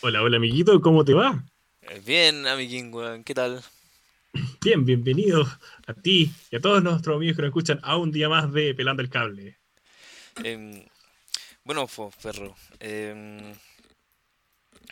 Hola, 0.00 0.22
hola 0.22 0.36
amiguito, 0.36 0.80
¿cómo 0.80 1.04
te 1.04 1.12
va? 1.12 1.42
Eh, 1.82 2.00
Bien, 2.06 2.46
amiguín, 2.46 2.94
weón, 2.94 3.24
¿qué 3.24 3.34
tal? 3.34 3.60
Bien, 4.62 4.84
bienvenido 4.84 5.44
a 5.88 5.94
ti 5.94 6.30
y 6.52 6.56
a 6.56 6.60
todos 6.60 6.82
nuestros 6.84 7.16
amigos 7.16 7.34
que 7.34 7.42
nos 7.42 7.48
escuchan 7.48 7.80
a 7.82 7.96
un 7.96 8.12
día 8.12 8.28
más 8.28 8.52
de 8.52 8.74
Pelando 8.74 9.02
el 9.02 9.10
Cable. 9.10 9.58
Em, 10.44 10.84
bueno, 11.64 11.88
pues, 11.88 12.14
perro. 12.22 12.54
em, 12.78 13.38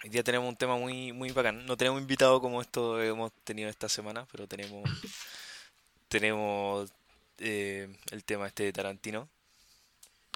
hoy 0.02 0.10
día 0.10 0.24
tenemos 0.24 0.48
un 0.48 0.56
tema 0.56 0.76
muy, 0.76 1.12
muy 1.12 1.30
bacán. 1.30 1.64
No 1.66 1.76
tenemos 1.76 2.00
invitado 2.00 2.40
como 2.40 2.60
esto 2.60 3.00
hemos 3.00 3.32
tenido 3.44 3.68
esta 3.70 3.88
semana, 3.88 4.26
pero 4.32 4.48
tenemos, 4.48 4.82
tenemos 6.08 6.92
eh, 7.38 7.88
el 8.10 8.24
tema 8.24 8.48
este 8.48 8.64
de 8.64 8.72
Tarantino. 8.72 9.28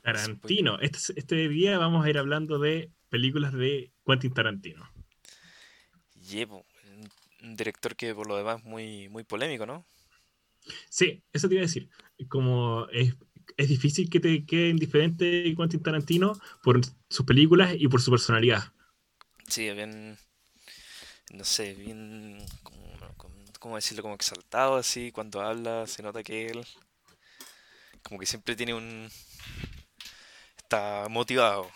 Tarantino. 0.02 0.78
Este, 0.78 1.18
este 1.18 1.48
día 1.48 1.76
vamos 1.78 2.04
a 2.04 2.10
ir 2.10 2.18
hablando 2.18 2.60
de 2.60 2.88
películas 3.10 3.52
de 3.52 3.92
Quentin 4.06 4.32
Tarantino. 4.32 4.90
Yepo, 6.14 6.64
un 7.42 7.56
director 7.56 7.96
que 7.96 8.14
por 8.14 8.26
lo 8.26 8.36
demás 8.36 8.60
es 8.60 8.64
muy, 8.64 9.08
muy 9.08 9.24
polémico, 9.24 9.66
¿no? 9.66 9.84
Sí, 10.88 11.22
eso 11.32 11.48
te 11.48 11.54
iba 11.54 11.62
a 11.62 11.66
decir. 11.66 11.90
Como 12.28 12.86
es, 12.88 13.14
es 13.56 13.68
difícil 13.68 14.08
que 14.08 14.20
te 14.20 14.44
quede 14.46 14.68
indiferente 14.68 15.54
Quentin 15.56 15.82
Tarantino 15.82 16.38
por 16.62 16.80
sus 17.08 17.26
películas 17.26 17.74
y 17.76 17.88
por 17.88 18.00
su 18.00 18.10
personalidad. 18.10 18.72
Sí, 19.48 19.66
es 19.66 19.74
bien, 19.74 20.16
no 21.32 21.44
sé, 21.44 21.74
bien, 21.74 22.38
¿cómo 23.58 23.76
decirlo? 23.76 24.02
Como 24.02 24.14
exaltado 24.14 24.76
así, 24.76 25.10
cuando 25.10 25.40
habla 25.40 25.86
se 25.86 26.02
nota 26.02 26.22
que 26.22 26.46
él 26.46 26.64
como 28.02 28.18
que 28.18 28.26
siempre 28.26 28.56
tiene 28.56 28.74
un... 28.74 29.10
Está 30.56 31.06
motivado 31.08 31.70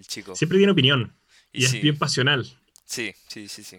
el 0.00 0.06
chico. 0.06 0.34
Siempre 0.34 0.58
tiene 0.58 0.72
opinión 0.72 1.14
Y 1.52 1.62
y 1.62 1.64
es 1.64 1.72
bien 1.80 1.96
pasional. 1.98 2.46
sí, 2.84 3.12
sí, 3.28 3.48
sí, 3.48 3.62
sí. 3.62 3.78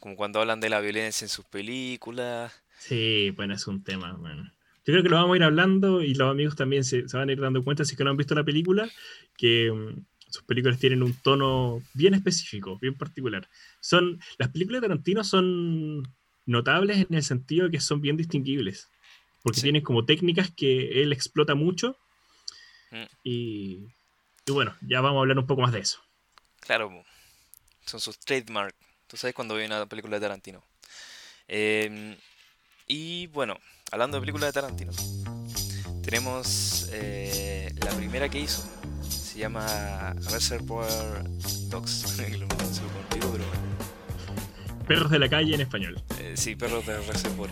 Como 0.00 0.16
cuando 0.16 0.40
hablan 0.40 0.60
de 0.60 0.68
la 0.68 0.80
violencia 0.80 1.24
en 1.24 1.28
sus 1.28 1.44
películas. 1.44 2.52
Sí, 2.78 3.30
bueno, 3.36 3.54
es 3.54 3.66
un 3.66 3.82
tema, 3.82 4.12
bueno. 4.12 4.44
Yo 4.86 4.92
creo 4.94 5.02
que 5.02 5.08
lo 5.08 5.16
vamos 5.16 5.34
a 5.34 5.36
ir 5.36 5.42
hablando 5.42 6.02
y 6.02 6.14
los 6.14 6.30
amigos 6.30 6.56
también 6.56 6.84
se, 6.84 7.08
se 7.08 7.16
van 7.16 7.28
a 7.28 7.32
ir 7.32 7.40
dando 7.40 7.62
cuenta, 7.64 7.84
si 7.84 7.92
es 7.92 7.98
que 7.98 8.04
no 8.04 8.10
han 8.10 8.16
visto 8.16 8.34
la 8.34 8.44
película, 8.44 8.88
que 9.36 9.70
mm, 9.70 10.06
sus 10.30 10.44
películas 10.44 10.78
tienen 10.78 11.02
un 11.02 11.12
tono 11.14 11.82
bien 11.94 12.14
específico, 12.14 12.78
bien 12.78 12.94
particular. 12.94 13.48
Son, 13.80 14.18
las 14.38 14.48
películas 14.50 14.80
de 14.80 14.88
Tarantino 14.88 15.24
son 15.24 16.04
notables 16.46 16.98
en 16.98 17.14
el 17.14 17.22
sentido 17.24 17.66
de 17.66 17.72
que 17.72 17.80
son 17.80 18.00
bien 18.00 18.16
distinguibles, 18.16 18.88
porque 19.42 19.56
Sí. 19.60 19.64
tienen 19.64 19.82
como 19.82 20.04
técnicas 20.06 20.50
que 20.56 21.02
él 21.02 21.12
explota 21.12 21.54
mucho 21.54 21.96
Mm, 22.90 23.04
y, 23.22 23.86
y 24.48 24.50
bueno, 24.50 24.74
ya 24.80 25.02
vamos 25.02 25.18
a 25.18 25.20
hablar 25.20 25.38
un 25.38 25.46
poco 25.46 25.60
más 25.60 25.72
de 25.72 25.80
eso. 25.80 26.00
Claro, 26.60 27.04
son 27.84 28.00
sus 28.00 28.18
trademark. 28.18 28.74
Tú 29.06 29.18
sabes 29.18 29.34
cuando 29.34 29.54
ve 29.54 29.66
una 29.66 29.84
película 29.84 30.16
de 30.16 30.22
Tarantino. 30.22 30.64
Em, 31.46 32.16
y 32.86 33.26
bueno, 33.26 33.58
hablando 33.92 34.16
de 34.16 34.22
películas 34.22 34.48
de 34.48 34.52
Tarantino, 34.54 34.92
tenemos 36.02 36.88
eh, 36.92 37.74
la 37.84 37.90
primera 37.90 38.30
que 38.30 38.40
hizo. 38.40 38.66
Se 39.06 39.38
llama 39.38 40.14
Reservoir 40.30 41.24
Dogs. 41.68 42.04
Contigo, 42.16 43.32
pero. 43.32 43.44
Perros 44.86 45.10
de 45.10 45.18
la 45.18 45.28
calle 45.28 45.54
en 45.54 45.60
español. 45.60 46.02
Eh, 46.20 46.32
sí, 46.36 46.56
Perros 46.56 46.86
de 46.86 46.98
Reservoir. 47.02 47.50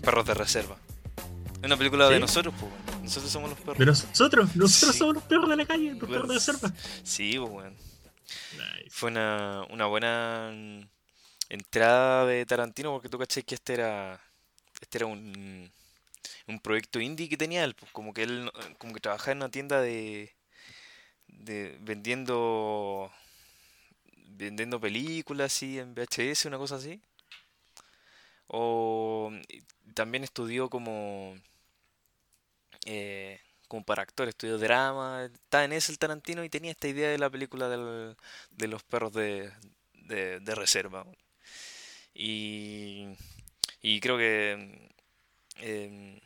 Perros 0.00 0.26
de 0.26 0.32
Reserva. 0.32 0.78
Es 1.60 1.64
una 1.64 1.76
película 1.76 2.08
de 2.08 2.18
nosotros, 2.18 2.54
pues. 2.58 2.95
Nosotros 3.06 3.32
somos 3.32 3.50
los 3.50 3.58
perros. 3.60 3.78
De 3.78 3.86
nosotros, 3.86 4.56
nosotros 4.56 4.92
Sí. 4.94 4.98
somos 4.98 5.14
los 5.14 5.24
perros 5.24 5.48
de 5.48 5.56
la 5.56 5.64
calle, 5.66 5.94
los 5.94 6.08
perros 6.08 6.28
de 6.28 6.34
la 6.34 6.40
selva. 6.40 6.72
Sí, 7.04 7.38
pues, 7.38 7.50
bueno. 7.50 7.76
Nice. 8.52 8.90
Fue 8.90 9.10
una, 9.10 9.64
una 9.70 9.86
buena 9.86 10.50
mm, 10.52 10.80
entrada 11.50 12.26
de 12.26 12.44
Tarantino 12.44 12.92
porque 12.92 13.08
tú 13.08 13.18
cachai 13.18 13.44
que 13.44 13.54
este 13.54 13.74
era 13.74 14.20
este 14.80 14.98
era 14.98 15.06
un, 15.06 15.70
un 16.48 16.60
proyecto 16.60 17.00
indie 17.00 17.28
que 17.28 17.36
tenía 17.36 17.64
él, 17.64 17.74
pues, 17.74 17.90
como 17.92 18.12
que 18.12 18.24
él 18.24 18.50
como 18.78 18.92
que 18.92 19.00
trabajaba 19.00 19.32
en 19.32 19.38
una 19.38 19.48
tienda 19.50 19.80
de, 19.80 20.34
de 21.28 21.78
vendiendo 21.80 23.10
vendiendo 24.28 24.80
películas 24.80 25.54
así 25.54 25.78
en 25.78 25.94
VHS, 25.94 26.46
una 26.46 26.58
cosa 26.58 26.76
así. 26.76 27.00
O 28.48 29.32
también 29.94 30.24
estudió 30.24 30.68
como 30.68 31.34
eh, 32.86 33.40
como 33.68 33.84
para 33.84 34.02
actor, 34.02 34.28
estudió 34.28 34.58
drama, 34.58 35.24
estaba 35.24 35.64
en 35.64 35.72
ese 35.72 35.92
el 35.92 35.98
Tarantino 35.98 36.44
y 36.44 36.48
tenía 36.48 36.70
esta 36.70 36.88
idea 36.88 37.10
de 37.10 37.18
la 37.18 37.28
película 37.30 37.68
de 37.68 38.68
los 38.68 38.82
perros 38.84 39.12
de, 39.12 39.52
reserva. 40.46 41.04
Y, 42.14 43.08
y 43.82 44.00
creo 44.00 44.16
que 44.16 44.88
em, 45.56 46.20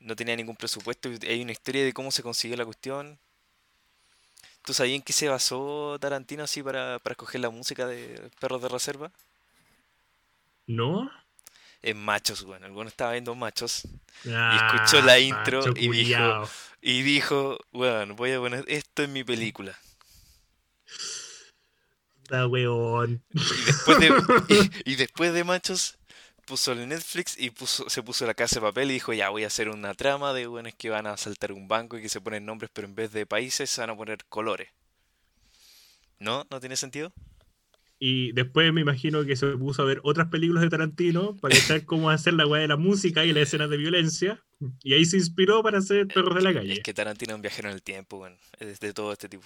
no 0.00 0.16
tenía 0.16 0.36
ningún 0.36 0.56
presupuesto. 0.56 1.08
Hay 1.22 1.42
una 1.42 1.52
historia 1.52 1.84
de 1.84 1.92
cómo 1.92 2.10
se 2.10 2.22
consiguió 2.22 2.56
la 2.56 2.64
cuestión. 2.64 3.18
¿Tú 4.64 4.74
sabías 4.74 4.96
en 4.96 5.02
qué 5.02 5.12
se 5.12 5.28
basó 5.28 5.98
Tarantino 6.00 6.44
así 6.44 6.62
para, 6.62 6.98
para 6.98 7.12
escoger 7.12 7.40
la 7.40 7.50
música 7.50 7.86
de 7.86 8.30
Perros 8.40 8.62
de 8.62 8.68
Reserva? 8.68 9.12
¿No? 10.66 11.08
En 11.82 11.98
machos, 11.98 12.42
bueno, 12.44 12.66
el 12.66 12.72
bueno 12.72 12.88
estaba 12.88 13.12
viendo 13.12 13.34
machos 13.34 13.84
y 14.24 14.30
Ah, 14.32 14.72
escuchó 14.74 15.02
la 15.02 15.18
intro 15.18 15.58
macho 15.58 15.72
y 15.76 15.88
dijo, 15.88 16.48
y 16.80 17.02
dijo, 17.02 17.58
bueno, 17.72 18.14
voy 18.14 18.32
a 18.32 18.38
poner 18.38 18.64
esto 18.66 19.02
en 19.02 19.12
mi 19.12 19.22
película. 19.24 19.78
Da 22.28 22.46
weón. 22.48 23.22
Y 23.32 23.64
después 23.66 23.98
de, 24.00 24.08
y, 24.84 24.92
y 24.92 24.96
después 24.96 25.32
de 25.32 25.44
Machos 25.44 25.96
puso 26.44 26.72
el 26.72 26.88
Netflix 26.88 27.36
y 27.38 27.50
puso, 27.50 27.88
se 27.88 28.02
puso 28.02 28.26
la 28.26 28.34
casa 28.34 28.56
de 28.56 28.62
papel 28.62 28.90
y 28.90 28.94
dijo, 28.94 29.12
ya 29.12 29.28
voy 29.30 29.44
a 29.44 29.48
hacer 29.48 29.68
una 29.68 29.94
trama 29.94 30.32
de 30.32 30.46
buenos 30.46 30.74
que 30.74 30.90
van 30.90 31.06
a 31.06 31.12
asaltar 31.12 31.52
un 31.52 31.68
banco 31.68 31.98
y 31.98 32.02
que 32.02 32.08
se 32.08 32.20
ponen 32.20 32.44
nombres, 32.46 32.70
pero 32.72 32.86
en 32.88 32.94
vez 32.94 33.12
de 33.12 33.26
países 33.26 33.70
se 33.70 33.80
van 33.80 33.90
a 33.90 33.96
poner 33.96 34.24
colores. 34.28 34.68
¿No? 36.18 36.46
¿No 36.50 36.60
tiene 36.60 36.76
sentido? 36.76 37.12
Y 37.98 38.32
después 38.32 38.72
me 38.74 38.82
imagino 38.82 39.24
que 39.24 39.36
se 39.36 39.46
puso 39.56 39.80
a 39.82 39.84
ver 39.86 40.00
otras 40.02 40.28
películas 40.28 40.62
de 40.62 40.68
Tarantino 40.68 41.34
para 41.36 41.54
cachar 41.56 41.84
cómo 41.86 42.10
hacer 42.10 42.34
la 42.34 42.46
weá 42.46 42.60
de 42.60 42.68
la 42.68 42.76
música 42.76 43.24
y 43.24 43.32
las 43.32 43.44
escenas 43.44 43.70
de 43.70 43.78
violencia. 43.78 44.42
Y 44.82 44.92
ahí 44.94 45.04
se 45.06 45.16
inspiró 45.16 45.62
para 45.62 45.78
hacer 45.78 46.06
Perros 46.08 46.34
de 46.34 46.42
la 46.42 46.50
Es 46.50 46.56
Calle. 46.56 46.82
que 46.82 46.92
Tarantino 46.94 47.32
es 47.32 47.36
un 47.36 47.42
viajero 47.42 47.68
en 47.68 47.74
el 47.74 47.82
tiempo, 47.82 48.18
bueno, 48.18 48.36
es 48.60 48.80
de 48.80 48.92
todo 48.92 49.12
este 49.12 49.28
tipo. 49.30 49.44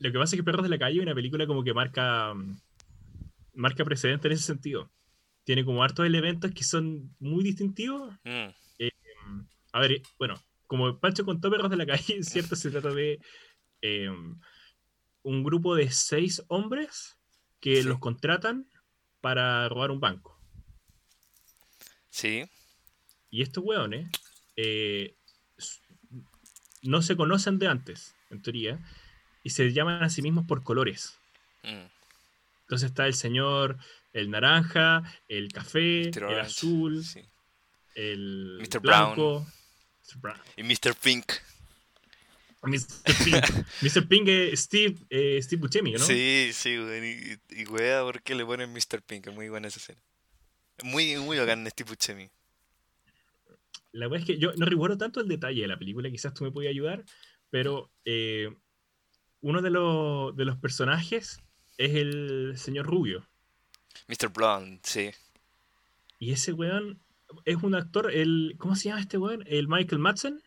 Lo 0.00 0.10
que 0.12 0.18
pasa 0.18 0.34
es 0.34 0.40
que 0.40 0.44
Perros 0.44 0.64
de 0.64 0.68
la 0.68 0.78
Calle 0.78 0.96
es 0.98 1.02
una 1.04 1.14
película 1.14 1.46
como 1.46 1.62
que 1.62 1.72
marca, 1.72 2.34
marca 3.54 3.84
precedente 3.84 4.26
en 4.28 4.34
ese 4.34 4.44
sentido. 4.44 4.90
Tiene 5.44 5.64
como 5.64 5.82
hartos 5.84 6.06
elementos 6.06 6.50
que 6.52 6.64
son 6.64 7.14
muy 7.20 7.44
distintivos. 7.44 8.12
Mm, 8.24 8.48
Mm, 9.26 9.40
A 9.72 9.80
ver, 9.80 10.02
bueno, 10.18 10.34
como 10.66 10.98
Pancho 11.00 11.24
contó 11.24 11.50
Perros 11.50 11.70
de 11.70 11.76
la 11.76 11.86
Calle, 11.86 12.22
¿cierto? 12.22 12.56
Se 12.56 12.70
trata 12.70 12.90
de 12.92 13.20
eh, 13.82 14.10
un 15.24 15.42
grupo 15.42 15.74
de 15.74 15.90
seis 15.90 16.42
hombres 16.48 17.16
que 17.60 17.82
Sí. 17.82 17.88
los 17.88 17.98
contratan 17.98 18.68
para 19.20 19.68
robar 19.68 19.90
un 19.90 19.98
banco. 20.00 20.38
sí, 22.10 22.44
Y 23.30 23.42
estos 23.42 23.64
hueones 23.64 24.08
eh, 24.56 25.16
no 26.82 27.02
se 27.02 27.16
conocen 27.16 27.58
de 27.58 27.66
antes, 27.66 28.14
en 28.30 28.40
teoría, 28.42 28.78
y 29.42 29.50
se 29.50 29.72
llaman 29.72 30.04
a 30.04 30.08
sí 30.10 30.22
mismos 30.22 30.46
por 30.46 30.62
colores. 30.62 31.18
mm, 31.64 31.86
Entonces 32.60 32.90
está 32.90 33.06
el 33.06 33.14
señor, 33.14 33.78
el 34.12 34.30
naranja, 34.30 35.02
el 35.28 35.50
café, 35.52 36.10
Mr. 36.10 36.18
el 36.18 36.24
Orange, 36.24 36.40
azul, 36.46 37.04
sí. 37.04 37.20
el 37.96 38.58
Mr. 38.60 38.80
blanco. 38.80 39.46
Mr. 40.06 40.18
Brown. 40.20 40.38
Y 40.56 40.62
Mr. 40.62 40.94
Pink. 41.02 41.32
Mr. 42.66 43.24
Pink. 43.24 44.20
Mr. 44.20 44.28
Es 44.28 44.60
Steve, 44.60 44.96
eh, 45.10 45.40
Steve 45.42 45.60
Buscemi, 45.60 45.92
¿no? 45.92 45.98
Sí, 45.98 46.50
sí, 46.52 46.78
weón, 46.78 47.04
y, 47.04 47.60
y 47.60 47.64
wea, 47.66 48.02
¿por 48.02 48.22
qué 48.22 48.34
le 48.34 48.44
ponen 48.44 48.72
Mr. 48.72 49.02
Pink? 49.06 49.26
Es 49.28 49.34
muy 49.34 49.48
buena 49.48 49.68
esa 49.68 49.78
escena. 49.78 50.00
Muy, 50.82 51.16
muy 51.16 51.38
bacán 51.38 51.66
Steve 51.70 51.90
Buscemi. 51.90 52.30
La 53.92 54.08
verdad 54.08 54.20
es 54.20 54.26
que 54.26 54.38
yo 54.38 54.52
no 54.56 54.66
recuerdo 54.66 54.98
tanto 54.98 55.20
el 55.20 55.28
detalle 55.28 55.62
de 55.62 55.68
la 55.68 55.78
película, 55.78 56.10
quizás 56.10 56.34
tú 56.34 56.44
me 56.44 56.50
puedas 56.50 56.70
ayudar, 56.70 57.04
pero 57.50 57.92
eh, 58.04 58.52
uno 59.40 59.62
de 59.62 59.70
los, 59.70 60.34
de 60.36 60.44
los 60.44 60.58
personajes 60.58 61.40
es 61.78 61.94
el 61.94 62.54
señor 62.56 62.86
Rubio. 62.86 63.28
Mr. 64.08 64.30
Blonde, 64.30 64.80
sí. 64.82 65.10
Y 66.18 66.32
ese 66.32 66.52
weón 66.52 66.98
es 67.44 67.56
un 67.62 67.74
actor, 67.74 68.10
el, 68.12 68.56
¿cómo 68.58 68.74
se 68.74 68.88
llama 68.88 69.00
este 69.00 69.18
weón? 69.18 69.44
El 69.46 69.68
Michael 69.68 70.00
Madsen, 70.00 70.42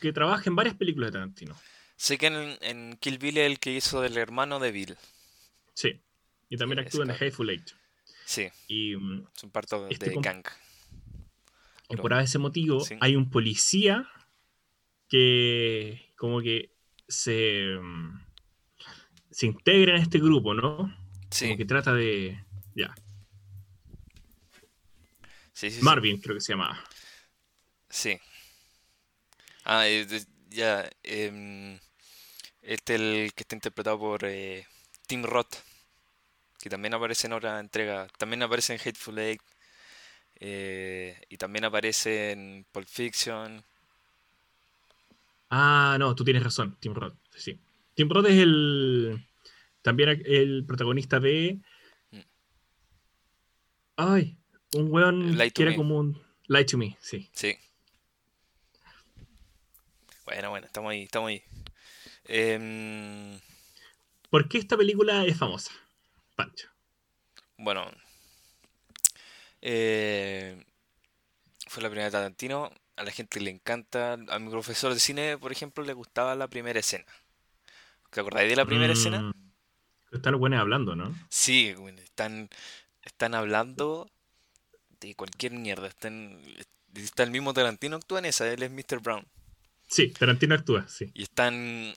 que 0.00 0.12
trabaja 0.12 0.44
en 0.46 0.56
varias 0.56 0.76
películas 0.76 1.08
de 1.08 1.12
Tarantino. 1.12 1.56
Sé 1.96 2.16
que 2.18 2.26
en, 2.28 2.58
en 2.62 2.96
Kill 2.96 3.18
Bill 3.18 3.38
es 3.38 3.46
el 3.50 3.58
que 3.58 3.72
hizo 3.72 4.00
del 4.00 4.16
hermano 4.16 4.58
de 4.58 4.72
Bill. 4.72 4.96
Sí. 5.74 6.00
Y 6.48 6.56
también 6.56 6.80
actúa 6.80 7.04
en 7.04 7.08
The. 7.16 7.24
Hateful 7.26 7.50
Eight. 7.50 7.70
Sí, 8.24 8.48
Y 8.68 8.96
mm, 8.96 9.26
son 9.34 9.50
parte 9.50 9.76
Este 9.90 10.10
de 10.10 10.16
gang. 10.20 10.44
y 11.88 11.96
por 11.96 12.12
ese 12.12 12.38
motivo 12.38 12.80
sí. 12.80 12.96
hay 13.00 13.16
un 13.16 13.28
policía 13.28 14.08
que 15.08 16.12
como 16.16 16.40
que 16.40 16.70
se, 17.08 17.76
mm, 17.82 18.24
se 19.30 19.46
integra 19.46 19.96
en 19.96 20.02
este 20.02 20.18
grupo, 20.18 20.54
¿no? 20.54 20.96
Sí. 21.30 21.46
Como 21.46 21.56
que 21.58 21.64
trata 21.64 21.92
de. 21.92 22.44
Ya. 22.74 22.94
Sí, 25.52 25.70
sí, 25.70 25.78
sí. 25.78 25.82
Marvin, 25.82 26.20
creo 26.20 26.36
que 26.36 26.40
se 26.40 26.52
llamaba. 26.52 26.78
Sí. 27.88 28.18
Ah, 29.72 29.86
eh, 29.88 30.04
ya. 30.50 30.90
este 32.62 32.94
el 32.96 33.32
que 33.34 33.42
está 33.44 33.54
interpretado 33.54 34.00
por 34.00 34.24
eh, 34.24 34.66
Tim 35.06 35.22
Roth, 35.22 35.54
que 36.60 36.68
también 36.68 36.94
aparece 36.94 37.28
en 37.28 37.34
otra 37.34 37.60
entrega. 37.60 38.08
También 38.18 38.42
aparece 38.42 38.72
en 38.74 38.80
Hateful 38.80 39.18
Eight. 39.18 39.40
eh, 40.40 41.20
y 41.28 41.36
también 41.36 41.64
aparece 41.66 42.32
en 42.32 42.66
Pulp 42.72 42.88
Fiction. 42.88 43.62
Ah, 45.50 45.96
no, 46.00 46.14
tú 46.16 46.24
tienes 46.24 46.42
razón, 46.42 46.76
Tim 46.80 46.94
Roth. 46.94 47.14
Sí. 47.36 47.56
Tim 47.94 48.08
Roth 48.08 48.26
es 48.26 48.38
el. 48.38 49.24
También 49.82 50.20
el 50.26 50.64
protagonista 50.66 51.20
de. 51.20 51.60
Mm. 52.10 52.20
Ay, 53.96 54.36
un 54.74 54.92
weón 54.92 55.36
que 55.54 55.62
era 55.62 55.70
Me. 55.70 55.76
como 55.76 55.96
un. 55.98 56.20
Lie 56.48 56.64
to 56.64 56.76
Me, 56.76 56.96
sí. 57.00 57.30
Sí. 57.32 57.56
Bueno, 60.30 60.50
bueno, 60.50 60.66
estamos 60.66 60.92
ahí, 60.92 61.02
estamos 61.02 61.28
ahí. 61.30 61.42
Em, 62.22 63.40
¿Por 64.30 64.48
qué 64.48 64.58
esta 64.58 64.76
película 64.76 65.24
es 65.24 65.36
famosa? 65.36 65.72
Pancho. 66.36 66.68
bueno, 67.58 67.90
eh, 69.60 70.64
fue 71.66 71.82
la 71.82 71.88
primera 71.88 72.04
de 72.04 72.12
Tarantino. 72.12 72.70
A 72.94 73.02
la 73.02 73.10
gente 73.10 73.40
le 73.40 73.50
encanta. 73.50 74.12
A 74.28 74.38
mi 74.38 74.50
profesor 74.50 74.94
de 74.94 75.00
cine, 75.00 75.36
por 75.36 75.50
ejemplo, 75.50 75.82
le 75.82 75.94
gustaba 75.94 76.36
la 76.36 76.46
primera 76.46 76.78
escena. 76.78 77.06
¿Te 78.10 78.20
acordáis 78.20 78.48
de 78.48 78.54
la 78.54 78.66
primera 78.66 78.92
escena? 78.92 79.22
Mm, 79.22 79.32
Están 80.12 80.30
los 80.30 80.38
buenos 80.38 80.60
hablando, 80.60 80.94
¿no? 80.94 81.12
Sí, 81.28 81.74
están, 82.04 82.48
están 83.02 83.34
hablando 83.34 84.08
de 85.00 85.12
cualquier 85.16 85.54
mierda. 85.54 85.88
Están, 85.88 86.40
está 86.94 87.24
el 87.24 87.32
mismo 87.32 87.52
Tarantino 87.52 87.96
actúa 87.96 88.20
en 88.20 88.26
esa, 88.26 88.48
él 88.48 88.62
es 88.62 88.70
Mr. 88.70 89.00
Brown. 89.00 89.26
Sí, 89.90 90.08
Tarantino 90.12 90.54
actúa, 90.54 90.88
sí. 90.88 91.10
Y 91.14 91.24
están, 91.24 91.54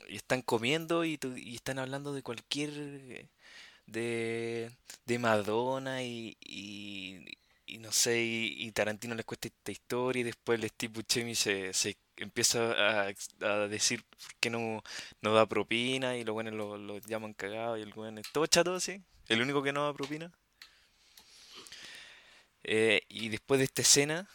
y 0.09 0.15
están 0.15 0.41
comiendo 0.41 1.05
y, 1.05 1.19
y 1.37 1.55
están 1.55 1.79
hablando 1.79 2.13
de 2.13 2.23
cualquier... 2.23 2.71
De, 3.85 4.71
de 5.05 5.19
Madonna 5.19 6.03
y, 6.03 6.37
y, 6.39 7.77
no 7.79 7.91
sé, 7.91 8.21
y, 8.23 8.71
Tarantino 8.71 9.13
les 9.13 9.25
cuesta 9.25 9.49
esta 9.49 9.71
historia 9.73 10.21
y 10.21 10.23
después 10.23 10.57
el 10.57 10.69
Steve 10.69 10.93
Buscemi 10.93 11.35
se, 11.35 11.73
se 11.73 11.97
empieza 12.15 12.71
a, 12.71 13.13
a 13.41 13.67
decir 13.67 14.05
qué 14.39 14.49
no, 14.49 14.81
no 15.21 15.33
da 15.33 15.45
propina 15.47 16.15
y 16.15 16.23
los 16.23 16.33
buenos 16.33 16.53
lo, 16.53 16.77
lo 16.77 16.97
llaman 16.99 17.33
cagado 17.33 17.77
y 17.77 17.81
el 17.81 17.91
buen 17.91 18.17
es 18.19 18.31
todo 18.31 18.45
chato 18.47 18.73
así, 18.75 19.01
el 19.27 19.41
único 19.41 19.61
que 19.63 19.73
no 19.73 19.83
da 19.83 19.93
propina. 19.93 20.31
Eh, 22.63 23.01
y 23.09 23.29
después 23.29 23.57
de 23.59 23.65
esta 23.65 23.81
escena 23.81 24.29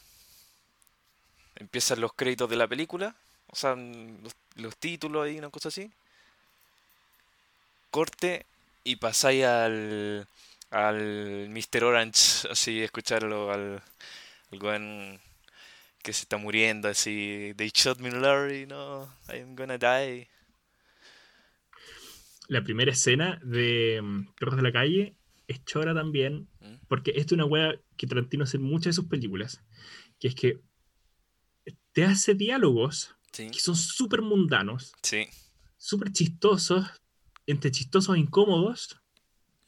empiezan 1.57 2.01
los 2.01 2.13
créditos 2.13 2.51
de 2.51 2.57
la 2.57 2.69
película, 2.69 3.17
o 3.51 3.57
sea, 3.57 3.75
los, 3.75 4.35
los 4.57 4.77
títulos 4.77 5.29
y 5.31 5.39
una 5.39 5.51
cosa 5.51 5.69
así. 5.69 5.91
Corte 7.91 8.47
y 8.85 8.97
pasáis 8.97 9.45
al, 9.45 10.27
al 10.71 11.49
Mr. 11.51 11.85
Orange, 11.85 12.49
así, 12.51 12.83
escucharlo 12.83 13.53
al, 13.53 13.83
al 14.53 14.63
weón 14.63 15.21
que 16.03 16.13
se 16.13 16.23
está 16.23 16.37
muriendo, 16.37 16.89
así, 16.89 17.53
they 17.57 17.71
shot 17.75 17.99
me 17.99 18.11
Larry, 18.11 18.67
no, 18.67 19.11
I'm 19.29 19.57
gonna 19.57 19.79
die. 19.79 20.29
La 22.47 22.63
primera 22.63 22.93
escena 22.93 23.39
de 23.43 24.01
mm, 24.03 24.29
Perros 24.39 24.57
de 24.57 24.63
la 24.63 24.73
Calle 24.73 25.15
es 25.49 25.65
chora 25.65 25.95
también, 25.95 26.49
¿Mm? 26.61 26.77
porque 26.89 27.11
esto 27.17 27.35
es 27.35 27.41
una 27.41 27.45
wea 27.45 27.75
que 27.97 28.07
Tarantino 28.07 28.45
hace 28.45 28.57
en 28.59 28.63
muchas 28.63 28.87
de 28.87 28.93
sus 28.95 29.07
películas, 29.07 29.63
que 30.19 30.29
es 30.29 30.35
que 30.35 30.61
te 31.93 32.05
hace 32.05 32.35
diálogos 32.35 33.18
Sí, 33.39 33.49
que 33.53 33.61
son 33.61 33.77
súper 33.77 34.21
mundanos, 34.21 34.93
sí, 35.01 35.29
súper 35.77 36.11
chistosos, 36.11 36.85
entre 37.47 37.71
chistosos 37.71 38.17
e 38.17 38.19
incómodos, 38.19 39.01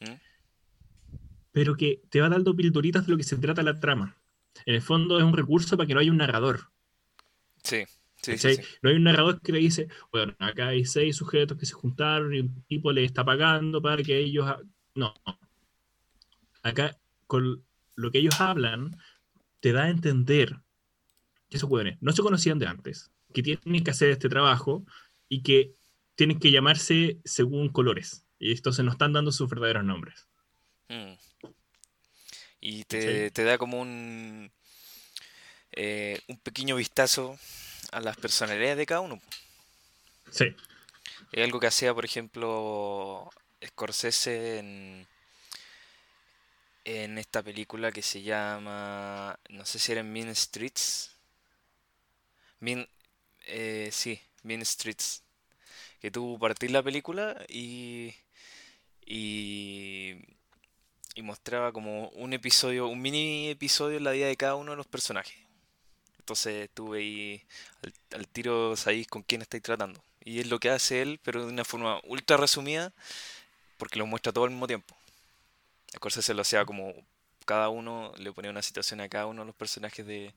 ¿Mm? 0.01 0.15
pero 1.53 1.77
que 1.77 2.03
te 2.11 2.21
va 2.21 2.29
dando 2.29 2.57
pildoritas 2.57 3.07
de 3.07 3.13
lo 3.13 3.17
que 3.17 3.23
se 3.23 3.37
trata 3.37 3.63
la 3.63 3.79
trama. 3.79 4.19
En 4.67 4.75
el 4.75 4.83
fondo 4.83 5.19
es 5.19 5.25
un 5.25 5.37
recurso 5.37 5.77
para 5.77 5.87
que 5.87 5.95
no 5.95 6.01
haya 6.01 6.11
un 6.11 6.17
narrador. 6.17 6.73
sí, 7.63 7.85
sí, 8.21 8.37
sí. 8.39 8.57
No 8.83 8.91
hay 8.91 8.97
un 8.97 9.05
narrador 9.05 9.41
que 9.41 9.53
le 9.53 9.61
dice, 9.61 9.87
bueno, 10.11 10.35
acá 10.41 10.67
hay 10.67 10.85
seis 10.85 11.15
sujetos 11.15 11.57
que 11.57 11.65
se 11.65 11.75
juntaron 11.75 12.35
y 12.35 12.41
un 12.41 12.65
tipo 12.65 12.91
le 12.91 13.05
está 13.05 13.25
pagando 13.25 13.81
para 13.81 14.03
que 14.03 14.19
ellos... 14.19 14.49
ha-". 14.49 14.59
No. 14.97 15.15
Acá, 16.65 16.99
con 17.29 17.65
lo 17.95 18.11
que 18.11 18.19
ellos 18.19 18.41
hablan, 18.41 19.01
te 19.61 19.73
da 19.73 19.85
a 19.85 19.91
entender 19.91 20.59
que 21.49 21.57
esos 21.57 21.71
hueones 21.71 21.99
no 22.01 22.11
se 22.11 22.23
conocían 22.23 22.59
de 22.59 22.67
antes, 22.67 23.13
que 23.33 23.43
tienen 23.43 23.85
que 23.85 23.91
hacer 23.91 24.11
este 24.11 24.29
trabajo 24.29 24.85
y 25.29 25.43
que 25.43 25.75
tienen 26.15 26.39
que 26.39 26.51
llamarse 26.51 27.19
según 27.25 27.71
colores. 27.71 28.25
Y 28.39 28.53
entonces 28.53 28.85
no 28.85 28.91
están 28.91 29.13
dando 29.13 29.33
sus 29.33 29.49
verdaderos 29.49 29.85
nombres. 29.85 30.27
Mm. 30.89 31.13
Y 32.61 32.85
te, 32.85 33.31
te 33.31 33.45
da 33.45 33.57
como 33.57 33.81
un, 33.81 34.51
eh, 35.73 36.21
un 36.29 36.39
pequeño 36.39 36.77
vistazo 36.77 37.39
a 37.93 38.01
las 38.01 38.17
personalidades 38.17 38.77
de 38.77 38.87
cada 38.87 39.01
uno. 39.01 39.21
Sí. 40.31 40.55
Es 41.33 41.45
algo 41.45 41.61
que 41.61 41.69
hacía, 41.69 41.95
por 41.95 42.05
ejemplo, 42.05 43.31
Scorsese 43.65 44.59
en, 44.59 45.07
en 46.85 47.19
esta 47.19 47.43
película 47.43 47.93
que 47.93 48.03
se 48.03 48.23
llama, 48.23 49.39
no 49.49 49.65
sé 49.65 49.79
si 49.79 49.93
era 49.93 50.01
en 50.01 50.13
Mean 50.13 50.35
Streets. 50.35 51.17
Mean, 52.59 52.87
eh, 53.51 53.91
sí, 53.93 54.21
Mean 54.43 54.65
Streets. 54.65 55.23
Que 56.01 56.11
tú 56.11 56.39
partís 56.41 56.71
la 56.71 56.83
película 56.83 57.37
y, 57.49 58.15
y, 59.05 60.17
mostraba 61.23 61.73
como 61.73 62.09
un 62.11 62.33
episodio, 62.33 62.89
un 62.89 63.03
mini 63.03 63.51
episodio 63.51 63.99
en 63.99 64.05
la 64.05 64.13
vida 64.13 64.27
de 64.27 64.37
cada 64.37 64.55
uno 64.55 64.71
de 64.71 64.79
los 64.79 64.87
personajes. 64.87 65.37
Entonces 66.19 66.71
tú 66.73 66.91
veis 66.91 67.43
al, 68.13 68.29
tiro, 68.29 68.77
sabéis 68.77 69.07
con 69.09 69.23
quién 69.23 69.43
estáis 69.43 69.63
tratando. 69.63 70.03
Y 70.25 70.41
es 70.41 70.49
lo 70.49 70.59
que 70.59 70.71
hace 70.71 71.03
él, 71.03 71.21
pero 71.23 71.45
de 71.45 71.53
una 71.53 71.65
forma 71.65 72.01
ultra 72.05 72.37
resumida, 72.39 72.93
porque 73.77 73.99
lo 73.99 74.07
muestra 74.07 74.33
todo 74.33 74.45
al 74.45 74.51
mismo 74.51 74.67
tiempo. 74.67 74.97
Scorsese 75.95 76.35
lo 76.35 76.43
hacía 76.43 76.65
como 76.65 76.95
cada 77.45 77.69
uno 77.69 78.13
le 78.17 78.33
ponía 78.33 78.51
una 78.51 78.63
situación 78.63 79.01
a 79.01 79.09
cada 79.09 79.27
uno 79.27 79.43
de 79.43 79.47
los 79.47 79.57
personajes 79.57 80.07
de 80.07 80.35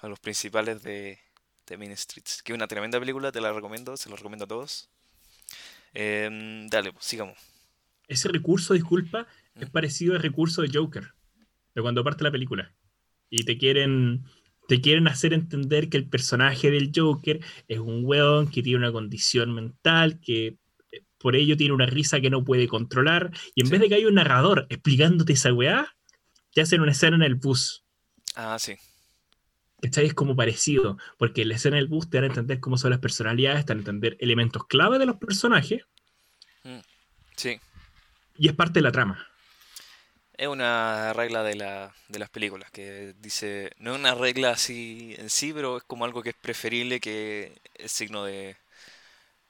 a 0.00 0.08
los 0.08 0.18
principales 0.20 0.82
de, 0.82 1.18
de 1.70 1.78
Mean 1.78 1.96
Streets. 1.96 2.42
Que 2.42 2.52
es 2.52 2.56
una 2.56 2.66
tremenda 2.66 2.98
película, 3.00 3.32
te 3.32 3.40
la 3.40 3.52
recomiendo, 3.52 3.96
se 3.96 4.10
la 4.10 4.16
recomiendo 4.16 4.44
a 4.44 4.48
todos. 4.48 4.90
Em, 5.94 6.68
dale, 6.68 6.92
pues, 6.92 7.04
sigamos. 7.04 7.38
Ese 8.08 8.28
recurso, 8.28 8.74
disculpa, 8.74 9.26
es 9.54 9.68
¿Mm? 9.68 9.72
parecido 9.72 10.14
al 10.14 10.20
recurso 10.22 10.62
de 10.62 10.70
Joker, 10.72 11.12
de 11.74 11.82
cuando 11.82 12.04
parte 12.04 12.24
la 12.24 12.30
película. 12.30 12.74
Y 13.30 13.44
te 13.44 13.56
quieren, 13.56 14.24
te 14.68 14.80
quieren 14.80 15.06
hacer 15.08 15.32
entender 15.32 15.88
que 15.88 15.96
el 15.96 16.08
personaje 16.08 16.70
del 16.70 16.90
Joker 16.94 17.40
es 17.68 17.78
un 17.78 18.04
weón 18.04 18.50
que 18.50 18.62
tiene 18.62 18.78
una 18.78 18.92
condición 18.92 19.54
mental, 19.54 20.20
que 20.20 20.58
eh, 20.90 21.02
por 21.18 21.36
ello 21.36 21.56
tiene 21.56 21.72
una 21.72 21.86
risa 21.86 22.20
que 22.20 22.30
no 22.30 22.44
puede 22.44 22.66
controlar. 22.66 23.30
Y 23.54 23.60
en 23.60 23.66
Sí. 23.68 23.72
vez 23.72 23.80
de 23.80 23.88
que 23.88 23.94
haya 23.94 24.08
un 24.08 24.14
narrador 24.14 24.66
explicándote 24.70 25.34
esa 25.34 25.52
weá, 25.52 25.94
te 26.52 26.60
hacen 26.62 26.80
una 26.80 26.90
escena 26.92 27.14
en 27.16 27.22
el 27.22 27.36
bus. 27.36 27.84
Ah, 28.34 28.58
sí. 28.58 28.74
¿Cachai? 29.82 30.06
Es 30.06 30.14
como 30.14 30.36
parecido, 30.36 30.98
porque 31.18 31.44
la 31.44 31.54
escena 31.54 31.76
del 31.76 31.88
bus 31.88 32.10
te 32.10 32.18
dan 32.18 32.24
a 32.24 32.26
entender 32.28 32.60
cómo 32.60 32.76
son 32.76 32.90
las 32.90 33.00
personalidades, 33.00 33.64
te 33.64 33.70
dan 33.70 33.78
a 33.78 33.80
entender 33.80 34.16
elementos 34.20 34.66
clave 34.66 34.98
de 34.98 35.06
los 35.06 35.16
personajes, 35.16 35.84
Sí. 37.36 37.58
y 38.36 38.48
es 38.48 38.54
parte 38.54 38.74
de 38.74 38.82
la 38.82 38.92
trama. 38.92 39.26
Es 40.36 40.48
una 40.48 41.12
regla 41.12 41.42
de, 41.42 41.54
la, 41.54 41.94
de 42.08 42.18
las 42.18 42.28
películas 42.30 42.70
que 42.70 43.14
dice, 43.20 43.72
no 43.78 43.92
es 43.92 43.98
una 43.98 44.14
regla 44.14 44.50
así 44.50 45.14
en 45.18 45.28
sí, 45.30 45.52
pero 45.52 45.78
es 45.78 45.82
como 45.84 46.04
algo 46.04 46.22
que 46.22 46.30
es 46.30 46.34
preferible 46.34 47.00
que 47.00 47.58
es 47.74 47.92
signo 47.92 48.24
de, 48.24 48.56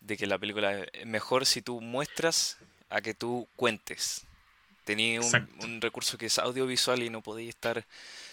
de 0.00 0.16
que 0.16 0.26
la 0.26 0.38
película 0.38 0.80
es 0.92 1.06
mejor 1.06 1.46
si 1.46 1.62
tú 1.62 1.80
muestras 1.80 2.58
a 2.88 3.00
que 3.00 3.14
tú 3.14 3.48
cuentes. 3.56 4.26
Un, 4.88 4.98
Exacto. 4.98 5.64
un 5.64 5.80
recurso 5.80 6.18
que 6.18 6.26
es 6.26 6.40
audiovisual 6.40 7.00
y 7.04 7.10
no 7.10 7.20
podéis 7.22 7.50
estar... 7.50 7.84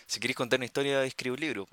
Si 0.08 0.20
queréis 0.20 0.36
contar 0.38 0.58
una 0.58 0.66
historia, 0.66 1.04
escribe 1.04 1.36
un 1.36 1.42
libro. 1.42 1.68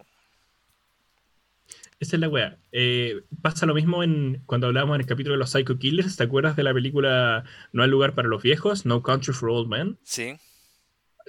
Esa 2.04 2.16
es 2.16 2.20
la 2.20 2.28
weá. 2.28 2.58
Eh, 2.70 3.22
pasa 3.40 3.64
lo 3.64 3.72
mismo 3.74 4.02
en, 4.02 4.42
cuando 4.44 4.66
hablábamos 4.66 4.96
en 4.96 5.00
el 5.00 5.06
capítulo 5.06 5.32
de 5.36 5.38
los 5.38 5.48
Psycho 5.50 5.78
Killers. 5.78 6.16
¿Te 6.16 6.24
acuerdas 6.24 6.54
de 6.54 6.62
la 6.62 6.74
película 6.74 7.44
No 7.72 7.82
hay 7.82 7.88
lugar 7.88 8.14
para 8.14 8.28
los 8.28 8.42
viejos? 8.42 8.84
No 8.84 9.02
Country 9.02 9.32
for 9.32 9.48
Old 9.48 9.68
Men. 9.70 9.98
Sí, 10.02 10.36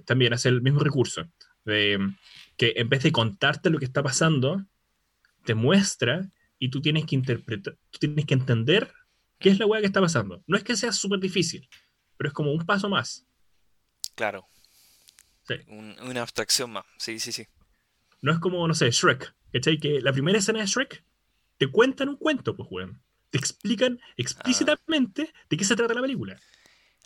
También 0.05 0.33
hace 0.33 0.49
el 0.49 0.61
mismo 0.61 0.81
recurso. 0.81 1.29
De 1.63 1.97
que 2.57 2.73
en 2.75 2.89
vez 2.89 3.03
de 3.03 3.13
contarte 3.13 3.69
lo 3.69 3.79
que 3.79 3.85
está 3.85 4.03
pasando, 4.03 4.65
te 5.45 5.55
muestra 5.55 6.29
y 6.59 6.69
tú 6.69 6.81
tienes 6.81 7.05
que 7.05 7.15
interpretar, 7.15 7.77
tú 7.91 7.99
tienes 7.99 8.25
que 8.25 8.33
entender 8.33 8.91
¿Qué 9.39 9.49
es 9.49 9.59
la 9.59 9.65
weá 9.65 9.79
que 9.81 9.87
está 9.87 10.01
pasando? 10.01 10.43
No 10.47 10.57
es 10.57 10.63
que 10.63 10.75
sea 10.77 10.91
súper 10.91 11.19
difícil, 11.19 11.69
pero 12.17 12.27
es 12.29 12.33
como 12.33 12.51
un 12.53 12.65
paso 12.65 12.87
más. 12.89 13.25
Claro. 14.15 14.45
Sí. 15.47 15.55
Un- 15.67 15.95
una 16.01 16.21
abstracción 16.21 16.71
más. 16.71 16.85
Sí, 16.97 17.19
sí, 17.19 17.31
sí. 17.33 17.45
No 18.25 18.31
es 18.31 18.39
como, 18.39 18.67
no 18.67 18.73
sé, 18.73 18.89
Shrek. 18.89 19.35
¿Cachai? 19.53 19.77
Que 19.77 20.01
la 20.01 20.11
primera 20.11 20.39
escena 20.39 20.59
de 20.59 20.65
Shrek 20.65 21.03
te 21.59 21.67
cuentan 21.67 22.09
un 22.09 22.17
cuento, 22.17 22.55
pues, 22.55 22.67
weón. 22.71 22.99
Te 23.29 23.37
explican 23.37 23.99
explícitamente 24.17 25.31
de 25.47 25.57
qué 25.57 25.63
se 25.63 25.75
trata 25.75 25.93
la 25.93 26.01
película. 26.01 26.35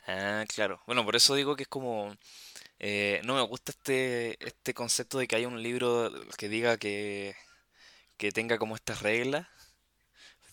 Ah, 0.07 0.45
claro. 0.47 0.81
Bueno, 0.88 1.03
por 1.03 1.17
eso 1.17 1.35
digo 1.35 1.57
que 1.57 1.63
es 1.63 1.67
como... 1.67 2.15
eh, 2.79 3.19
no 3.25 3.35
me 3.35 3.41
gusta 3.41 3.73
este, 3.73 4.38
este 4.47 4.73
concepto 4.73 5.17
de 5.19 5.27
que 5.27 5.35
haya 5.35 5.49
un 5.49 5.61
libro 5.61 6.09
que 6.38 6.47
diga 6.47 6.77
que, 6.77 7.35
que 8.15 8.31
tenga 8.31 8.57
como 8.57 8.77
estas 8.77 9.01
reglas 9.01 9.45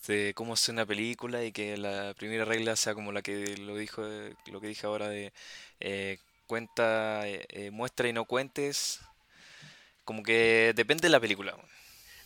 de 0.05 0.33
cómo 0.35 0.53
hacer 0.53 0.73
una 0.73 0.85
película 0.85 1.45
y 1.45 1.53
que 1.53 1.77
la 1.77 2.13
primera 2.17 2.43
regla 2.43 2.75
sea 2.75 2.93
como 2.93 3.13
la 3.13 3.21
que 3.21 3.55
lo 3.55 3.77
dijo, 3.77 4.03
lo 4.51 4.59
que 4.59 4.67
dije 4.67 4.85
ahora 4.85 5.07
de 5.07 5.31
eh, 5.79 6.17
cuenta, 6.45 7.25
eh, 7.25 7.45
eh, 7.51 7.71
muestra 7.71 8.09
y 8.09 8.13
no 8.13 8.25
cuentes. 8.25 8.99
Como 10.07 10.23
que 10.23 10.71
depende 10.73 11.01
de 11.01 11.09
la 11.09 11.19
película. 11.19 11.53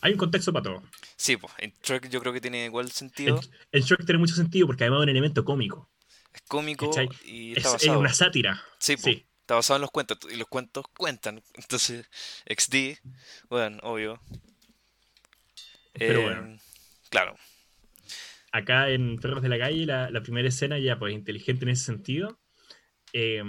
Hay 0.02 0.12
un 0.12 0.18
contexto 0.18 0.52
para 0.52 0.62
todo. 0.62 0.82
Sí, 1.16 1.36
pues, 1.36 1.52
en 1.58 1.74
Shrek 1.82 2.08
yo 2.08 2.20
creo 2.20 2.32
que 2.32 2.40
tiene 2.40 2.66
igual 2.66 2.86
En, 2.86 2.92
sentido. 2.92 3.40
en 3.72 3.82
Shrek 3.82 4.06
tiene 4.06 4.20
mucho 4.20 4.36
sentido 4.36 4.68
porque 4.68 4.84
además 4.84 4.98
es 5.00 5.02
un 5.02 5.08
elemento 5.08 5.44
cómico. 5.44 5.90
Es 6.32 6.42
cómico 6.42 6.90
¿cachai? 6.90 7.08
y 7.24 7.50
Es, 7.50 7.56
está 7.58 7.68
es 7.70 7.72
basado. 7.74 7.98
una 7.98 8.14
sátira. 8.14 8.62
Sí, 8.78 8.94
po, 8.96 9.02
Sí. 9.02 9.26
está 9.40 9.56
basado 9.56 9.78
en 9.78 9.80
los 9.80 9.90
cuentos 9.90 10.16
y 10.32 10.36
los 10.36 10.46
cuentos 10.46 10.84
cuentan. 10.96 11.42
Entonces, 11.54 12.06
XD, 12.46 13.00
bueno, 13.50 13.78
obvio. 13.82 14.22
Pero 15.92 16.20
Eh, 16.20 16.22
bueno. 16.22 16.58
Claro, 17.10 17.36
acá 18.52 18.90
en 18.90 19.16
Perros 19.16 19.42
de 19.42 19.48
la 19.48 19.58
Calle, 19.58 19.86
la, 19.86 20.08
la 20.08 20.22
primera 20.22 20.48
escena 20.48 20.78
ya 20.78 21.00
pues 21.00 21.12
inteligente 21.14 21.64
en 21.64 21.70
ese 21.70 21.84
sentido. 21.84 22.38
Eh, 23.12 23.42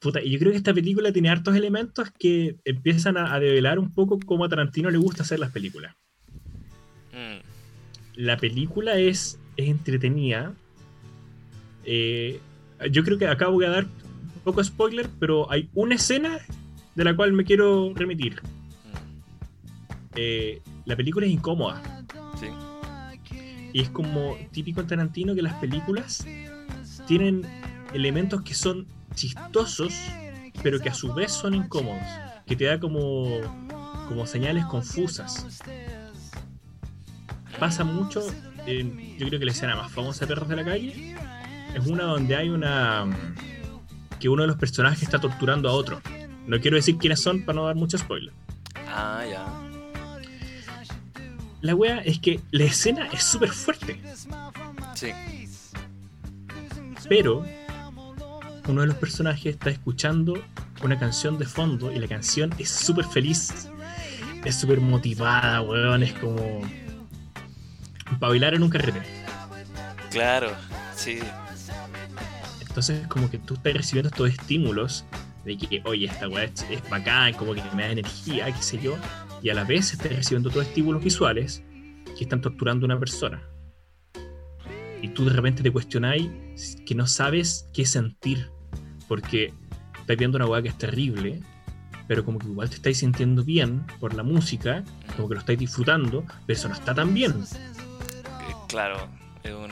puta, 0.00 0.22
y 0.22 0.30
yo 0.30 0.38
creo 0.38 0.52
que 0.52 0.58
esta 0.58 0.74
película 0.74 1.12
tiene 1.12 1.28
hartos 1.30 1.56
elementos 1.56 2.08
que 2.18 2.56
empiezan 2.64 3.16
a, 3.16 3.34
a 3.34 3.40
develar 3.40 3.78
un 3.78 3.92
poco 3.92 4.18
cómo 4.20 4.44
a 4.44 4.48
Tarantino 4.48 4.90
le 4.90 4.98
gusta 4.98 5.22
hacer 5.22 5.38
las 5.40 5.50
películas. 5.50 5.94
mm, 7.12 7.40
La 8.16 8.36
película 8.36 8.96
es, 8.98 9.38
es 9.56 9.68
entretenida. 9.68 10.52
Eh, 11.84 12.40
yo 12.90 13.02
creo 13.02 13.18
que 13.18 13.26
acá 13.26 13.48
voy 13.48 13.64
a 13.64 13.70
dar 13.70 13.84
un 13.84 14.40
poco 14.44 14.62
spoiler, 14.62 15.08
pero 15.18 15.50
hay 15.50 15.68
una 15.74 15.94
escena 15.96 16.38
de 16.94 17.04
la 17.04 17.14
cual 17.16 17.32
me 17.32 17.44
quiero 17.44 17.92
remitir. 17.94 18.40
mm, 18.84 19.20
Eh, 20.14 20.60
la 20.84 20.96
película 20.96 21.26
es 21.26 21.32
incómoda. 21.32 21.82
sí, 22.38 22.46
Y 23.72 23.82
es 23.82 23.90
como 23.90 24.36
típico 24.52 24.80
en 24.80 24.86
Tarantino 24.86 25.34
que 25.34 25.42
las 25.42 25.54
películas 25.54 26.24
tienen 27.06 27.42
elementos 27.94 28.42
que 28.42 28.54
son 28.54 28.86
chistosos, 29.18 29.92
pero 30.62 30.80
que 30.80 30.88
a 30.88 30.94
su 30.94 31.12
vez 31.14 31.32
son 31.32 31.54
incómodos. 31.54 32.02
Que 32.46 32.56
te 32.56 32.64
da 32.64 32.80
como, 32.80 33.40
como 34.08 34.26
señales 34.26 34.64
confusas. 34.66 35.46
Pasa 37.58 37.84
mucho, 37.84 38.22
en- 38.66 39.16
yo 39.18 39.26
creo 39.28 39.38
que 39.40 39.44
la 39.46 39.52
escena 39.52 39.74
más 39.76 39.90
famosa 39.92 40.20
de 40.20 40.26
Perros 40.28 40.48
de 40.48 40.56
la 40.56 40.64
Calle 40.64 41.16
es 41.74 41.86
una 41.86 42.04
donde 42.04 42.36
hay 42.36 42.48
una... 42.48 43.06
que 44.20 44.28
uno 44.28 44.42
de 44.42 44.48
los 44.48 44.56
personajes 44.56 45.02
está 45.02 45.18
torturando 45.20 45.68
a 45.68 45.72
otro. 45.72 46.00
No 46.46 46.60
quiero 46.60 46.76
decir 46.76 46.96
quiénes 46.96 47.20
son 47.20 47.42
para 47.44 47.56
no 47.56 47.66
dar 47.66 47.74
mucho 47.76 47.98
spoiler. 47.98 48.32
Ah, 48.86 49.22
ya. 49.28 49.46
La 51.60 51.74
wea 51.74 51.98
es 51.98 52.20
que 52.20 52.40
la 52.52 52.64
escena 52.64 53.08
es 53.12 53.24
súper 53.24 53.50
fuerte. 53.50 54.00
Sí, 54.94 55.10
Pero 57.08 57.44
uno 58.68 58.82
de 58.82 58.88
los 58.88 58.96
personajes 58.96 59.54
está 59.54 59.70
escuchando 59.70 60.34
una 60.82 60.98
canción 60.98 61.38
de 61.38 61.46
fondo 61.46 61.90
y 61.92 61.98
la 61.98 62.06
canción 62.06 62.54
es 62.58 62.68
súper 62.68 63.04
feliz. 63.04 63.68
Es 64.44 64.56
súper 64.56 64.80
motivada, 64.80 65.60
weón. 65.62 66.02
Es 66.02 66.12
como. 66.14 66.60
para 68.20 68.30
bailar 68.30 68.54
en 68.54 68.62
un 68.62 68.70
carrete. 68.70 69.02
claro, 70.10 70.50
sí, 70.94 71.18
Entonces, 72.60 73.06
como 73.08 73.30
que 73.30 73.38
tú 73.38 73.54
estás 73.54 73.72
recibiendo 73.74 74.08
estos 74.08 74.30
estímulos 74.30 75.04
de 75.44 75.56
que, 75.56 75.82
oye, 75.84 76.06
esta 76.06 76.28
weá 76.28 76.44
es, 76.44 76.64
es 76.70 76.88
bacán, 76.88 77.34
como 77.34 77.54
que 77.54 77.62
me 77.74 77.82
da 77.82 77.90
energía, 77.90 78.46
qué 78.46 78.62
sé 78.62 78.78
yo. 78.80 78.96
Y 79.42 79.50
a 79.50 79.54
la 79.54 79.64
vez 79.64 79.92
estás 79.92 80.12
recibiendo 80.12 80.50
todos 80.50 80.66
estímulos 80.66 81.02
visuales 81.02 81.62
que 82.16 82.24
están 82.24 82.40
torturando 82.40 82.84
a 82.84 82.88
una 82.88 82.98
persona. 82.98 83.42
Y 85.00 85.08
tú 85.08 85.24
de 85.24 85.32
repente 85.32 85.62
te 85.62 85.70
cuestionáis 85.70 86.76
que 86.84 86.94
no 86.94 87.06
sabes 87.06 87.68
qué 87.72 87.86
sentir. 87.86 88.50
Porque 89.08 89.52
estás 90.00 90.16
viendo 90.16 90.36
una 90.36 90.46
weá 90.46 90.62
que 90.62 90.68
es 90.68 90.78
terrible, 90.78 91.40
pero 92.06 92.24
como 92.24 92.38
que 92.38 92.46
igual 92.46 92.68
te 92.68 92.76
estáis 92.76 92.98
sintiendo 92.98 93.42
bien 93.44 93.84
por 94.00 94.14
la 94.14 94.22
música, 94.22 94.84
como 95.16 95.28
que 95.28 95.34
lo 95.34 95.40
estáis 95.40 95.58
disfrutando, 95.58 96.24
pero 96.46 96.58
eso 96.58 96.68
no 96.68 96.74
está 96.74 96.94
tan 96.94 97.12
bien. 97.14 97.32
eh, 97.42 98.54
claro. 98.68 99.08
Es 99.42 99.52
un... 99.52 99.70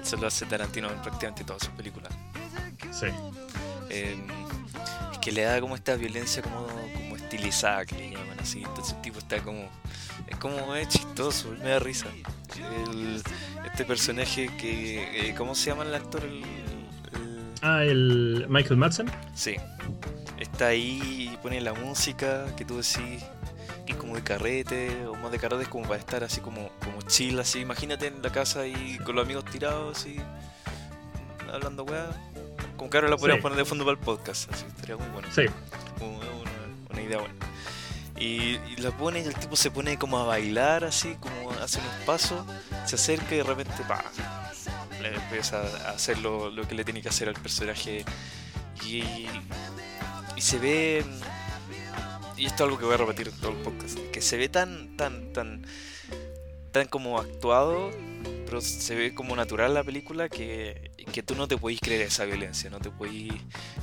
Eso 0.00 0.16
lo 0.18 0.26
hace 0.26 0.46
Tarantino 0.46 0.90
en 0.90 1.00
prácticamente 1.02 1.42
todas 1.44 1.62
sus 1.62 1.72
películas. 1.72 2.12
Sí. 2.92 3.06
Eh, 3.90 4.16
es 5.12 5.18
que 5.18 5.32
le 5.32 5.42
da 5.42 5.60
como 5.60 5.74
esta 5.74 5.96
violencia 5.96 6.42
como, 6.42 6.66
como 6.94 7.16
estilizada 7.16 7.84
que 7.86 7.96
le 7.96 8.10
llaman 8.10 8.38
así. 8.40 8.62
Entonces 8.62 8.94
el 8.94 9.00
tipo 9.02 9.18
está 9.18 9.40
como. 9.42 9.68
Es 10.28 10.36
como 10.36 10.74
es 10.76 10.88
chistoso, 10.88 11.50
me 11.62 11.70
da 11.70 11.78
risa. 11.78 12.06
El- 12.88 13.22
este 13.64 13.84
personaje 13.84 14.48
que. 14.58 15.28
eh, 15.30 15.34
¿Cómo 15.36 15.54
se 15.54 15.70
llama 15.70 15.82
el 15.84 15.94
actor? 15.94 16.22
El- 16.24 16.44
Ah, 17.62 17.82
el 17.84 18.46
Michael 18.48 18.76
Madsen. 18.76 19.10
sí. 19.34 19.56
Está 20.38 20.66
ahí 20.68 21.30
y 21.32 21.36
pone 21.38 21.60
la 21.62 21.72
música 21.72 22.44
que 22.56 22.64
tú 22.66 22.76
decís 22.76 23.24
que 23.86 23.92
es 23.92 23.96
como 23.96 24.14
de 24.16 24.22
carrete, 24.22 25.06
o 25.06 25.14
más 25.14 25.30
de 25.32 25.38
carrete 25.38 25.62
es 25.62 25.68
como 25.68 25.86
para 25.86 25.98
estar 25.98 26.22
así 26.24 26.40
como, 26.42 26.68
como 26.84 27.00
chill, 27.02 27.38
así. 27.40 27.60
Imagínate 27.60 28.08
en 28.08 28.20
la 28.20 28.30
casa 28.30 28.66
y 28.66 28.98
con 28.98 29.16
los 29.16 29.24
amigos 29.24 29.44
tirados 29.46 29.96
así, 29.96 30.16
hablando 31.52 31.84
weá. 31.84 32.08
Como 32.76 32.90
que 32.90 32.98
ahora 32.98 33.08
la 33.08 33.16
podríamos 33.16 33.38
Sí. 33.40 33.42
poner 33.42 33.58
de 33.58 33.64
fondo 33.64 33.84
para 33.86 33.96
el 33.98 34.04
podcast, 34.04 34.52
así, 34.52 34.64
estaría 34.68 34.96
muy 34.98 35.06
bueno. 35.08 35.28
Sí. 35.34 35.42
Como 35.98 36.18
una, 36.18 36.26
una 36.90 37.02
idea 37.02 37.18
buena. 37.18 37.34
Y, 38.18 38.58
y 38.72 38.76
la 38.78 38.90
pone 38.90 39.20
y 39.20 39.24
el 39.24 39.34
tipo 39.34 39.56
se 39.56 39.70
pone 39.70 39.98
como 39.98 40.18
a 40.18 40.24
bailar 40.24 40.84
así, 40.84 41.16
como 41.20 41.50
hace 41.62 41.78
unos 41.80 41.92
pasos, 42.04 42.44
se 42.84 42.96
acerca 42.96 43.34
y 43.34 43.38
de 43.38 43.44
repente 43.44 43.74
pa, 43.88 44.04
empieza 45.14 45.62
a 45.86 45.90
hacer 45.90 46.18
lo, 46.18 46.50
lo 46.50 46.66
que 46.66 46.74
le 46.74 46.84
tiene 46.84 47.02
que 47.02 47.08
hacer 47.08 47.28
al 47.28 47.34
personaje. 47.34 48.04
Y, 48.84 49.02
y 50.36 50.40
se 50.40 50.58
ve. 50.58 51.04
Y 52.36 52.46
esto 52.46 52.54
es 52.56 52.60
algo 52.62 52.78
que 52.78 52.84
voy 52.84 52.94
a 52.94 52.98
repetir 52.98 53.28
en 53.28 53.34
todo 53.40 53.50
el 53.52 53.56
podcast. 53.58 53.98
Que 54.12 54.20
se 54.20 54.36
ve 54.36 54.48
tan, 54.48 54.96
tan, 54.96 55.32
tan. 55.32 55.64
tan 56.72 56.86
como 56.88 57.18
actuado. 57.18 57.90
Pero 58.44 58.60
se 58.60 58.94
ve 58.94 59.14
como 59.14 59.34
natural 59.34 59.74
la 59.74 59.82
película 59.82 60.28
que, 60.28 60.92
que 61.12 61.22
tú 61.22 61.34
no 61.34 61.48
te 61.48 61.56
podís 61.56 61.80
creer 61.80 62.02
esa 62.02 62.24
violencia, 62.24 62.70
no 62.70 62.78
te 62.78 62.90
podís, 62.90 63.32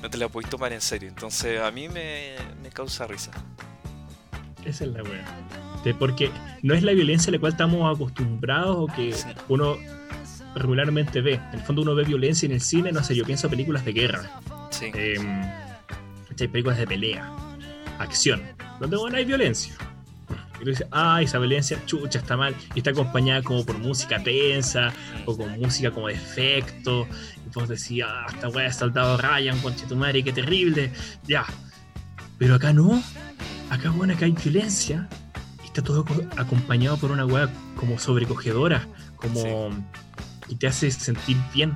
no 0.01 0.09
te 0.09 0.17
la 0.17 0.29
podís 0.29 0.49
tomar 0.49 0.71
en 0.71 0.79
serio. 0.79 1.09
Entonces 1.09 1.59
a 1.59 1.69
mí 1.69 1.89
me, 1.89 2.35
me 2.61 2.69
causa 2.69 3.05
risa. 3.05 3.31
Esa 4.63 4.85
es 4.85 4.91
la 4.91 5.03
wea. 5.03 5.25
Porque 5.99 6.31
no 6.61 6.73
es 6.73 6.81
la 6.81 6.93
violencia 6.93 7.29
a 7.29 7.33
la 7.33 7.39
cual 7.39 7.51
estamos 7.51 7.93
acostumbrados 7.93 8.77
o 8.79 8.87
que 8.87 9.11
Sí. 9.11 9.27
uno 9.49 9.75
regularmente 10.55 11.21
ve. 11.21 11.35
En 11.51 11.59
el 11.59 11.61
fondo 11.61 11.81
uno 11.81 11.95
ve 11.95 12.03
violencia 12.03 12.45
en 12.45 12.51
el 12.53 12.61
cine, 12.61 12.91
no 12.91 13.03
sé, 13.03 13.15
yo 13.15 13.25
pienso 13.25 13.49
películas 13.49 13.83
de 13.85 13.93
guerra, 13.93 14.29
Sí, 14.71 14.85
eh, 14.93 15.15
¿cachai? 16.29 16.47
películas 16.47 16.77
de 16.77 16.87
pelea, 16.87 17.31
acción, 17.99 18.41
donde 18.79 18.97
bueno, 18.97 19.17
hay 19.17 19.25
violencia. 19.25 19.73
Y 20.61 20.63
tú 20.63 20.69
dices, 20.69 20.87
ah, 20.91 21.21
esa 21.21 21.39
violencia, 21.39 21.77
chucha, 21.85 22.19
está 22.19 22.37
mal. 22.37 22.55
Y 22.73 22.79
está 22.79 22.91
acompañada 22.91 23.41
como 23.41 23.65
por 23.65 23.77
música 23.79 24.23
tensa 24.23 24.93
o 25.25 25.35
con 25.35 25.59
música 25.59 25.91
como 25.91 26.07
de 26.07 26.13
efecto. 26.13 27.05
Y 27.45 27.49
vos 27.53 27.67
decís, 27.67 28.01
ah, 28.05 28.27
esta 28.33 28.47
wea 28.49 28.65
de 28.67 28.73
soldado 28.73 29.17
Ryan, 29.17 29.59
conche 29.59 29.85
tu 29.87 29.95
madre, 29.97 30.23
qué 30.23 30.31
terrible. 30.31 30.91
Ya. 31.27 31.45
Pero 32.37 32.55
acá 32.55 32.71
no. 32.71 33.01
Acá, 33.69 33.89
bueno, 33.89 34.13
acá 34.13 34.25
hay 34.25 34.31
violencia. 34.31 35.09
Y 35.63 35.65
está 35.65 35.81
todo 35.81 36.05
co- 36.05 36.21
acompañado 36.37 36.97
por 36.97 37.11
una 37.11 37.25
wea 37.25 37.49
como 37.75 37.99
sobrecogedora. 37.99 38.87
Como. 39.17 39.69
Y 40.53 40.55
te 40.55 40.67
hace 40.67 40.91
sentir 40.91 41.35
bien. 41.51 41.75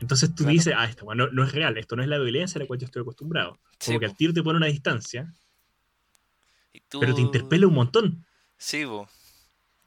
Entonces 0.00 0.28
tú 0.34 0.42
Claro. 0.44 0.52
dices, 0.52 0.74
ah, 0.76 0.84
esto 0.84 1.06
no, 1.14 1.28
no 1.28 1.44
es 1.44 1.52
real, 1.52 1.78
esto 1.78 1.96
no 1.96 2.02
es 2.02 2.10
la 2.10 2.18
violencia 2.18 2.58
a 2.58 2.60
la 2.60 2.66
cual 2.66 2.78
yo 2.78 2.84
estoy 2.84 3.00
acostumbrado. 3.00 3.58
Sí, 3.78 3.86
Como 3.86 4.00
que 4.00 4.04
al 4.04 4.16
tiro 4.16 4.34
te 4.34 4.42
pone 4.42 4.58
una 4.58 4.66
distancia, 4.66 5.32
Y 6.74 6.80
tú- 6.80 7.00
pero 7.00 7.14
te 7.14 7.22
interpela 7.22 7.66
un 7.66 7.72
montón. 7.74 8.26
Sí, 8.58 8.84
bo. 8.84 9.08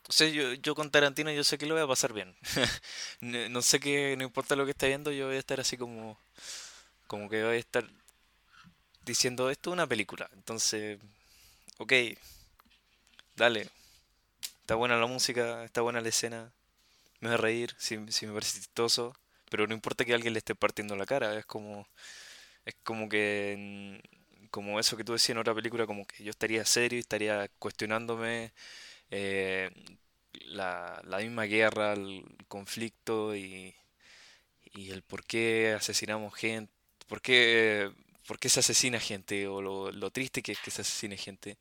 O 0.09 0.11
sea, 0.11 0.27
yo, 0.27 0.53
yo 0.55 0.73
con 0.73 0.89
Tarantino 0.89 1.31
yo 1.31 1.43
sé 1.43 1.59
que 1.59 1.67
lo 1.67 1.75
voy 1.75 1.83
a 1.83 1.87
pasar 1.87 2.13
bien. 2.13 2.35
no, 3.21 3.47
no 3.49 3.61
sé 3.61 3.79
que, 3.79 4.15
no 4.17 4.23
importa 4.23 4.55
lo 4.55 4.65
que 4.65 4.71
esté 4.71 4.87
viendo, 4.87 5.11
yo 5.11 5.27
voy 5.27 5.35
a 5.35 5.39
estar 5.39 5.59
así 5.59 5.77
como, 5.77 6.19
como 7.05 7.29
que 7.29 7.43
voy 7.43 7.57
a 7.57 7.59
estar 7.59 7.87
diciendo, 9.05 9.51
esto 9.51 9.69
es 9.69 9.73
una 9.73 9.85
película. 9.85 10.27
Entonces, 10.33 10.99
ok, 11.77 11.93
dale. 13.35 13.69
Está 14.61 14.75
buena 14.75 14.97
la 14.97 15.05
música, 15.05 15.63
está 15.63 15.81
buena 15.81 16.01
la 16.01 16.09
escena. 16.09 16.51
Me 17.23 17.29
va 17.29 17.35
a 17.35 17.37
reír, 17.37 17.73
si, 17.77 17.97
me 17.97 18.33
parece 18.33 18.59
chistoso, 18.59 19.15
pero 19.49 19.67
no 19.67 19.73
importa 19.73 20.05
que 20.05 20.13
alguien 20.13 20.33
le 20.33 20.39
esté 20.39 20.55
partiendo 20.55 20.95
la 20.95 21.05
cara, 21.05 21.37
es 21.39 21.45
como, 21.45 21.87
es 22.65 22.75
como 22.83 23.09
que, 23.09 23.55
mm, 24.03 24.47
como 24.51 24.79
eso 24.79 24.97
que 24.97 25.03
tú 25.05 25.13
decías 25.13 25.31
en 25.31 25.39
otra 25.39 25.55
película, 25.55 25.87
como 25.87 26.05
que 26.07 26.23
yo 26.23 26.31
estaría 26.31 26.65
serio 26.65 26.97
y 26.97 27.01
estaría 27.01 27.49
cuestionándome 27.59 28.53
eh, 29.11 29.71
la, 30.47 31.01
la 31.05 31.19
misma 31.19 31.45
guerra, 31.45 31.93
el 31.93 32.25
conflicto 32.49 33.35
y, 33.35 33.75
y 34.73 34.91
el 34.91 35.03
por 35.03 35.25
qué 35.25 35.73
asesinamos 35.77 36.33
gente, 36.35 36.71
por 37.07 37.21
qué, 37.21 37.91
por 38.27 38.39
qué 38.39 38.49
se 38.49 38.61
asesina 38.61 38.99
gente 38.99 39.47
o 39.47 39.61
lo, 39.61 39.91
lo 39.91 40.11
triste 40.11 40.41
que 40.43 40.53
es 40.53 40.59
que 40.59 40.71
se 40.71 40.81
asesine 40.81 41.17
gente. 41.17 41.57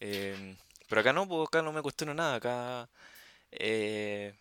Em, 0.00 0.56
pero 0.88 1.00
acá 1.00 1.12
no, 1.12 1.28
pues 1.28 1.48
acá 1.48 1.62
no 1.62 1.72
me 1.72 1.82
cuestiono 1.82 2.14
nada, 2.14 2.36
acá 2.36 2.88
eh, 3.52 4.34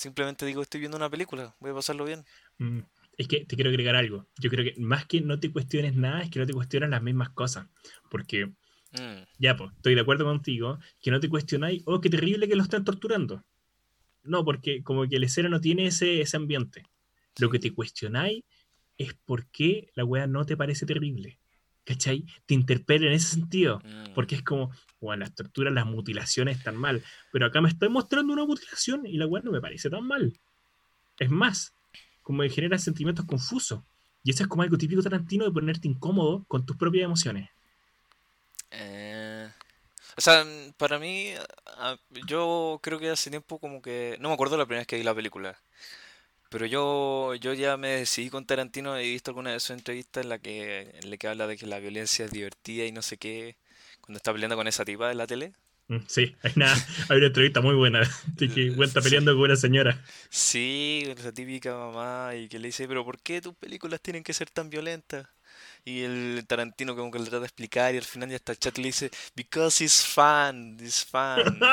simplemente 0.00 0.46
digo 0.46 0.62
estoy 0.62 0.80
viendo 0.80 0.96
una 0.96 1.10
película, 1.10 1.54
voy 1.60 1.70
a 1.72 1.74
pasarlo 1.74 2.04
bien. 2.04 2.24
Mm, 2.58 2.80
Es 3.18 3.28
que 3.28 3.44
te 3.44 3.54
quiero 3.54 3.70
agregar 3.70 3.96
algo. 3.96 4.26
Yo 4.38 4.48
creo 4.50 4.64
que 4.64 4.80
más 4.80 5.04
que 5.06 5.20
no 5.20 5.38
te 5.38 5.52
cuestiones 5.52 5.94
nada, 5.94 6.22
es 6.22 6.30
que 6.30 6.38
no 6.38 6.46
te 6.46 6.54
cuestionas 6.54 6.88
las 6.90 7.02
mismas 7.02 7.30
cosas. 7.30 7.66
Porque, 8.10 8.50
Mm, 8.92 9.22
ya, 9.38 9.56
pues, 9.56 9.72
estoy 9.76 9.94
de 9.94 10.00
acuerdo 10.02 10.24
contigo, 10.24 10.78
que 11.00 11.10
no 11.10 11.20
te 11.20 11.28
cuestionáis, 11.28 11.82
oh, 11.86 12.00
qué 12.00 12.10
terrible 12.10 12.48
que 12.48 12.56
lo 12.56 12.62
están 12.62 12.84
torturando. 12.84 13.44
No, 14.22 14.44
porque 14.44 14.82
como 14.84 15.08
que 15.08 15.16
el 15.16 15.24
escena 15.24 15.48
no 15.50 15.60
tiene 15.60 15.86
ese, 15.86 16.20
ese 16.22 16.36
ambiente. 16.38 16.84
Lo 17.38 17.50
que 17.50 17.58
te 17.58 17.72
cuestionáis 17.74 18.44
es 18.98 19.14
por 19.14 19.48
qué 19.48 19.90
la 19.96 20.04
wea 20.04 20.28
no 20.28 20.46
te 20.46 20.56
parece 20.56 20.86
terrible. 20.86 21.39
¿Cachai? 21.84 22.24
Te 22.46 22.54
interpela 22.54 23.06
en 23.06 23.12
ese 23.12 23.34
sentido. 23.34 23.80
Mm, 23.84 24.14
Porque 24.14 24.36
es 24.36 24.42
como, 24.42 24.70
bueno, 25.00 25.20
las 25.24 25.34
torturas, 25.34 25.72
las 25.72 25.86
mutilaciones 25.86 26.58
están 26.58 26.76
mal. 26.76 27.02
Pero 27.32 27.46
acá 27.46 27.60
me 27.60 27.68
estoy 27.68 27.88
mostrando 27.88 28.32
una 28.32 28.44
mutilación 28.44 29.06
y 29.06 29.16
la 29.16 29.26
wea 29.26 29.42
no 29.42 29.50
me 29.50 29.60
parece 29.60 29.90
tan 29.90 30.06
mal. 30.06 30.38
Es 31.18 31.30
más, 31.30 31.74
como 32.22 32.42
que 32.42 32.50
genera 32.50 32.78
sentimientos 32.78 33.24
confusos. 33.24 33.82
Y 34.22 34.30
eso 34.30 34.42
es 34.42 34.48
como 34.48 34.62
algo 34.62 34.76
típico 34.76 35.02
tarantino 35.02 35.44
de 35.44 35.50
ponerte 35.50 35.88
incómodo 35.88 36.44
con 36.46 36.64
tus 36.66 36.76
propias 36.76 37.04
emociones. 37.04 37.48
eh, 38.70 39.50
o 40.16 40.20
sea, 40.20 40.44
mm, 40.44 40.72
para 40.76 40.98
mí, 40.98 41.32
ah, 41.78 41.96
yo 42.26 42.78
creo 42.82 42.98
que 42.98 43.10
hace 43.10 43.30
tiempo 43.30 43.58
como 43.58 43.80
que... 43.80 44.16
No 44.20 44.28
me 44.28 44.34
acuerdo 44.34 44.56
la 44.56 44.66
primera 44.66 44.80
vez 44.80 44.86
que 44.86 44.96
vi 44.96 45.02
la 45.02 45.14
película. 45.14 45.58
Pero 46.50 46.66
yo, 46.66 47.34
yo 47.36 47.54
ya 47.54 47.76
me 47.78 47.88
decidí 47.90 48.30
con 48.30 48.46
Tarantino, 48.46 48.96
he 48.98 49.02
visto 49.04 49.30
alguna 49.32 49.52
de 49.52 49.60
sus 49.60 49.70
entrevistas 49.72 50.24
en 50.24 50.30
la 50.30 50.38
que, 50.40 50.90
en 51.02 51.10
la 51.10 51.16
que 51.18 51.28
habla 51.28 51.46
de 51.48 51.56
que 51.58 51.66
la 51.66 51.78
violencia 51.80 52.26
es 52.26 52.32
divertida 52.32 52.86
y 52.86 52.92
no 52.92 53.02
sé 53.02 53.18
qué, 53.18 53.56
cuando 54.02 54.18
está 54.18 54.32
peleando 54.32 54.56
con 54.56 54.68
esa 54.68 54.84
tipa 54.84 55.08
de 55.08 55.14
la 55.16 55.26
tele. 55.28 55.54
Mm, 55.88 55.98
Sí, 56.08 56.34
hay 56.42 56.52
una, 56.56 56.72
hay 57.08 57.18
una 57.18 57.26
entrevista 57.26 57.60
muy 57.60 57.74
buena 57.74 58.00
de 58.36 58.50
que 58.50 58.68
está 58.84 59.02
Sí, 59.02 59.02
peleando 59.02 59.32
con 59.34 59.42
una 59.42 59.56
señora. 59.56 60.02
sí, 60.30 61.04
esa 61.16 61.32
típica 61.32 61.76
mamá 61.76 62.34
y 62.34 62.48
que 62.48 62.58
le 62.58 62.68
dice, 62.68 62.88
pero 62.88 63.04
¿por 63.04 63.20
qué 63.20 63.40
tus 63.40 63.54
películas 63.56 64.00
tienen 64.00 64.22
que 64.24 64.32
ser 64.34 64.50
tan 64.50 64.70
violentas? 64.70 65.26
Y 65.84 66.02
el 66.02 66.44
Tarantino 66.48 66.96
como 66.96 67.10
que 67.10 67.18
le 67.18 67.24
trata 67.26 67.40
de 67.40 67.46
explicar 67.46 67.94
y 67.94 67.98
al 67.98 68.04
final 68.04 68.30
ya 68.30 68.36
está 68.36 68.52
el 68.52 68.58
chat 68.58 68.78
le 68.78 68.84
dice, 68.86 69.10
because 69.36 69.84
it's 69.84 70.04
fun, 70.06 70.78
it's 70.80 71.04
fun. 71.04 71.72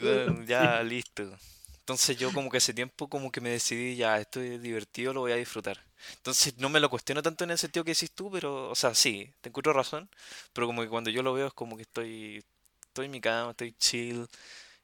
Ya, 0.46 0.82
Sí. 0.82 0.84
listo. 0.84 1.36
Entonces 1.84 2.16
yo 2.16 2.32
como 2.32 2.50
que 2.50 2.56
ese 2.58 2.72
tiempo 2.72 3.08
como 3.08 3.30
que 3.30 3.42
me 3.42 3.50
decidí, 3.50 3.96
ya, 3.96 4.18
esto 4.18 4.40
es 4.40 4.60
divertido, 4.62 5.12
lo 5.12 5.20
voy 5.20 5.32
a 5.32 5.36
disfrutar. 5.36 5.84
Entonces 6.16 6.56
no 6.58 6.70
me 6.70 6.80
lo 6.80 6.88
cuestiono 6.88 7.22
tanto 7.22 7.44
en 7.44 7.50
el 7.50 7.58
sentido 7.58 7.84
que 7.84 7.92
decís 7.92 8.10
tú, 8.12 8.30
pero, 8.30 8.70
o 8.70 8.74
sea, 8.74 8.94
sí, 8.94 9.30
te 9.42 9.50
encuentro 9.50 9.72
razón, 9.74 10.08
pero 10.54 10.66
como 10.66 10.82
que 10.82 10.88
cuando 10.88 11.10
yo 11.10 11.22
lo 11.22 11.34
veo 11.34 11.48
es 11.48 11.52
como 11.52 11.76
que 11.76 11.82
estoy, 11.82 12.42
estoy 12.86 13.06
en 13.06 13.10
mi 13.12 13.20
cama, 13.20 13.50
estoy 13.50 13.74
chill 13.78 14.26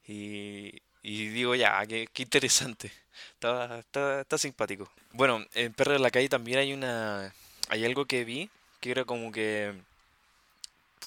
y, 0.07 0.73
y 1.02 1.28
digo, 1.28 1.54
ya, 1.54 1.87
qué, 1.87 2.09
qué 2.12 2.23
interesante. 2.23 2.92
Está, 3.35 3.79
está, 3.81 4.20
está 4.22 4.38
simpático. 4.38 4.90
Bueno, 5.12 5.44
en 5.55 5.72
Perro 5.72 5.92
de 5.94 5.98
la 6.01 6.11
Calle 6.11 6.29
también 6.29 6.59
hay 6.59 6.72
una, 6.74 7.35
hay 7.68 7.85
algo 7.87 8.05
que 8.07 8.24
vi 8.24 8.51
que 8.81 8.90
era 8.90 9.05
como 9.05 9.33
que 9.33 9.74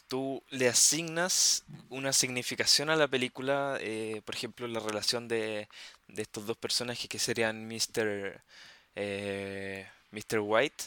tú 0.07 0.43
le 0.49 0.67
asignas 0.67 1.63
una 1.89 2.13
significación 2.13 2.89
a 2.89 2.95
la 2.95 3.07
película, 3.07 3.77
eh, 3.79 4.21
por 4.25 4.35
ejemplo, 4.35 4.67
la 4.67 4.79
relación 4.79 5.27
de, 5.27 5.67
de 6.07 6.21
estos 6.21 6.45
dos 6.45 6.57
personajes 6.57 7.07
que 7.07 7.19
serían 7.19 7.67
Mr. 7.67 8.41
eh, 8.95 9.87
Mr. 10.11 10.39
White, 10.39 10.83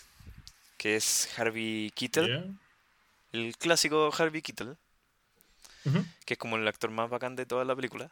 que 0.76 0.96
es 0.96 1.28
Harvey 1.36 1.90
Keitel, 1.94 2.56
el 3.32 3.56
clásico 3.56 4.12
Harvey 4.16 4.42
Keitel, 4.42 4.76
que 6.24 6.34
es 6.34 6.38
como 6.38 6.56
el 6.56 6.66
actor 6.66 6.90
más 6.90 7.08
bacán 7.10 7.36
de 7.36 7.46
toda 7.46 7.64
la 7.64 7.76
película. 7.76 8.10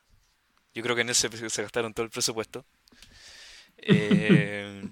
Yo 0.75 0.83
creo 0.83 0.97
que 0.97 1.03
en 1.03 1.11
ese 1.11 1.29
se 1.51 1.63
gastaron 1.63 1.95
todo 1.95 2.05
el 2.05 2.11
presupuesto. 2.11 2.65
Eh, 3.87 4.83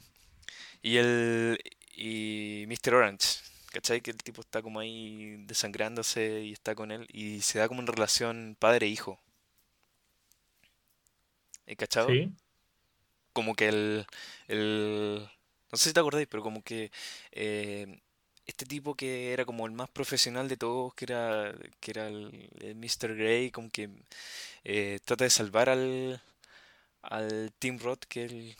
y 0.82 0.96
el 0.98 1.58
y 1.94 2.66
Mr. 2.66 2.94
Orange, 2.94 3.38
¿cachai? 3.72 4.00
Que 4.00 4.10
el 4.12 4.18
tipo 4.18 4.40
está 4.42 4.62
como 4.62 4.80
ahí 4.80 5.36
desangrándose 5.46 6.42
y 6.42 6.52
está 6.52 6.74
con 6.74 6.92
él 6.92 7.06
y 7.12 7.40
se 7.42 7.58
da 7.58 7.68
como 7.68 7.80
una 7.80 7.92
relación 7.92 8.56
padre-hijo. 8.58 9.18
¿eh? 11.66 11.76
¿Cachado? 11.76 12.08
Sí. 12.08 12.30
Como 13.32 13.54
que 13.54 13.68
el, 13.68 14.06
el... 14.48 15.28
No 15.70 15.78
sé 15.78 15.88
si 15.90 15.94
te 15.94 16.00
acordáis, 16.00 16.28
pero 16.28 16.42
como 16.42 16.62
que 16.62 16.90
eh, 17.32 18.00
este 18.46 18.66
tipo 18.66 18.94
que 18.94 19.32
era 19.32 19.44
como 19.46 19.66
el 19.66 19.72
más 19.72 19.88
profesional 19.90 20.48
de 20.48 20.56
todos, 20.58 20.94
que 20.94 21.06
era, 21.06 21.54
que 21.80 21.90
era 21.92 22.08
el, 22.08 22.50
el 22.60 22.74
Mr. 22.76 23.16
Grey, 23.16 23.50
como 23.50 23.70
que 23.70 23.88
eh, 24.64 25.00
trata 25.04 25.24
de 25.24 25.30
salvar 25.30 25.70
al, 25.70 26.22
al 27.02 27.52
Tim 27.58 27.78
Roth, 27.78 28.04
que 28.08 28.24
es 28.26 28.32
el, 28.32 28.56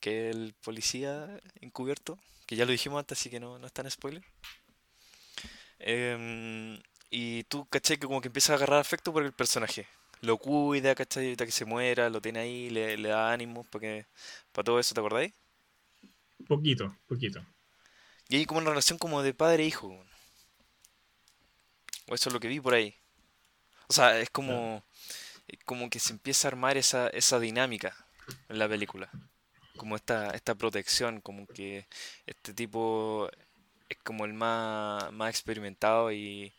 que 0.00 0.30
el 0.30 0.54
policía 0.62 1.40
encubierto, 1.60 2.18
que 2.46 2.56
ya 2.56 2.64
lo 2.64 2.72
dijimos 2.72 2.98
antes, 3.00 3.18
así 3.18 3.30
que 3.30 3.40
no, 3.40 3.58
no 3.58 3.66
es 3.66 3.72
tan 3.72 3.90
spoiler. 3.90 4.22
Em, 5.78 6.80
y 7.10 7.44
tú, 7.44 7.66
¿cachai? 7.66 7.98
Que 7.98 8.06
como 8.06 8.20
que 8.20 8.28
empieza 8.28 8.52
a 8.52 8.56
agarrar 8.56 8.80
afecto 8.80 9.12
por 9.12 9.24
el 9.24 9.32
personaje. 9.32 9.86
Lo 10.20 10.38
cuida, 10.38 10.94
¿cachai? 10.94 11.26
Evita 11.26 11.46
que 11.46 11.52
se 11.52 11.64
muera, 11.64 12.08
lo 12.10 12.20
tiene 12.20 12.40
ahí, 12.40 12.70
le, 12.70 12.96
le 12.96 13.08
da 13.08 13.32
ánimos 13.32 13.66
para 13.66 14.06
para 14.52 14.64
todo 14.64 14.78
eso, 14.78 14.94
¿te 14.94 15.00
acordáis? 15.00 15.32
Poquito, 16.46 16.96
poquito. 17.06 17.44
Y 18.28 18.36
hay 18.36 18.46
como 18.46 18.60
una 18.60 18.70
relación 18.70 18.98
como 18.98 19.22
de 19.22 19.34
padre 19.34 19.64
e 19.64 19.66
hijo. 19.66 19.88
O 22.08 22.14
eso 22.14 22.28
es 22.28 22.32
lo 22.32 22.40
que 22.40 22.48
vi 22.48 22.60
por 22.60 22.74
ahí. 22.74 22.94
O 23.88 23.92
sea, 23.92 24.18
es 24.20 24.30
como, 24.30 24.84
como 25.64 25.90
que 25.90 25.98
se 25.98 26.12
empieza 26.12 26.48
a 26.48 26.50
armar 26.50 26.76
esa, 26.76 27.08
esa 27.08 27.38
dinámica 27.38 27.94
en 28.48 28.58
la 28.58 28.68
película. 28.68 29.10
Como 29.76 29.96
esta, 29.96 30.30
esta 30.32 30.54
protección, 30.54 31.20
como 31.20 31.46
que 31.48 31.86
este 32.26 32.54
tipo 32.54 33.28
es 33.88 33.98
como 34.04 34.24
el 34.26 34.34
más, 34.34 35.12
más 35.12 35.30
experimentado 35.30 36.12
y, 36.12 36.54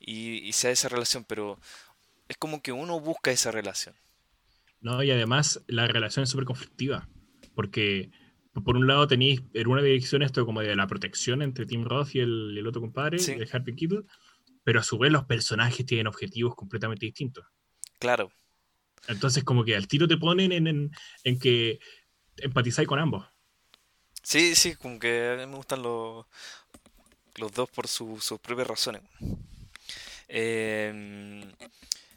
y, 0.00 0.38
y 0.48 0.52
se 0.54 0.68
da 0.68 0.72
esa 0.74 0.88
relación, 0.90 1.24
pero 1.24 1.58
es 2.28 2.36
como 2.38 2.62
que 2.62 2.72
uno 2.72 3.00
busca 3.00 3.30
esa 3.32 3.50
relación. 3.52 3.96
No, 4.80 5.02
y 5.02 5.10
además 5.10 5.62
la 5.66 5.86
relación 5.86 6.22
es 6.24 6.30
súper 6.30 6.44
conflictiva. 6.44 7.08
Porque 7.54 8.10
por 8.64 8.76
un 8.76 8.86
lado 8.86 9.06
tenéis 9.06 9.42
en 9.54 9.66
una 9.68 9.82
dirección 9.82 10.22
esto 10.22 10.46
como 10.46 10.60
de 10.62 10.76
la 10.76 10.86
protección 10.86 11.42
entre 11.42 11.66
Tim 11.66 11.84
Roth 11.84 12.14
y 12.14 12.20
el, 12.20 12.56
el 12.56 12.66
otro 12.66 12.80
compadre, 12.80 13.18
Sí, 13.18 13.32
el 13.36 13.48
Harvey 13.52 13.74
Keitel, 13.74 14.04
pero 14.64 14.80
a 14.80 14.84
su 14.84 14.98
vez 14.98 15.12
los 15.12 15.24
personajes 15.24 15.86
tienen 15.86 16.06
objetivos 16.08 16.54
completamente 16.56 17.06
distintos. 17.06 17.44
claro. 17.98 18.30
Entonces 19.08 19.44
como 19.44 19.64
que 19.64 19.76
al 19.76 19.86
tiro 19.88 20.08
te 20.08 20.16
ponen 20.16 20.52
en, 20.52 20.66
en, 20.66 20.90
en 21.24 21.38
que 21.38 21.78
empatizáis 22.38 22.88
con 22.88 22.98
ambos. 22.98 23.26
Sí, 24.22 24.54
sí, 24.56 24.74
como 24.76 24.98
que 24.98 25.30
a 25.30 25.36
mí 25.36 25.46
me 25.46 25.56
gustan 25.56 25.82
los, 25.82 26.26
los 27.36 27.52
dos 27.52 27.70
por 27.70 27.86
su- 27.88 28.20
sus 28.20 28.40
propias 28.40 28.66
razones. 28.68 29.02
Em, 30.28 31.42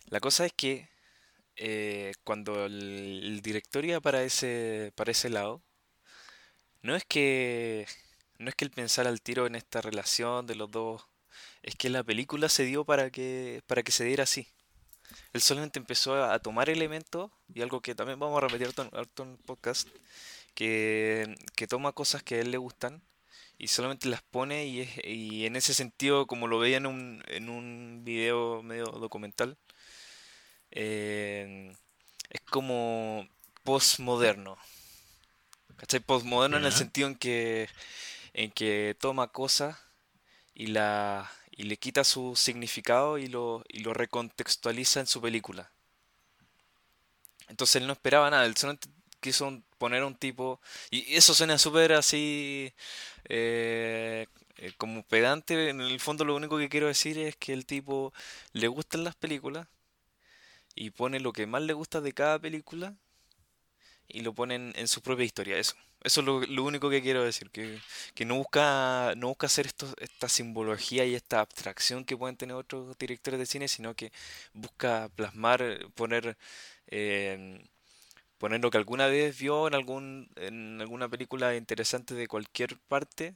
la 0.10 0.20
cosa 0.20 0.46
es 0.46 0.54
que 0.54 0.90
eh, 1.58 2.14
cuando 2.24 2.66
el, 2.66 3.22
el 3.26 3.42
director 3.42 3.86
iba 3.86 4.02
para 4.02 4.24
ese, 4.24 4.94
para 4.96 5.12
ese 5.12 5.30
lado, 5.30 5.64
no 6.82 6.96
es 6.96 7.04
que, 7.06 7.88
no 8.40 8.50
es 8.50 8.56
que 8.56 8.66
él 8.66 8.72
pensara 8.72 9.10
al 9.10 9.22
tiro 9.22 9.48
en 9.48 9.56
esta 9.56 9.82
relación 9.82 10.48
de 10.48 10.56
los 10.56 10.72
dos, 10.72 11.04
es 11.64 11.76
que 11.76 11.90
la 11.90 12.04
película 12.04 12.50
se 12.50 12.66
dio 12.66 12.86
para 12.86 13.10
que, 13.12 13.62
para 13.68 13.84
que 13.84 13.92
se 13.92 14.06
diera 14.06 14.24
así. 14.24 14.48
Él 15.34 15.42
solamente 15.42 15.80
empezó 15.80 16.24
a, 16.24 16.40
tomar 16.40 16.70
elementos, 16.70 17.32
y 17.54 17.62
algo 17.62 17.82
que 17.82 17.96
también 17.96 18.20
vamos 18.20 18.38
a 18.38 18.48
repetir 18.48 18.74
harto 18.94 19.24
en 19.24 19.38
podcast, 19.38 19.88
que, 20.56 21.36
que 21.56 21.68
toma 21.68 21.94
cosas 21.94 22.24
que 22.24 22.36
a 22.36 22.40
él 22.40 22.52
le 22.52 22.58
gustan 22.58 23.02
y 23.60 23.68
solamente 23.68 24.08
las 24.08 24.22
pone 24.22 24.66
y, 24.66 24.82
es, 24.82 24.90
y 25.04 25.46
en 25.46 25.58
ese 25.58 25.74
sentido, 25.74 26.28
como 26.28 26.48
lo 26.48 26.60
veía 26.60 26.78
en 26.78 26.86
un, 26.86 27.24
en 27.28 27.50
un 27.50 28.02
video 28.06 28.64
medio 28.64 28.86
documental, 28.86 29.58
eh, 30.72 31.76
es 32.30 32.42
como 32.50 33.28
postmoderno. 33.64 34.58
¿Cachai? 35.76 36.00
Postmoderno 36.00 36.58
en 36.58 36.66
el 36.66 36.72
sentido 36.72 37.08
en 37.10 37.16
que, 37.16 37.70
en 38.34 38.52
que 38.52 38.96
toma 39.00 39.32
cosas 39.32 39.78
y, 40.54 40.68
la, 40.68 41.30
y 41.60 41.64
le 41.64 41.76
quita 41.76 42.06
su 42.06 42.38
significado 42.38 43.18
y 43.18 43.28
lo, 43.28 43.66
y 43.68 43.80
lo 43.80 43.94
recontextualiza 43.94 45.02
en 45.02 45.08
su 45.08 45.20
película. 45.22 45.70
Entonces 47.50 47.76
él 47.82 47.88
no 47.88 47.92
esperaba 47.92 48.30
nada, 48.30 48.46
él 48.46 48.56
solamente 48.56 48.88
quiso 49.20 49.62
poner 49.78 50.04
a 50.04 50.06
un 50.06 50.16
tipo, 50.16 50.62
y 50.90 51.16
eso 51.16 51.34
suena 51.34 51.58
súper 51.58 51.92
así, 51.92 52.72
eh, 53.26 54.28
eh, 54.56 54.72
como 54.78 55.04
pedante, 55.04 55.68
en 55.70 55.82
el 55.82 56.00
fondo 56.00 56.24
lo 56.24 56.34
único 56.34 56.58
que 56.58 56.70
quiero 56.70 56.88
decir 56.88 57.18
es 57.18 57.36
que 57.36 57.52
el 57.52 57.66
tipo 57.66 58.14
le 58.54 58.70
gustan 58.70 59.04
las 59.04 59.16
películas 59.16 59.68
y 60.76 60.92
pone 60.92 61.20
lo 61.20 61.34
que 61.34 61.46
más 61.46 61.64
le 61.64 61.74
gusta 61.74 62.00
de 62.00 62.14
cada 62.14 62.40
película 62.40 62.96
y 64.08 64.22
lo 64.22 64.34
pone 64.34 64.56
en, 64.56 64.88
su 64.88 65.02
propia 65.02 65.26
historia, 65.26 65.58
eso. 65.58 65.76
Eso 66.04 66.22
es 66.22 66.50
lo, 66.50 66.64
único 66.64 66.90
que 66.90 67.02
quiero 67.02 67.24
decir, 67.24 67.50
que, 67.52 67.80
que 68.16 68.26
no 68.26 68.36
busca 68.36 69.14
no 69.18 69.28
busca 69.30 69.48
hacer 69.48 69.66
esto, 69.68 69.94
esta 70.00 70.30
simbología 70.30 71.06
y 71.06 71.16
esta 71.16 71.42
abstracción 71.42 72.06
que 72.06 72.16
pueden 72.18 72.38
tener 72.38 72.56
otros 72.56 72.98
directores 72.98 73.40
de 73.40 73.46
cine, 73.46 73.68
sino 73.68 73.96
que 73.96 74.12
busca 74.54 75.10
plasmar, 75.16 75.80
poner 75.96 76.38
eh, 76.88 77.62
poner 78.40 78.62
lo 78.62 78.72
que 78.72 78.78
alguna 78.78 79.08
vez 79.08 79.38
vio 79.40 79.68
en 79.68 79.76
algún 79.76 80.30
en 80.38 80.82
alguna 80.82 81.10
película 81.10 81.56
interesante 81.56 82.16
de 82.16 82.28
cualquier 82.28 82.78
parte 82.88 83.36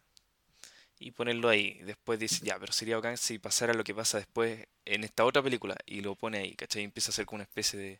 y 0.99 1.11
ponerlo 1.11 1.49
ahí. 1.49 1.79
Después 1.83 2.19
dice, 2.19 2.45
ya, 2.45 2.57
pero 2.59 2.73
sería 2.73 2.95
bacán 2.97 3.17
si 3.17 3.39
pasara 3.39 3.73
lo 3.73 3.83
que 3.83 3.93
pasa 3.95 4.17
después 4.17 4.67
en 4.85 5.03
esta 5.03 5.25
otra 5.25 5.41
película 5.43 5.75
y 5.85 6.01
lo 6.01 6.15
pone 6.15 6.39
ahí, 6.39 6.55
¿cachai? 6.55 6.81
Y 6.83 6.85
empieza 6.85 7.09
a 7.09 7.13
hacer 7.13 7.25
como 7.25 7.37
una 7.37 7.43
especie 7.43 7.79
de, 7.79 7.99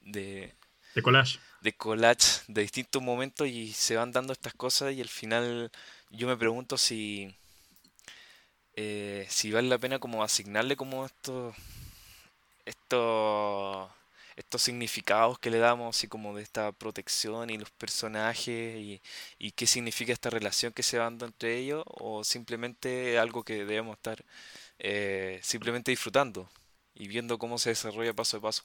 de 0.00 0.54
de 0.94 1.02
collage. 1.02 1.38
De 1.60 1.72
collage 1.72 2.42
de 2.48 2.62
distintos 2.62 3.02
momentos 3.02 3.48
y 3.48 3.72
se 3.72 3.96
van 3.96 4.12
dando 4.12 4.32
estas 4.32 4.54
cosas 4.54 4.92
y 4.92 5.00
al 5.00 5.08
final 5.08 5.70
yo 6.10 6.28
me 6.28 6.36
pregunto 6.36 6.78
si, 6.78 7.34
eh, 8.74 9.26
si 9.28 9.50
vale 9.50 9.68
la 9.68 9.78
pena 9.78 9.98
como 9.98 10.22
asignarle 10.22 10.76
como 10.76 11.06
estos, 11.06 11.54
estos, 12.64 13.90
estos 14.36 14.62
significados 14.62 15.38
que 15.38 15.50
le 15.50 15.58
damos 15.58 15.96
así 15.96 16.08
como 16.08 16.36
de 16.36 16.42
esta 16.42 16.72
protección 16.72 17.50
y 17.50 17.58
los 17.58 17.70
personajes 17.70 18.76
y, 18.78 19.02
y 19.38 19.52
qué 19.52 19.66
significa 19.66 20.12
esta 20.12 20.30
relación 20.30 20.72
que 20.72 20.82
se 20.82 20.98
va 20.98 21.04
dando 21.04 21.26
entre 21.26 21.58
ellos 21.58 21.82
o 21.86 22.24
simplemente 22.24 23.18
algo 23.18 23.42
que 23.44 23.64
debemos 23.64 23.96
estar 23.96 24.24
eh, 24.78 25.40
simplemente 25.42 25.90
disfrutando 25.90 26.48
y 26.94 27.08
viendo 27.08 27.38
cómo 27.38 27.58
se 27.58 27.70
desarrolla 27.70 28.12
paso 28.14 28.36
a 28.38 28.40
paso. 28.40 28.64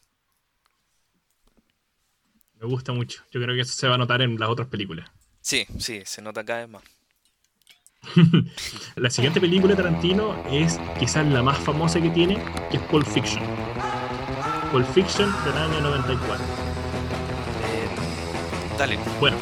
Me 2.60 2.67
gusta 2.67 2.91
mucho. 2.91 3.24
Yo 3.32 3.41
creo 3.41 3.56
que 3.56 3.62
eso 3.62 3.74
se 3.74 3.88
va 3.88 3.95
a 3.95 3.98
notar 3.98 4.22
en 4.22 4.38
las 4.38 4.50
otras 4.50 4.67
películas. 4.67 5.10
Sí, 5.41 5.65
sí, 5.78 6.02
se 6.06 6.22
nota 6.22 6.43
cada 6.43 6.60
vez 6.60 6.69
más. 6.69 6.84
la 8.95 9.10
siguiente 9.10 9.39
película 9.39 9.76
de 9.76 9.84
Tarantino 9.84 10.43
es 10.52 10.80
quizás 11.00 11.26
la 11.28 11.41
más 11.41 11.58
famosa 11.58 12.02
que 12.02 12.10
tiene, 12.10 12.36
que 12.69 12.78
es 12.78 12.84
Pulp 12.84 13.08
Fiction. 13.08 13.43
Pulp 14.72 14.86
Fiction 14.93 15.34
del 15.45 15.58
año 15.58 15.82
94. 15.82 16.45
Eh, 16.45 17.88
dale. 18.78 19.00
Bueno, 19.22 19.38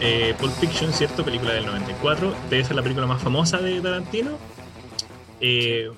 eh, 0.00 0.34
Pulp 0.40 0.54
Fiction, 0.54 0.92
¿cierto? 0.92 1.24
Película 1.24 1.52
del 1.52 1.66
94. 1.66 2.34
Debe 2.50 2.64
ser 2.64 2.74
la 2.74 2.82
película 2.82 3.06
más 3.06 3.22
famosa 3.22 3.58
de 3.58 3.80
Tarantino. 3.80 4.38
Eh, 5.40 5.88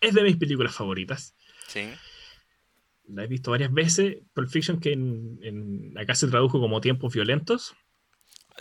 es 0.00 0.14
de 0.14 0.22
mis 0.22 0.36
películas 0.36 0.74
favoritas. 0.74 1.34
Sí 1.66 1.88
la 3.08 3.24
he 3.24 3.26
visto 3.26 3.50
varias 3.50 3.72
veces. 3.72 4.18
Pulp 4.34 4.48
Fiction, 4.48 4.80
que 4.80 4.92
en, 4.92 5.94
acá 5.98 6.14
se 6.14 6.28
tradujo 6.28 6.60
como 6.60 6.80
Tiempos 6.80 7.12
Violentos. 7.12 7.74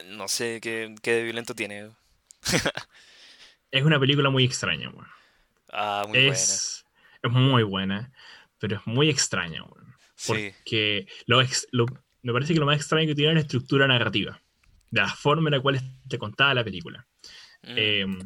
No 0.10 0.27
sé 0.27 0.60
qué, 0.62 0.93
de 1.01 1.23
violento 1.23 1.55
tiene. 1.55 1.89
es 3.71 3.83
una 3.83 3.99
película 3.99 4.29
muy 4.29 4.43
extraña, 4.43 4.91
Ah, 5.69 6.05
muy 6.07 6.17
es, 6.17 6.86
buena. 7.21 7.38
Es 7.38 7.43
muy 7.43 7.63
buena, 7.63 8.12
pero 8.60 8.77
es 8.77 8.88
muy 8.88 9.10
extraña, 9.10 9.65
Porque 10.25 11.07
lo, 11.25 11.43
me 12.21 12.33
parece 12.33 12.53
que 12.53 12.60
lo 12.60 12.65
más 12.65 12.77
extraño 12.77 13.07
que 13.07 13.15
tiene 13.15 13.31
es 13.31 13.36
la 13.36 13.41
estructura 13.41 13.88
narrativa. 13.88 14.41
De 14.89 15.01
la 15.01 15.10
forma 15.10 15.49
en 15.49 15.55
la 15.55 15.62
cual 15.62 15.81
te 16.07 16.17
contaba 16.17 16.53
la 16.53 16.63
película. 16.63 17.05
Mm. 17.63 17.77
Em, 17.77 18.19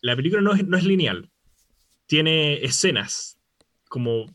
la 0.00 0.16
película 0.16 0.42
no 0.42 0.54
es, 0.54 0.66
no 0.66 0.76
es 0.76 0.84
lineal. 0.84 1.30
Tiene 2.06 2.64
escenas 2.64 3.39
como 3.90 4.26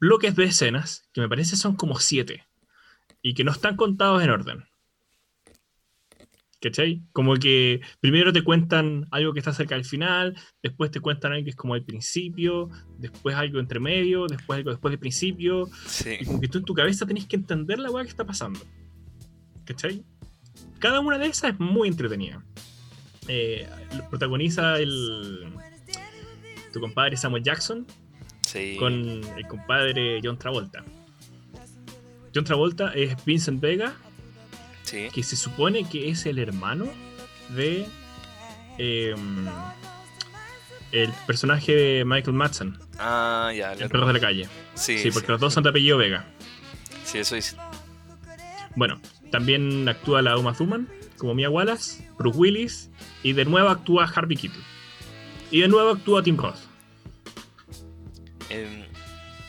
bloques 0.00 0.34
de 0.34 0.44
escenas, 0.44 1.08
que 1.12 1.20
me 1.20 1.28
parece 1.28 1.54
son 1.54 1.76
como 1.76 2.00
siete, 2.00 2.44
y 3.22 3.34
que 3.34 3.44
no 3.44 3.52
están 3.52 3.76
contados 3.76 4.22
en 4.22 4.30
orden. 4.30 4.64
¿Cachai? 6.60 7.02
Como 7.12 7.36
que 7.36 7.80
primero 8.00 8.32
te 8.32 8.42
cuentan 8.42 9.06
algo 9.12 9.32
que 9.32 9.38
está 9.38 9.52
cerca 9.52 9.76
del 9.76 9.84
final, 9.84 10.36
después 10.60 10.90
te 10.90 10.98
cuentan 10.98 11.32
algo 11.32 11.44
que 11.44 11.50
es 11.50 11.56
como 11.56 11.74
al 11.74 11.84
principio, 11.84 12.68
después 12.98 13.36
algo 13.36 13.60
entre 13.60 13.78
medio, 13.78 14.26
después 14.26 14.56
algo 14.56 14.70
después 14.70 14.90
del 14.90 14.98
principio. 14.98 15.70
Y 16.20 16.24
como 16.24 16.40
que 16.40 16.48
tú 16.48 16.58
en 16.58 16.64
tu 16.64 16.74
cabeza 16.74 17.06
tenés 17.06 17.26
que 17.26 17.36
entender 17.36 17.78
la 17.78 17.92
weá 17.92 18.02
que 18.02 18.10
está 18.10 18.26
pasando. 18.26 18.58
¿Cachai? 19.64 20.02
Cada 20.80 20.98
una 20.98 21.16
de 21.16 21.28
esas 21.28 21.52
es 21.52 21.60
muy 21.60 21.86
entretenida. 21.86 22.44
Eh, 23.28 23.68
protagoniza 24.10 24.80
el. 24.80 25.46
tu 26.72 26.80
compadre 26.80 27.16
Samuel 27.16 27.44
Jackson, 27.44 27.86
con 28.78 29.20
el 29.36 29.46
compadre 29.48 30.20
John 30.22 30.38
Travolta. 30.38 30.84
John 32.34 32.44
Travolta 32.44 32.92
es 32.94 33.24
Vincent 33.24 33.60
Vega, 33.60 33.94
que 34.90 35.22
se 35.22 35.36
supone 35.36 35.88
que 35.88 36.10
es 36.10 36.26
el 36.26 36.38
hermano 36.38 36.86
de 37.50 37.86
em, 38.78 39.46
el 40.92 41.10
personaje 41.26 41.74
de 41.74 42.04
Michael 42.04 42.36
Madsen. 42.36 42.78
Ah, 42.98 43.52
ya. 43.56 43.72
El, 43.72 43.88
perro 43.88 44.06
de 44.06 44.12
la 44.12 44.20
calle. 44.20 44.48
Sí, 44.74 45.10
porque 45.12 45.32
los 45.32 45.40
dos 45.40 45.54
son 45.54 45.62
de 45.62 45.70
apellido 45.70 45.98
Vega. 45.98 46.26
Sí, 47.04 47.18
eso 47.18 47.36
es. 47.36 47.56
Bueno, 48.74 49.00
también 49.30 49.88
actúa 49.88 50.22
la 50.22 50.36
Uma 50.36 50.52
Thurman 50.54 50.88
como 51.16 51.34
Mia 51.34 51.48
Wallace, 51.48 52.06
Bruce 52.18 52.38
Willis 52.38 52.90
y 53.22 53.32
de 53.32 53.44
nuevo 53.44 53.68
actúa 53.68 54.04
Harvey 54.04 54.36
Keitel. 54.36 54.62
Y 55.50 55.60
de 55.60 55.68
nuevo 55.68 55.90
actúa 55.90 56.22
Tim 56.22 56.36
Roth. 56.36 56.58
Em, 58.56 58.84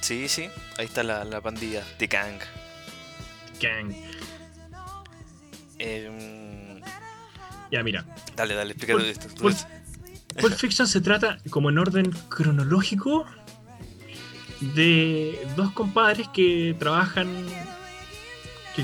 sí, 0.02 0.28
sí, 0.28 0.50
ahí 0.78 0.86
está 0.86 1.02
la, 1.04 1.42
pandilla, 1.42 1.84
The 1.98 2.08
Gang. 2.08 2.40
Gang. 3.62 3.94
Em, 5.80 6.82
ya, 7.72 7.84
mira. 7.84 8.04
Dale, 8.36 8.54
dale, 8.54 8.74
explícate 8.74 9.10
esto. 9.10 9.28
Pulp, 10.40 10.54
Fiction 10.58 10.88
se 10.88 11.00
trata, 11.00 11.38
como 11.50 11.70
en 11.70 11.78
orden 11.78 12.12
cronológico, 12.28 13.26
de 14.60 15.48
dos 15.56 15.72
compadres 15.72 16.28
que 16.30 16.76
trabajan, 16.78 17.30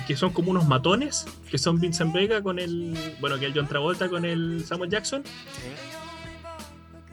que, 0.07 0.15
son 0.15 0.31
como 0.31 0.51
unos 0.51 0.67
matones, 0.67 1.25
que 1.51 1.57
son 1.57 1.79
Vincent 1.79 2.13
Vega 2.13 2.41
con 2.41 2.59
el, 2.59 2.97
bueno, 3.19 3.37
que 3.39 3.47
el 3.47 3.53
John 3.53 3.67
Travolta 3.67 4.07
con 4.07 4.23
el 4.23 4.63
Samuel 4.65 4.89
Jackson 4.89 5.23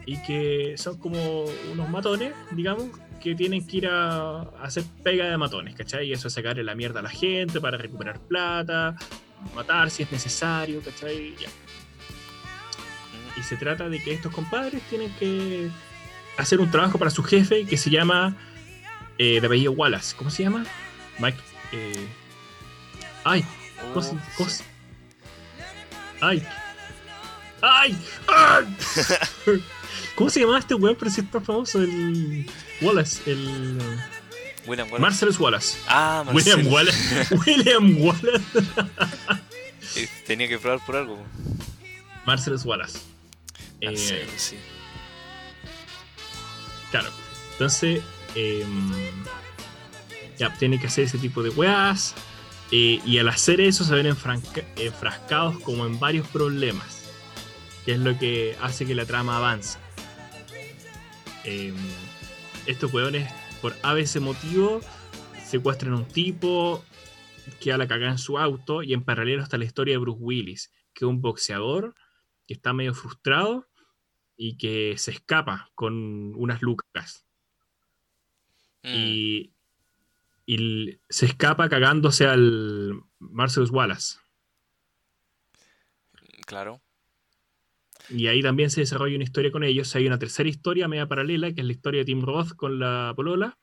y 0.05 0.21
que 0.23 0.75
son 0.77 0.97
como 0.97 1.45
unos 1.71 1.89
matones, 1.89 2.33
digamos, 2.51 2.89
que 3.21 3.35
tienen 3.35 3.65
que 3.65 3.77
ir 3.77 3.87
a, 3.87 4.41
hacer 4.61 4.83
pega 5.03 5.25
de 5.25 5.37
matones, 5.37 5.75
¿cachai? 5.75 6.07
Y 6.07 6.13
eso 6.13 6.27
es 6.27 6.33
sacarle 6.33 6.63
la 6.63 6.75
mierda 6.75 6.99
a 6.99 7.03
la 7.03 7.09
gente 7.09 7.61
para 7.61 7.77
recuperar 7.77 8.19
plata, 8.19 8.95
matar 9.55 9.89
si 9.89 10.03
es 10.03 10.11
necesario, 10.11 10.81
¿cachai? 10.81 11.35
Ya. 11.39 11.49
Y 13.37 13.43
se 13.43 13.55
trata 13.55 13.89
de 13.89 14.01
que 14.03 14.13
estos 14.13 14.33
compadres 14.33 14.81
tienen 14.89 15.11
que 15.19 15.69
hacer 16.37 16.59
un 16.59 16.69
trabajo 16.71 16.97
para 16.97 17.11
su 17.11 17.23
jefe 17.23 17.65
que 17.65 17.77
se 17.77 17.89
llama 17.89 18.35
eh, 19.17 19.39
de 19.39 19.47
apellido 19.47 19.71
Wallace. 19.73 20.15
¿Cómo 20.17 20.29
se 20.29 20.43
llama? 20.43 20.65
Mike. 21.19 21.37
Eh... 21.71 22.07
Ay, 23.23 23.45
¿cómo 23.93 24.01
se, 24.01 24.15
cómo 24.35 24.49
Ay. 26.21 26.45
¡Ay! 27.61 27.95
¡Ay! 28.27 28.77
¿Cómo 30.15 30.29
se 30.29 30.39
llamaba 30.39 30.59
este 30.59 30.75
weón, 30.75 30.95
pero 30.97 31.11
si 31.11 31.21
es 31.21 31.31
tan 31.31 31.43
famoso? 31.43 31.81
El. 31.81 32.45
Wallace, 32.81 33.31
el. 33.31 33.77
William 34.67 34.87
Wallace. 34.87 35.01
Marcellus 35.01 35.39
Wallace. 35.39 35.77
Ah, 35.87 36.23
William 36.31 36.67
Wallace. 36.67 37.35
William 37.45 38.01
Wallace. 38.01 38.41
Eh, 39.97 40.07
tenía 40.25 40.47
que 40.47 40.57
probar 40.57 40.79
por 40.85 40.95
algo. 40.95 41.21
Marcellus 42.25 42.63
Wallace. 42.63 42.99
Eh, 43.81 43.97
sí. 44.37 44.55
Claro. 46.91 47.09
Entonces, 47.53 48.01
eh, 48.35 48.65
ya 50.37 50.53
tiene 50.53 50.79
que 50.79 50.87
hacer 50.87 51.05
ese 51.05 51.17
tipo 51.17 51.43
de 51.43 51.49
weas. 51.49 52.15
Eh, 52.71 53.01
y 53.05 53.17
al 53.17 53.27
hacer 53.27 53.59
eso 53.59 53.83
se 53.83 53.93
ven 53.93 54.05
enfrascados 54.05 55.59
como 55.59 55.85
en 55.85 55.99
varios 55.99 56.25
problemas. 56.27 57.01
Que 57.85 57.93
es 57.93 57.99
lo 57.99 58.17
que 58.17 58.55
hace 58.61 58.85
que 58.85 58.95
la 58.95 59.05
trama 59.05 59.37
avance. 59.37 59.77
Em, 61.43 61.75
estos 62.65 62.93
weones, 62.93 63.31
por 63.61 63.75
a 63.83 63.93
veces 63.93 64.21
motivo, 64.21 64.81
secuestran 65.43 65.93
a 65.93 65.97
un 65.97 66.07
tipo, 66.07 66.83
que 67.59 67.71
a 67.71 67.77
la 67.77 67.87
cagada 67.87 68.11
en 68.11 68.17
su 68.17 68.37
auto, 68.37 68.83
y 68.83 68.93
en 68.93 69.03
paralelo 69.03 69.43
está 69.43 69.57
la 69.57 69.65
historia 69.65 69.95
de 69.95 69.99
Bruce 69.99 70.21
Willis, 70.21 70.71
que 70.93 71.05
es 71.05 71.09
un 71.09 71.21
boxeador 71.21 71.95
que 72.47 72.53
está 72.53 72.73
medio 72.73 72.93
frustrado 72.93 73.67
y 74.35 74.57
que 74.57 74.95
se 74.97 75.11
escapa 75.11 75.71
con 75.75 76.33
unas 76.35 76.61
lucas. 76.61 77.25
Mm. 78.83 78.93
Y 78.93 79.53
y 80.45 80.99
se 81.09 81.27
escapa 81.27 81.69
cagándose 81.69 82.27
al 82.27 83.01
Marcellus 83.19 83.71
Wallace. 83.71 84.17
Claro. 86.45 86.81
Y 88.13 88.27
ahí 88.27 88.41
también 88.41 88.69
se 88.69 88.81
desarrolla 88.81 89.15
una 89.15 89.23
historia 89.23 89.51
con 89.51 89.63
ellos. 89.63 89.95
Hay 89.95 90.05
una 90.05 90.19
tercera 90.19 90.49
historia 90.49 90.87
media 90.87 91.07
paralela, 91.07 91.53
que 91.53 91.61
es 91.61 91.67
la 91.67 91.73
historia 91.73 92.01
de 92.01 92.05
Tim 92.05 92.21
Roth 92.21 92.53
con 92.55 92.79
la 92.79 93.13
Polola. 93.15 93.57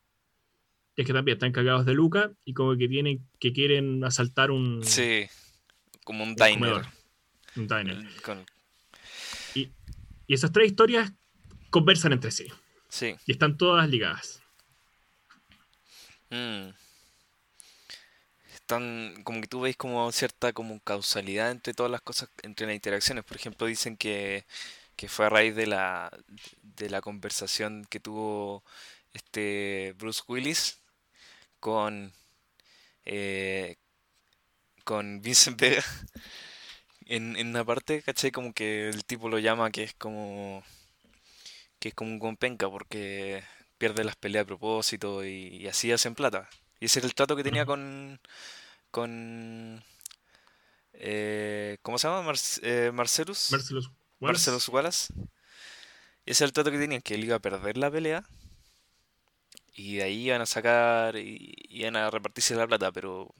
Es 0.96 1.06
que 1.06 1.12
también 1.12 1.36
están 1.36 1.52
cagados 1.52 1.86
de 1.86 1.94
Luca 1.94 2.32
y 2.44 2.54
como 2.54 2.76
que 2.76 2.88
tienen 2.88 3.28
que 3.38 3.52
quieren 3.52 4.02
asaltar 4.04 4.50
un. 4.50 4.82
Sí, 4.82 5.26
como 6.04 6.24
un 6.24 6.34
diner. 6.34 6.86
Un 7.56 7.68
diner. 7.68 8.08
Y, 9.54 9.70
y, 10.26 10.34
esas 10.34 10.50
tres 10.50 10.68
historias 10.68 11.12
conversan 11.70 12.12
entre 12.12 12.30
sí. 12.30 12.46
Sí. 12.88 13.14
Y 13.26 13.32
están 13.32 13.56
todas 13.56 13.88
ligadas. 13.88 14.42
Mm. 16.30 16.70
Están, 18.68 19.22
como 19.24 19.40
que 19.40 19.48
tú 19.48 19.60
veis 19.62 19.76
como 19.78 20.12
cierta 20.12 20.52
como 20.52 20.78
causalidad 20.80 21.50
entre 21.50 21.72
todas 21.72 21.90
las 21.90 22.02
cosas, 22.02 22.28
entre 22.42 22.66
las 22.66 22.74
interacciones. 22.76 23.24
Por 23.24 23.36
ejemplo, 23.38 23.66
dicen 23.66 23.96
que, 23.96 24.44
que 24.96 25.08
fue 25.08 25.26
a 25.26 25.30
raíz 25.30 25.56
de 25.56 25.66
la, 25.66 26.10
de 26.62 26.90
la 26.90 27.00
conversación 27.00 27.86
que 27.90 28.00
tuvo 28.00 28.64
este 29.14 29.94
Bruce 29.98 30.22
Willis 30.28 30.80
con, 31.60 32.12
eh, 33.04 33.76
con 34.84 35.20
Vincent 35.22 35.60
Vega 35.60 35.84
en, 37.06 37.36
en 37.36 37.48
una 37.48 37.64
parte, 37.64 38.02
¿cachai? 38.02 38.30
Como 38.30 38.52
que 38.52 38.88
el 38.88 39.04
tipo 39.04 39.28
lo 39.28 39.38
llama 39.38 39.70
que 39.70 39.84
es 39.84 39.94
como 39.94 40.62
que 41.78 41.88
es 41.90 41.94
como 41.94 42.10
un 42.12 42.18
compenca 42.18 42.68
porque 42.70 43.42
pierde 43.78 44.04
las 44.04 44.16
peleas 44.16 44.44
a 44.44 44.46
propósito 44.46 45.24
y, 45.24 45.66
así 45.68 45.92
hacen 45.92 46.14
plata. 46.14 46.48
Y 46.80 46.86
ese 46.86 47.00
era 47.00 47.06
el 47.06 47.14
trato 47.14 47.36
que 47.36 47.44
tenía 47.44 47.66
con 47.66 48.20
con 48.90 49.82
eh, 50.92 51.78
¿cómo 51.82 51.98
se 51.98 52.08
llama? 52.08 52.32
Eh, 52.62 52.90
Marcelus 52.92 53.52
Marcelus 53.52 53.90
Wallace. 54.20 54.50
Marcelus 54.50 54.68
Wallace. 54.68 55.14
Y 56.24 56.32
ese 56.32 56.44
era 56.44 56.48
el 56.48 56.52
trato 56.52 56.70
que 56.70 56.78
tenían, 56.78 57.00
que 57.02 57.14
él 57.14 57.24
iba 57.24 57.36
a 57.36 57.40
perder 57.40 57.78
la 57.78 57.90
pelea 57.90 58.24
y 59.78 59.96
de 59.96 60.02
ahí 60.02 60.26
iban 60.26 60.40
a 60.40 60.46
sacar 60.46 61.16
y 61.16 61.54
iban 61.70 61.94
a 61.96 62.10
repartirse 62.10 62.54
la 62.56 62.66
plata, 62.66 62.90
pero 62.90 63.32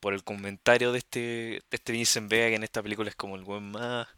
por 0.00 0.14
el 0.14 0.24
comentario 0.24 0.90
de 0.90 0.98
este, 0.98 1.18
de 1.18 1.62
este 1.70 1.92
Vincent 1.92 2.30
Vega, 2.30 2.48
que 2.48 2.54
en 2.56 2.64
esta 2.64 2.82
película 2.82 3.10
es 3.10 3.16
como 3.16 3.36
el 3.36 3.44
buen 3.44 3.70
más, 3.70 4.08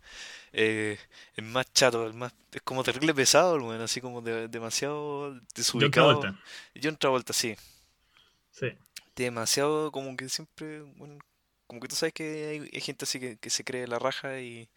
eh, 0.52 0.98
es 1.34 1.44
más 1.44 1.72
chato, 1.72 2.06
el 2.06 2.14
más, 2.14 2.32
es 2.52 2.62
como 2.62 2.84
terrible 2.84 3.12
pesado, 3.12 3.56
el 3.74 3.82
así 3.82 4.00
como 4.00 4.22
demasiado 4.22 5.38
desubicado. 5.54 6.12
John 6.12 6.20
Travolta. 6.20 6.44
John 6.80 6.96
Travolta, 6.96 7.32
sí. 7.32 7.56
Sí. 8.58 8.68
Demasiado 9.14 9.92
como 9.92 10.16
que 10.16 10.28
siempre, 10.28 10.82
bueno, 10.96 11.18
como 11.66 11.80
que 11.80 11.88
tú 11.88 11.96
sabes 11.96 12.14
que 12.14 12.68
hay, 12.72 12.80
gente 12.80 13.04
así 13.04 13.20
que, 13.20 13.38
que 13.38 13.50
se 13.50 13.64
cree 13.64 13.86
la 13.86 13.98
raja 13.98 14.40
y 14.40 14.68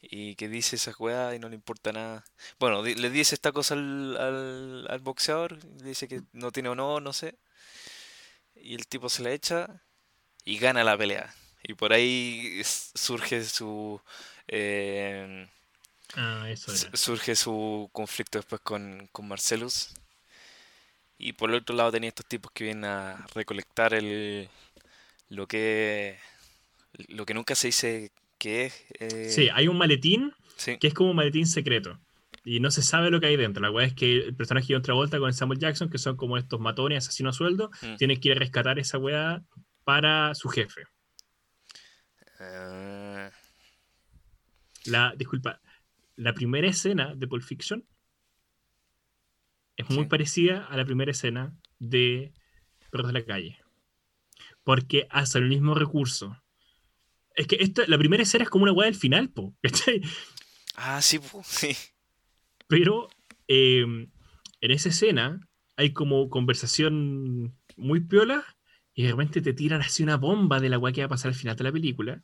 y 0.00 0.34
que 0.36 0.48
dice 0.48 0.76
esa 0.76 0.92
weas 0.98 1.34
y 1.34 1.38
no 1.38 1.48
le 1.48 1.56
importa 1.56 1.92
nada. 1.92 2.24
Bueno, 2.58 2.82
le 2.82 3.10
dice 3.10 3.34
esta 3.34 3.52
cosa 3.52 3.74
al, 3.74 4.16
al, 4.16 4.86
al 4.88 5.00
boxeador, 5.00 5.58
le 5.80 5.88
dice 5.88 6.08
que 6.08 6.22
no 6.32 6.52
tiene 6.52 6.68
honor, 6.68 7.02
no 7.02 7.12
sé. 7.12 7.36
Y 8.54 8.74
el 8.74 8.86
tipo 8.86 9.08
se 9.08 9.22
la 9.22 9.32
echa 9.32 9.82
y 10.44 10.58
gana 10.58 10.84
la 10.84 10.96
pelea. 10.96 11.34
Y 11.62 11.74
por 11.74 11.92
ahí 11.92 12.62
surge 12.64 13.44
su... 13.44 14.00
Eh, 14.48 15.48
ah, 16.14 16.48
eso 16.48 16.72
Surge 16.96 17.34
su 17.34 17.90
conflicto 17.92 18.38
después 18.38 18.60
con, 18.62 19.08
con 19.12 19.28
Marcelus. 19.28 19.90
Y 21.18 21.32
por 21.32 21.50
el 21.50 21.56
otro 21.56 21.74
lado 21.74 21.92
tenía 21.92 22.08
estos 22.08 22.26
tipos 22.26 22.52
que 22.52 22.64
vienen 22.64 22.84
a 22.84 23.26
recolectar 23.34 23.94
el 23.94 24.48
lo 25.28 25.46
que 25.46 26.18
lo 27.08 27.26
que 27.26 27.34
nunca 27.34 27.54
se 27.54 27.68
dice 27.68 28.12
que 28.38 28.66
es... 28.66 28.84
Eh, 29.00 29.30
sí, 29.30 29.48
hay 29.52 29.68
un 29.68 29.78
maletín 29.78 30.32
que 30.80 30.86
es 30.86 30.94
como 30.94 31.10
un 31.10 31.16
maletín 31.16 31.46
secreto. 31.46 31.98
Y 32.44 32.60
no 32.60 32.70
se 32.70 32.82
sabe 32.82 33.10
lo 33.10 33.20
que 33.20 33.26
hay 33.26 33.36
dentro. 33.36 33.60
La 33.60 33.70
weá 33.70 33.86
es 33.86 33.94
que 33.94 34.18
el 34.18 34.36
personaje 34.36 34.68
de 34.68 34.76
otra 34.76 34.94
vuelta 34.94 35.18
con 35.18 35.32
Samuel 35.34 35.58
Jackson, 35.58 35.90
que 35.90 35.98
son 35.98 36.16
como 36.16 36.38
estos 36.38 36.60
matones, 36.60 37.04
asesinos 37.04 37.34
a 37.34 37.38
sueldo, 37.38 37.70
mm. 37.82 37.96
tienen 37.96 38.20
que 38.20 38.28
ir 38.28 38.36
a 38.36 38.38
rescatar 38.38 38.78
esa 38.78 38.98
weá 38.98 39.42
para 39.84 40.34
su 40.34 40.48
jefe. 40.48 40.82
Ah. 42.38 43.30
La, 44.84 45.12
disculpa, 45.16 45.60
la 46.14 46.34
primera 46.34 46.68
escena 46.68 47.14
de 47.16 47.26
Pulp 47.26 47.42
Fiction 47.42 47.84
es 49.76 49.90
muy 49.90 50.06
parecida 50.06 50.64
a 50.66 50.76
la 50.76 50.84
primera 50.84 51.10
escena 51.10 51.56
de 51.78 52.32
Perros 52.90 53.08
de 53.08 53.12
la 53.12 53.24
Calle. 53.24 53.58
Porque 54.64 55.06
hace 55.10 55.38
el 55.38 55.48
mismo 55.48 55.74
recurso 55.74 56.36
es 57.36 57.46
que 57.46 57.56
esta, 57.60 57.86
la 57.86 57.98
primera 57.98 58.22
escena 58.22 58.44
es 58.44 58.50
como 58.50 58.64
una 58.64 58.72
weá 58.72 58.86
del 58.86 58.94
final, 58.94 59.28
po. 59.30 59.54
Ah, 60.78 61.00
sí, 61.00 61.18
sí. 61.42 61.74
Pero 62.68 63.08
em, 63.48 64.10
en 64.60 64.70
esa 64.70 64.90
escena 64.90 65.40
hay 65.76 65.94
como 65.94 66.28
conversación 66.28 67.56
muy 67.78 68.00
piola 68.00 68.44
y 68.92 69.04
de 69.04 69.12
repente 69.12 69.40
te 69.40 69.54
tiran 69.54 69.80
así 69.80 70.02
una 70.02 70.18
bomba 70.18 70.60
de 70.60 70.68
la 70.68 70.76
weá 70.76 70.92
que 70.92 71.00
va 71.00 71.06
a 71.06 71.10
pasar 71.10 71.30
al 71.30 71.34
final 71.34 71.56
de 71.56 71.64
la 71.64 71.72
película. 71.72 72.22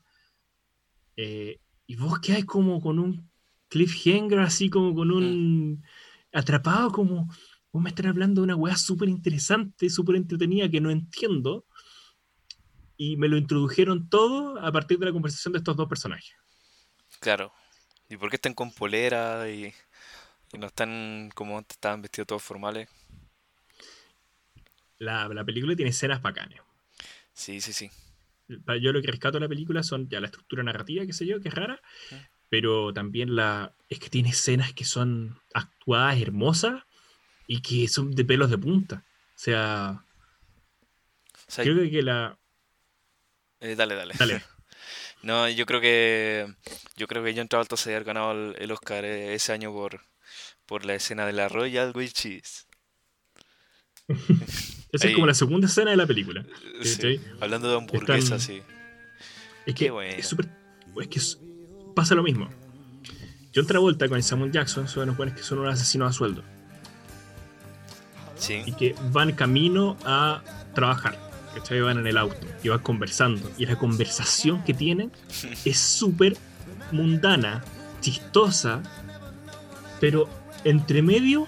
Eh, 1.16 1.60
y 1.86 1.96
vos 1.96 2.18
quedás 2.20 2.44
como 2.44 2.82
con 2.82 2.98
un 2.98 3.30
cliffhanger, 3.68 4.40
así 4.40 4.68
como 4.68 4.94
con 4.94 5.10
un. 5.10 5.72
Mm. 5.72 5.82
Atrapado, 6.32 6.90
como. 6.92 7.28
Vos 7.72 7.82
me 7.82 7.88
están 7.88 8.04
hablando 8.04 8.42
de 8.42 8.44
una 8.44 8.54
weá 8.54 8.76
súper 8.76 9.08
interesante, 9.08 9.88
súper 9.88 10.16
entretenida 10.16 10.68
que 10.68 10.82
no 10.82 10.90
entiendo 10.90 11.64
y 12.96 13.16
me 13.16 13.28
lo 13.28 13.36
introdujeron 13.36 14.08
todo 14.08 14.60
a 14.60 14.70
partir 14.70 14.98
de 14.98 15.06
la 15.06 15.12
conversación 15.12 15.52
de 15.52 15.58
estos 15.58 15.76
dos 15.76 15.88
personajes. 15.88 16.36
Claro. 17.18 17.52
¿Y 18.08 18.16
por 18.16 18.30
qué 18.30 18.36
están 18.36 18.54
con 18.54 18.72
polera 18.72 19.50
y, 19.50 19.72
no 20.58 20.66
están 20.66 21.30
como 21.34 21.58
antes 21.58 21.76
estaban 21.76 22.02
vestidos 22.02 22.26
todos 22.26 22.42
formales? 22.42 22.88
La, 24.98 25.44
película 25.44 25.74
tiene 25.74 25.90
escenas 25.90 26.22
bacanas. 26.22 26.60
Sí, 27.32 27.60
sí, 27.60 27.72
sí. 27.72 27.90
Yo 28.48 28.92
lo 28.92 29.00
que 29.00 29.10
rescato 29.10 29.38
de 29.38 29.40
la 29.40 29.48
película 29.48 29.82
son 29.82 30.08
ya 30.08 30.20
la 30.20 30.26
estructura 30.26 30.62
narrativa, 30.62 31.06
qué 31.06 31.12
sé 31.12 31.26
yo, 31.26 31.40
que 31.40 31.48
es 31.48 31.54
rara, 31.54 31.80
pero 32.52 32.92
también 32.92 33.34
la 33.34 33.72
es 33.88 33.98
que 33.98 34.10
tiene 34.10 34.28
escenas 34.28 34.74
que 34.74 34.84
son 34.84 35.40
actuadas 35.54 36.20
hermosas 36.20 36.82
y 37.46 37.62
que 37.62 37.88
son 37.88 38.14
de 38.14 38.26
pelos 38.26 38.50
de 38.50 38.58
punta. 38.58 39.06
O 39.34 39.38
sea, 39.38 40.04
creo 41.56 41.90
que 41.90 42.02
la, 42.02 42.38
eh, 43.58 43.74
dale, 43.74 43.94
dale. 43.94 44.12
Dale. 44.18 44.42
no, 45.22 45.48
yo 45.48 45.64
creo 45.64 45.80
que 45.80 46.46
yo 46.94 47.08
creo 47.08 47.24
que 47.24 47.34
John 47.34 47.48
Travolta 47.48 47.78
se 47.78 47.88
había 47.88 48.04
ganado 48.04 48.32
el, 48.32 48.70
Oscar 48.70 49.06
eh, 49.06 49.32
ese 49.32 49.54
año 49.54 49.72
por, 49.72 50.02
por 50.66 50.84
la 50.84 50.94
escena 50.94 51.24
de 51.24 51.32
la 51.32 51.48
Royal 51.48 51.92
with 51.94 52.10
Cheese. 52.12 52.66
Esa 54.92 55.08
es 55.08 55.14
como 55.14 55.26
la 55.26 55.32
segunda 55.32 55.68
escena 55.68 55.92
de 55.92 55.96
la 55.96 56.06
película. 56.06 56.44
Sí, 56.82 57.18
hablando 57.40 57.70
de 57.70 57.78
hamburguesa, 57.78 58.38
sí. 58.38 58.60
Es 59.64 59.74
que 59.74 59.90
es 60.18 60.26
súper. 60.26 60.50
Es 61.00 61.08
que 61.08 61.18
pasa 61.94 62.14
lo 62.14 62.22
mismo. 62.22 62.48
John 63.54 63.66
Travolta 63.66 64.08
con 64.08 64.22
Samuel 64.22 64.50
Jackson 64.50 64.88
son 64.88 65.04
unos 65.04 65.16
buenos 65.16 65.36
que 65.36 65.42
son 65.42 65.58
unos 65.58 65.74
asesinos 65.74 66.10
a 66.10 66.12
sueldo. 66.12 66.42
Sí. 68.36 68.62
Y 68.66 68.72
que 68.72 68.94
van 69.12 69.32
camino 69.32 69.96
a 70.04 70.42
trabajar. 70.74 71.18
¿cachai? 71.54 71.80
Van 71.80 71.98
en 71.98 72.06
el 72.06 72.16
auto 72.16 72.46
y 72.62 72.68
van 72.68 72.80
conversando. 72.80 73.50
Y 73.58 73.66
la 73.66 73.76
conversación 73.76 74.62
que 74.64 74.74
tienen 74.74 75.12
es 75.64 75.78
súper 75.78 76.36
mundana, 76.90 77.62
chistosa, 78.00 78.82
pero 80.00 80.28
entre 80.64 81.02
medio 81.02 81.46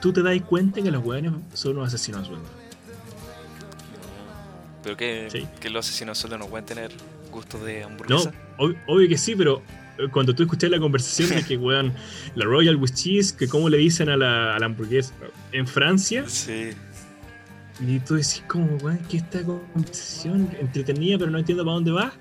tú 0.00 0.12
te 0.12 0.22
das 0.22 0.40
cuenta 0.42 0.80
que 0.82 0.90
los 0.90 1.04
weones 1.04 1.32
son 1.52 1.72
unos 1.72 1.88
asesinos 1.88 2.22
a 2.22 2.24
sueldo. 2.26 2.48
¿Pero 4.82 4.96
que, 4.96 5.46
que 5.60 5.70
los 5.70 5.86
asesinos 5.86 6.18
a 6.18 6.20
sueldo 6.20 6.38
no 6.38 6.46
pueden 6.46 6.64
tener 6.64 6.92
gusto 7.30 7.58
de 7.58 7.84
hamburguesa? 7.84 8.30
No, 8.30 8.49
obvio 8.86 9.08
que 9.08 9.18
sí, 9.18 9.34
pero 9.34 9.62
eh, 9.98 10.08
cuando 10.12 10.34
tú 10.34 10.42
escuchas 10.42 10.70
la 10.70 10.78
conversación 10.78 11.30
de 11.30 11.44
que, 11.44 11.56
weón, 11.58 11.92
la 12.34 12.44
Royal 12.44 12.76
with 12.76 12.92
Cheese, 12.94 13.32
que 13.32 13.48
cómo 13.48 13.68
le 13.68 13.78
dicen 13.78 14.08
a 14.08 14.16
la, 14.16 14.54
a 14.54 14.58
la 14.58 14.66
hamburguesa 14.66 15.12
en 15.52 15.66
Francia. 15.66 16.24
Sí 16.28 16.70
y 17.86 17.98
tú 18.00 18.14
decís 18.14 18.42
como, 18.46 18.76
weón, 18.76 18.98
que 19.08 19.18
esta 19.18 19.42
conversación 19.42 20.50
entretenida, 20.60 21.18
pero 21.18 21.30
no 21.30 21.38
entiendo 21.38 21.64
para 21.64 21.74
dónde 21.74 21.92
va. 21.92 22.12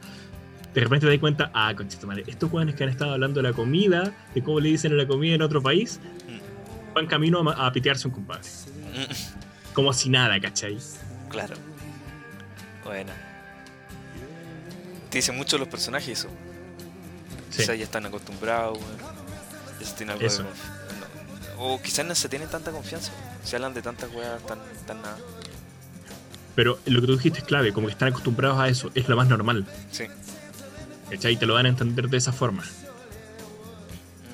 De 0.74 0.82
repente 0.82 1.06
te 1.06 1.12
das 1.12 1.20
cuenta, 1.20 1.52
ah, 1.54 1.74
conchito 1.76 2.08
madre, 2.08 2.24
estos 2.28 2.52
weones 2.52 2.76
que 2.76 2.84
han 2.84 2.90
estado 2.90 3.14
hablando 3.14 3.42
de 3.42 3.50
la 3.50 3.54
comida, 3.54 4.14
de 4.34 4.44
cómo 4.44 4.60
le 4.60 4.70
dicen 4.70 4.94
a 4.94 4.96
la 4.96 5.08
comida 5.08 5.36
en 5.36 5.42
otro 5.42 5.62
país, 5.62 6.00
mm. 6.28 6.94
van 6.94 7.08
camino 7.08 7.40
a, 7.50 7.72
pitearse 7.72 8.08
un 8.08 8.14
compadre. 8.14 8.48
Mm. 8.94 9.74
Como 9.74 9.92
si 9.94 10.10
nada, 10.10 10.40
¿cachai? 10.40 10.78
Claro. 11.30 11.56
Bueno. 12.86 13.12
Te 15.10 15.18
dicen 15.18 15.36
mucho 15.36 15.58
los 15.58 15.68
personajes 15.68 16.20
eso. 16.20 16.30
Sí. 17.50 17.66
ya 17.66 17.74
están 17.74 18.06
acostumbrados, 18.06 18.78
weón. 18.78 20.10
algo 20.10 20.26
eso. 20.26 20.44
O 21.58 21.82
quizás 21.82 22.06
no 22.06 22.16
se 22.16 22.30
tienen 22.30 22.50
tanta 22.50 22.72
confianza. 22.72 23.12
Se 23.44 23.56
hablan 23.56 23.74
de 23.74 23.82
tantas 23.82 24.14
weas 24.14 24.46
tan, 24.46 24.60
tan 24.86 25.02
nada. 25.02 25.18
Pero 26.56 26.80
lo 26.86 27.02
que 27.02 27.08
tú 27.08 27.14
dijiste 27.18 27.40
es 27.40 27.46
clave, 27.46 27.74
como 27.74 27.88
que 27.88 27.94
están 27.94 28.10
acostumbrados 28.10 28.60
a 28.60 28.68
eso, 28.68 28.92
es 28.94 29.08
lo 29.08 29.16
más 29.16 29.28
normal. 29.28 29.66
Sí. 29.92 30.06
¿Cachai? 31.10 31.38
Te 31.38 31.46
lo 31.46 31.54
van 31.56 31.66
a 31.66 31.70
entender 31.70 32.10
de 32.10 32.18
esa 32.18 32.32
forma. 32.32 32.64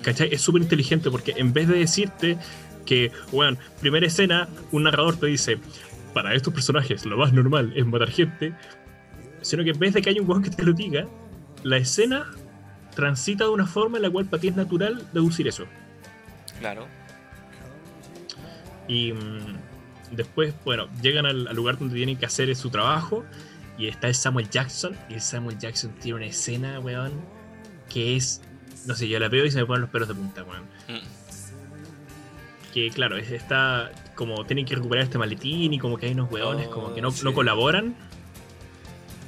¿Cachai? 0.01 0.33
Es 0.33 0.41
súper 0.41 0.61
inteligente 0.61 1.09
porque 1.09 1.33
en 1.37 1.53
vez 1.53 1.67
de 1.67 1.77
decirte 1.77 2.37
que, 2.85 3.11
bueno, 3.31 3.57
primera 3.79 4.05
escena, 4.05 4.47
un 4.71 4.83
narrador 4.83 5.17
te 5.17 5.27
dice, 5.27 5.59
para 6.13 6.33
estos 6.33 6.53
personajes 6.53 7.05
lo 7.05 7.17
más 7.17 7.33
normal 7.33 7.73
es 7.75 7.85
matar 7.85 8.09
gente, 8.09 8.53
sino 9.45 9.63
que 9.63 9.69
en 9.71 9.79
vez 9.79 9.93
de 9.93 10.01
que 10.01 10.09
haya 10.09 10.21
un 10.21 10.29
weón 10.29 10.43
que 10.43 10.49
te 10.49 10.63
lo 10.63 10.73
diga, 10.73 11.07
la 11.63 11.77
escena 11.77 12.25
transita 12.95 13.43
de 13.45 13.49
una 13.51 13.65
forma 13.67 13.97
en 13.97 14.03
la 14.03 14.09
cual 14.09 14.25
para 14.25 14.41
ti 14.41 14.47
es 14.47 14.55
natural 14.55 15.07
deducir 15.13 15.47
eso. 15.47 15.65
Claro. 16.59 16.87
Y 18.87 19.13
mm, 19.13 19.57
después, 20.15 20.53
bueno, 20.63 20.87
llegan 21.01 21.25
al, 21.25 21.47
al 21.47 21.55
lugar 21.55 21.77
donde 21.77 21.95
tienen 21.95 22.17
que 22.17 22.25
hacer 22.25 22.55
su 22.55 22.69
trabajo 22.69 23.23
y 23.77 23.87
está 23.87 24.07
el 24.07 24.15
Samuel 24.15 24.49
Jackson. 24.49 24.95
Y 25.09 25.15
el 25.15 25.21
Samuel 25.21 25.57
Jackson 25.57 25.91
tiene 25.99 26.17
una 26.17 26.25
escena, 26.27 26.79
weón, 26.79 27.11
que 27.89 28.15
es. 28.15 28.41
No 28.85 28.93
sé, 28.95 29.07
yo 29.07 29.17
la 29.19 29.27
veo 29.29 29.45
y 29.45 29.51
se 29.51 29.57
me 29.59 29.65
ponen 29.65 29.81
los 29.81 29.89
pelos 29.89 30.07
de 30.07 30.13
punta, 30.15 30.43
weón. 30.43 30.63
Mm. 30.87 32.73
Que 32.73 32.89
claro, 32.91 33.17
es- 33.17 33.31
está 33.31 33.91
como 34.15 34.45
tienen 34.45 34.65
que 34.65 34.75
recuperar 34.75 35.03
este 35.05 35.17
maletín 35.17 35.73
y 35.73 35.79
como 35.79 35.97
que 35.97 36.05
hay 36.05 36.11
unos 36.13 36.31
weones 36.31 36.67
como 36.69 36.93
que 36.93 37.01
no, 37.01 37.09
Oh, 37.09 37.11
sí. 37.11 37.23
no 37.23 37.33
colaboran. 37.33 37.95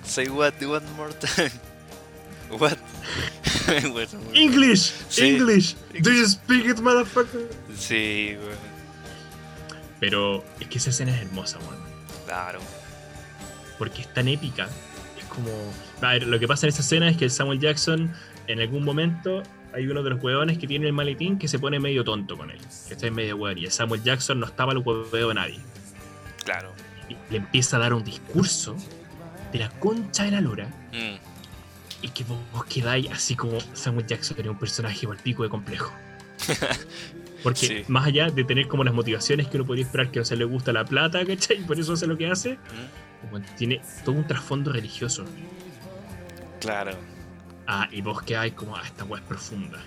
Say 0.08 0.30
what 0.30 0.54
one 0.62 0.86
more 0.96 1.12
time. 1.20 1.52
What? 2.50 2.78
English, 4.34 4.94
Sí. 5.10 5.36
English, 5.36 5.76
do 6.02 6.12
you 6.14 6.26
speak 6.26 6.66
it, 6.66 6.80
motherfucker? 6.80 7.42
Sí, 7.76 8.38
weón. 8.40 8.58
Pero 10.00 10.44
es 10.62 10.68
que 10.68 10.78
esa 10.78 10.92
escena 10.92 11.14
es 11.14 11.22
hermosa, 11.24 11.58
weón. 11.60 11.76
Claro. 12.26 12.60
porque 13.78 14.02
es 14.02 14.14
tan 14.14 14.28
épica. 14.30 14.70
Es 15.20 15.26
como. 15.26 15.50
A 16.02 16.14
ver, 16.14 16.26
lo 16.28 16.40
que 16.40 16.48
pasa 16.48 16.66
en 16.66 16.70
esa 16.70 16.82
escena 16.82 17.10
es 17.10 17.18
que 17.18 17.26
el 17.26 17.32
Samuel 17.32 17.60
Jackson, 17.60 18.14
en 18.48 18.62
algún 18.62 18.86
momento, 18.86 19.44
hay 19.74 19.86
uno 19.88 20.02
de 20.02 20.12
los 20.12 20.24
huevones 20.24 20.58
que 20.58 20.68
tiene 20.68 20.88
el 20.88 20.94
maletín 20.94 21.38
que 21.38 21.48
se 21.50 21.60
pone 21.60 21.80
medio 21.80 22.04
tonto 22.06 22.38
con 22.38 22.50
él. 22.50 22.60
Que 22.88 22.94
está 22.94 23.08
en 23.08 23.14
medio 23.16 23.36
hueón. 23.36 23.58
Y 23.58 23.66
el 23.66 23.72
Samuel 23.72 24.02
Jackson 24.04 24.40
no 24.40 24.46
estaba 24.46 24.72
al 24.72 24.78
hueveo 24.80 25.28
de 25.30 25.34
nadie. 25.34 25.60
Claro. 26.46 26.72
Y 27.10 27.18
le 27.30 27.38
empieza 27.38 27.76
a 27.78 27.80
dar 27.82 27.94
un 27.94 28.04
discurso 28.06 28.76
de 29.52 29.60
la 29.60 29.70
concha 29.72 30.24
de 30.24 30.32
la 30.32 30.42
lora. 30.42 30.68
Mm. 30.92 31.18
Y 32.04 32.10
que 32.10 32.24
vos, 32.24 32.38
vos 32.54 32.66
quedáis 32.66 33.10
así 33.12 33.36
como 33.36 33.58
Samuel 33.74 34.06
Jackson 34.06 34.38
era 34.40 34.52
un 34.52 34.60
personaje 34.60 35.08
al 35.08 35.18
pico 35.18 35.44
de 35.44 35.50
complejo. 35.50 35.92
Porque 37.44 37.68
Sí. 37.68 37.84
más 37.88 38.08
allá 38.08 38.30
de 38.30 38.44
tener 38.44 38.68
como 38.68 38.84
las 38.84 38.94
motivaciones 38.94 39.48
que 39.48 39.58
uno 39.58 39.66
podría 39.66 39.86
esperar 39.86 40.12
que 40.12 40.20
no 40.20 40.26
se 40.26 40.36
le 40.36 40.44
gusta 40.46 40.74
la 40.74 40.86
plata, 40.86 41.24
¿cachai? 41.26 41.60
Y 41.62 41.64
por 41.64 41.80
eso 41.80 41.94
hace 41.94 42.08
lo 42.08 42.18
que 42.18 42.28
hace, 42.30 42.54
Mm. 42.56 43.30
como 43.30 43.42
tiene 43.58 43.82
todo 44.04 44.16
un 44.16 44.26
trasfondo 44.28 44.72
religioso. 44.74 45.24
Claro. 46.60 46.92
Ah, 47.68 47.88
y 47.92 48.02
vos 48.02 48.22
quedáis 48.24 48.54
como, 48.54 48.76
ah, 48.76 48.82
esta 48.86 49.04
weá 49.06 49.22
es 49.22 49.28
profunda. 49.28 49.80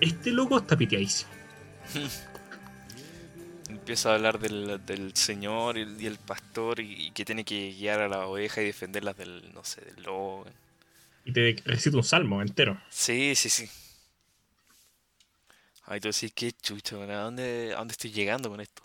Este 0.00 0.30
loco 0.30 0.58
está 0.58 0.76
piteadísimo. 0.76 1.30
Empieza 3.88 4.10
a 4.12 4.16
hablar 4.16 4.38
del, 4.38 4.84
del 4.84 5.16
señor 5.16 5.78
y 5.78 5.80
el, 5.80 5.98
y 5.98 6.04
el 6.04 6.18
pastor 6.18 6.78
y, 6.78 7.06
y 7.06 7.10
que 7.12 7.24
tiene 7.24 7.42
que 7.42 7.72
guiar 7.72 8.00
a 8.02 8.08
la 8.08 8.26
oveja 8.26 8.60
y 8.60 8.66
defenderlas 8.66 9.16
del, 9.16 9.50
no 9.54 9.64
sé, 9.64 9.80
del 9.80 10.02
lobo. 10.02 10.44
Y 11.24 11.32
te 11.32 11.56
recita 11.64 11.96
un 11.96 12.04
salmo 12.04 12.42
entero. 12.42 12.78
Sí, 12.90 13.34
sí, 13.34 13.48
sí. 13.48 13.66
Ay, 15.84 16.00
tú 16.00 16.08
decís, 16.08 16.32
qué 16.34 16.52
chucho, 16.52 17.00
¿a 17.02 17.06
dónde, 17.22 17.72
¿a 17.74 17.78
dónde 17.78 17.92
estoy 17.92 18.10
llegando 18.10 18.50
con 18.50 18.60
esto? 18.60 18.82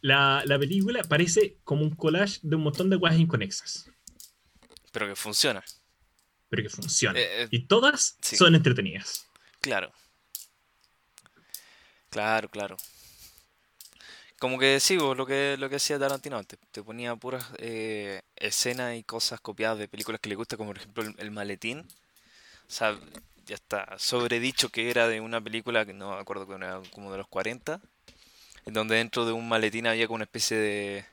La, 0.00 0.42
la 0.46 0.56
película 0.56 1.02
parece 1.02 1.58
como 1.64 1.82
un 1.82 1.90
collage 1.90 2.38
de 2.42 2.54
un 2.54 2.62
montón 2.62 2.88
de 2.88 2.94
weas 2.94 3.18
inconexas, 3.18 3.90
Pero 4.92 5.08
que 5.08 5.16
funciona. 5.16 5.64
pero 6.48 6.62
que 6.62 6.68
funcionan. 6.70 7.16
Eh, 7.16 7.42
eh, 7.42 7.48
y 7.50 7.66
todas 7.66 8.16
sí. 8.20 8.36
son 8.36 8.54
entretenidas. 8.54 9.26
Claro. 9.60 9.92
Claro, 12.10 12.48
claro. 12.48 12.76
Como 14.38 14.58
que 14.58 14.80
sigo 14.80 15.14
lo 15.14 15.24
que 15.26 15.56
lo 15.58 15.68
que 15.70 15.76
hacía 15.76 15.98
Tarantino 15.98 16.36
antes. 16.38 16.58
Te 16.70 16.82
ponía 16.82 17.16
puras 17.16 17.46
eh, 17.58 18.20
escenas 18.36 18.96
y 18.96 19.02
cosas 19.04 19.40
copiadas 19.40 19.78
de 19.78 19.88
películas 19.88 20.20
que 20.20 20.28
le 20.28 20.34
gusta, 20.34 20.56
como 20.56 20.70
por 20.70 20.78
ejemplo 20.78 21.02
el, 21.04 21.14
el 21.18 21.30
maletín. 21.30 21.80
O 21.80 22.72
sea, 22.72 22.98
ya 23.46 23.56
está 23.56 23.86
sobredicho 23.98 24.70
que 24.70 24.90
era 24.90 25.08
de 25.08 25.20
una 25.20 25.40
película 25.42 25.86
que 25.86 25.94
no 25.94 26.12
me 26.16 26.20
acuerdo 26.20 26.46
que 26.48 26.54
era 26.56 26.82
como 26.92 27.12
de 27.12 27.18
los 27.18 27.28
40, 27.28 27.80
en 28.66 28.74
donde 28.74 28.96
dentro 28.96 29.26
de 29.26 29.32
un 29.32 29.48
maletín 29.48 29.86
había 29.88 30.06
como 30.08 30.16
una 30.16 30.24
especie 30.24 30.56
de 30.58 31.06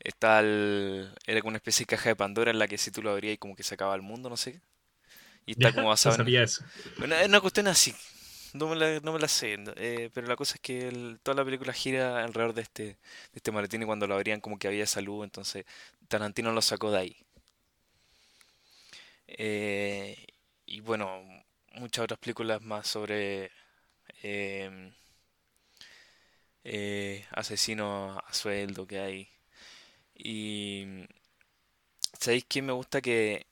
está 0.00 0.40
el- 0.40 1.10
era 1.26 1.40
como 1.42 1.50
una 1.50 1.58
especie 1.58 1.84
de 1.84 1.88
caja 1.96 2.10
de 2.10 2.16
Pandora 2.16 2.50
en 2.52 2.58
la 2.60 2.68
que 2.68 2.78
si 2.78 2.90
tú 2.92 3.02
lo 3.02 3.10
abrías 3.12 3.34
y 3.34 3.38
como 3.38 3.56
que 3.56 3.64
se 3.64 3.74
acaba 3.76 3.94
el 3.96 4.02
mundo, 4.02 4.30
no 4.30 4.36
sé. 4.38 4.60
Y 5.46 5.52
está 5.52 5.72
como 5.72 5.88
no 6.02 6.10
basado 6.10 6.16
en, 6.16 6.32
sabía 6.32 6.42
eso. 6.42 6.64
una 7.26 7.40
cuestión 7.40 7.68
así. 7.68 7.94
No 8.54 8.68
me 8.68 8.76
la, 8.76 9.00
no 9.00 9.12
me 9.12 9.18
la 9.18 9.28
sé. 9.28 9.56
eh, 9.76 10.10
pero 10.14 10.26
la 10.26 10.36
cosa 10.36 10.54
es 10.54 10.60
que 10.60 11.16
toda 11.22 11.36
la 11.36 11.44
película 11.44 11.72
gira 11.72 12.22
alrededor 12.24 12.54
de 12.54 12.62
este, 12.62 12.84
de 12.84 12.96
este 13.34 13.52
maletín 13.52 13.82
y 13.82 13.86
cuando 13.86 14.06
lo 14.06 14.14
abrían 14.14 14.40
como 14.40 14.58
que 14.58 14.68
había 14.68 14.86
salud. 14.86 15.24
Entonces 15.24 15.64
Tarantino 16.08 16.52
lo 16.52 16.62
sacó 16.62 16.90
de 16.90 16.98
ahí. 16.98 17.16
Eh, 19.26 20.16
y 20.66 20.80
bueno, 20.80 21.22
muchas 21.74 22.04
otras 22.04 22.18
películas 22.20 22.62
más 22.62 22.86
sobre 22.86 23.50
em, 24.22 24.92
eh, 26.64 27.24
asesinos 27.32 28.18
a 28.26 28.32
sueldo 28.32 28.86
que 28.86 28.98
hay. 29.00 29.28
Y 30.16 30.86
¿sabéis 32.18 32.44
qué 32.48 32.62
me 32.62 32.72
gusta 32.72 33.00
que, 33.02 33.46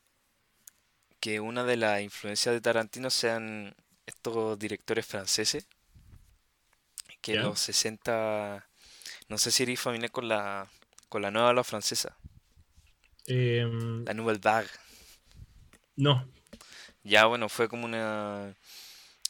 que 1.21 1.41
una 1.41 1.65
de 1.65 1.77
las 1.77 2.03
influencias 2.03 2.55
de 2.55 2.61
Tarantino 2.61 3.11
sean 3.11 3.75
estos 4.11 4.59
directores 4.59 5.07
franceses? 5.07 5.67
Que 7.21 7.35
en 7.35 7.43
los 7.43 7.61
60, 7.61 8.67
no 9.29 9.39
sé 9.39 9.51
si 9.53 9.63
eres 9.65 9.81
familiar 9.81 10.11
con 10.11 10.29
la, 10.29 10.69
con 11.09 11.23
la 11.23 11.31
nueva 11.31 11.51
ola 11.51 11.65
francesa, 11.65 12.17
Em, 13.29 14.07
la 14.07 14.13
Nouvelle 14.15 14.39
Vague. 14.39 14.69
no, 15.97 16.25
Ya, 17.03 17.27
bueno, 17.27 17.49
fue 17.49 17.69
como 17.69 17.85
una, 17.87 18.55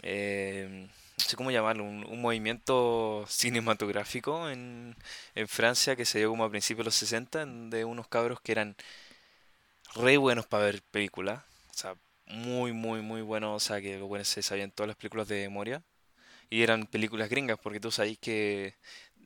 eh, 0.02 0.88
no 1.18 1.24
sé 1.24 1.36
cómo 1.36 1.50
llamarlo, 1.50 1.84
un, 1.84 2.04
un 2.06 2.20
movimiento 2.22 3.24
cinematográfico 3.28 4.50
en, 4.50 4.96
en 5.34 5.48
Francia 5.48 5.96
que 5.96 6.04
se 6.06 6.18
dio 6.20 6.30
como 6.30 6.44
a 6.44 6.50
principios 6.50 6.84
de 6.84 6.86
los 6.86 6.94
60, 6.96 7.42
en- 7.42 7.70
de 7.70 7.84
unos 7.84 8.08
cabros 8.08 8.40
que 8.40 8.52
eran 8.52 8.76
re 9.94 10.16
buenos 10.16 10.46
para 10.46 10.64
ver 10.64 10.82
películas, 10.82 11.42
o 11.70 11.74
sea, 11.74 11.94
muy, 12.30 12.72
muy, 12.72 13.02
muy 13.02 13.22
buenos, 13.22 13.62
o 13.62 13.66
sea, 13.66 13.80
que 13.80 13.98
los 13.98 14.08
buenos 14.08 14.28
se 14.28 14.42
sabían 14.42 14.70
todas 14.70 14.88
las 14.88 14.96
películas 14.96 15.28
de 15.28 15.42
memoria, 15.42 15.82
y 16.48 16.62
eran 16.62 16.86
películas 16.86 17.28
gringas, 17.28 17.58
porque 17.58 17.80
tú 17.80 17.90
sabes 17.90 18.18
que 18.18 18.74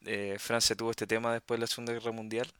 eh, 0.04 0.36
Francia 0.38 0.76
tuvo 0.76 0.90
este 0.90 1.06
tema 1.06 1.32
después 1.32 1.58
de 1.58 1.62
la 1.62 1.66
Segunda 1.66 1.92
Guerra 1.92 2.12
Mundial, 2.12 2.50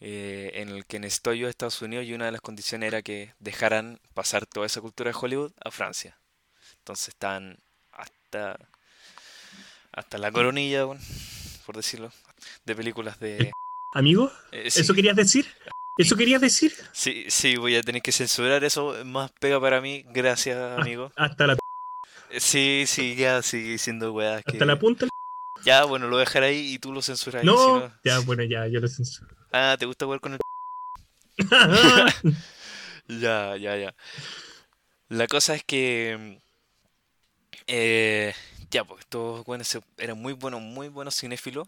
eh, 0.00 0.52
en 0.54 0.68
el 0.68 0.86
que 0.86 1.00
necesitó 1.00 1.30
ayuda 1.30 1.46
de 1.46 1.50
Estados 1.50 1.82
Unidos 1.82 2.06
y 2.06 2.14
una 2.14 2.26
de 2.26 2.32
las 2.32 2.40
condiciones 2.40 2.86
era 2.86 3.02
que 3.02 3.34
dejaran 3.40 3.98
pasar 4.14 4.46
toda 4.46 4.66
esa 4.66 4.80
cultura 4.80 5.10
de 5.10 5.18
Hollywood 5.20 5.52
a 5.64 5.70
Francia. 5.70 6.18
Entonces 6.78 7.08
están 7.08 7.58
hasta, 7.90 8.58
hasta 9.90 10.18
la 10.18 10.30
coronilla, 10.30 10.84
bueno, 10.84 11.00
por 11.66 11.76
decirlo, 11.76 12.12
de 12.64 12.76
películas 12.76 13.18
de... 13.18 13.50
amigo, 13.92 14.30
eh, 14.52 14.70
sí, 14.70 14.82
¿eso 14.82 14.94
querías 14.94 15.16
decir? 15.16 15.46
¿Eso 15.98 16.16
querías 16.16 16.40
decir? 16.40 16.72
sí, 16.92 17.26
sí, 17.28 17.56
voy 17.56 17.76
a 17.76 17.82
tener 17.82 18.00
que 18.02 18.12
censurar 18.12 18.62
eso, 18.64 18.94
más 19.04 19.30
pega 19.32 19.60
para 19.60 19.80
mí, 19.80 20.04
gracias 20.12 20.56
amigo. 20.80 21.12
Hasta 21.16 21.46
la, 21.46 21.54
Eh, 22.30 22.40
Sí, 22.40 22.84
sí, 22.86 23.16
ya 23.16 23.42
sigue 23.42 23.70
diciendo 23.72 24.12
weas 24.12 24.42
que... 24.44 24.52
hasta 24.52 24.64
la 24.64 24.78
punta. 24.78 25.06
Ya, 25.64 25.84
bueno, 25.84 26.06
lo 26.06 26.18
dejaré 26.18 26.46
ahí 26.46 26.74
y 26.74 26.78
tú 26.78 26.92
lo 26.92 27.02
censuras 27.02 27.42
si 27.42 27.46
No, 27.46 27.92
ya, 28.04 28.20
bueno, 28.20 28.44
ya, 28.44 28.66
yo 28.68 28.80
lo 28.80 28.86
censuro. 28.88 29.28
Ah, 29.52 29.76
¿te 29.78 29.86
gusta 29.86 30.04
jugar 30.04 30.20
con 30.20 30.34
el... 30.34 30.38
Ya, 33.08 33.56
ya, 33.56 33.76
ya. 33.76 33.94
La 35.08 35.26
cosa 35.26 35.54
es 35.54 35.64
que... 35.64 36.40
eh, 37.66 38.34
ya, 38.70 38.84
pues 38.84 39.00
estos 39.00 39.44
buenos 39.46 39.66
se- 39.68 39.80
eran 39.96 40.18
muy 40.20 40.34
buenos, 40.34 40.60
muy 40.60 40.88
buenos 40.88 41.16
cinéfilos. 41.18 41.66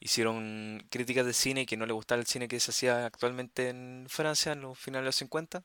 Hicieron 0.00 0.84
críticas 0.90 1.26
de 1.26 1.32
cine 1.32 1.62
y 1.62 1.66
que 1.66 1.76
no 1.76 1.86
le 1.86 1.92
gustaba 1.92 2.20
el 2.20 2.26
cine 2.26 2.48
que 2.48 2.60
se 2.60 2.70
hacía 2.70 3.06
actualmente 3.06 3.68
en 3.68 4.06
Francia 4.08 4.52
en 4.52 4.62
los 4.62 4.78
finales 4.78 5.04
de 5.04 5.08
los 5.08 5.16
50. 5.16 5.62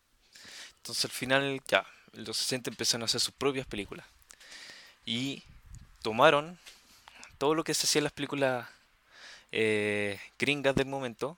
Entonces 0.77 1.05
al 1.05 1.11
final, 1.11 1.61
ya, 1.67 1.85
los 2.13 2.37
60 2.37 2.69
empezaron 2.69 3.03
a 3.03 3.05
hacer 3.05 3.21
sus 3.21 3.33
propias 3.33 3.67
películas. 3.67 4.05
Y 5.05 5.43
tomaron 6.01 6.59
todo 7.37 7.55
lo 7.55 7.63
que 7.63 7.73
se 7.73 7.85
hacía 7.85 7.99
en 7.99 8.05
las 8.05 8.13
películas 8.13 8.67
eh, 9.51 10.19
gringas 10.37 10.75
del 10.75 10.87
momento, 10.87 11.37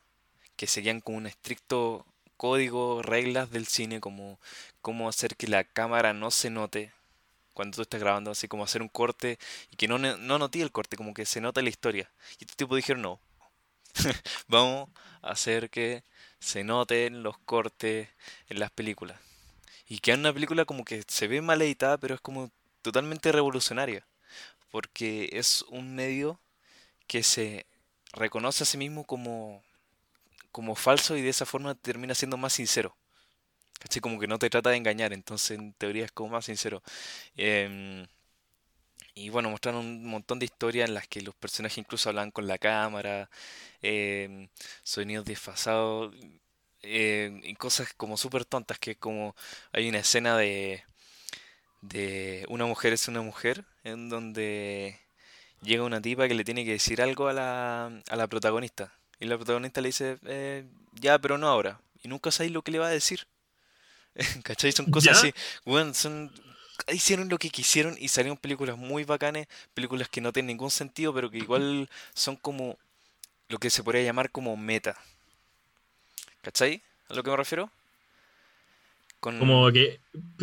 que 0.55 0.67
seguían 0.67 1.01
con 1.01 1.15
un 1.15 1.27
estricto 1.27 2.05
código, 2.37 3.01
reglas 3.01 3.51
del 3.51 3.67
cine, 3.67 3.99
como 3.99 4.39
cómo 4.81 5.09
hacer 5.09 5.35
que 5.35 5.47
la 5.47 5.63
cámara 5.63 6.13
no 6.13 6.31
se 6.31 6.49
note 6.49 6.91
cuando 7.53 7.75
tú 7.75 7.81
estás 7.81 7.99
grabando, 7.99 8.31
así 8.31 8.47
como 8.47 8.63
hacer 8.63 8.81
un 8.81 8.89
corte 8.89 9.39
y 9.71 9.75
que 9.75 9.87
no, 9.87 9.97
no 9.97 10.39
note 10.39 10.61
el 10.61 10.71
corte, 10.71 10.97
como 10.97 11.13
que 11.13 11.25
se 11.25 11.41
nota 11.41 11.61
la 11.61 11.69
historia. 11.69 12.11
Y 12.39 12.43
este 12.43 12.55
tipo 12.55 12.75
dijeron 12.75 13.01
no. 13.01 13.19
Vamos 14.47 14.89
a 15.21 15.31
hacer 15.31 15.69
que 15.69 16.03
se 16.39 16.63
noten 16.63 17.23
los 17.23 17.37
cortes 17.39 18.09
en 18.49 18.59
las 18.59 18.71
películas. 18.71 19.19
Y 19.87 19.99
que 19.99 20.11
es 20.11 20.17
una 20.17 20.33
película 20.33 20.65
como 20.65 20.85
que 20.85 21.03
se 21.07 21.27
ve 21.27 21.41
mal 21.41 21.61
editada, 21.61 21.97
pero 21.97 22.15
es 22.15 22.21
como 22.21 22.51
totalmente 22.81 23.31
revolucionaria. 23.31 24.05
Porque 24.71 25.29
es 25.33 25.63
un 25.69 25.95
medio 25.95 26.39
que 27.07 27.23
se 27.23 27.65
reconoce 28.13 28.63
a 28.63 28.67
sí 28.67 28.77
mismo 28.77 29.03
como, 29.03 29.63
como 30.51 30.75
falso 30.75 31.17
y 31.17 31.21
de 31.21 31.29
esa 31.29 31.45
forma 31.45 31.75
termina 31.75 32.13
siendo 32.15 32.37
más 32.37 32.53
sincero. 32.53 32.95
¿Cachai? 33.79 34.01
Como 34.01 34.19
que 34.19 34.27
no 34.27 34.39
te 34.39 34.49
trata 34.49 34.69
de 34.71 34.77
engañar, 34.77 35.13
entonces 35.13 35.57
en 35.57 35.73
teoría 35.73 36.05
es 36.05 36.11
como 36.11 36.31
más 36.31 36.45
sincero. 36.45 36.83
Em, 37.37 38.07
y 39.15 39.29
bueno, 39.29 39.49
mostraron 39.49 39.85
un 39.85 40.05
montón 40.05 40.39
de 40.39 40.45
historias 40.45 40.87
en 40.87 40.95
las 40.95 41.07
que 41.07 41.21
los 41.21 41.35
personajes 41.35 41.77
incluso 41.77 42.09
hablan 42.09 42.31
con 42.31 42.47
la 42.47 42.57
cámara, 42.57 43.29
em, 43.81 44.49
sonidos 44.83 45.25
desfasados, 45.25 46.15
em, 46.81 47.41
y 47.43 47.55
cosas 47.55 47.93
como 47.95 48.17
súper 48.17 48.45
tontas, 48.45 48.79
que 48.79 48.95
como 48.95 49.35
hay 49.73 49.89
una 49.89 49.99
escena 49.99 50.37
de, 50.37 50.83
de 51.81 52.45
una 52.49 52.65
mujer 52.65 52.93
es 52.93 53.07
una 53.07 53.21
mujer, 53.21 53.65
en 53.83 54.09
donde 54.09 54.99
llega 55.61 55.83
una 55.83 56.01
tipa 56.01 56.27
que 56.27 56.35
le 56.35 56.45
tiene 56.45 56.65
que 56.65 56.73
decir 56.73 57.01
algo 57.01 57.27
a 57.27 57.33
la, 57.33 57.87
a 58.09 58.15
la 58.15 58.27
protagonista. 58.27 58.93
Y 59.19 59.25
la 59.27 59.37
protagonista 59.37 59.81
le 59.81 59.89
dice, 59.89 60.17
eh, 60.25 60.65
ya, 60.93 61.19
pero 61.19 61.37
no 61.37 61.47
ahora. 61.47 61.81
Y 62.03 62.09
nunca 62.09 62.31
sabéis 62.31 62.53
lo 62.53 62.63
que 62.63 62.71
le 62.71 62.79
va 62.79 62.87
a 62.87 62.91
decir. 62.91 63.27
¿Cachai? 64.43 64.71
Son 64.71 64.87
cosas 64.87 65.05
¿Ya? 65.05 65.11
así. 65.13 65.33
Bueno, 65.65 65.93
son... 65.93 66.31
Hicieron 66.87 67.27
lo 67.29 67.37
que 67.37 67.49
quisieron 67.49 67.97
y 67.99 68.07
salieron 68.07 68.37
películas 68.37 68.77
muy 68.77 69.03
bacanes, 69.03 69.47
películas 69.73 70.07
que 70.09 70.21
no 70.21 70.31
tienen 70.31 70.47
ningún 70.47 70.71
sentido, 70.71 71.13
pero 71.13 71.29
que 71.29 71.37
igual 71.39 71.89
son 72.13 72.37
como 72.37 72.77
lo 73.49 73.59
que 73.59 73.69
se 73.69 73.83
podría 73.83 74.03
llamar 74.03 74.31
como 74.31 74.55
meta. 74.57 74.97
¿Cachai? 76.41 76.81
¿A 77.09 77.13
lo 77.13 77.23
que 77.23 77.31
me 77.31 77.37
refiero? 77.37 77.71
Con... 79.19 79.37
Como 79.39 79.71
que, 79.71 79.99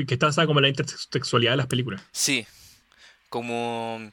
que 0.06 0.14
está 0.14 0.26
basada 0.26 0.46
como 0.46 0.58
en 0.60 0.64
la 0.64 0.68
intersexualidad 0.68 1.52
de 1.52 1.56
las 1.56 1.66
películas. 1.66 2.02
Sí, 2.12 2.46
como... 3.28 4.12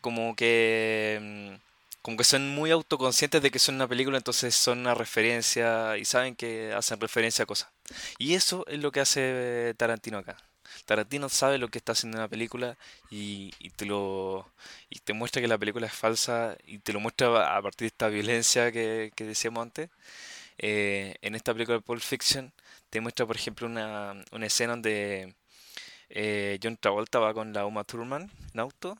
Como 0.00 0.36
que... 0.36 1.18
mm, 1.22 1.60
Como 2.02 2.16
que 2.18 2.24
son 2.24 2.50
muy 2.50 2.70
autoconscientes 2.70 3.42
de 3.42 3.50
que 3.50 3.58
son 3.58 3.76
una 3.76 3.88
película, 3.88 4.18
entonces 4.18 4.54
son 4.54 4.80
una 4.80 4.94
referencia 4.94 5.96
y 5.98 6.04
saben 6.04 6.36
que 6.36 6.72
hacen 6.74 7.00
referencia 7.00 7.44
a 7.44 7.46
cosas. 7.46 7.70
Y 8.18 8.34
eso 8.34 8.64
es 8.68 8.80
lo 8.80 8.92
que 8.92 9.00
hace 9.00 9.74
Tarantino 9.76 10.18
acá. 10.18 10.36
Tarantino 10.84 11.28
sabe 11.28 11.58
lo 11.58 11.68
que 11.68 11.78
está 11.78 11.92
haciendo 11.92 12.16
en 12.18 12.22
una 12.22 12.28
película 12.28 12.76
y, 13.10 13.52
y 13.58 13.70
te 13.70 13.86
lo 13.86 14.50
y 14.90 14.98
te 15.00 15.12
muestra 15.12 15.40
que 15.42 15.48
la 15.48 15.58
película 15.58 15.86
es 15.86 15.92
falsa 15.92 16.56
y 16.64 16.78
te 16.80 16.92
lo 16.92 17.00
muestra 17.00 17.56
a 17.56 17.62
partir 17.62 17.86
de 17.86 17.88
esta 17.88 18.08
violencia 18.08 18.72
que, 18.72 19.12
que 19.14 19.24
decíamos 19.24 19.62
antes. 19.62 19.90
Eh, 20.58 21.16
en 21.22 21.34
esta 21.34 21.52
película 21.54 21.78
de 21.78 21.82
Pulp 21.82 22.00
Fiction 22.02 22.52
te 22.90 23.00
muestra, 23.00 23.26
por 23.26 23.36
ejemplo, 23.36 23.66
una, 23.66 24.14
una 24.32 24.46
escena 24.46 24.72
donde 24.72 25.34
eh, 26.10 26.58
John 26.62 26.76
Travolta 26.78 27.18
va 27.20 27.34
con 27.34 27.52
la 27.52 27.66
Uma 27.66 27.84
Thurman 27.84 28.30
en 28.54 28.60
auto 28.60 28.98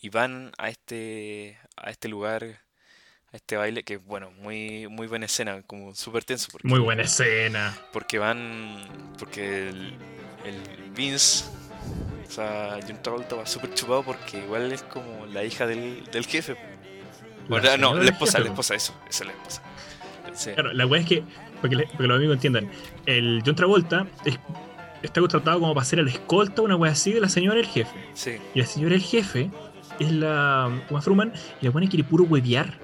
y 0.00 0.08
van 0.10 0.52
a 0.58 0.68
este 0.70 1.58
a 1.76 1.90
este 1.90 2.08
lugar, 2.08 2.60
a 3.34 3.36
este 3.36 3.56
baile 3.56 3.82
que 3.82 3.96
bueno, 3.98 4.30
muy 4.40 4.86
muy 4.88 5.06
buena 5.08 5.26
escena, 5.26 5.60
como 5.66 5.92
súper 5.94 6.22
tenso 6.24 6.48
Muy 6.62 6.78
buena 6.80 7.02
escena. 7.02 7.76
porque 7.92 8.18
van 8.18 8.76
porque 9.18 9.68
el, 9.68 9.92
el 10.44 10.90
Vince 10.96 11.44
o 12.26 12.30
sea, 12.30 12.78
John 12.86 13.02
Travolta 13.02 13.36
va 13.36 13.44
súper 13.46 13.74
chupado 13.74 14.02
porque 14.04 14.38
igual 14.38 14.72
es 14.72 14.82
como 14.84 15.26
la 15.26 15.44
hija 15.44 15.66
del, 15.66 16.04
del 16.12 16.24
jefe. 16.26 16.56
La 17.48 17.76
no, 17.76 17.94
la 17.94 18.04
esposa, 18.10 18.38
jefe, 18.38 18.44
la 18.48 18.54
po. 18.54 18.60
esposa, 18.62 18.74
eso, 18.74 18.94
esa 19.08 19.24
es 19.24 19.26
la 19.26 19.32
esposa. 19.32 19.62
Sí, 20.32 20.50
Claro, 20.54 20.72
la 20.72 20.86
weá 20.86 21.00
es 21.02 21.06
que, 21.06 21.22
porque, 21.60 21.76
le- 21.76 21.86
porque 21.88 22.06
los 22.06 22.16
amigos 22.16 22.34
entiendan, 22.36 22.70
el 23.06 23.42
John 23.44 23.54
Travolta 23.54 24.06
es- 24.24 24.38
está 25.02 25.20
contratado 25.20 25.60
como 25.60 25.74
para 25.74 25.84
ser 25.84 25.98
el 25.98 26.08
escolta, 26.08 26.62
una 26.62 26.74
weá 26.76 26.92
así, 26.92 27.12
de 27.12 27.20
la 27.20 27.28
señora 27.28 27.56
del 27.56 27.66
jefe. 27.66 27.92
sí, 28.14 28.38
Y 28.54 28.60
la 28.60 28.66
señora 28.66 28.92
del 28.94 29.02
jefe 29.02 29.50
es 29.98 30.10
la 30.10 30.70
Uma 30.88 31.00
Thurman 31.02 31.32
y 31.60 31.66
la 31.66 31.70
buena 31.70 31.88
quiere 31.88 32.04
puro 32.04 32.24
huevear. 32.24 32.78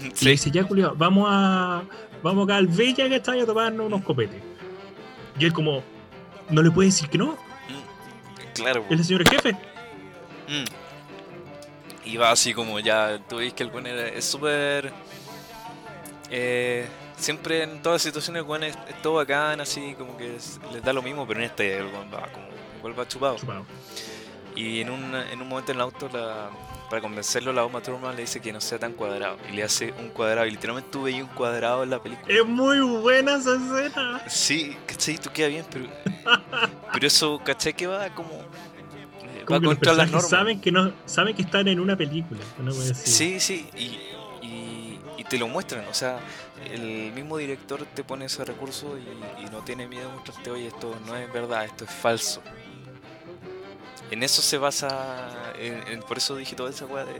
Y 0.00 0.24
le 0.24 0.30
dice, 0.32 0.50
ya, 0.50 0.64
culiao, 0.64 0.94
vamos 0.96 1.26
a. 1.30 1.82
Vamos 2.22 2.44
acá 2.44 2.56
al 2.56 2.66
Bella 2.68 3.08
que 3.08 3.16
está 3.16 3.32
ahí 3.32 3.40
a 3.40 3.46
tomarnos 3.46 3.86
unos 3.86 4.02
copetes. 4.02 4.40
Y 5.38 5.44
él 5.44 5.52
como, 5.52 5.82
no 6.48 6.62
le 6.62 6.70
puede 6.70 6.88
decir 6.88 7.08
que 7.10 7.18
no, 7.18 7.32
mm, 7.32 8.52
claro. 8.54 8.84
es 8.88 9.06
señora 9.06 9.24
del 9.24 9.32
jefe. 9.40 9.52
Mm. 10.48 10.64
Y 12.06 12.16
va 12.16 12.30
así 12.30 12.54
como 12.54 12.78
ya, 12.80 13.18
tú 13.28 13.36
ves 13.36 13.52
que 13.52 13.62
el 13.62 13.70
buen 13.70 13.86
es 13.86 14.24
súper... 14.24 14.92
eh, 16.30 16.86
siempre 17.16 17.62
en 17.62 17.82
todas 17.82 17.96
las 17.96 18.02
situaciones 18.02 18.40
el 18.40 18.44
buen 18.46 18.62
es, 18.62 18.76
es 18.88 19.00
todo 19.02 19.14
bacán, 19.14 19.60
así 19.60 19.94
como 19.98 20.16
que 20.16 20.36
es- 20.36 20.60
les 20.72 20.82
da 20.82 20.92
lo 20.92 21.02
mismo, 21.02 21.26
pero 21.26 21.40
en 21.40 21.46
este 21.46 21.78
el 21.78 21.86
buen 21.86 22.12
va 22.12 22.28
como... 22.32 22.94
Va 22.94 23.08
chupado. 23.08 23.36
Chupado. 23.36 23.64
Y 24.54 24.80
en 24.80 24.90
un, 24.90 25.14
en 25.14 25.40
un 25.40 25.48
momento 25.48 25.72
en 25.72 25.76
el 25.76 25.82
auto, 25.82 26.08
la, 26.12 26.50
para 26.94 27.02
convencerlo, 27.02 27.52
la 27.52 27.64
Uma 27.64 27.80
Thurman 27.82 28.14
le 28.14 28.22
dice 28.22 28.38
que 28.40 28.52
no 28.52 28.60
sea 28.60 28.78
tan 28.78 28.92
cuadrado. 28.92 29.36
Y 29.50 29.56
le 29.56 29.64
hace 29.64 29.92
un 29.98 30.10
cuadrado. 30.10 30.46
Y 30.46 30.52
literalmente 30.52 30.90
tú 30.92 31.02
veías 31.02 31.22
un 31.22 31.28
cuadrado 31.34 31.82
en 31.82 31.90
la 31.90 32.00
película. 32.00 32.32
Es 32.32 32.46
muy 32.46 32.78
buena 32.80 33.34
esa 33.36 33.56
escena. 33.56 34.22
Sí, 34.28 34.76
¿cachai? 34.86 35.18
Tú 35.18 35.28
queda 35.32 35.48
bien, 35.48 35.64
pero... 35.70 35.86
Pero 36.92 37.06
eso, 37.06 37.40
¿cachai? 37.44 37.74
Que 37.74 37.88
va 37.88 38.08
como... 38.14 38.30
eh, 38.30 39.40
Va 39.42 39.44
Como 39.46 39.60
los 39.60 39.74
contra 39.74 39.92
las 39.94 40.08
normas. 40.10 40.30
saben 40.30 40.60
que 40.60 40.70
no 40.70 40.92
saben 41.04 41.34
que 41.34 41.42
están 41.42 41.66
en 41.66 41.80
una 41.80 41.96
película. 41.96 42.40
Así. 42.68 42.94
Sí, 42.94 43.40
sí, 43.40 43.68
y, 43.76 44.46
y- 44.46 45.00
y 45.18 45.24
te 45.24 45.36
lo 45.38 45.48
muestran, 45.48 45.84
o 45.90 45.94
sea, 45.94 46.18
el 46.70 47.10
mismo 47.12 47.38
director 47.38 47.84
te 47.94 48.04
pone 48.04 48.26
ese 48.26 48.44
recurso 48.44 48.96
y, 48.98 49.42
y 49.44 49.46
no 49.50 49.58
tiene 49.64 49.86
miedo 49.88 50.08
de 50.10 50.14
mostrarte, 50.16 50.50
oye, 50.50 50.68
esto 50.68 50.94
no 51.06 51.16
es 51.16 51.32
verdad, 51.32 51.64
esto 51.64 51.84
es 51.84 51.90
falso. 51.90 52.42
En 54.14 54.22
eso 54.22 54.42
se 54.42 54.58
basa, 54.58 55.52
en- 55.58 55.82
en- 55.92 56.00
por 56.02 56.18
eso 56.18 56.36
dije 56.36 56.54
toda 56.54 56.70
esa 56.70 56.86
weá 56.86 57.04
de, 57.04 57.14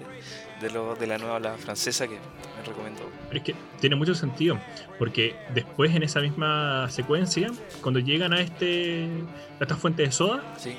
de, 0.60 0.70
lo, 0.72 0.94
de 0.94 1.06
la 1.08 1.18
nueva 1.18 1.34
ola 1.36 1.56
francesa 1.58 2.06
que 2.06 2.14
me 2.14 2.64
recomendó. 2.64 3.10
Pero 3.28 3.38
es 3.38 3.44
que 3.44 3.54
tiene 3.80 3.96
mucho 3.96 4.14
sentido, 4.14 4.60
porque 4.98 5.34
después 5.52 5.92
en 5.94 6.04
esa 6.04 6.20
misma 6.20 6.88
secuencia, 6.90 7.50
cuando 7.82 7.98
llegan 7.98 8.32
a 8.32 8.40
este 8.40 9.08
a 9.58 9.64
esta 9.64 9.74
fuente 9.76 10.02
de 10.04 10.12
soda, 10.12 10.40
Sí, 10.56 10.76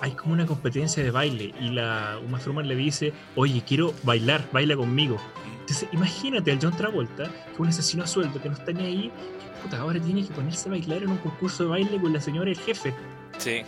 hay 0.00 0.10
como 0.12 0.32
una 0.34 0.44
competencia 0.44 1.04
de 1.04 1.10
baile 1.12 1.54
y 1.60 1.68
la 1.70 2.18
Uma 2.26 2.40
Thurman 2.40 2.66
le 2.66 2.74
dice, 2.74 3.12
oye, 3.36 3.62
quiero 3.66 3.94
bailar, 4.02 4.44
baila 4.52 4.74
conmigo. 4.76 5.18
Entonces, 5.60 5.88
imagínate 5.92 6.50
al 6.50 6.58
John 6.60 6.76
Travolta, 6.76 7.24
que 7.46 7.52
es 7.52 7.58
un 7.60 7.68
asesino 7.68 8.02
a 8.02 8.06
sueldo, 8.08 8.42
que 8.42 8.48
no 8.48 8.56
está 8.56 8.72
ni 8.72 8.84
ahí, 8.84 9.02
que 9.12 9.62
puta, 9.62 9.78
ahora 9.78 10.00
tiene 10.00 10.26
que 10.26 10.32
ponerse 10.34 10.68
a 10.68 10.72
bailar 10.72 11.02
en 11.04 11.10
un 11.10 11.18
concurso 11.18 11.62
de 11.62 11.68
baile 11.70 12.00
con 12.00 12.12
la 12.12 12.20
señora 12.20 12.46
del 12.50 12.58
jefe. 12.58 12.92
sí, 13.38 13.62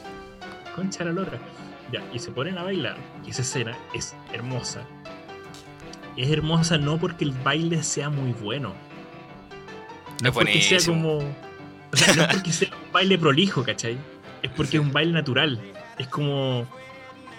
Concha 0.74 1.04
la 1.04 1.10
lora. 1.12 1.38
Ya, 1.92 2.02
y 2.12 2.18
se 2.18 2.30
ponen 2.30 2.56
a 2.58 2.62
bailar, 2.62 2.96
y 3.26 3.30
esa 3.30 3.42
escena 3.42 3.76
es 3.94 4.14
hermosa. 4.32 4.82
Es 6.16 6.30
hermosa 6.30 6.78
no 6.78 6.98
porque 6.98 7.24
el 7.24 7.32
baile 7.32 7.82
sea 7.82 8.10
muy 8.10 8.32
bueno. 8.32 8.74
No 10.22 10.28
Es 10.28 10.34
porque 10.34 10.60
sea 10.60 10.78
como. 10.86 11.18
O 11.92 11.96
sea, 11.96 12.14
no 12.14 12.22
es 12.22 12.28
porque 12.28 12.52
sea 12.52 12.68
un 12.68 12.92
baile 12.92 13.18
prolijo, 13.18 13.64
¿cachai? 13.64 13.98
Es 14.42 14.50
porque 14.52 14.76
es 14.76 14.82
un 14.82 14.92
baile 14.92 15.12
natural. 15.12 15.60
Es 15.98 16.06
como. 16.08 16.66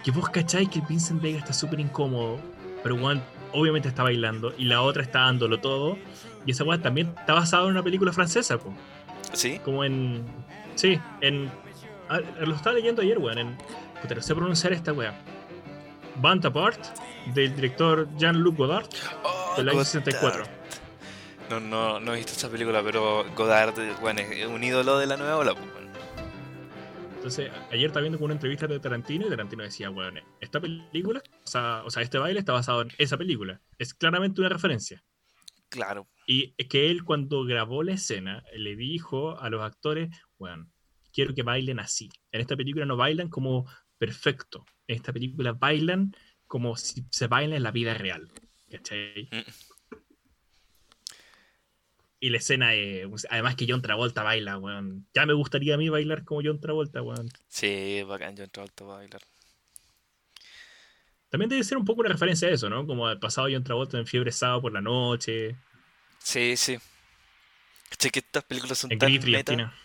Que 0.03 0.11
vos 0.11 0.29
cachai 0.29 0.67
que 0.67 0.81
Vincent 0.89 1.21
Vega 1.21 1.37
está 1.37 1.53
súper 1.53 1.79
incómodo, 1.79 2.39
pero 2.83 2.97
Juan 2.97 3.21
obviamente 3.53 3.87
está 3.87 4.03
bailando, 4.03 4.53
y 4.57 4.65
la 4.65 4.81
otra 4.81 5.03
está 5.03 5.19
dándolo 5.21 5.59
todo. 5.59 5.97
Y 6.45 6.51
esa 6.51 6.63
weá 6.63 6.81
también 6.81 7.13
está 7.19 7.33
basada 7.33 7.65
en 7.65 7.71
una 7.71 7.83
película 7.83 8.11
francesa, 8.11 8.57
po. 8.57 8.73
sí, 9.33 9.59
Como 9.63 9.83
en. 9.83 10.25
Sí, 10.75 10.99
en. 11.21 11.51
lo 12.39 12.55
estaba 12.55 12.75
leyendo 12.75 13.01
ayer, 13.01 13.19
weón. 13.19 13.37
En. 13.37 13.57
Puta, 14.01 14.15
no 14.15 14.21
sé 14.21 14.35
pronunciar 14.35 14.73
esta 14.73 14.93
weá. 14.93 15.13
Band 16.17 16.45
Apart, 16.45 16.79
del 17.33 17.55
director 17.55 18.07
Jean-Luc 18.17 18.57
Godard, 18.57 18.87
Oh, 19.23 19.53
del 19.57 19.69
año 19.69 19.77
Godard. 19.77 19.87
64. 19.87 20.43
No, 21.49 21.59
no, 21.59 21.99
no 21.99 22.13
he 22.13 22.17
visto 22.17 22.31
esa 22.31 22.49
película, 22.49 22.81
pero 22.83 23.25
Godard, 23.35 23.73
bueno, 23.99 24.21
es 24.21 24.47
un 24.47 24.63
ídolo 24.63 24.97
de 24.99 25.07
la 25.07 25.17
nueva 25.17 25.37
ola. 25.37 25.53
pues, 25.53 25.71
bueno. 25.73 25.91
Entonces, 27.15 27.51
ayer 27.71 27.85
estaba 27.87 28.01
viendo 28.01 28.17
una 28.23 28.33
entrevista 28.33 28.65
de 28.67 28.79
Tarantino 28.79 29.27
y 29.27 29.29
Tarantino 29.29 29.61
decía, 29.63 29.91
weón, 29.91 30.19
esta 30.39 30.59
película, 30.59 31.21
o 31.43 31.47
sea, 31.47 31.83
o 31.85 31.89
sea, 31.91 32.01
este 32.01 32.17
baile 32.17 32.39
está 32.39 32.53
basado 32.53 32.81
en 32.81 32.89
esa 32.97 33.15
película. 33.17 33.61
Es 33.77 33.93
claramente 33.93 34.41
una 34.41 34.49
referencia. 34.49 35.03
Claro, 35.69 36.09
Y 36.27 36.53
es 36.57 36.67
que 36.67 36.89
él 36.91 37.03
cuando 37.05 37.45
grabó 37.45 37.81
la 37.83 37.93
escena 37.93 38.43
le 38.57 38.75
dijo 38.75 39.39
a 39.39 39.49
los 39.49 39.61
actores, 39.61 40.09
bueno, 40.37 40.67
quiero 41.13 41.33
que 41.33 41.43
bailen 41.43 41.79
así. 41.79 42.09
En 42.33 42.41
esta 42.41 42.57
película 42.57 42.85
no 42.85 42.97
bailan 42.97 43.29
como 43.29 43.65
perfecto. 44.01 44.65
En 44.87 44.95
esta 44.95 45.13
película 45.13 45.51
bailan 45.51 46.15
como 46.47 46.75
si 46.75 47.05
se 47.11 47.27
baila 47.27 47.55
en 47.55 47.61
la 47.61 47.69
vida 47.69 47.93
real. 47.93 48.31
¿Cachai? 48.71 49.29
Mm. 49.31 49.95
Y 52.19 52.29
la 52.31 52.37
escena 52.37 52.73
es... 52.73 53.27
Además 53.29 53.55
que 53.55 53.67
John 53.69 53.83
Travolta 53.83 54.23
baila, 54.23 54.57
weón. 54.57 55.07
Ya 55.13 55.27
me 55.27 55.33
gustaría 55.33 55.75
a 55.75 55.77
mí 55.77 55.89
bailar 55.89 56.25
como 56.25 56.41
John 56.43 56.59
Travolta, 56.59 57.03
weón. 57.03 57.29
sí, 57.47 58.01
bacán, 58.01 58.35
John 58.35 58.49
Travolta 58.49 58.85
va 58.85 58.95
a 58.95 58.97
bailar. 58.97 59.21
También 61.29 61.49
debe 61.49 61.63
ser 61.63 61.77
un 61.77 61.85
poco 61.85 62.01
una 62.01 62.09
referencia 62.09 62.47
a 62.47 62.51
eso, 62.51 62.71
¿no? 62.71 62.87
Como 62.87 63.05
al 63.05 63.19
pasado 63.19 63.49
John 63.51 63.63
Travolta 63.63 63.99
en 63.99 64.07
Fiebre 64.07 64.31
Sábado 64.31 64.63
por 64.63 64.73
la 64.73 64.81
noche. 64.81 65.55
Sí, 66.17 66.57
sí. 66.57 66.79
Che, 67.99 68.09
que 68.09 68.19
estas 68.19 68.45
películas 68.45 68.79
son 68.79 68.91
En 68.91 68.97
tan 68.97 69.13
meta. 69.29 69.75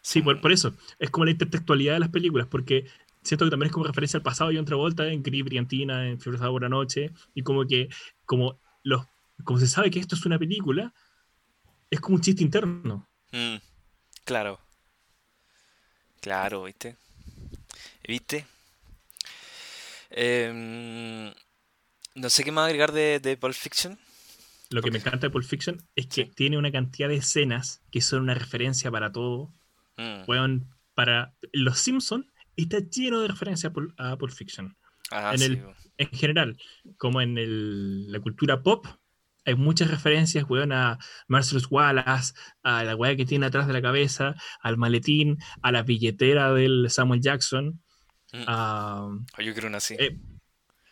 Sí, 0.00 0.22
por, 0.22 0.40
por 0.40 0.52
eso. 0.52 0.74
Es 0.98 1.10
como 1.10 1.26
la 1.26 1.32
intertextualidad 1.32 1.92
de 1.92 2.00
las 2.00 2.08
películas, 2.08 2.46
porque 2.50 2.86
siento 3.22 3.44
que 3.44 3.50
también 3.50 3.68
es 3.68 3.72
como 3.72 3.86
referencia 3.86 4.16
al 4.18 4.22
pasado 4.22 4.50
de 4.50 4.56
John 4.56 4.64
Travolta 4.64 5.06
en 5.08 5.22
Gris, 5.22 5.44
Briantina, 5.44 6.08
en 6.08 6.20
Fiebre 6.20 6.38
por 6.40 6.62
la 6.62 6.68
noche. 6.68 7.10
Y 7.34 7.42
como 7.42 7.66
que, 7.66 7.88
como, 8.24 8.58
los, 8.82 9.06
como 9.44 9.58
se 9.58 9.66
sabe 9.66 9.90
que 9.90 9.98
esto 10.00 10.14
es 10.14 10.24
una 10.26 10.38
película, 10.38 10.92
es 11.90 12.00
como 12.00 12.16
un 12.16 12.22
chiste 12.22 12.42
interno. 12.42 13.08
Mm, 13.32 13.56
claro. 14.24 14.60
Claro, 16.20 16.64
¿viste? 16.64 16.96
¿Viste? 18.06 18.46
Em, 20.10 21.32
no 22.14 22.30
sé 22.30 22.44
qué 22.44 22.52
más 22.52 22.66
agregar 22.66 22.92
de, 22.92 23.20
de 23.20 23.36
Pulp 23.36 23.54
Fiction. 23.54 23.98
Lo 24.70 24.82
que 24.82 24.90
me 24.90 24.98
encanta 24.98 25.26
de 25.26 25.30
Pulp 25.30 25.44
Fiction 25.44 25.82
es 25.96 26.06
que 26.06 26.24
Sí. 26.26 26.30
tiene 26.34 26.58
una 26.58 26.72
cantidad 26.72 27.08
de 27.08 27.16
escenas 27.16 27.82
que 27.90 28.00
son 28.00 28.22
una 28.22 28.34
referencia 28.34 28.90
para 28.90 29.12
todo. 29.12 29.50
Mm, 29.96 30.22
Weón, 30.26 30.66
para 30.94 31.34
Los 31.52 31.78
Simpsons 31.78 32.26
está 32.56 32.78
lleno 32.80 33.20
de 33.20 33.28
referencias 33.28 33.72
a 33.98 34.12
a 34.12 34.16
Pulp 34.16 34.32
Fiction. 34.32 34.76
Ah, 35.10 35.30
en 35.32 35.38
sí, 35.38 35.44
el-. 35.44 35.64
En 35.98 36.08
general, 36.08 36.56
como 36.96 37.20
en 37.20 37.36
el- 37.38 38.10
la 38.10 38.20
cultura 38.20 38.62
pop, 38.62 38.86
hay 39.44 39.54
muchas 39.56 39.90
referencias, 39.90 40.44
weón, 40.48 40.72
a 40.72 40.98
Marcellus 41.28 41.66
Wallace, 41.70 42.32
a 42.62 42.84
la 42.84 42.94
weá 42.96 43.16
que 43.16 43.26
tiene 43.26 43.46
atrás 43.46 43.66
de 43.66 43.72
la 43.72 43.82
cabeza, 43.82 44.34
al 44.62 44.76
maletín, 44.78 45.38
a 45.62 45.72
la 45.72 45.82
billetera 45.82 46.52
del 46.54 46.88
Samuel 46.90 47.20
Jackson. 47.20 47.82
Mm. 48.32 48.44
a- 48.46 49.02
Oh, 49.38 49.42
yo 49.42 49.52
quiero 49.52 49.68
una 49.68 49.78
así. 49.78 49.94
eh, 49.98 50.16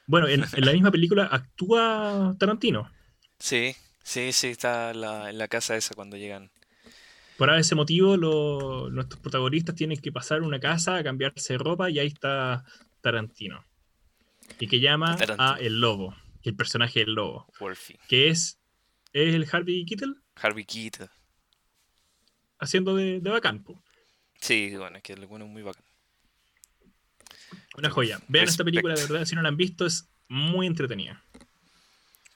bueno, 0.07 0.27
en, 0.29 0.43
en 0.53 0.65
la 0.67 0.73
misma 0.73 0.91
película 0.91 1.25
actúa 1.27 2.35
Tarantino. 2.39 2.91
Sí, 3.39 3.75
sí, 4.03 4.33
sí, 4.33 4.49
está 4.49 4.93
la, 4.93 5.31
en 5.31 5.39
la 5.39 5.49
casa 5.49 5.77
esa 5.77 5.95
cuando 5.95 6.17
llegan. 6.17 6.51
Por 7.41 7.49
ese 7.55 7.75
motivo, 7.75 8.19
lo- 8.19 8.91
nuestros 8.91 9.19
protagonistas 9.23 9.75
tienen 9.75 9.99
que 9.99 10.13
pasar 10.13 10.43
una 10.43 10.61
casa 10.61 10.97
a 10.97 11.03
cambiarse 11.03 11.55
de 11.55 11.59
ropa 11.59 11.89
y 11.89 11.99
ahí 11.99 12.09
está 12.09 12.67
Tarantino. 13.01 13.65
Y 14.59 14.67
que 14.69 14.79
llama 14.79 15.17
Tarantino. 15.17 15.51
a 15.53 15.57
El 15.59 15.81
Lobo, 15.81 16.15
el 16.43 16.55
personaje 16.55 17.01
del 17.01 17.15
Lobo, 17.15 17.47
Wolfie. 17.59 17.99
que 18.09 18.29
es, 18.29 18.59
es 19.15 19.35
el 19.35 19.49
Harvey 19.51 19.87
Keitel 19.87 20.17
Harvey 20.37 20.67
Keitel. 20.67 21.09
haciendo 22.59 22.95
de, 22.95 23.21
de 23.21 23.31
bacán. 23.31 23.63
po. 23.65 23.83
Sí, 24.39 24.77
bueno, 24.77 24.99
es 24.99 25.03
que 25.03 25.15
el 25.15 25.25
bueno 25.27 25.47
es 25.47 25.51
muy 25.51 25.63
bacán. 25.63 25.85
Una 27.79 27.89
joya. 27.89 28.21
Vean 28.29 28.49
esta 28.49 28.65
película, 28.65 28.93
de 28.95 29.01
verdad, 29.07 29.25
si 29.25 29.35
no 29.35 29.41
la 29.41 29.49
han 29.49 29.57
visto, 29.57 29.87
es 29.87 30.07
muy 30.29 30.67
entretenida. 30.67 31.25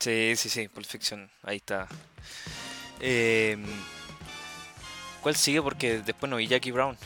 Sí, 0.00 0.32
sí, 0.36 0.48
sí, 0.48 0.68
Pulp 0.68 0.86
Fiction, 0.86 1.30
ahí 1.42 1.56
está. 1.58 1.88
Em, 3.00 3.64
¿cuál 5.24 5.34
sigue? 5.34 5.60
Porque 5.60 6.00
después 6.02 6.30
no 6.30 6.36
vi 6.36 6.46
Jackie 6.46 6.70
Brown. 6.70 6.96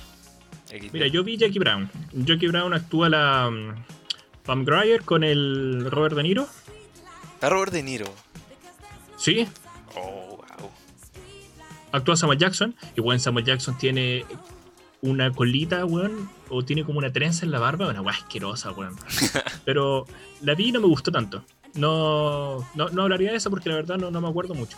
Mira, 0.92 1.06
yo 1.06 1.24
vi 1.24 1.38
Jackie 1.38 1.58
Brown. 1.60 1.88
Jackie 2.12 2.48
Brown 2.48 2.74
actúa 2.74 3.08
la 3.08 3.50
Pam 4.44 4.64
Grier 4.64 5.02
con 5.02 5.24
el 5.24 5.86
Robert 5.90 6.14
De 6.14 6.22
Niro. 6.24 6.46
Está 7.34 7.48
Robert 7.48 7.72
De 7.72 7.82
Niro. 7.82 8.12
Sí, 9.16 9.46
Oh, 9.96 10.36
wow. 10.58 10.70
actúa 11.92 12.16
Samuel 12.16 12.38
Jackson. 12.38 12.74
Y 12.96 13.00
bueno, 13.00 13.18
Samuel 13.18 13.46
Jackson 13.46 13.78
tiene 13.78 14.26
una 15.00 15.30
colita, 15.32 15.84
weón, 15.86 16.28
o 16.50 16.64
tiene 16.64 16.84
como 16.84 16.98
una 16.98 17.12
trenza 17.12 17.46
en 17.46 17.52
la 17.52 17.60
barba, 17.60 17.88
una 17.88 18.02
weá 18.02 18.14
asquerosa, 18.16 18.72
weón. 18.72 18.96
Pero 19.64 20.06
la 20.42 20.54
vi 20.54 20.68
y 20.68 20.72
no 20.72 20.80
me 20.80 20.88
gustó 20.88 21.10
tanto. 21.12 21.44
No, 21.74 22.58
no, 22.74 22.88
no 22.90 23.02
hablaría 23.02 23.30
de 23.30 23.36
eso 23.36 23.48
porque 23.48 23.68
la 23.68 23.76
verdad 23.76 23.96
no, 23.96 24.10
no 24.10 24.20
me 24.20 24.28
acuerdo 24.28 24.54
mucho. 24.54 24.76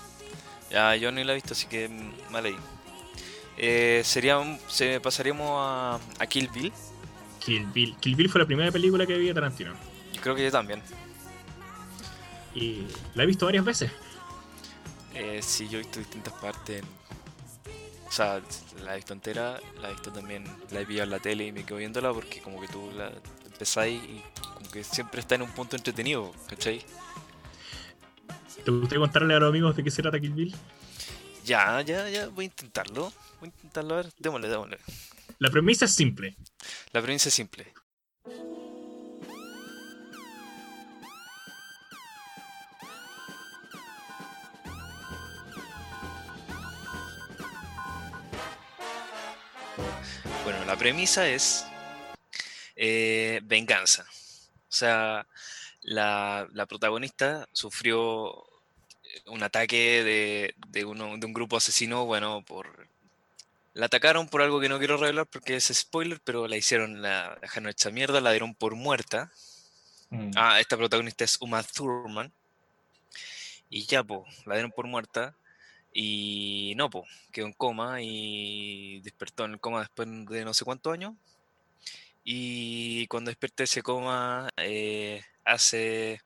Ya, 0.70 0.94
yo 0.96 1.10
ni 1.10 1.24
la 1.24 1.32
he 1.32 1.34
visto, 1.36 1.54
así 1.54 1.66
que 1.66 1.88
mm, 1.88 2.32
mal 2.32 2.44
ahí. 2.44 2.56
Eh, 3.62 4.00
sería 4.04 4.38
un- 4.38 4.58
se 4.68 5.00
pasaríamos 5.00 5.50
a, 5.52 6.00
a 6.18 6.26
Kill 6.26 6.48
Bill. 6.48 6.72
Kill 7.40 7.66
Bill. 7.66 7.94
Kill 8.00 8.16
Bill 8.16 8.30
fue 8.30 8.40
la 8.40 8.46
primera 8.46 8.72
película 8.72 9.06
que 9.06 9.18
vi 9.18 9.26
de 9.26 9.34
Tarantino. 9.34 9.74
Yo 10.14 10.20
creo 10.22 10.34
que 10.34 10.44
yo 10.44 10.50
también. 10.50 10.82
Y 12.54 12.86
la 13.14 13.22
he 13.24 13.26
visto 13.26 13.44
varias 13.44 13.64
veces. 13.64 13.90
Eh, 15.14 15.40
sí, 15.42 15.68
yo 15.68 15.78
he 15.78 15.82
visto 15.82 15.98
distintas 15.98 16.32
partes. 16.34 16.82
O 18.08 18.12
sea, 18.12 18.40
la 18.82 18.94
he 18.94 18.96
visto 18.96 19.12
entera, 19.12 19.60
la 19.80 19.90
he 19.90 19.92
visto 19.92 20.10
también, 20.10 20.44
la 20.70 20.80
he 20.80 20.86
pillado 20.86 21.04
en 21.04 21.10
la 21.10 21.18
tele 21.20 21.46
y 21.46 21.52
me 21.52 21.64
quedo 21.64 21.78
viéndola 21.78 22.12
porque 22.12 22.40
como 22.40 22.60
que 22.60 22.66
tú 22.66 22.90
la 22.96 23.12
empezáis 23.44 24.02
y 24.02 24.22
como 24.54 24.70
que 24.70 24.82
siempre 24.82 25.20
está 25.20 25.36
en 25.36 25.42
un 25.42 25.50
punto 25.52 25.76
entretenido, 25.76 26.32
¿cachai? 26.48 26.84
¿Te 28.64 28.70
gustaría 28.70 28.98
contarle 29.00 29.34
a 29.34 29.38
los 29.38 29.48
amigos 29.50 29.76
de 29.76 29.84
qué 29.84 29.90
se 29.90 30.02
trata 30.02 30.18
Kill 30.18 30.32
Bill? 30.32 30.56
Ya, 31.44 31.80
ya, 31.82 32.08
ya, 32.08 32.28
voy 32.28 32.44
a 32.44 32.46
intentarlo. 32.46 33.12
Voy 33.40 33.48
a 33.48 33.52
intentarlo, 33.52 33.96
ver, 33.96 34.12
démosle, 34.18 34.48
démosle. 34.48 34.78
La 35.38 35.50
premisa 35.50 35.86
es 35.86 35.94
simple. 35.94 36.36
La 36.92 37.00
premisa 37.00 37.30
es 37.30 37.34
simple. 37.34 37.72
Bueno, 50.44 50.64
la 50.66 50.76
premisa 50.76 51.26
es 51.26 51.64
eh, 52.76 53.40
venganza. 53.44 54.04
O 54.04 54.72
sea, 54.72 55.26
la, 55.80 56.46
la 56.52 56.66
protagonista 56.66 57.48
sufrió 57.52 58.46
un 59.26 59.42
ataque 59.42 60.04
de, 60.04 60.54
de 60.68 60.84
uno, 60.84 61.16
de 61.16 61.26
un 61.26 61.32
grupo 61.32 61.56
asesino, 61.56 62.04
bueno, 62.04 62.44
por... 62.44 62.89
La 63.72 63.86
atacaron 63.86 64.28
por 64.28 64.42
algo 64.42 64.60
que 64.60 64.68
no 64.68 64.78
quiero 64.78 64.96
revelar 64.96 65.26
porque 65.26 65.56
es 65.56 65.70
spoiler, 65.72 66.20
pero 66.24 66.48
la 66.48 66.56
hicieron, 66.56 67.02
la 67.02 67.38
dejaron 67.40 67.68
hecha 67.68 67.90
mierda, 67.90 68.20
la 68.20 68.32
dieron 68.32 68.54
por 68.54 68.74
muerta. 68.74 69.30
Mm. 70.10 70.32
Ah, 70.36 70.60
esta 70.60 70.76
protagonista 70.76 71.24
es 71.24 71.40
Uma 71.40 71.62
Thurman. 71.62 72.32
Y 73.68 73.86
ya, 73.86 74.02
po, 74.02 74.26
la 74.46 74.54
dieron 74.54 74.72
por 74.72 74.86
muerta. 74.88 75.36
Y 75.92 76.74
no, 76.76 76.90
po, 76.90 77.06
quedó 77.32 77.46
en 77.46 77.52
coma 77.52 78.02
y 78.02 79.00
despertó 79.00 79.44
en 79.44 79.52
el 79.52 79.60
coma 79.60 79.80
después 79.80 80.08
de 80.28 80.44
no 80.44 80.54
sé 80.54 80.64
cuántos 80.64 80.92
años. 80.92 81.14
Y 82.24 83.06
cuando 83.06 83.30
despierta 83.30 83.62
de 83.62 83.64
ese 83.64 83.82
coma, 83.82 84.48
eh, 84.56 85.22
hace 85.44 86.20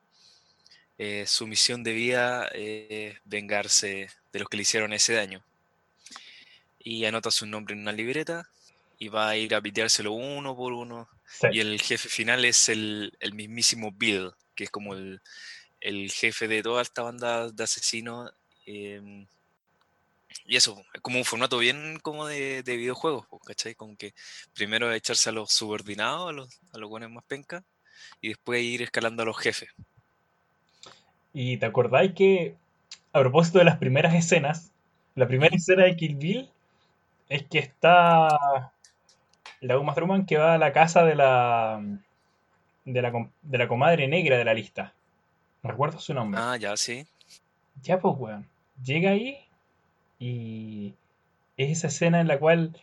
eh, 0.97 1.25
su 1.27 1.47
misión 1.47 1.83
de 1.83 1.93
vida 1.93 2.49
eh, 2.53 3.17
vengarse 3.25 4.09
de 4.31 4.39
los 4.39 4.49
que 4.49 4.57
le 4.57 4.63
hicieron 4.63 4.93
ese 4.93 5.13
daño. 5.13 5.43
Y 6.85 7.03
anota 7.03 7.31
su 7.31 7.45
nombre 7.45 7.73
en 7.73 7.81
una 7.81 7.91
libreta 7.91 8.47
y 8.97 9.09
va 9.09 9.29
a 9.29 9.35
ir 9.35 9.53
a 9.55 9.61
piteárselo 9.61 10.13
uno 10.13 10.55
por 10.55 10.71
uno. 10.71 11.09
Sí. 11.27 11.47
Y 11.51 11.59
el 11.59 11.81
jefe 11.81 12.07
final 12.07 12.45
es 12.45 12.69
el, 12.69 13.11
el 13.19 13.33
mismísimo 13.33 13.91
Bill, 13.91 14.31
que 14.55 14.65
es 14.65 14.69
como 14.69 14.93
el, 14.93 15.19
el 15.81 16.11
jefe 16.11 16.47
de 16.47 16.63
toda 16.63 16.81
esta 16.81 17.01
banda 17.01 17.51
de 17.51 17.63
asesinos. 17.63 18.31
em, 18.65 19.27
y 20.45 20.55
eso, 20.55 20.83
es 20.93 21.01
como 21.01 21.17
un 21.17 21.25
formato 21.25 21.57
bien 21.57 21.99
como 22.01 22.27
de, 22.27 22.61
de 22.61 22.77
videojuegos, 22.77 23.25
¿cachai? 23.45 23.73
Como 23.73 23.95
que 23.97 24.13
primero 24.53 24.91
echarse 24.93 25.29
a 25.29 25.31
los 25.31 25.51
subordinados, 25.51 26.29
a 26.29 26.33
los, 26.33 26.59
a 26.73 26.77
los 26.77 26.89
buenos 26.89 27.09
más 27.09 27.23
penca, 27.23 27.63
y 28.21 28.29
después 28.29 28.61
ir 28.61 28.81
escalando 28.81 29.23
a 29.23 29.25
los 29.25 29.37
jefes. 29.37 29.69
¿Y 31.33 31.57
te 31.57 31.65
acordáis 31.65 32.13
que, 32.13 32.55
a 33.13 33.19
propósito 33.19 33.59
de 33.59 33.65
las 33.65 33.77
primeras 33.77 34.13
escenas, 34.13 34.71
la 35.15 35.27
primera 35.27 35.55
escena 35.55 35.85
de 35.85 35.95
Kill 35.95 36.15
Bill 36.15 36.49
es 37.29 37.43
que 37.43 37.59
está 37.59 38.71
la 39.61 39.79
Uma 39.79 39.93
Thurman 39.93 40.25
que 40.25 40.37
va 40.37 40.53
a 40.55 40.57
la 40.57 40.71
casa 40.71 41.03
de 41.03 41.15
la, 41.15 41.81
de 42.85 43.01
la, 43.01 43.29
de 43.41 43.57
la 43.57 43.67
comadre 43.67 44.07
negra 44.07 44.37
de 44.37 44.45
la 44.45 44.53
lista. 44.53 44.93
No 45.63 45.71
recuerdo 45.71 45.99
su 45.99 46.13
nombre. 46.13 46.39
Ah, 46.41 46.57
ya, 46.57 46.77
sí. 46.77 47.05
Ya, 47.81 47.99
pues, 47.99 48.15
weón. 48.17 48.47
Llega 48.83 49.11
ahí 49.11 49.39
y 50.19 50.93
es 51.57 51.77
esa 51.77 51.87
escena 51.87 52.21
en 52.21 52.27
la 52.27 52.39
cual 52.39 52.79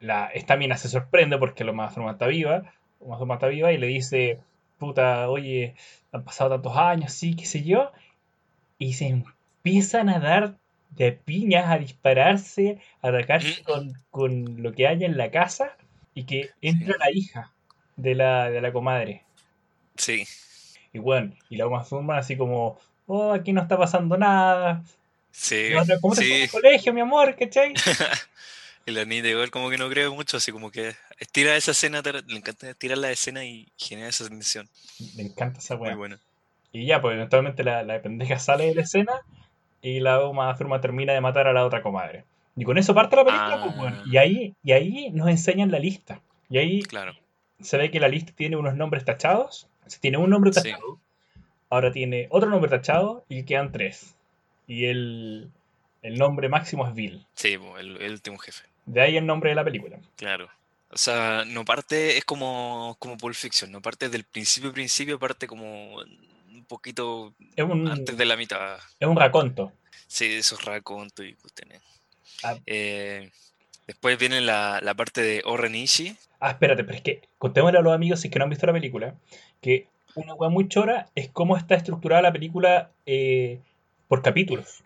la, 0.00 0.26
esta 0.26 0.56
mina 0.56 0.76
se 0.76 0.88
sorprende 0.88 1.38
porque 1.38 1.64
la 1.64 1.72
Uma 1.72 1.92
Thurman 1.92 2.14
está 2.14 2.26
viva. 2.26 2.72
Uma 2.98 3.18
Thurman 3.18 3.36
está 3.36 3.46
viva 3.46 3.72
y 3.72 3.78
le 3.78 3.86
dice, 3.86 4.40
puta, 4.78 5.28
oye, 5.28 5.74
han 6.12 6.24
pasado 6.24 6.50
tantos 6.50 6.76
años, 6.76 7.12
sí, 7.12 7.36
qué 7.36 7.46
sé 7.46 7.62
yo. 7.62 7.92
Y 8.78 8.94
se 8.94 9.08
empiezan 9.08 10.08
a 10.08 10.18
dar 10.18 10.56
de 10.90 11.12
piñas, 11.12 11.70
a 11.70 11.78
dispararse, 11.78 12.78
a 13.02 13.08
atacarse 13.08 13.60
Mm. 13.62 13.64
con, 13.64 13.92
con 14.10 14.62
lo 14.62 14.72
que 14.72 14.86
haya 14.86 15.06
en 15.06 15.16
la 15.16 15.30
casa. 15.30 15.76
Y 16.14 16.24
que 16.24 16.50
entra 16.60 16.96
la 16.98 17.10
hija 17.12 17.52
de 17.96 18.14
la, 18.16 18.50
de 18.50 18.60
la 18.60 18.72
comadre. 18.72 19.22
Sí. 19.96 20.26
Y 20.92 20.98
bueno, 20.98 21.32
y 21.48 21.56
la 21.56 21.68
Uma 21.68 22.18
así 22.18 22.36
como, 22.36 22.78
oh, 23.06 23.32
aquí 23.32 23.52
no 23.52 23.62
está 23.62 23.78
pasando 23.78 24.16
nada. 24.16 24.82
Sí. 25.30 25.68
¿Cómo 26.00 26.14
te 26.16 26.22
sí. 26.22 26.32
el 26.32 26.50
colegio, 26.50 26.92
mi 26.92 27.00
amor? 27.00 27.36
¿Cachai? 27.38 27.74
Y 28.86 28.92
la 28.92 29.04
niña 29.04 29.28
igual 29.28 29.50
como 29.50 29.68
que 29.70 29.76
no 29.76 29.88
cree 29.90 30.08
mucho, 30.08 30.38
así 30.38 30.52
como 30.52 30.70
que 30.70 30.94
estira 31.18 31.54
esa 31.54 31.72
escena, 31.72 32.00
le 32.02 32.36
encanta 32.36 32.70
estirar 32.70 32.96
la 32.98 33.10
escena 33.10 33.44
y 33.44 33.68
genera 33.76 34.08
esa 34.08 34.26
tensión. 34.26 34.68
Me 35.16 35.22
encanta 35.22 35.58
esa 35.60 35.76
Muy 35.76 35.88
weá. 35.88 35.96
bueno. 35.96 36.18
Y 36.72 36.86
ya, 36.86 37.00
pues 37.02 37.14
eventualmente 37.14 37.62
la, 37.62 37.82
la 37.82 38.00
pendeja 38.00 38.38
sale 38.38 38.66
de 38.66 38.74
la 38.74 38.82
escena 38.82 39.12
y 39.82 40.00
la 40.00 40.24
Uma 40.26 40.54
Thurman 40.56 40.80
termina 40.80 41.12
de 41.12 41.20
matar 41.20 41.46
a 41.46 41.52
la 41.52 41.64
otra 41.64 41.82
comadre. 41.82 42.24
Y 42.56 42.64
con 42.64 42.76
eso 42.78 42.94
parte 42.94 43.16
la 43.16 43.24
película, 43.24 43.74
pues, 43.76 43.94
Ah. 43.94 44.02
Y 44.06 44.16
ahí, 44.18 44.54
y 44.62 44.72
ahí 44.72 45.10
nos 45.12 45.28
enseñan 45.28 45.70
la 45.70 45.78
lista. 45.78 46.20
Y 46.48 46.58
ahí 46.58 46.82
Claro. 46.82 47.14
se 47.60 47.78
ve 47.78 47.90
que 47.90 48.00
la 48.00 48.08
lista 48.08 48.32
tiene 48.34 48.56
unos 48.56 48.74
nombres 48.74 49.04
tachados. 49.04 49.68
Si 49.86 49.98
tiene 50.00 50.18
un 50.18 50.28
nombre 50.30 50.52
Sí. 50.52 50.62
tachado, 50.62 50.98
ahora 51.70 51.92
tiene 51.92 52.26
otro 52.30 52.50
nombre 52.50 52.70
tachado 52.70 53.24
y 53.28 53.44
quedan 53.44 53.72
tres. 53.72 54.14
Y 54.66 54.86
el, 54.86 55.50
el 56.02 56.18
nombre 56.18 56.48
máximo 56.48 56.86
es 56.86 56.94
Bill. 56.94 57.24
Sí, 57.34 57.56
po, 57.56 57.78
el, 57.78 57.96
el 58.02 58.12
último 58.12 58.38
jefe. 58.38 58.64
De 58.86 59.00
ahí 59.00 59.16
el 59.16 59.26
nombre 59.26 59.50
de 59.50 59.56
la 59.56 59.64
película. 59.64 59.98
Claro. 60.16 60.48
O 60.92 60.96
sea, 60.98 61.44
no 61.46 61.64
parte, 61.64 62.16
es 62.18 62.24
como, 62.24 62.96
como 62.98 63.16
Pulp 63.16 63.34
Fiction, 63.36 63.70
no 63.70 63.80
parte 63.80 64.08
del 64.08 64.24
principio, 64.24 64.72
principio, 64.72 65.18
parte 65.20 65.46
como 65.46 66.02
poquito 66.70 67.34
Es 67.56 67.64
un, 67.64 67.88
antes 67.88 68.16
de 68.16 68.24
la 68.24 68.36
mitad. 68.36 68.78
es 68.98 69.08
un 69.08 69.16
raconto. 69.16 69.72
Sí, 70.06 70.26
esos 70.36 70.64
racontos 70.64 71.26
y 71.26 71.34
cuestiones. 71.34 71.82
Ah. 72.42 72.56
Eh, 72.66 73.30
después 73.86 74.18
viene 74.18 74.40
la, 74.40 74.80
la 74.82 74.94
parte 74.94 75.20
de 75.20 75.42
Oren 75.44 75.74
Ishii. 75.74 76.16
Ah, 76.40 76.50
espérate, 76.52 76.84
pero 76.84 76.96
es 76.96 77.02
que 77.02 77.22
contémosle 77.38 77.78
a 77.78 77.82
los 77.82 77.92
amigos 77.92 78.20
si 78.20 78.28
es 78.28 78.32
que 78.32 78.38
no 78.38 78.44
han 78.44 78.50
visto 78.50 78.66
la 78.66 78.72
película, 78.72 79.14
que 79.60 79.88
una 80.14 80.34
weá 80.34 80.48
muy 80.48 80.68
chora 80.68 81.08
es 81.14 81.28
cómo 81.28 81.56
está 81.56 81.74
estructurada 81.74 82.22
la 82.22 82.32
película 82.32 82.90
eh, 83.04 83.60
por 84.08 84.22
capítulos. 84.22 84.82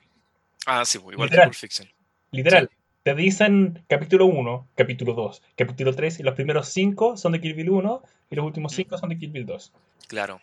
Ah, 0.67 0.85
sí, 0.85 0.99
pues, 0.99 1.15
igual 1.15 1.29
Literal. 1.29 1.47
que 1.51 1.51
Pulp 1.51 1.61
Fiction. 1.61 1.89
Literal. 2.33 2.71
Te 3.05 3.15
dicen 3.15 3.85
capítulo 3.87 4.25
1, 4.27 4.67
capítulo 4.75 5.13
2, 5.13 5.43
capítulo 5.57 5.95
3 5.95 6.21
y 6.21 6.23
los 6.23 6.35
primeros 6.35 6.69
5 6.71 7.19
son 7.19 7.33
de 7.33 7.41
Kill 7.41 7.53
Bill 7.55 7.71
1 7.71 8.03
y 8.31 8.35
los 8.35 8.47
últimos 8.47 8.73
5 8.73 8.97
son 8.99 9.11
de 9.11 9.19
Kill 9.19 9.31
Bill 9.31 9.45
2. 9.47 9.73
Claro. 10.09 10.41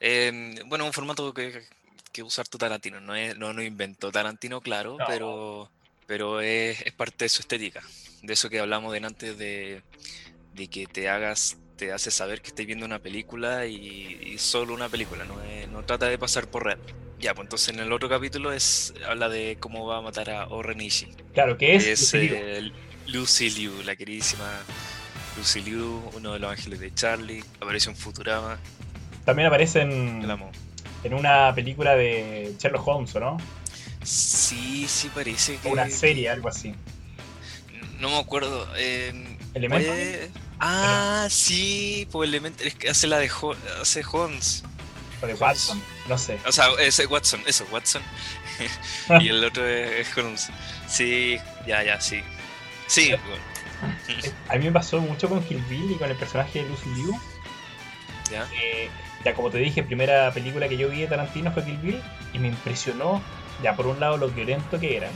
Eh, 0.00 0.54
bueno, 0.66 0.86
un 0.86 0.92
formato 0.92 1.32
que, 1.34 1.62
que 2.12 2.22
usa 2.22 2.42
harto 2.42 2.58
Tarantino. 2.58 3.00
No, 3.00 3.14
es, 3.14 3.36
no, 3.36 3.52
no 3.52 3.62
inventó 3.62 4.10
Tarantino, 4.10 4.60
claro, 4.60 4.96
No. 4.98 5.04
pero, 5.06 5.70
pero 6.06 6.40
es, 6.40 6.80
es 6.82 6.92
parte 6.92 7.26
de 7.26 7.28
su 7.28 7.42
estética. 7.42 7.82
De 8.22 8.32
eso 8.32 8.48
que 8.50 8.60
hablamos 8.60 8.92
de 8.92 8.98
antes 9.06 9.38
de, 9.38 9.82
de 10.54 10.68
que 10.68 10.86
te 10.86 11.08
hagas, 11.08 11.56
te 11.76 11.92
hace 11.92 12.10
saber 12.10 12.40
que 12.42 12.48
estás 12.48 12.66
viendo 12.66 12.84
una 12.86 12.98
película 12.98 13.66
y, 13.66 13.76
y 14.22 14.38
solo 14.38 14.74
una 14.74 14.88
película, 14.88 15.24
no, 15.24 15.36
no 15.70 15.84
trata 15.84 16.06
de 16.06 16.18
pasar 16.18 16.48
por 16.48 16.64
red. 16.64 16.78
Ya, 17.18 17.34
pues 17.34 17.44
entonces 17.46 17.68
en 17.68 17.80
el 17.80 17.92
otro 17.92 18.08
capítulo 18.08 18.50
es 18.52 18.94
habla 19.06 19.28
de 19.28 19.58
cómo 19.60 19.86
va 19.86 19.98
a 19.98 20.00
matar 20.00 20.30
a 20.30 20.48
Oren 20.48 20.80
Ishii. 20.80 21.14
Claro, 21.34 21.58
que 21.58 21.74
es, 21.76 21.86
es 21.86 22.14
eh, 22.14 22.72
Lucy 23.08 23.50
Liu, 23.50 23.82
la 23.82 23.94
queridísima 23.94 24.50
Lucy 25.36 25.60
Liu, 25.60 26.02
uno 26.14 26.32
de 26.32 26.38
los 26.38 26.50
ángeles 26.50 26.80
de 26.80 26.94
Charlie, 26.94 27.44
aparece 27.60 27.90
en 27.90 27.96
Futurama, 27.96 28.58
también 29.30 29.46
aparece 29.48 29.80
en, 29.82 30.26
en 31.04 31.14
una 31.14 31.54
película 31.54 31.94
de 31.96 32.54
Sherlock 32.58 32.86
Holmes, 32.86 33.14
¿o 33.16 33.20
no? 33.20 33.36
Sí, 34.02 34.86
sí 34.88 35.10
parece 35.14 35.56
que... 35.58 35.68
O 35.68 35.72
una 35.72 35.88
serie, 35.90 36.28
algo 36.30 36.48
así. 36.48 36.74
No 37.98 38.08
me 38.10 38.18
acuerdo. 38.18 38.66
eh, 38.76 39.36
¿Elemental? 39.54 39.86
puede- 39.88 40.30
Ah, 40.58 41.26
sí, 41.30 42.06
pues 42.12 42.28
Elemental, 42.28 42.66
es 42.66 42.74
que 42.74 42.90
hace 42.90 43.06
la 43.06 43.18
de 43.18 43.30
Ho- 43.30 43.56
hace 43.80 44.02
Holmes. 44.10 44.62
O 45.22 45.26
de 45.26 45.34
Watson, 45.34 45.82
no 46.08 46.16
sé. 46.18 46.38
O 46.46 46.52
sea, 46.52 46.68
ese 46.80 47.06
Watson, 47.06 47.42
eso, 47.46 47.66
Watson. 47.72 48.02
y 49.20 49.28
el 49.28 49.42
otro 49.44 49.66
es 49.66 50.06
es 50.08 50.16
Holmes. 50.18 50.48
Sí, 50.88 51.38
ya, 51.66 51.82
ya, 51.82 52.00
sí. 52.00 52.20
Sí, 52.86 53.10
bueno, 53.10 53.94
A 54.48 54.56
mí 54.56 54.64
me 54.64 54.72
pasó 54.72 54.98
mucho 55.00 55.28
con 55.28 55.42
Kill 55.44 55.62
Bill 55.68 55.92
y 55.92 55.94
con 55.94 56.10
el 56.10 56.16
personaje 56.16 56.62
de 56.62 56.68
Lucy 56.68 56.88
Liu. 56.96 57.18
ya. 58.30 58.46
Eh, 58.54 58.88
ya 59.24 59.34
como 59.34 59.50
te 59.50 59.58
dije, 59.58 59.82
primera 59.82 60.30
película 60.32 60.68
que 60.68 60.76
yo 60.76 60.88
vi 60.88 61.00
de 61.02 61.06
Tarantino 61.06 61.52
fue 61.52 61.64
Kill 61.64 61.76
Bill 61.78 62.02
y 62.32 62.38
me 62.38 62.48
impresionó, 62.48 63.20
ya 63.62 63.74
por 63.76 63.86
un 63.86 64.00
lado 64.00 64.16
lo 64.16 64.28
violento 64.28 64.78
que 64.80 64.96
era, 64.96 65.08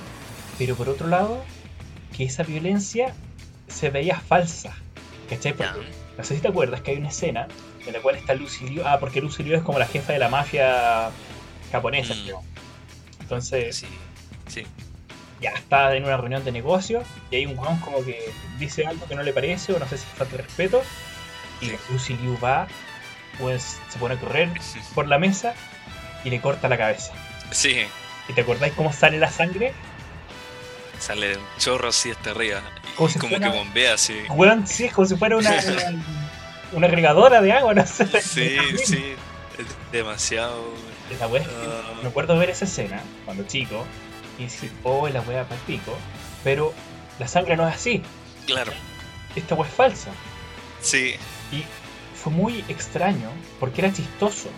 pero 0.59 0.75
por 0.77 0.89
otro 0.89 1.07
lado 1.09 1.43
que 2.17 2.25
esa 2.25 2.43
violencia 2.43 3.15
se 3.69 3.91
veía 3.91 4.19
falsa. 4.21 4.75
¿Cachai? 5.29 5.55
Porque, 5.55 5.81
no 6.19 6.23
sé 6.25 6.35
si 6.37 6.41
te 6.43 6.49
acuerdas 6.49 6.83
que 6.83 6.91
hay 6.93 6.99
una 6.99 7.09
escena 7.09 7.49
en 7.87 7.93
la 7.93 8.01
cual 8.01 8.17
está 8.17 8.35
Lucy 8.35 8.69
Liu, 8.69 8.83
ah, 8.87 8.99
porque 9.01 9.21
Lucy 9.23 9.43
Liu 9.43 9.57
es 9.57 9.63
como 9.63 9.79
la 9.79 9.87
jefa 9.87 10.13
de 10.13 10.19
la 10.19 10.29
mafia 10.29 11.11
japonesa, 11.73 12.15
Mm. 12.15 13.23
Entonces, 13.23 13.77
Sí, 13.77 13.87
sí. 14.49 14.67
ya 15.41 15.51
está 15.51 15.97
en 15.97 16.05
una 16.05 16.17
reunión 16.19 16.45
de 16.45 16.53
negocio 16.53 17.03
y 17.31 17.37
hay 17.37 17.47
un 17.47 17.59
weón 17.59 17.79
como 17.81 18.05
que 18.05 18.19
dice 18.59 18.87
algo 18.87 19.07
que 19.07 19.15
no 19.15 19.23
le 19.23 19.33
parece 19.33 19.73
o 19.73 19.79
no 19.79 19.89
sé 19.89 19.97
si 19.99 20.05
falta 20.07 20.37
de 20.37 20.43
respeto 20.43 20.83
y 21.63 21.67
Sí. 21.71 21.77
Lucy 21.91 22.17
Liu 22.19 22.39
va, 22.39 22.69
pues 23.39 23.79
se 23.89 23.99
pone 23.99 24.15
a 24.15 24.19
correr 24.19 24.51
por 24.95 25.07
la 25.09 25.19
mesa 25.19 25.55
y 26.25 26.31
le 26.31 26.41
corta 26.41 26.69
la 26.69 26.79
cabeza. 26.79 27.13
Sí, 27.51 27.83
¿Y 28.29 28.33
te 28.33 28.41
acordáis 28.41 28.73
cómo 28.75 28.93
sale 28.93 29.19
la 29.19 29.31
sangre? 29.31 29.73
sale 30.99 31.37
un 31.37 31.45
chorro 31.59 31.89
así 31.89 32.11
hasta 32.11 32.31
arriba. 32.31 32.63
Y 32.93 32.97
Como 32.97 33.09
si 33.11 33.19
como 33.19 33.37
fuera- 33.37 33.51
que 33.53 33.59
bombea 33.59 33.95
así. 33.95 34.17
Weón, 34.31 34.67
sí, 34.67 34.87
es 34.87 34.93
como 34.93 35.07
si 35.07 35.17
fuera 35.17 35.37
una, 35.37 35.51
una, 35.61 36.03
una 36.73 36.89
regadora 36.89 37.43
de 37.43 37.53
agua, 37.53 37.75
no 37.75 37.87
sé. 37.87 38.07
Sí, 38.23 38.57
sí. 38.85 39.15
Es 39.59 39.67
demasiado. 39.93 40.65
La 41.21 41.27
wea 41.29 41.45
Ah. 41.47 41.93
me 42.03 42.09
acuerdo 42.09 42.39
ver 42.39 42.49
esa 42.51 42.65
escena 42.65 43.03
cuando 43.27 43.45
chico 43.45 43.85
y 44.39 44.45
decir, 44.45 44.73
oh, 44.83 45.07
la 45.09 45.21
wea 45.21 45.45
para 45.45 45.61
pico, 45.63 45.97
pero 46.43 46.73
la 47.19 47.29
sangre 47.29 47.57
no 47.57 47.69
es 47.69 47.75
así, 47.75 48.03
Claro, 48.47 48.73
esta 49.37 49.55
wea 49.55 49.69
es 49.69 49.75
falsa. 49.75 50.11
sí. 50.81 51.15
Y 51.53 51.65
fue 52.25 52.33
muy 52.33 52.65
extraño 52.69 53.29
porque 53.61 53.83
era 53.83 53.93
chistoso. 53.93 54.49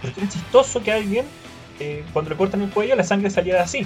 Porque 0.00 0.20
era 0.20 0.28
chistoso 0.30 0.80
que 0.80 0.92
alguien, 0.92 1.26
eh, 1.80 2.04
cuando 2.12 2.30
le 2.30 2.36
cortan 2.36 2.62
el 2.62 2.70
cuello, 2.70 2.94
la 2.94 3.02
sangre 3.02 3.30
saliera 3.30 3.62
así. 3.64 3.84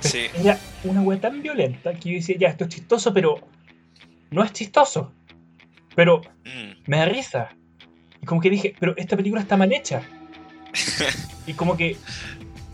Sí. 0.00 0.26
Era 0.34 0.56
una 0.84 1.02
wea 1.02 1.20
tan 1.20 1.42
violenta 1.42 1.94
que 1.94 2.10
yo 2.10 2.14
decía, 2.16 2.36
ya, 2.38 2.48
esto 2.48 2.64
es 2.64 2.70
chistoso, 2.70 3.12
pero 3.12 3.40
no 4.30 4.44
es 4.44 4.52
chistoso. 4.52 5.12
Pero 5.96 6.20
Mm. 6.44 6.82
me 6.86 6.98
da 6.98 7.06
risa. 7.06 7.48
Y 8.22 8.26
como 8.26 8.40
que 8.40 8.50
dije, 8.50 8.74
pero 8.78 8.94
esta 8.96 9.16
película 9.16 9.40
está 9.42 9.56
mal 9.56 9.72
hecha. 9.72 10.02
y 11.46 11.54
como 11.54 11.76
que, 11.76 11.96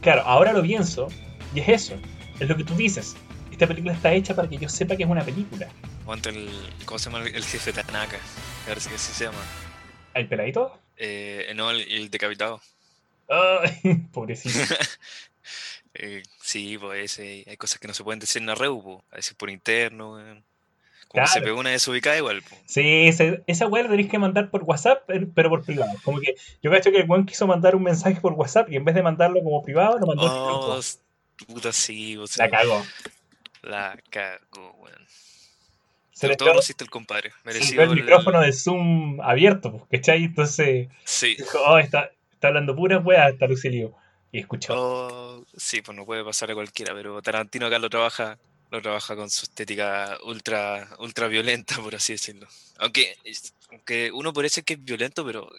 claro, 0.02 0.22
ahora 0.26 0.52
lo 0.52 0.62
pienso, 0.62 1.08
y 1.54 1.60
es 1.60 1.68
eso, 1.68 1.94
es 2.38 2.48
lo 2.48 2.56
que 2.56 2.64
tú 2.64 2.74
dices. 2.74 3.16
Esta 3.60 3.68
película 3.68 3.92
está 3.92 4.10
hecha 4.14 4.34
para 4.34 4.48
que 4.48 4.56
yo 4.56 4.70
sepa 4.70 4.96
que 4.96 5.02
es 5.02 5.08
una 5.10 5.22
película. 5.22 5.68
Aguanta 6.04 6.30
el. 6.30 6.48
¿Cómo 6.86 6.98
se 6.98 7.10
llama 7.10 7.26
el, 7.26 7.44
jefe 7.44 7.74
Tanaka? 7.74 8.16
Parece 8.66 8.88
que 8.88 8.94
así 8.94 9.12
se 9.12 9.24
llama. 9.24 9.36
¿El 10.14 10.26
peladito? 10.28 10.78
Eh, 10.96 11.52
no, 11.54 11.70
el, 11.70 11.82
el 11.82 12.08
decapitado. 12.08 12.62
Ay, 13.28 13.96
pobrecito. 14.12 14.58
Eh, 15.92 16.22
sí, 16.40 16.78
pues 16.78 17.18
ese- 17.18 17.44
hay 17.48 17.56
cosas 17.56 17.78
que 17.80 17.88
no 17.88 17.92
se 17.94 18.04
pueden 18.04 18.20
decir 18.20 18.40
en 18.40 18.46
la 18.46 18.54
reu, 18.54 18.80
po. 18.80 19.04
a 19.10 19.16
veces 19.16 19.34
por 19.34 19.50
interno. 19.50 20.12
weón. 20.14 20.26
Como 20.36 20.44
que 21.08 21.12
Claro. 21.12 21.28
se 21.32 21.40
pegó 21.42 21.58
una 21.60 21.70
desubicada 21.70 22.16
igual. 22.16 22.40
po. 22.42 22.56
Sí, 22.64 23.08
ese- 23.08 23.42
esa 23.48 23.66
weá 23.66 23.82
la 23.82 23.90
tenéis 23.90 24.08
que 24.08 24.18
mandar 24.18 24.50
por 24.50 24.62
WhatsApp, 24.62 25.02
pero 25.34 25.50
por 25.50 25.64
privado. 25.64 25.90
Como 26.04 26.20
que 26.20 26.36
yo 26.62 26.70
cacho 26.70 26.92
que 26.92 26.98
el 27.00 27.10
weón 27.10 27.26
quiso 27.26 27.46
mandar 27.46 27.74
un 27.76 27.82
mensaje 27.82 28.20
por 28.22 28.32
WhatsApp 28.34 28.70
y 28.70 28.76
en 28.76 28.84
vez 28.86 28.94
de 28.94 29.02
mandarlo 29.02 29.42
como 29.42 29.62
privado, 29.62 29.98
lo 29.98 30.06
mandó 30.06 30.22
Oh, 30.22 30.78
s- 30.78 30.98
puta, 31.46 31.72
sí, 31.72 32.16
o 32.16 32.26
sea, 32.28 32.46
La 32.46 32.50
cagó. 32.56 32.82
La 33.62 33.98
cagó, 34.10 34.72
weón. 34.78 35.06
Se 36.12 36.28
le 36.28 36.36
todo 36.36 36.58
hiciste 36.58 36.84
el 36.84 36.90
compadre. 36.90 37.32
Merecido 37.44 37.82
el 37.82 37.90
el- 37.90 37.94
micrófono 37.96 38.40
del 38.40 38.52
Zoom 38.52 39.20
abierto, 39.22 39.72
pues, 39.72 39.84
¿cachai? 40.02 40.24
Entonces 40.24 40.88
Sí. 41.04 41.34
dijo, 41.36 41.58
oh, 41.66 41.78
está, 41.78 42.10
está 42.32 42.48
hablando 42.48 42.76
puras 42.76 43.04
weas, 43.04 43.32
está 43.32 43.46
Lucilio. 43.46 43.94
Y 44.32 44.40
escuchó. 44.40 44.74
Oh, 44.76 45.44
sí, 45.56 45.80
pues 45.82 45.96
no 45.96 46.04
puede 46.04 46.22
pasar 46.22 46.50
a 46.50 46.54
cualquiera, 46.54 46.94
pero 46.94 47.20
Tarantino 47.22 47.66
acá 47.66 47.78
lo 47.78 47.88
trabaja, 47.90 48.38
lo 48.70 48.82
trabaja 48.82 49.16
con 49.16 49.30
su 49.30 49.44
estética 49.46 50.18
ultra, 50.24 50.88
ultra 50.98 51.26
violenta, 51.26 51.76
por 51.82 51.94
así 51.94 52.12
decirlo. 52.12 52.46
Aunque, 52.78 53.16
aunque 53.70 54.10
uno 54.12 54.32
parece 54.32 54.62
que 54.62 54.74
es 54.74 54.84
violento, 54.84 55.24
pero 55.24 55.50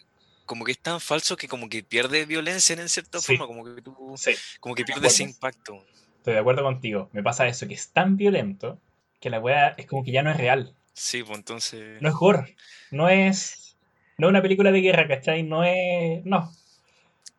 como 0.45 0.63
que 0.63 0.73
es 0.73 0.79
tan 0.79 1.01
falso 1.01 1.35
que 1.37 1.47
como 1.47 1.69
que 1.69 1.81
pierde 1.83 2.25
violencia 2.25 2.75
en 2.75 2.87
cierta 2.87 3.19
Sí. 3.19 3.35
forma, 3.35 3.47
como 3.47 3.63
que 3.75 3.81
tú, 3.81 4.13
Sí, 4.17 4.31
como 4.59 4.75
que 4.75 4.83
de 4.83 4.85
pierde 4.85 5.07
ese 5.07 5.23
impacto. 5.23 5.83
Estoy 6.21 6.33
de 6.35 6.39
acuerdo 6.39 6.63
contigo. 6.63 7.09
Me 7.13 7.23
pasa 7.23 7.47
eso, 7.47 7.67
que 7.67 7.73
es 7.73 7.89
tan 7.89 8.15
violento 8.15 8.77
que 9.19 9.31
la 9.31 9.39
wea 9.39 9.69
es 9.77 9.87
como 9.87 10.03
que 10.03 10.11
ya 10.11 10.21
no 10.23 10.29
es 10.31 10.37
real. 10.37 10.73
Sí, 10.93 11.23
pues 11.23 11.37
entonces, 11.37 12.01
No 12.01 12.09
es 12.09 12.15
gore. 12.15 12.55
No 12.91 13.09
es. 13.09 13.75
No 14.17 14.27
es 14.27 14.29
una 14.29 14.41
película 14.41 14.71
de 14.71 14.81
guerra, 14.81 15.07
¿cachai? 15.07 15.41
No 15.43 15.63
es. 15.63 16.23
No. 16.25 16.51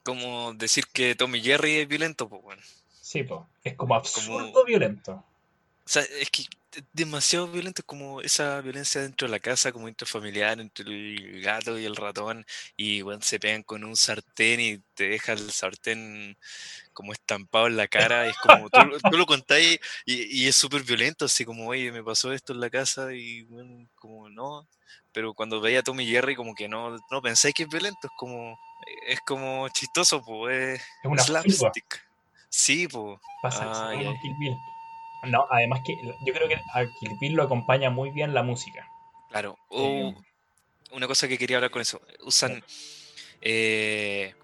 como 0.03 0.53
decir 0.55 0.85
que 0.93 1.15
Tommy 1.15 1.41
Jerry 1.41 1.77
es 1.77 1.89
violento, 1.89 2.29
pues 2.29 2.43
bueno. 2.43 2.63
Sí, 3.01 3.23
po. 3.23 3.47
Es 3.63 3.75
como 3.75 3.95
absurdo 3.95 4.65
violento. 4.65 5.25
Sea, 5.93 6.03
es 6.03 6.31
que 6.31 6.43
es 6.43 6.85
demasiado 6.93 7.49
violento, 7.49 7.83
es 7.83 7.87
como 7.87 8.21
esa 8.23 8.61
violencia 8.63 9.03
dentro 9.03 9.27
de 9.29 9.33
la 9.33 9.41
casa, 9.41 9.73
como 9.73 9.89
intrafamiliar, 9.89 10.59
entre 10.61 10.87
el 10.87 11.43
gato 11.43 11.79
y 11.79 11.85
el 11.85 11.97
ratón, 11.97 12.45
y 12.77 13.03
bueno, 13.03 13.21
se 13.23 13.39
pegan 13.39 13.63
con 13.63 13.85
un 13.85 13.95
sartén 13.97 14.61
y 14.61 14.79
te 14.95 15.09
deja 15.09 15.33
el 15.33 15.51
sartén 15.51 16.37
como 16.95 17.13
estampado 17.13 17.67
en 17.67 17.77
la 17.77 17.89
cara, 17.89 18.27
y 18.27 18.31
es 18.31 18.39
como, 18.39 18.71
tú, 18.71 18.81
lo- 18.85 18.99
tú 18.99 19.17
lo 19.17 19.27
contáis 19.27 19.79
y, 20.07 20.45
y 20.45 20.47
es 20.49 20.57
súper 20.57 20.83
violento, 20.83 21.27
así 21.27 21.45
como, 21.45 21.69
oye, 21.69 21.93
me 21.93 22.03
pasó 22.03 22.33
esto 22.33 22.53
en 22.55 22.61
la 22.61 22.71
casa, 22.71 23.13
y 23.13 23.43
bueno, 23.43 23.87
como 23.97 24.31
no, 24.31 24.67
pero 25.13 25.35
cuando 25.35 25.61
veía 25.61 25.81
a 25.81 25.83
Tommy 25.83 26.07
Jerry, 26.07 26.35
como 26.35 26.55
que 26.55 26.69
no, 26.69 26.97
no 27.11 27.23
pensáis 27.23 27.55
que 27.55 27.65
es 27.65 27.69
violento, 27.69 28.07
es 28.07 28.13
como, 28.17 28.59
es 29.07 29.21
como 29.21 29.69
chistoso, 29.69 30.25
pues, 30.25 30.81
Es 30.81 30.87
una 31.05 31.21
absurda. 31.23 31.43
slapstick. 31.45 32.03
Sí, 32.49 32.89
pues. 32.89 33.19
Pasa 33.43 33.91
Ay, 33.91 34.07
No, 35.25 35.47
además 35.51 35.81
que 35.85 35.95
yo 36.27 36.33
creo 36.35 36.49
que 36.49 36.57
a 36.75 36.85
Kill 37.01 37.17
Bill 37.21 37.35
lo 37.35 37.45
acompaña 37.45 37.91
muy 37.91 38.11
bien 38.11 38.35
la 38.35 38.43
música. 38.43 38.87
Claro. 39.31 39.57
Eh, 39.71 40.15
O 40.91 40.97
una 40.97 41.07
cosa 41.07 41.29
que 41.29 41.39
quería 41.39 41.57
hablar 41.57 41.71
con 41.71 41.81
eso. 41.83 42.01
Usan. 42.25 42.63
eh, 43.41 44.35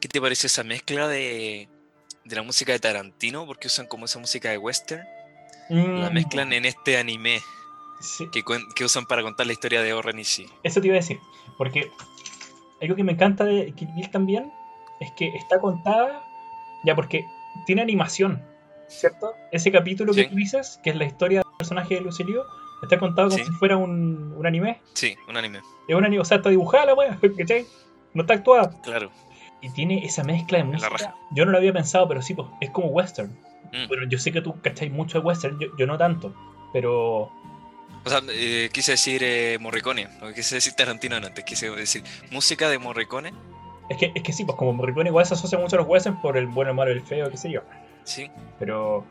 ¿qué 0.00 0.08
te 0.08 0.20
parece 0.20 0.46
esa 0.48 0.62
mezcla 0.64 1.08
de, 1.08 1.68
de 2.24 2.36
la 2.36 2.42
música 2.42 2.72
de 2.72 2.78
Tarantino? 2.80 3.46
Porque 3.46 3.68
usan 3.68 3.86
como 3.86 4.04
esa 4.04 4.18
música 4.18 4.50
de 4.50 4.58
western. 4.58 5.04
La 5.68 6.10
Mm, 6.10 6.14
mezclan 6.14 6.52
en 6.52 6.64
este 6.64 6.96
anime 6.96 7.40
sí, 8.00 8.28
que, 8.30 8.84
usan 8.84 9.06
para 9.06 9.22
contar 9.22 9.46
la 9.46 9.52
historia 9.52 9.82
de 9.82 9.94
Oren 9.94 10.18
y 10.18 10.24
sí. 10.24 10.46
Eso 10.62 10.80
te 10.80 10.86
iba 10.88 10.94
a 10.96 11.00
decir. 11.00 11.18
Porque 11.58 11.90
algo 12.80 12.94
que 12.94 13.02
me 13.04 13.12
encanta 13.12 13.44
de 13.44 13.72
Kill 13.72 13.88
Bill 13.96 14.10
también 14.10 14.52
es 15.00 15.10
que 15.12 15.28
está 15.28 15.60
contada 15.60 16.22
ya 16.84 16.94
porque 16.94 17.24
tiene 17.64 17.82
animación, 17.82 18.44
¿cierto? 18.88 19.34
Ese 19.52 19.70
capítulo 19.72 20.12
que 20.12 20.24
Sí. 20.24 20.28
tú 20.28 20.36
dices, 20.36 20.80
que 20.82 20.90
es 20.90 20.96
la 20.96 21.04
historia 21.04 21.40
del 21.40 21.56
personaje 21.58 21.94
de 21.96 22.00
Lucilio, 22.00 22.44
está 22.82 22.98
contado 22.98 23.28
como 23.28 23.42
Sí. 23.42 23.48
si 23.50 23.56
fuera 23.58 23.76
un, 23.76 24.34
un 24.36 24.46
anime. 24.46 24.80
Sí, 24.94 25.16
un 25.28 25.36
anime. 25.36 25.60
Es 25.88 25.94
un 25.94 26.04
anime, 26.04 26.20
o 26.20 26.24
sea, 26.24 26.38
está 26.38 26.50
dibujada 26.50 26.86
la 26.86 26.94
wea, 26.94 27.18
¿cachai? 27.38 27.66
No 28.14 28.22
está 28.22 28.34
actuada. 28.34 28.70
Claro. 28.82 29.10
Y 29.60 29.70
tiene 29.70 30.04
esa 30.04 30.22
mezcla 30.24 30.58
de 30.58 30.64
la 30.64 30.70
música. 30.70 30.88
raja. 30.90 31.14
Yo 31.32 31.44
no 31.44 31.52
lo 31.52 31.58
había 31.58 31.72
pensado, 31.72 32.06
pero 32.08 32.22
sí, 32.22 32.34
pues, 32.34 32.46
es 32.60 32.70
como 32.70 32.88
western. 32.88 33.30
Mm. 33.72 33.88
Bueno, 33.88 34.04
yo 34.08 34.18
sé 34.18 34.30
que 34.32 34.40
tú 34.42 34.60
cachai 34.60 34.90
mucho 34.90 35.20
de 35.20 35.26
western, 35.26 35.58
yo, 35.58 35.68
yo 35.76 35.86
no 35.86 35.98
tanto. 35.98 36.34
Pero 36.72 37.30
O 38.04 38.08
sea, 38.08 38.20
eh, 38.30 38.68
quise 38.72 38.92
decir 38.92 39.22
eh, 39.24 39.58
Morricone. 39.60 40.06
No 40.20 40.32
quise 40.32 40.56
decir 40.56 40.74
Tarantino 40.74 41.18
no, 41.18 41.26
antes. 41.26 41.44
Quise 41.44 41.70
decir 41.70 42.04
música 42.30 42.68
de 42.68 42.78
Morricone. 42.78 43.32
es 43.88 43.96
que, 43.96 44.12
es 44.14 44.22
que 44.22 44.32
sí, 44.32 44.44
pues 44.44 44.56
como 44.56 44.72
Morricone 44.74 45.08
igual 45.08 45.26
se 45.26 45.34
asocia 45.34 45.58
mucho 45.58 45.76
a 45.76 45.80
los 45.80 45.88
westerns 45.88 46.20
por 46.20 46.36
el 46.36 46.46
bueno, 46.46 46.70
el 46.70 46.76
malo, 46.76 46.92
el 46.92 47.02
feo, 47.02 47.28
qué 47.30 47.36
sé 47.36 47.50
yo. 47.50 47.62
Sí. 48.06 48.30
Pero 48.58 49.04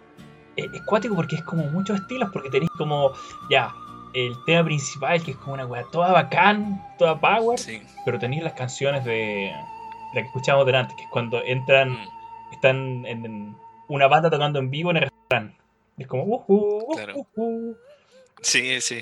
es, 0.55 0.65
es 0.73 0.81
cuático 0.83 1.15
porque 1.15 1.35
es 1.35 1.43
como 1.43 1.63
muchos 1.65 1.99
estilos, 1.99 2.29
porque 2.33 2.49
tenéis 2.49 2.71
como, 2.77 3.11
ya, 3.49 3.71
el 4.13 4.33
tema 4.45 4.63
principal, 4.63 5.21
que 5.21 5.31
es 5.31 5.37
como 5.37 5.53
una 5.53 5.65
weá 5.67 5.83
toda 5.91 6.11
bacán, 6.13 6.81
toda 6.97 7.19
power, 7.19 7.59
Sí. 7.59 7.81
pero 8.05 8.17
tenéis 8.17 8.41
las 8.43 8.53
canciones 8.53 9.03
de 9.05 9.51
la 10.13 10.21
que 10.21 10.27
escuchábamos 10.27 10.65
delante, 10.65 10.95
que 10.95 11.03
es 11.03 11.09
cuando 11.09 11.43
entran, 11.43 11.89
Mm, 11.91 12.53
están 12.53 13.05
en, 13.05 13.25
en 13.25 13.55
una 13.89 14.07
banda 14.07 14.29
tocando 14.29 14.59
en 14.59 14.69
vivo 14.71 14.89
en 14.91 14.97
el 14.97 15.03
restaurante. 15.03 15.57
Es 15.97 16.07
como, 16.07 16.23
uh, 16.23 16.43
uh, 16.47 16.83
uh, 16.91 16.95
Claro. 16.95 17.13
uh, 17.17 17.25
uh. 17.35 17.75
Sí, 18.41 18.79
sí. 18.81 19.01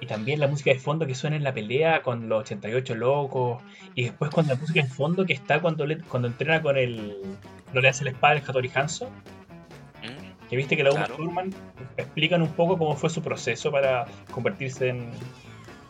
Y 0.00 0.06
también 0.06 0.40
la 0.40 0.46
música 0.48 0.70
de 0.72 0.78
fondo 0.78 1.06
que 1.06 1.14
suena 1.14 1.36
en 1.36 1.44
la 1.44 1.54
pelea 1.54 2.02
con 2.02 2.28
los 2.28 2.40
88 2.40 2.94
locos. 2.96 3.62
Y 3.94 4.04
después 4.04 4.30
cuando 4.30 4.52
la 4.54 4.60
música 4.60 4.82
de 4.82 4.88
fondo 4.88 5.24
que 5.24 5.32
está 5.32 5.60
cuando, 5.62 5.86
le- 5.86 6.00
cuando 6.02 6.28
entrena 6.28 6.60
con 6.60 6.76
el... 6.76 7.16
No 7.76 7.82
le 7.82 7.88
hace 7.90 8.04
la 8.04 8.10
espada 8.12 8.32
el 8.32 8.40
Hattori 8.40 8.70
Hanzo. 8.74 9.10
Mm, 10.02 10.48
Que 10.48 10.56
viste 10.56 10.78
que 10.78 10.82
la 10.82 10.88
Claro. 10.92 11.14
Thurman 11.16 11.52
explican 11.98 12.40
un 12.40 12.48
poco 12.48 12.78
cómo 12.78 12.96
fue 12.96 13.10
su 13.10 13.20
proceso 13.22 13.70
para 13.70 14.06
convertirse 14.30 14.88
en, 14.88 15.10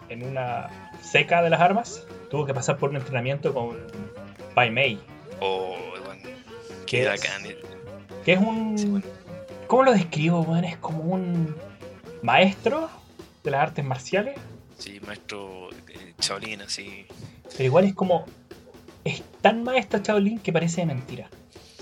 en 0.09 0.25
una 0.27 0.69
seca 1.01 1.43
de 1.43 1.51
las 1.51 1.61
armas. 1.61 2.05
Tuvo 2.29 2.45
que 2.45 2.53
pasar 2.53 2.77
por 2.77 2.91
un 2.91 2.97
entrenamiento 2.97 3.55
con 3.55 3.77
Pai 4.57 4.69
Mei. 4.73 4.99
Oh, 5.39 5.77
bueno. 6.05 6.23
Que 6.25 6.87
Qué 6.87 7.03
es, 7.05 7.09
bacán. 7.23 7.43
que 8.25 8.33
es 8.33 8.41
un... 8.41 8.77
Sí, 8.77 8.87
bueno. 8.89 9.07
¿Cómo 9.69 9.85
lo 9.85 9.93
describo, 9.93 10.41
weón? 10.41 10.65
Es 10.65 10.79
como 10.79 11.05
un 11.05 11.55
maestro 12.23 12.91
de 13.45 13.51
las 13.53 13.61
artes 13.63 13.85
marciales. 13.85 14.35
Sí, 14.77 14.99
maestro 15.07 15.71
eh, 15.89 16.15
Shaolin, 16.19 16.63
así. 16.63 17.07
Pero 17.53 17.63
igual 17.63 17.85
es 17.85 17.95
como... 17.95 18.25
Es 19.05 19.23
tan 19.41 19.63
maestro 19.63 20.01
Shaolin 20.03 20.41
que 20.41 20.53
parece 20.53 20.81
de 20.81 20.87
mentira. 20.89 21.31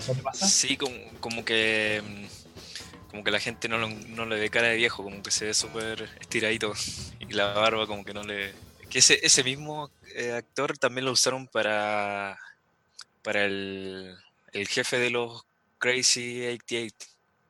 ¿No 0.07 0.13
te 0.13 0.21
pasa? 0.21 0.47
Sí, 0.47 0.77
como, 0.77 0.95
como 1.19 1.43
que. 1.45 2.01
mm, 2.05 2.25
Como 3.09 3.23
que 3.23 3.31
la 3.31 3.39
gente 3.39 3.69
no, 3.69 3.77
lo- 3.77 3.87
no 3.89 4.25
le 4.25 4.37
ve 4.39 4.49
cara 4.49 4.67
de 4.67 4.75
viejo, 4.75 5.01
como 5.03 5.23
que 5.23 5.31
se 5.31 5.45
ve 5.45 5.53
súper 5.53 6.09
estiradito. 6.19 6.73
Y 7.19 7.33
la 7.33 7.53
barba, 7.53 7.87
como 7.87 8.03
que 8.03 8.13
no 8.13 8.23
le. 8.23 8.53
Que 8.89 8.99
ese, 8.99 9.19
ese 9.25 9.43
mismo 9.43 9.89
eh, 10.15 10.33
actor 10.33 10.77
también 10.77 11.05
lo 11.05 11.11
usaron 11.11 11.47
para. 11.47 12.37
Para 13.23 13.45
el, 13.45 14.15
el 14.51 14.67
jefe 14.67 14.99
de 14.99 15.09
los 15.11 15.43
Crazy 15.79 16.45
88. 16.45 16.95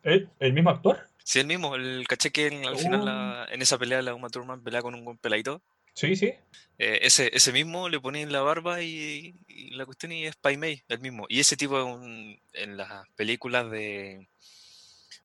¿El, 0.03 0.29
el 0.39 0.53
mismo 0.53 0.69
actor? 0.69 0.99
Sí, 1.23 1.39
el 1.39 1.47
mismo, 1.47 1.75
el 1.75 2.05
caché 2.07 2.29
que 2.31 2.47
en- 2.47 2.65
al 2.67 2.77
final 2.77 3.03
la- 3.05 3.47
en 3.51 3.61
esa 3.61 3.77
pelea 3.79 4.01
la 4.03 4.13
Uma 4.13 4.29
Thurman 4.29 4.61
pelea 4.61 4.81
con 4.83 4.93
un 4.93 5.03
buen 5.03 5.17
peladito. 5.17 5.61
Sí, 5.95 6.15
sí. 6.15 6.33
Eh, 6.77 6.99
ese, 7.03 7.31
ese 7.33 7.51
mismo 7.53 7.87
le 7.89 7.99
ponen 7.99 8.31
la 8.31 8.41
barba 8.41 8.81
y, 8.83 9.33
y 9.47 9.69
la 9.71 9.85
cuestión 9.85 10.11
y 10.11 10.25
es 10.25 10.35
Pai 10.35 10.57
Mei, 10.57 10.83
el 10.89 10.99
mismo. 10.99 11.25
Y 11.29 11.39
ese 11.39 11.55
tipo 11.57 11.79
es 11.79 11.85
un- 11.85 12.37
en 12.53 12.77
las 12.77 13.07
películas 13.15 13.71
de, 13.71 14.27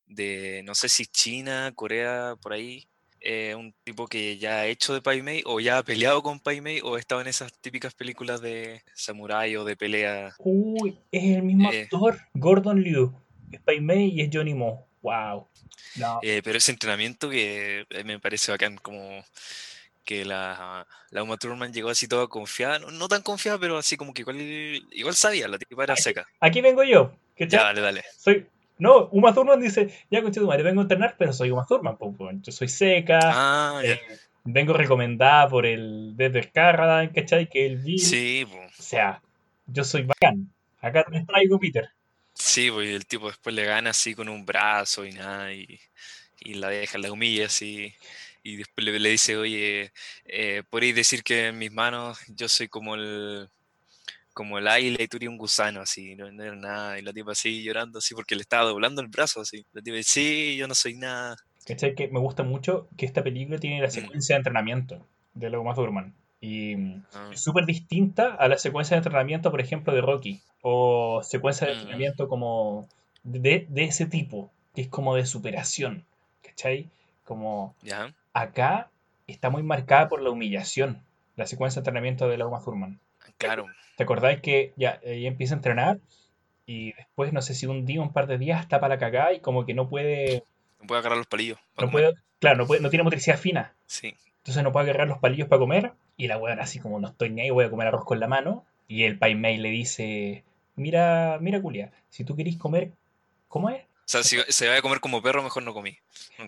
de, 0.06 0.62
no 0.64 0.74
sé 0.74 0.88
si 0.88 1.06
China, 1.06 1.72
Corea, 1.74 2.36
por 2.40 2.52
ahí, 2.52 2.86
eh, 3.20 3.54
un 3.54 3.74
tipo 3.84 4.06
que 4.06 4.38
ya 4.38 4.60
ha 4.60 4.66
hecho 4.66 4.94
de 4.94 5.02
Pai 5.02 5.22
Mei 5.22 5.42
o 5.44 5.60
ya 5.60 5.78
ha 5.78 5.82
peleado 5.82 6.22
con 6.22 6.40
Pai 6.40 6.60
Mei 6.60 6.80
o 6.82 6.96
estaba 6.96 7.20
en 7.20 7.28
esas 7.28 7.52
típicas 7.60 7.94
películas 7.94 8.40
de 8.40 8.82
samurái 8.94 9.56
o 9.56 9.64
de 9.64 9.76
pelea. 9.76 10.34
Uy, 10.38 10.98
es 11.12 11.36
el 11.36 11.42
mismo 11.42 11.70
Eh. 11.72 11.82
actor. 11.82 12.18
Gordon 12.34 12.80
Liu. 12.82 13.12
Es 13.52 13.60
Pai 13.60 13.80
Mei 13.80 14.08
y 14.14 14.20
es 14.22 14.30
Johnny 14.32 14.54
Mo. 14.54 14.86
Wow. 15.02 15.48
No, 15.96 16.20
Eh, 16.22 16.40
pero 16.44 16.58
ese 16.58 16.70
entrenamiento 16.72 17.28
que 17.28 17.86
eh, 17.90 18.04
me 18.04 18.18
parece 18.20 18.52
bacán, 18.52 18.76
como 18.76 19.24
que 20.04 20.24
la, 20.24 20.86
la 21.10 21.22
Uma 21.22 21.36
Thurman 21.36 21.72
llegó 21.72 21.90
así 21.90 22.08
toda 22.08 22.26
confiada, 22.26 22.78
no, 22.78 22.90
no 22.90 23.08
tan 23.08 23.22
confiada, 23.22 23.58
pero 23.58 23.76
así 23.78 23.96
como 23.96 24.12
que 24.14 24.22
igual, 24.22 24.38
igual 24.92 25.14
sabía, 25.14 25.46
la 25.48 25.58
tipa 25.58 25.84
era 25.84 25.94
Aquí- 25.94 26.02
seca. 26.02 26.26
Aquí 26.40 26.60
vengo 26.60 26.82
yo. 26.84 27.12
¿cachai? 27.38 27.58
Ya, 27.58 27.64
dale, 27.64 27.80
dale. 27.80 28.04
Soy. 28.18 28.46
No, 28.78 29.08
Uma 29.12 29.34
Thurman 29.34 29.60
dice, 29.60 29.94
ya 30.10 30.22
concha 30.22 30.40
tu 30.40 30.46
madre, 30.46 30.62
vengo 30.62 30.80
a 30.80 30.84
entrenar, 30.84 31.14
pero 31.18 31.32
soy 31.34 31.50
Uma 31.50 31.66
Thurman, 31.66 31.98
yo 32.42 32.50
soy 32.50 32.68
seca, 32.68 33.18
Ah, 33.22 33.80
ya. 33.84 33.90
eh, 33.92 34.00
vengo 34.44 34.72
recomendada 34.72 35.48
por 35.48 35.66
el 35.66 36.16
Desde 36.16 36.50
Carradine, 36.50 37.12
¿cachai? 37.12 37.46
Que 37.48 37.66
el 37.66 37.76
Bill. 37.76 37.98
Sí, 38.00 38.46
po. 38.50 38.56
O 38.56 38.82
sea, 38.82 39.20
yo 39.66 39.84
soy 39.84 40.02
bacán. 40.04 40.50
Acá 40.80 41.04
te 41.04 41.20
traigo, 41.24 41.58
Peter. 41.60 41.90
sí, 42.32 42.70
pues 42.70 42.88
el 42.88 43.04
tipo 43.04 43.26
después 43.28 43.54
le 43.54 43.64
gana 43.66 43.90
así 43.90 44.14
con 44.14 44.30
un 44.30 44.46
brazo 44.46 45.04
y 45.04 45.12
nada, 45.12 45.52
y, 45.52 45.78
y 46.40 46.54
la 46.54 46.68
deja, 46.68 46.96
la 46.96 47.12
humilla 47.12 47.46
así, 47.46 47.92
y 48.42 48.56
después 48.56 48.84
le, 48.84 48.98
le 48.98 49.08
dice, 49.10 49.36
oye, 49.36 49.92
eh, 50.24 50.62
podéis 50.70 50.94
decir 50.94 51.22
que 51.22 51.48
en 51.48 51.58
mis 51.58 51.72
manos 51.72 52.18
yo 52.28 52.48
soy 52.48 52.68
como 52.68 52.94
el 52.94 53.48
como 54.32 54.58
el 54.58 54.68
águila 54.68 55.02
y 55.02 55.08
tú 55.08 55.16
eres 55.18 55.28
un 55.28 55.36
gusano, 55.38 55.80
así, 55.80 56.14
no, 56.16 56.30
no 56.30 56.42
eres 56.44 56.58
nada, 56.58 56.98
y 56.98 57.02
la 57.02 57.12
tipa 57.12 57.32
así 57.32 57.62
llorando 57.62 57.98
así 57.98 58.14
porque 58.14 58.36
le 58.36 58.42
estaba 58.42 58.64
doblando 58.64 59.02
el 59.02 59.08
brazo, 59.08 59.40
así, 59.42 59.66
la 59.72 59.82
tipa, 59.82 59.98
sí, 60.02 60.56
yo 60.56 60.66
no 60.68 60.74
soy 60.74 60.94
nada, 60.94 61.36
¿Cachai? 61.66 61.94
Que 61.94 62.08
me 62.08 62.18
gusta 62.20 62.42
mucho 62.42 62.88
que 62.96 63.06
esta 63.06 63.22
película 63.22 63.58
tiene 63.58 63.80
la 63.80 63.88
Mm. 63.88 63.90
secuencia 63.90 64.34
de 64.34 64.38
entrenamiento 64.38 65.06
de 65.34 65.50
la 65.50 65.58
Uma 65.60 65.74
Thurman. 65.74 66.14
Y 66.40 66.74
mm, 66.74 67.02
Ah, 67.14 67.30
es 67.34 67.40
súper 67.42 67.66
distinta 67.66 68.34
a 68.34 68.48
la 68.48 68.56
secuencia 68.56 68.94
de 68.94 68.98
entrenamiento, 69.00 69.50
por 69.50 69.60
ejemplo, 69.60 69.92
de 69.92 70.00
Rocky. 70.00 70.40
O 70.62 71.22
secuencia 71.22 71.66
de 71.66 71.74
Mm. 71.74 71.76
entrenamiento 71.78 72.28
como 72.28 72.88
de, 73.24 73.66
de 73.68 73.84
ese 73.84 74.06
tipo, 74.06 74.50
que 74.74 74.80
es 74.82 74.88
como 74.88 75.14
de 75.14 75.26
superación. 75.26 76.04
¿Cachai? 76.42 76.88
Como 77.24 77.74
ya, 77.82 78.12
acá 78.32 78.90
está 79.26 79.50
muy 79.50 79.62
marcada 79.62 80.08
por 80.08 80.22
la 80.22 80.30
humillación, 80.30 81.02
la 81.36 81.46
secuencia 81.46 81.80
de 81.80 81.82
entrenamiento 81.82 82.28
de 82.28 82.38
la 82.38 82.46
Uma 82.46 82.62
Thurman. 82.62 83.00
claro, 83.38 83.66
¿Te 83.96 84.02
acordáis 84.02 84.40
que 84.40 84.72
ya 84.76 85.00
ella 85.02 85.28
empieza 85.28 85.54
a 85.54 85.58
entrenar 85.58 85.98
y 86.66 86.92
después, 86.92 87.32
no 87.32 87.42
sé 87.42 87.54
si 87.54 87.66
un 87.66 87.84
día, 87.84 88.00
un 88.00 88.12
par 88.12 88.26
de 88.26 88.38
días, 88.38 88.60
está 88.60 88.80
para 88.80 88.94
la 88.94 89.00
cagada 89.00 89.32
y 89.32 89.40
como 89.40 89.66
que 89.66 89.74
no 89.74 89.88
puede, 89.88 90.44
no 90.80 90.86
puedo 90.86 91.00
agarrar 91.00 91.18
los 91.18 91.26
palillos. 91.26 91.58
no 91.58 91.74
comer. 91.74 91.90
puede, 91.90 92.14
claro, 92.38 92.58
no 92.58 92.66
puede, 92.66 92.80
no 92.80 92.90
tiene 92.90 93.02
motricidad 93.02 93.38
fina. 93.38 93.74
Sí, 93.86 94.14
Entonces 94.38 94.62
no 94.62 94.72
puede 94.72 94.84
agarrar 94.90 95.08
los 95.08 95.18
palillos 95.18 95.48
para 95.48 95.58
comer. 95.58 95.92
Y 96.16 96.28
la 96.28 96.38
weona 96.38 96.62
así 96.62 96.78
como 96.78 97.00
no 97.00 97.08
estoy 97.08 97.30
ni 97.30 97.40
ahí, 97.42 97.50
voy 97.50 97.64
a 97.64 97.70
comer 97.70 97.88
arroz 97.88 98.04
con 98.04 98.20
la 98.20 98.28
mano. 98.28 98.64
Y 98.86 99.04
el 99.04 99.18
Pai 99.18 99.34
Mei 99.34 99.56
le 99.56 99.70
dice, 99.70 100.44
mira, 100.76 101.38
mira 101.40 101.60
Julia, 101.60 101.92
si 102.08 102.24
tú 102.24 102.36
querís 102.36 102.56
comer, 102.56 102.92
¿cómo 103.48 103.70
es? 103.70 103.84
O 104.18 104.22
sea, 104.22 104.22
si 104.24 104.38
se 104.48 104.68
va 104.68 104.76
a 104.76 104.82
comer 104.82 104.98
como 104.98 105.22
perro, 105.22 105.40
mejor 105.40 105.62
no 105.62 105.72
comí. 105.72 105.96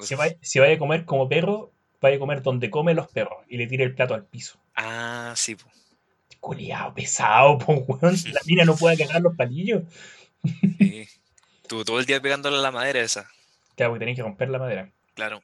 Si 0.00 0.16
vaya, 0.16 0.34
si 0.40 0.58
vaya 0.58 0.74
a 0.74 0.78
comer 0.78 1.04
como 1.04 1.28
perro, 1.28 1.70
vaya 2.00 2.16
a 2.16 2.18
comer 2.18 2.42
donde 2.42 2.70
comen 2.70 2.96
los 2.96 3.06
perros. 3.06 3.38
Y 3.48 3.56
le 3.56 3.68
tira 3.68 3.84
el 3.84 3.94
plato 3.94 4.14
al 4.14 4.24
piso. 4.24 4.58
Ah, 4.74 5.32
sí, 5.36 5.54
po. 5.54 5.68
Culeado, 6.40 6.92
pesado, 6.92 7.58
po, 7.58 7.72
weón. 7.74 8.16
La 8.32 8.40
mina 8.46 8.64
no 8.64 8.74
puede 8.74 8.96
agarrar 9.00 9.22
los 9.22 9.36
palillos. 9.36 9.84
Sí. 10.78 11.06
Estuvo 11.62 11.84
todo 11.84 12.00
el 12.00 12.06
día 12.06 12.20
pegándole 12.20 12.56
a 12.56 12.60
la 12.60 12.72
madera 12.72 13.00
esa. 13.00 13.30
Claro, 13.76 13.92
porque 13.92 14.00
tenés 14.00 14.16
que 14.16 14.22
romper 14.22 14.48
la 14.50 14.58
madera. 14.58 14.90
Claro. 15.14 15.40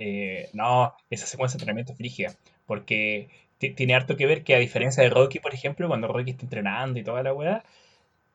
Eh, 0.00 0.50
no, 0.52 0.94
esa 1.10 1.26
secuencia 1.26 1.56
de 1.58 1.62
entrenamiento 1.62 1.92
es 1.92 1.98
frigia. 1.98 2.36
Porque 2.66 3.28
ti- 3.58 3.70
tiene 3.70 3.94
harto 3.94 4.16
que 4.16 4.26
ver 4.26 4.42
que 4.42 4.56
a 4.56 4.58
diferencia 4.58 5.04
de 5.04 5.10
Rocky, 5.10 5.38
por 5.38 5.54
ejemplo, 5.54 5.86
cuando 5.86 6.08
Rocky 6.08 6.32
está 6.32 6.42
entrenando 6.42 6.98
y 6.98 7.04
toda 7.04 7.22
la 7.22 7.32
weá, 7.32 7.62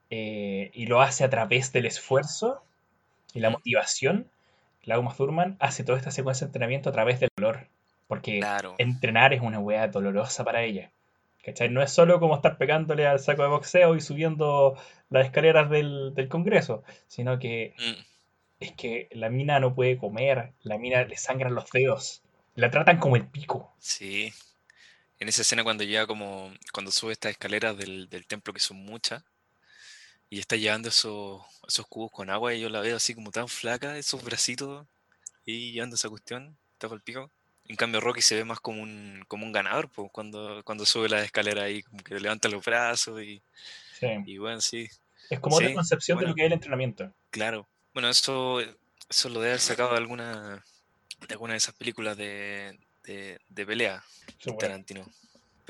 eh, 0.10 0.72
y 0.74 0.86
lo 0.86 1.02
hace 1.02 1.26
a 1.26 1.30
través 1.30 1.74
del 1.74 1.86
esfuerzo 1.86 2.64
y 3.34 3.40
la 3.40 3.50
motivación, 3.50 4.30
la 4.84 5.00
Uma 5.00 5.16
Thurman 5.16 5.58
hace 5.60 5.84
toda 5.84 5.98
esta 5.98 6.12
secuencia 6.12 6.46
de 6.46 6.50
entrenamiento 6.50 6.90
a 6.90 6.94
través 6.94 7.20
del 7.20 7.30
dolor. 7.36 7.68
Porque 8.08 8.40
Claro. 8.40 8.76
entrenar 8.78 9.34
es 9.34 9.42
una 9.42 9.60
weá 9.60 9.88
dolorosa 9.88 10.44
para 10.44 10.64
ella. 10.64 10.92
¿Cachai? 11.44 11.70
No 11.70 11.82
es 11.82 11.92
solo 11.92 12.20
como 12.20 12.36
estar 12.36 12.58
pegándole 12.58 13.08
al 13.08 13.20
saco 13.20 13.42
de 13.44 13.48
boxeo 13.50 13.96
y 13.96 14.02
subiendo 14.02 14.78
las 15.10 15.26
escaleras 15.26 15.70
del, 15.70 16.14
del 16.14 16.28
Congreso, 16.28 16.84
sino 17.08 17.40
que 17.40 17.74
Mm, 17.78 18.02
es 18.60 18.72
que 18.74 19.08
la 19.12 19.30
mina 19.30 19.60
no 19.60 19.74
puede 19.74 19.98
comer, 19.98 20.52
la 20.62 20.78
mina 20.78 21.04
le 21.04 21.18
sangran 21.18 21.56
los 21.56 21.70
dedos, 21.72 22.22
la 22.56 22.70
tratan 22.70 23.00
como 23.00 23.16
el 23.16 23.26
pico. 23.26 23.74
Sí. 23.80 24.32
En 25.20 25.30
esa 25.30 25.42
escena 25.44 25.64
cuando 25.64 25.84
llega 25.84 26.06
como, 26.06 26.52
cuando 26.74 26.92
sube 26.92 27.14
estas 27.14 27.32
escaleras 27.32 27.76
del, 27.78 28.10
del 28.10 28.28
templo 28.28 28.54
que 28.54 28.60
son 28.60 28.78
muchas, 28.78 29.24
y 30.32 30.40
está 30.40 30.56
llevando 30.56 30.88
esos, 30.90 31.44
esos 31.68 31.86
cubos 31.88 32.10
con 32.10 32.30
agua, 32.32 32.54
y 32.56 32.62
yo 32.62 32.70
la 32.70 32.80
veo 32.80 32.96
así 32.96 33.14
como 33.14 33.32
tan 33.32 33.48
flaca, 33.50 33.98
esos 33.98 34.24
bracitos, 34.24 34.88
y 35.46 35.74
llevando 35.74 35.96
esa 35.98 36.10
cuestión, 36.10 36.58
está 36.74 36.88
el 36.88 37.02
pico. 37.02 37.30
En 37.66 37.76
cambio 37.76 38.00
Rocky 38.02 38.22
se 38.22 38.36
ve 38.36 38.46
más 38.46 38.60
como 38.62 38.82
un, 38.82 39.24
como 39.28 39.46
un 39.46 39.52
ganador, 39.52 39.90
pues, 39.90 40.10
cuando, 40.12 40.64
cuando 40.64 40.86
sube 40.86 41.10
la 41.10 41.24
escalera 41.24 41.64
ahí, 41.64 41.84
como 41.84 42.02
que 42.02 42.20
levanta 42.20 42.50
los 42.50 42.64
brazos 42.66 43.22
y, 43.22 43.42
Sí. 44.00 44.08
y 44.26 44.38
bueno, 44.40 44.62
sí, 44.62 44.88
Es 45.30 45.40
como 45.40 45.58
otra 45.58 45.68
Sí, 45.68 45.74
concepción 45.76 46.18
de 46.20 46.28
lo 46.28 46.34
que 46.34 46.42
es 46.42 46.48
el 46.48 46.54
entrenamiento. 46.54 47.14
claro. 47.30 47.68
Bueno, 47.94 48.08
eso, 48.10 48.62
eso 49.10 49.28
lo 49.28 49.42
debe 49.42 49.52
haber 49.52 49.60
sacado 49.60 49.92
de 49.92 49.98
alguna, 49.98 50.64
de 51.28 51.34
alguna 51.34 51.54
de 51.54 51.58
esas 51.58 51.76
películas 51.76 52.16
de, 52.16 52.80
de, 53.04 53.38
de 53.50 53.66
pelea. 53.66 54.02
Tarantino. 54.58 55.06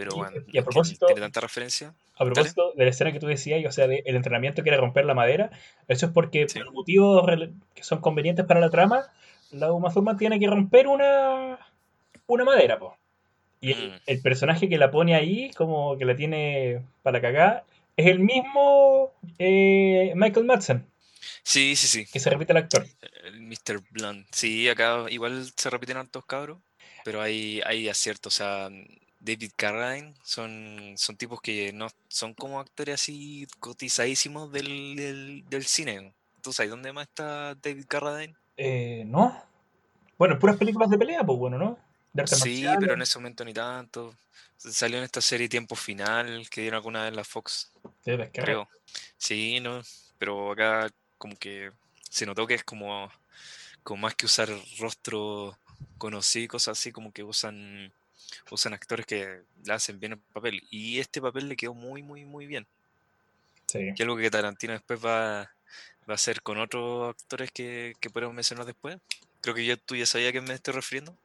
Pero 0.04 0.16
Y- 0.16 0.20
bueno, 0.20 0.46
y 0.52 0.58
a 0.58 0.64
propósito- 0.64 1.06
tiene 1.06 1.22
tanta 1.22 1.42
referencia. 1.42 1.94
A 2.16 2.26
propósito 2.26 2.74
de 2.76 2.84
la 2.86 2.90
escena 2.90 3.12
que 3.12 3.20
tú 3.20 3.28
decías, 3.28 3.64
o 3.68 3.72
sea, 3.72 3.88
del 3.88 4.02
entrenamiento 4.16 4.64
que 4.64 4.70
era 4.70 4.78
romper 4.80 5.06
la 5.06 5.14
madera, 5.14 5.52
eso 5.88 6.08
es 6.08 6.12
porque 6.12 6.48
Sí. 6.50 6.60
por 6.60 6.72
motivos 6.74 7.24
que 7.76 7.84
son 7.84 8.00
convenientes 8.02 8.46
para 8.46 8.60
la 8.60 8.70
trama, 8.72 9.06
la 9.52 9.72
Uma 9.72 9.92
Thurman 9.94 10.18
tiene 10.18 10.40
que 10.40 10.48
romper 10.48 10.88
una, 10.88 11.60
una 12.28 12.44
madera, 12.46 12.80
po. 12.80 12.98
Y 13.60 13.74
el, 13.74 13.90
Mm. 13.92 13.96
el 14.08 14.22
personaje 14.22 14.70
que 14.70 14.78
la 14.80 14.90
pone 14.90 15.14
ahí, 15.14 15.52
como 15.52 15.98
que 15.98 16.06
la 16.06 16.16
tiene 16.16 16.82
para 17.04 17.22
cagar, 17.22 17.64
es 17.96 18.08
el 18.08 18.20
mismo 18.20 19.12
eh, 19.38 20.14
Michael 20.16 20.46
Madsen, 20.48 20.86
Sí, 21.44 21.76
sí, 21.76 21.88
sí. 21.88 22.06
que 22.12 22.20
se 22.20 22.30
repite 22.32 22.54
el 22.54 22.58
actor. 22.58 22.86
El 23.24 23.42
Mr. 23.42 23.82
Blunt. 23.92 24.26
Sí, 24.32 24.68
acá 24.70 25.06
igual 25.10 25.46
se 25.56 25.70
repiten 25.70 25.98
hartos 25.98 26.26
cabros, 26.26 26.58
pero 27.04 27.22
hay, 27.22 27.62
hay 27.66 27.90
aciertos. 27.90 28.34
O 28.36 28.38
sea, 28.38 28.70
David 29.24 29.52
Carradine 29.56 30.14
son, 30.24 30.96
son 30.98 31.16
tipos 31.16 31.40
que 31.42 31.72
no 31.74 31.88
son 32.08 32.34
como 32.34 32.60
actores 32.60 32.96
así 32.96 33.48
cotizadísimos 33.60 34.52
del, 34.52 34.96
del, 34.96 35.44
del 35.50 35.66
cine. 35.66 36.14
¿Tú 36.42 36.52
sabes 36.52 36.72
dónde 36.72 36.92
más 36.92 37.08
está 37.08 37.54
David 37.56 37.86
Carradine? 37.88 38.36
Eh, 38.58 39.04
¿No? 39.06 39.42
Bueno, 40.18 40.38
puras 40.40 40.58
películas 40.58 40.90
de 40.90 40.98
pelea, 40.98 41.24
pues 41.24 41.38
bueno, 41.38 41.58
¿no? 41.58 41.78
De 42.14 42.26
Sí, 42.28 42.36
marciales. 42.40 42.80
pero 42.80 42.94
en 42.96 43.02
ese 43.02 43.18
momento 43.20 43.46
ni 43.46 43.54
tanto. 43.54 44.16
Salió 44.58 44.98
en 44.98 45.04
esta 45.04 45.22
serie 45.22 45.50
Tiempo 45.50 45.76
Final 45.76 46.48
que 46.50 46.62
dieron 46.62 46.78
alguna 46.78 47.02
vez 47.04 47.10
en 47.10 47.16
la 47.16 47.24
Fox, 47.24 47.72
pescar. 48.04 48.32
creo. 48.46 48.70
Sí, 49.18 49.60
no, 49.60 49.82
pero 50.20 50.52
acá 50.52 50.90
como 51.18 51.36
que 51.36 51.72
se 52.10 52.26
notó 52.26 52.46
que 52.46 52.56
es 52.56 52.64
como, 52.64 53.10
como 53.84 54.02
más 54.02 54.16
que 54.16 54.26
usar 54.26 54.50
rostro 54.80 55.58
conocido 55.98 56.46
y 56.46 56.48
cosas 56.48 56.78
así, 56.78 56.92
como 56.92 57.12
que 57.12 57.24
usan, 57.24 57.92
usan 58.50 58.74
actores 58.74 59.06
que 59.06 59.42
hacen 59.70 60.00
bien 60.00 60.14
el 60.14 60.20
papel. 60.20 60.62
Y 60.70 61.00
este 61.00 61.22
papel 61.22 61.50
le 61.50 61.56
quedó 61.56 61.74
muy, 61.74 62.04
muy, 62.04 62.26
muy 62.26 62.46
bien. 62.46 62.68
Sí. 63.68 63.94
Que 63.96 64.04
algo 64.04 64.18
que 64.18 64.30
Tarantino 64.30 64.74
después 64.74 65.04
va, 65.04 65.52
va 66.10 66.14
a 66.14 66.14
hacer 66.14 66.42
con 66.42 66.60
otros 66.60 67.10
actores 67.10 67.52
que, 67.52 67.94
que 68.00 68.10
podemos 68.10 68.36
mencionar 68.36 68.66
después. 68.66 68.98
Creo 69.42 69.56
que 69.56 69.66
yo, 69.66 69.78
tú 69.78 69.96
ya 69.96 70.06
sabías 70.06 70.30
a 70.30 70.34
qué 70.34 70.42
me 70.42 70.54
estoy 70.54 70.74
refiriendo. 70.74 71.16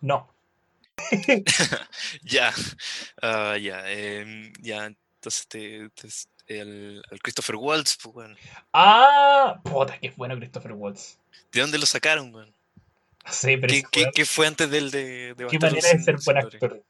No. 0.00 0.32
Ya, 2.22 2.52
ah, 3.22 3.56
ya, 3.58 3.90
em, 3.90 4.52
ya, 4.60 4.86
entonces, 4.86 5.46
te, 5.48 5.90
el, 6.46 7.02
el 7.10 7.20
Christopher 7.20 7.56
Waltz, 7.56 7.98
pues. 8.02 8.30
¡Ah! 8.72 9.60
Puta, 9.62 9.98
qué 9.98 10.10
bueno 10.16 10.36
Christopher 10.36 10.72
Waltz. 10.72 11.18
¿De 11.52 11.60
dónde 11.60 11.78
lo 11.78 11.86
sacaron, 11.86 12.34
weón? 12.34 12.53
Sí, 13.30 13.56
pero 13.56 13.68
¿Qué, 13.72 13.82
qué- 13.90 14.10
qué 14.14 14.24
fue 14.24 14.46
antes 14.46 14.70
del 14.70 14.90
de, 14.90 15.34
de 15.34 15.46
qué 15.46 15.58
manera 15.58 15.88
de 15.88 15.98
ser 16.02 16.16
buen 16.24 16.36
actor. 16.38 16.82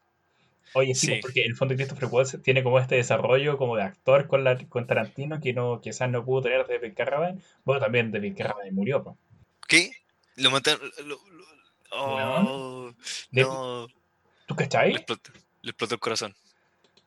Oye, 0.73 0.93
sí, 0.93 1.07
Sí. 1.07 1.19
porque 1.21 1.41
en 1.45 1.51
el 1.51 1.55
fondo 1.55 1.73
Christopher 1.75 2.09
Waltz 2.11 2.37
tiene 2.43 2.61
como 2.61 2.79
este 2.79 2.95
desarrollo 2.95 3.57
como 3.57 3.77
de 3.77 3.83
actor 3.83 4.27
con, 4.27 4.43
la, 4.43 4.57
con 4.67 4.85
Tarantino 4.87 5.39
que 5.39 5.53
no, 5.53 5.79
quizás 5.79 6.09
no 6.09 6.25
pudo 6.25 6.41
tener 6.41 6.67
David 6.67 6.93
Carradine. 6.95 7.41
Bueno, 7.63 7.81
también 7.81 8.11
David 8.11 8.35
Carradine 8.37 8.71
murió, 8.73 9.01
pues. 9.01 9.15
¿Qué? 9.69 9.91
¿Lo 10.35 10.51
mataron? 10.51 10.81
lo- 11.05 11.19
lo- 11.31 11.45
oh, 11.91 12.91
De- 13.31 13.43
no, 13.43 13.87
¿Tú 14.47 14.55
le 14.55 14.63
cachai? 14.63 14.91
explotó, 14.91 15.31
le 15.61 15.69
explotó 15.69 15.95
el 15.95 15.99
corazón. 16.01 16.35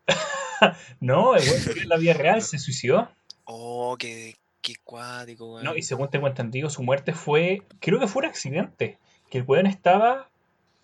No, 1.00 1.36
el 1.36 1.42
murió 1.66 1.82
en 1.82 1.88
la 1.88 1.96
vida 1.98 2.14
real, 2.14 2.42
se 2.42 2.58
suicidó. 2.58 3.10
Oh, 3.44 3.96
qué, 3.98 4.34
qué 4.60 4.74
cuático. 4.82 5.60
No, 5.62 5.76
y 5.76 5.82
según 5.82 6.10
tengo 6.10 6.26
entendido, 6.26 6.68
su 6.70 6.82
muerte 6.82 7.12
fue, 7.12 7.62
creo 7.80 8.00
que 8.00 8.08
fue 8.08 8.22
un 8.22 8.28
accidente. 8.28 8.98
Que 9.30 9.38
el 9.38 9.44
weón 9.46 9.66
estaba 9.66 10.28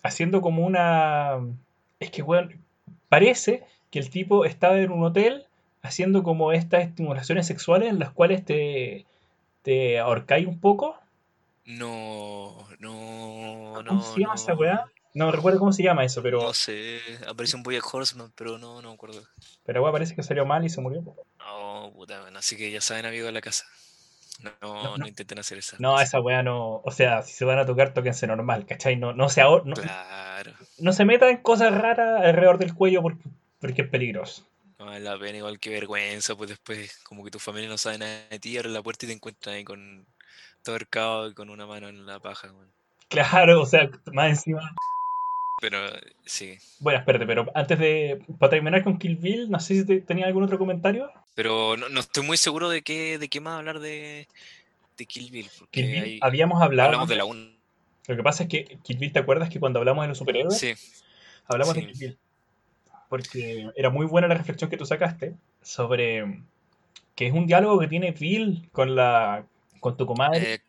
haciendo 0.03 0.41
como 0.41 0.65
una... 0.65 1.39
Es 1.99 2.11
que, 2.11 2.21
weón, 2.21 2.61
parece 3.09 3.63
que 3.91 3.99
el 3.99 4.09
tipo 4.09 4.45
estaba 4.45 4.77
en 4.79 4.91
un 4.91 5.03
hotel 5.03 5.45
haciendo 5.81 6.23
como 6.23 6.51
estas 6.51 6.83
estimulaciones 6.83 7.47
sexuales 7.47 7.89
en 7.89 7.99
las 7.99 8.11
cuales 8.11 8.43
te, 8.43 9.05
te 9.61 9.99
ahorcáis 9.99 10.47
un 10.47 10.59
poco. 10.59 10.97
No, 11.65 12.57
no, 12.79 13.81
no. 13.81 13.83
¿Cómo 13.87 14.03
se 14.03 14.19
llama 14.19 14.35
esa 14.35 14.53
no. 14.53 14.59
weá? 14.59 14.85
No 15.13 15.31
recuerdo 15.31 15.59
cómo 15.59 15.71
se 15.71 15.81
llama 15.81 16.03
eso, 16.03 16.21
pero, 16.21 16.41
No 16.41 16.53
sé, 16.53 16.99
apareció 17.27 17.57
un 17.57 17.63
Bojack 17.63 17.93
Horseman, 17.93 18.33
pero 18.35 18.57
no, 18.57 18.81
no 18.81 18.89
me 18.89 18.93
acuerdo. 18.93 19.23
pero 19.65 19.81
weón, 19.81 19.93
parece 19.93 20.13
que 20.13 20.23
salió 20.23 20.45
mal 20.45 20.65
y 20.65 20.69
se 20.69 20.81
murió. 20.81 21.03
Oh, 21.47 21.91
puta, 21.95 22.21
bueno, 22.21 22.39
así 22.39 22.57
que 22.57 22.69
ya 22.69 22.81
saben, 22.81 23.05
amigos 23.05 23.27
de 23.27 23.31
la 23.31 23.41
casa. 23.41 23.65
No, 24.61 24.97
no, 24.97 25.07
intenten 25.07 25.39
hacer 25.39 25.57
esa. 25.57 25.77
No, 25.79 25.99
esa 25.99 26.19
weá 26.19 26.43
no... 26.43 26.81
O 26.83 26.91
sea, 26.91 27.21
si 27.23 27.33
se 27.33 27.45
van 27.45 27.59
a 27.59 27.65
tocar, 27.65 27.93
tóquense 27.93 28.27
normal, 28.27 28.65
¿cachai? 28.65 28.95
No, 28.95 29.13
no, 29.13 29.29
se, 29.29 29.41
no, 29.41 29.61
Claro, 29.63 30.51
no 30.79 30.93
se 30.93 31.05
metan 31.05 31.37
cosas 31.37 31.73
raras 31.73 32.23
alrededor 32.23 32.57
del 32.57 32.73
cuello 32.73 33.01
porque, 33.01 33.29
porque 33.59 33.81
es 33.83 33.89
peligroso. 33.89 34.47
no 34.79 34.85
vale 34.85 34.99
la 34.99 35.17
pena, 35.17 35.37
igual 35.37 35.59
que 35.59 35.69
vergüenza, 35.69 36.35
pues 36.35 36.49
después, 36.49 36.99
como 37.03 37.23
que 37.23 37.31
tu 37.31 37.39
familia 37.39 37.69
no 37.69 37.77
sabe 37.77 37.99
nada 37.99 38.27
de 38.29 38.39
ti, 38.39 38.57
abres 38.57 38.73
la 38.73 38.83
puerta 38.83 39.05
y 39.05 39.09
te 39.09 39.13
encuentran 39.13 39.55
ahí 39.55 39.63
con 39.63 40.05
todo 40.63 40.75
arcado 40.75 41.29
y 41.29 41.33
con 41.33 41.49
una 41.49 41.65
mano 41.65 41.87
en 41.87 42.05
la 42.05 42.19
paja, 42.19 42.51
weón. 42.51 42.71
Claro, 43.07 43.61
o 43.61 43.65
sea, 43.65 43.89
más 44.11 44.29
encima. 44.29 44.73
Pero 45.59 45.79
sí. 46.25 46.57
Bueno, 46.79 46.99
espérate, 46.99 47.25
pero 47.25 47.49
antes 47.55 47.79
de. 47.79 48.21
Para 48.39 48.49
terminar 48.51 48.83
con 48.83 48.97
Kill 48.99 49.15
Bill, 49.15 49.49
no 49.49 49.59
sé 49.59 49.75
si 49.75 49.85
te- 49.85 50.01
tenía 50.01 50.25
algún 50.27 50.43
otro 50.43 50.57
comentario. 50.57 51.09
Pero 51.33 51.77
no, 51.77 51.89
no 51.89 51.99
estoy 52.01 52.25
muy 52.25 52.37
seguro 52.37 52.69
de 52.69 52.81
qué, 52.81 53.17
de 53.17 53.29
qué 53.29 53.39
más 53.39 53.57
hablar 53.57 53.79
de, 53.79 54.27
de 54.97 55.05
Kill 55.05 55.31
Bill, 55.31 55.49
porque 55.57 55.81
Kill 55.81 55.91
Bill, 55.91 56.03
ahí 56.03 56.19
habíamos 56.21 56.61
hablado. 56.61 56.87
hablamos 56.87 57.09
de 57.09 57.15
la 57.15 57.25
1. 57.25 57.55
Lo 58.07 58.15
que 58.15 58.23
pasa 58.23 58.43
es 58.43 58.49
que 58.49 58.65
Kill 58.83 58.97
Bill, 58.97 59.11
¿te 59.13 59.19
acuerdas 59.19 59.49
que 59.49 59.59
cuando 59.59 59.79
hablamos 59.79 60.03
de 60.03 60.09
los 60.09 60.17
superhéroes, 60.17 60.57
Sí, 60.57 60.73
hablamos 61.47 61.73
sí. 61.73 61.81
de 61.81 61.87
Kill 61.87 61.97
Bill? 61.99 62.17
Porque 63.09 63.69
era 63.75 63.89
muy 63.89 64.05
buena 64.05 64.27
la 64.27 64.35
reflexión 64.35 64.69
que 64.69 64.77
tú 64.77 64.85
sacaste 64.85 65.35
sobre 65.61 66.41
que 67.15 67.27
es 67.27 67.33
un 67.33 67.47
diálogo 67.47 67.79
que 67.79 67.87
tiene 67.87 68.11
Bill 68.11 68.67
con 68.71 68.95
la 68.95 69.45
con 69.79 69.95
tu 69.95 70.05
comadre, 70.05 70.55
eh, 70.55 70.59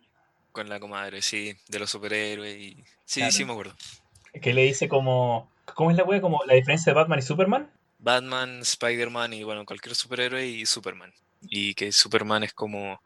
con 0.52 0.68
la 0.68 0.78
comadre, 0.78 1.22
sí, 1.22 1.54
de 1.68 1.78
los 1.78 1.90
superhéroes 1.90 2.56
y... 2.58 2.76
Sí, 3.04 3.20
Claro. 3.20 3.32
sí 3.32 3.44
me 3.46 3.52
acuerdo. 3.52 3.74
Que 4.40 4.54
le 4.54 4.64
dice 4.64 4.88
como. 4.88 5.50
¿Cómo 5.74 5.90
es 5.90 5.96
la 5.96 6.04
wea? 6.04 6.20
Como 6.20 6.40
la 6.46 6.54
diferencia 6.54 6.92
de 6.92 6.96
Batman 6.98 7.18
y 7.18 7.22
Superman. 7.22 7.70
Batman, 7.98 8.60
Spider-Man 8.60 9.32
y 9.32 9.42
bueno, 9.42 9.64
cualquier 9.64 9.94
superhéroe 9.94 10.46
y 10.46 10.64
Superman. 10.66 11.12
Y 11.42 11.74
que 11.74 11.92
Superman 11.92 12.44
es 12.44 12.52
como... 12.52 13.00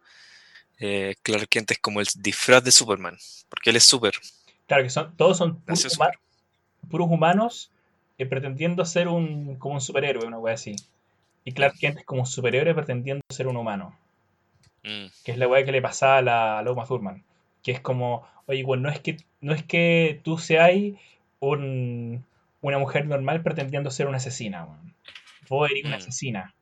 eh, 0.79 1.15
Clark 1.23 1.49
Kent 1.49 1.71
es 1.73 1.79
como 1.79 2.01
el 2.01 2.07
disfraz 2.17 2.63
de 2.65 2.71
Superman, 2.71 3.17
porque 3.49 3.71
él 3.71 3.77
es 3.77 3.85
super. 3.85 4.13
Claro 4.67 4.83
que 4.83 4.91
son, 4.91 5.17
todos 5.17 5.37
son 5.39 5.61
puros, 5.61 5.99
huma- 5.99 6.13
humanos 6.91 7.71
eh, 8.19 8.27
pretendiendo 8.27 8.85
ser 8.85 9.09
un, 9.09 9.57
como 9.57 9.75
un 9.75 9.81
superhéroe, 9.81 10.27
una 10.27 10.39
wea 10.39 10.55
así. 10.55 10.77
Y 11.45 11.53
Clark 11.53 11.77
Kent 11.79 11.99
es 11.99 12.05
como 12.05 12.23
un 12.23 12.27
superhéroe 12.27 12.75
pretendiendo 12.75 13.23
ser 13.31 13.47
un 13.49 13.57
humano. 13.57 13.97
Mm, 14.85 15.07
Que 15.25 15.33
es 15.33 15.39
la 15.39 15.49
wea 15.49 15.65
que 15.65 15.73
le 15.73 15.83
pasaba 15.83 16.19
a 16.19 16.23
la, 16.23 16.59
a 16.59 16.63
la 16.63 16.73
Uma 16.73 16.87
Thurman. 16.87 17.25
Que 17.63 17.73
es 17.73 17.81
como, 17.81 18.27
oye, 18.47 18.63
bueno, 18.65 18.85
no 18.85 18.91
es 18.91 19.01
que, 19.01 19.17
no 19.41 19.55
es 19.55 19.63
que 19.65 20.21
tú 20.25 20.39
seas 20.39 20.71
un, 21.41 22.25
una 22.61 22.79
mujer 22.79 23.07
normal 23.07 23.43
pretendiendo 23.43 23.91
ser 23.91 24.07
una 24.07 24.19
asesina, 24.19 24.65
weón. 24.65 24.95
Vos 25.49 25.71
eres 25.71 25.85
una 25.85 25.97
Mm. 25.97 26.01
asesina. 26.01 26.55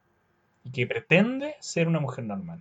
Y 0.64 0.70
que 0.70 0.86
pretende 0.86 1.56
ser 1.60 1.88
una 1.88 2.00
mujer 2.00 2.24
normal. 2.24 2.60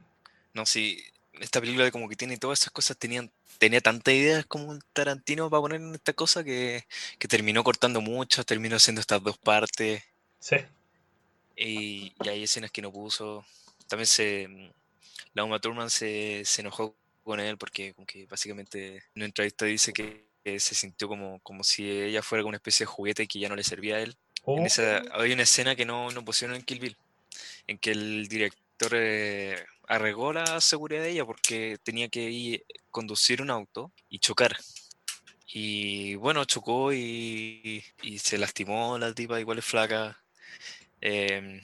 No, 0.53 0.65
sí, 0.65 1.01
esta 1.39 1.59
película 1.61 1.89
como 1.91 2.09
que 2.09 2.15
tiene 2.15 2.38
todas 2.38 2.59
esas 2.59 2.72
cosas, 2.72 2.97
tenían, 2.97 3.32
tenía 3.59 3.80
tantas 3.82 4.13
ideas 4.13 4.45
como 4.45 4.65
un 4.65 4.82
Tarantino 4.93 5.49
para 5.49 5.61
poner 5.61 5.82
en 5.82 5.95
esta 5.95 6.13
cosa 6.13 6.43
que, 6.43 6.84
que 7.20 7.28
terminó 7.28 7.63
cortando 7.63 8.01
mucho, 8.01 8.43
terminó 8.43 8.76
haciendo 8.76 9.01
estas 9.01 9.24
dos 9.24 9.38
partes. 9.38 10.03
Sí. 10.39 10.57
Y, 11.55 12.13
y 12.24 12.30
hay 12.30 12.43
escenas 12.43 12.72
que 12.72 12.82
no 12.82 12.91
puso. 12.91 13.45
También 13.88 14.05
se. 14.07 14.72
La 15.34 15.43
Uma 15.43 15.59
Thurman 15.59 15.89
se, 15.89 16.43
se 16.45 16.61
enojó 16.61 16.95
con 17.24 17.39
él 17.39 17.57
porque 17.57 17.93
como 17.93 18.05
que 18.07 18.26
básicamente 18.26 18.97
en 18.97 19.03
una 19.15 19.26
entrevista 19.26 19.65
dice 19.65 19.91
que, 19.93 20.26
se 20.59 20.75
sintió 20.75 21.07
como, 21.07 21.39
como 21.41 21.63
si 21.63 21.89
ella 21.89 22.21
fuera 22.23 22.45
una 22.45 22.57
especie 22.57 22.85
de 22.85 22.91
juguete 22.91 23.27
que 23.27 23.39
ya 23.39 23.49
no 23.49 23.55
le 23.55 23.63
servía 23.63 23.97
a 23.97 24.01
él. 24.01 24.15
Oh, 24.45 24.57
En 24.57 24.65
esa, 24.65 25.03
hay 25.13 25.31
una 25.33 25.43
escena 25.43 25.75
que 25.75 25.85
no, 25.85 26.11
no 26.11 26.23
pusieron 26.25 26.55
en 26.55 26.63
Kill 26.63 26.79
Bill, 26.79 26.97
en 27.67 27.77
que 27.79 27.91
el 27.91 28.27
director 28.27 28.91
eh, 28.95 29.65
arregó 29.87 30.33
la 30.33 30.61
seguridad 30.61 31.03
de 31.03 31.11
ella 31.11 31.25
porque 31.25 31.77
tenía 31.83 32.09
que 32.09 32.29
ir, 32.31 32.65
conducir 32.91 33.41
un 33.41 33.51
auto 33.51 33.91
y 34.09 34.19
chocar. 34.19 34.57
Y 35.53 36.15
bueno, 36.15 36.45
chocó 36.45 36.93
y, 36.93 37.83
y 38.01 38.19
se 38.19 38.37
lastimó 38.37 38.97
la 38.97 39.13
tipa, 39.13 39.39
igual 39.39 39.59
es 39.59 39.65
flaca. 39.65 40.21
em, 41.01 41.61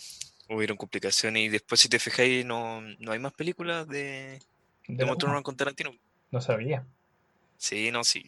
hubieron 0.49 0.77
complicaciones 0.77 1.43
y 1.43 1.49
después 1.49 1.81
si 1.81 1.89
te 1.89 1.99
fijáis 1.99 2.45
no, 2.45 2.81
no 2.81 3.11
hay 3.11 3.19
más 3.19 3.34
películas 3.34 3.88
de, 3.88 4.41
de 4.88 5.05
de 5.05 5.43
con 5.43 5.55
Tarantino. 5.57 5.91
no 6.31 6.41
sabía. 6.41 6.86
Sí, 7.57 7.91
no, 7.91 8.03
sí. 8.03 8.23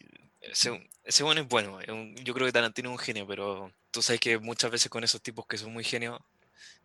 Ese, 0.50 0.88
ese 1.04 1.22
bueno 1.22 1.40
es 1.40 1.48
bueno. 1.48 1.80
yo 2.22 2.34
creo 2.34 2.46
que 2.46 2.52
Tarantino 2.52 2.90
es 2.90 2.92
un 2.92 2.98
genio, 2.98 3.26
pero 3.26 3.72
tú 3.90 4.02
sabes 4.02 4.20
que 4.20 4.38
muchas 4.38 4.70
veces 4.70 4.90
con 4.90 5.04
esos 5.04 5.20
tipos 5.20 5.46
que 5.46 5.58
son 5.58 5.72
muy 5.72 5.84
genios, 5.84 6.20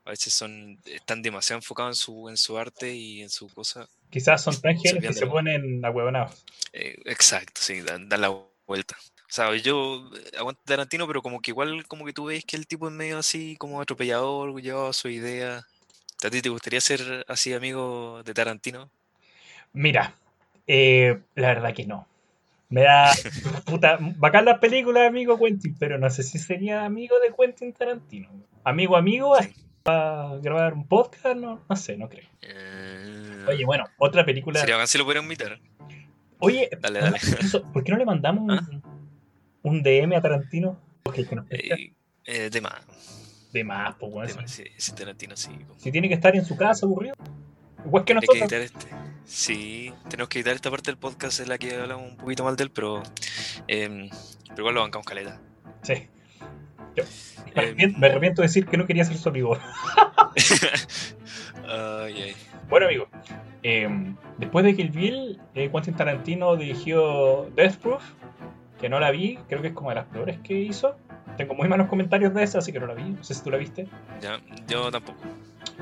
a 0.06 0.10
veces 0.10 0.34
son, 0.34 0.80
están 0.86 1.22
demasiado 1.22 1.60
enfocados 1.60 1.98
en 1.98 2.02
su, 2.02 2.30
en 2.30 2.38
su 2.38 2.58
arte 2.58 2.94
y 2.94 3.22
en 3.22 3.30
su 3.30 3.48
cosa. 3.50 3.88
Quizás 4.10 4.44
son 4.44 4.60
tan 4.62 4.78
genios 4.78 5.04
que 5.04 5.14
se 5.14 5.28
ponen 5.28 5.84
ahuevonados. 5.86 6.44
Eh, 6.74 6.98
exacto, 7.06 7.62
sí, 7.62 7.82
dan, 7.82 8.10
dan 8.10 8.22
la 8.22 8.36
vuelta. 8.66 8.96
O 9.32 9.34
sea, 9.34 9.56
yo 9.56 10.10
eh, 10.16 10.38
aguanto 10.38 10.62
Tarantino, 10.66 11.08
pero 11.08 11.22
como 11.22 11.42
que 11.42 11.52
igual 11.52 11.88
como 11.88 12.06
que 12.06 12.14
tú 12.14 12.26
ves 12.26 12.44
que 12.44 12.58
el 12.58 12.68
tipo 12.68 12.88
es 12.88 12.94
medio 12.94 13.18
así, 13.18 13.56
como 13.58 13.80
atropellador, 13.80 14.62
llevaba 14.62 14.92
su 14.94 15.08
idea. 15.08 15.66
¿A 16.24 16.30
ti 16.30 16.42
te 16.42 16.50
gustaría 16.50 16.82
ser 16.82 17.26
así 17.28 17.54
amigo 17.54 18.22
de 18.24 18.34
Tarantino? 18.34 18.90
Mira, 19.74 20.16
eh, 20.68 21.20
la 21.36 21.48
verdad 21.48 21.74
que 21.74 21.86
no. 21.86 22.08
Me 22.72 22.82
da 22.84 23.12
puta, 23.66 24.00
bacán 24.18 24.46
las 24.46 24.58
películas, 24.60 25.08
amigo 25.08 25.38
Quentin, 25.38 25.76
pero 25.78 25.98
no 26.00 26.10
sé 26.10 26.24
si 26.24 26.40
sería 26.40 26.86
amigo 26.86 27.16
de 27.20 27.34
Quentin 27.38 27.74
Tarantino. 27.74 28.30
Amigo, 28.64 28.96
amigo, 28.98 29.36
Sí. 29.42 29.54
a 29.86 30.38
grabar 30.42 30.74
un 30.74 30.88
podcast, 30.88 31.36
no, 31.36 31.64
no 31.70 31.76
sé, 31.76 31.98
no 31.98 32.08
creo. 32.08 32.28
Eh, 32.42 33.46
Oye, 33.48 33.66
bueno, 33.66 33.84
otra 33.98 34.24
película. 34.26 34.60
sería 34.60 34.76
bacán 34.76 34.88
si 34.88 34.98
lo 34.98 35.04
pudieran 35.04 35.24
invitar. 35.26 35.60
Oye, 36.40 36.70
Dale, 36.80 37.02
¿por 37.74 37.84
qué 37.84 37.92
no 37.92 37.98
le 37.98 38.06
mandamos 38.06 38.44
un, 38.44 38.52
¿Ah? 38.52 38.82
un 39.64 39.84
DM 39.84 40.16
a 40.16 40.22
Tarantino? 40.22 40.80
Que 41.14 41.36
nos 41.36 41.46
Eh, 41.52 41.94
eh, 42.26 42.50
de 42.50 42.62
más. 42.62 42.80
de 43.52 43.64
más, 43.66 43.96
pues, 44.00 44.12
bueno, 44.14 44.30
de 44.30 44.42
más, 44.42 44.50
sí, 44.52 44.64
ese 44.78 44.94
Tarantino 44.96 45.36
sí. 45.36 45.52
si 45.78 45.92
tiene 45.92 46.08
que 46.08 46.14
estar 46.16 46.36
en 46.36 46.46
su 46.46 46.56
casa 46.56 46.86
aburrido. 46.86 47.16
Igual 47.86 48.06
que 48.06 48.14
nosotros. 48.14 48.42
editar 48.42 48.62
este. 48.62 48.88
Sí, 49.26 49.94
tenemos 50.10 50.30
que 50.30 50.40
editar 50.40 50.54
esta 50.56 50.70
parte 50.70 50.92
del 50.92 50.98
podcast 50.98 51.40
en 51.40 51.50
la 51.50 51.58
que 51.58 51.76
hablamos 51.76 52.12
un 52.12 52.18
poquito 52.18 52.44
mal 52.44 52.56
de 52.56 52.64
él, 52.64 52.72
pero, 52.72 53.02
em, 53.68 54.10
pero 54.50 54.60
igual 54.60 54.76
lo 54.76 54.82
bancamos 54.82 55.06
caleta. 55.08 55.40
Sí. 55.84 56.08
Yo, 56.96 57.04
me, 57.46 57.52
Em, 57.52 57.60
arrepiento, 57.68 58.00
me 58.00 58.08
arrepiento 58.08 58.42
de 58.42 58.48
decir 58.48 58.66
que 58.66 58.78
no 58.78 58.86
quería 58.86 59.06
ser 59.06 59.18
su 59.18 59.30
amigo. 59.30 59.58
ay, 61.68 62.22
ay. 62.22 62.36
Bueno, 62.70 62.86
amigo, 62.88 63.08
eh, 63.64 63.88
después 64.38 64.66
de 64.66 64.76
Kill 64.76 64.92
Bill, 64.92 65.40
eh, 65.56 65.70
Quentin 65.72 65.96
Tarantino 65.96 66.56
dirigió 66.56 67.50
Death 67.56 67.76
Proof, 67.78 68.04
que 68.80 68.90
no 68.90 69.00
la 69.00 69.12
vi, 69.12 69.38
creo 69.48 69.62
que 69.62 69.70
es 69.70 69.74
como 69.74 69.90
de 69.90 69.96
las 69.96 70.06
peores 70.06 70.40
que 70.44 70.54
hizo. 70.54 70.96
Tengo 71.38 71.54
muy 71.56 71.68
malos 71.68 71.88
comentarios 71.88 72.34
de 72.34 72.44
esa, 72.44 72.60
así 72.60 72.72
que 72.72 72.80
no 72.80 72.88
la 72.88 72.94
vi, 72.94 73.04
no 73.04 73.24
sé 73.24 73.34
si 73.34 73.44
tú 73.44 73.50
la 73.52 73.58
viste. 73.58 73.88
Ya, 74.22 74.40
yo 74.68 74.92
tampoco. 74.92 75.20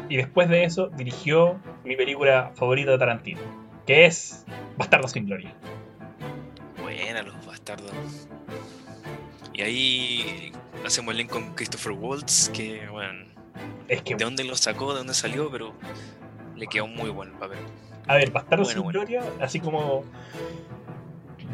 Y 0.07 0.17
después 0.17 0.47
de 0.49 0.63
eso, 0.63 0.87
dirigió 0.89 1.59
mi 1.83 1.95
película 1.95 2.51
favorita 2.55 2.91
de 2.91 2.97
Tarantino, 2.97 3.41
que 3.85 4.05
es 4.05 4.45
Bastardo 4.77 5.07
sin 5.07 5.25
Gloria. 5.25 5.53
Buena, 6.81 7.21
los 7.23 7.45
bastardos. 7.45 7.91
Y 9.53 9.61
ahí 9.61 10.51
hacemos 10.85 11.11
el 11.11 11.17
link 11.17 11.29
con 11.29 11.53
Christopher 11.55 11.91
Waltz, 11.93 12.49
que, 12.49 12.87
bueno, 12.89 13.25
Es 13.87 14.01
que, 14.03 14.15
de 14.15 14.23
dónde 14.23 14.43
lo 14.43 14.55
sacó, 14.55 14.93
de 14.93 14.99
dónde 14.99 15.13
salió, 15.13 15.51
pero 15.51 15.73
le 16.55 16.67
quedó 16.67 16.87
muy 16.87 17.09
bueno 17.09 17.33
el 17.33 17.39
papel. 17.39 17.59
a 18.07 18.15
ver, 18.15 18.31
Bastardo 18.31 18.63
Bueno, 18.63 18.73
sin 18.73 18.83
bueno. 18.83 18.99
Gloria, 18.99 19.23
así 19.41 19.59
como 19.59 20.03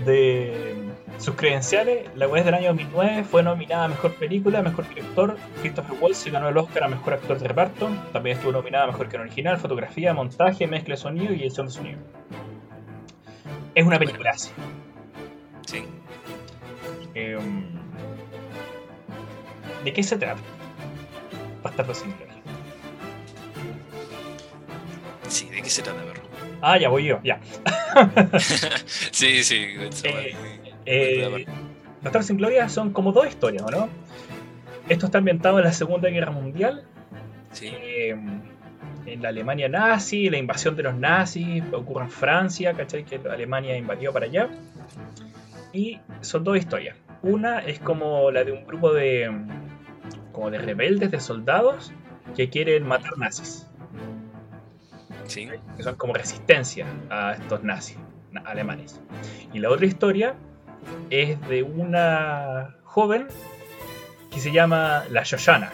de 0.03 0.75
sus 1.17 1.35
credenciales, 1.35 2.09
la 2.15 2.27
web 2.27 2.43
del 2.43 2.53
año 2.53 2.67
2009 2.69 3.23
fue 3.23 3.43
nominada 3.43 3.85
a 3.85 3.87
Mejor 3.87 4.13
Película, 4.15 4.61
Mejor 4.61 4.87
Director, 4.89 5.37
Christopher 5.61 5.97
Waltz 6.01 6.17
se 6.17 6.31
ganó 6.31 6.49
el 6.49 6.57
Oscar 6.57 6.83
a 6.83 6.87
Mejor 6.89 7.13
Actor 7.13 7.39
de 7.39 7.47
Reparto, 7.47 7.89
también 8.11 8.35
estuvo 8.37 8.51
nominada 8.51 8.83
a 8.83 8.87
Mejor 8.87 9.07
Guion 9.07 9.21
Original, 9.21 9.57
Fotografía, 9.57 10.13
Montaje, 10.13 10.67
Mezcla 10.67 10.95
de 10.95 11.01
Sonido 11.01 11.33
y 11.33 11.41
Edición 11.41 11.67
de 11.67 11.71
Sonido. 11.71 11.99
Es 13.73 13.85
una 13.85 13.97
película 13.97 14.31
así. 14.31 14.51
Sí. 15.65 15.85
Em, 17.13 17.65
¿De 19.83 19.93
qué 19.93 20.03
se 20.03 20.17
trata? 20.17 20.41
Bastardo 21.63 21.93
sin 21.93 22.15
Gloria. 22.17 22.35
Sí, 25.27 25.49
¿de 25.49 25.61
qué 25.61 25.69
se 25.69 25.81
trata, 25.81 26.01
perro? 26.03 26.24
Ah, 26.68 26.80
ya 26.80 26.89
voy 26.89 27.05
yo, 27.05 27.20
ya. 27.24 27.39
sí, 29.11 29.43
sí. 29.43 29.68
Eh, 30.03 30.36
Eh, 30.88 31.45
Bastardos 32.01 32.26
sin 32.26 32.38
Gloria 32.38 32.70
son 32.70 32.91
como 32.91 33.11
dos 33.11 33.28
historias, 33.28 33.61
¿o 33.61 33.70
no? 33.70 33.88
Esto 34.89 35.05
está 35.05 35.20
ambientado 35.20 35.59
en 35.59 35.66
la 35.66 35.74
Segunda 35.74 36.09
Guerra 36.09 36.32
Mundial, 36.32 36.84
Sí, 37.51 37.68
eh, 37.68 38.16
en 39.05 39.22
la 39.22 39.30
Alemania 39.30 39.70
nazi, 39.70 40.32
la 40.32 40.38
invasión 40.38 40.76
de 40.76 40.84
los 40.84 40.95
nazis 40.95 41.63
ocurre 41.72 42.05
en 42.05 42.09
Francia, 42.09 42.74
¿cachai? 42.74 43.05
Que 43.05 43.22
Alemania 43.30 43.78
invadió 43.78 44.11
para 44.11 44.26
allá. 44.26 44.49
Y 45.72 45.99
son 46.22 46.43
dos 46.43 46.57
historias. 46.57 46.97
Una 47.22 47.59
es 47.59 47.80
como 47.80 48.32
la 48.32 48.43
de 48.43 48.51
un 48.53 48.66
grupo 48.66 48.91
de, 48.91 49.32
como 50.32 50.49
de 50.49 50.57
rebeldes, 50.57 51.11
de 51.11 51.20
soldados, 51.20 51.93
que 52.36 52.49
quieren 52.49 52.88
matar 52.88 53.20
nazis. 53.20 53.68
Sí. 55.28 55.49
que 55.78 55.84
son 55.84 55.95
como 55.95 56.13
resistencia 56.13 56.86
a 57.09 57.34
estos 57.34 57.63
nazis 57.63 57.97
na- 58.32 58.41
alemanes. 58.41 58.99
Y 59.53 59.59
la 59.59 59.69
otra 59.69 59.86
historia 59.86 60.36
es 61.09 61.39
de 61.47 61.63
una 61.63 62.76
joven 62.84 63.28
que 64.32 64.39
se 64.39 64.51
llama 64.51 65.05
la 65.09 65.23
Shoshana, 65.23 65.71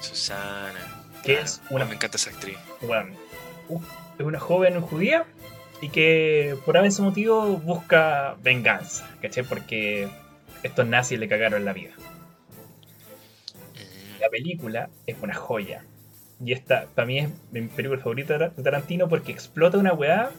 Susana. 0.00 0.72
que 1.22 1.40
es 1.40 1.60
una, 1.70 1.84
Me 1.84 1.94
encanta 1.94 2.16
esa 2.16 2.30
actriz. 2.30 2.58
bueno, 2.82 3.14
u- 3.68 3.80
es 4.18 4.24
una 4.26 4.38
joven 4.40 4.80
judía 4.80 5.24
y 5.80 5.88
que 5.88 6.56
por 6.64 6.76
ese 6.76 7.02
motivo 7.02 7.56
busca 7.58 8.36
venganza, 8.42 9.08
¿cachai? 9.20 9.44
Porque 9.44 10.08
estos 10.62 10.86
nazis 10.86 11.18
le 11.18 11.28
cagaron 11.28 11.64
la 11.64 11.72
vida. 11.72 11.92
Mm, 13.74 14.20
La 14.20 14.28
película 14.28 14.90
es 15.06 15.16
una 15.22 15.34
joya. 15.34 15.84
Y 16.44 16.52
esta, 16.52 16.86
para 16.94 17.06
mí, 17.06 17.18
es 17.18 17.28
mi 17.52 17.62
película 17.68 18.00
favorita 18.00 18.36
de 18.38 18.62
Tarantino 18.62 19.08
porque 19.08 19.32
explota 19.32 19.78
una 19.78 19.92
weá 19.92 20.30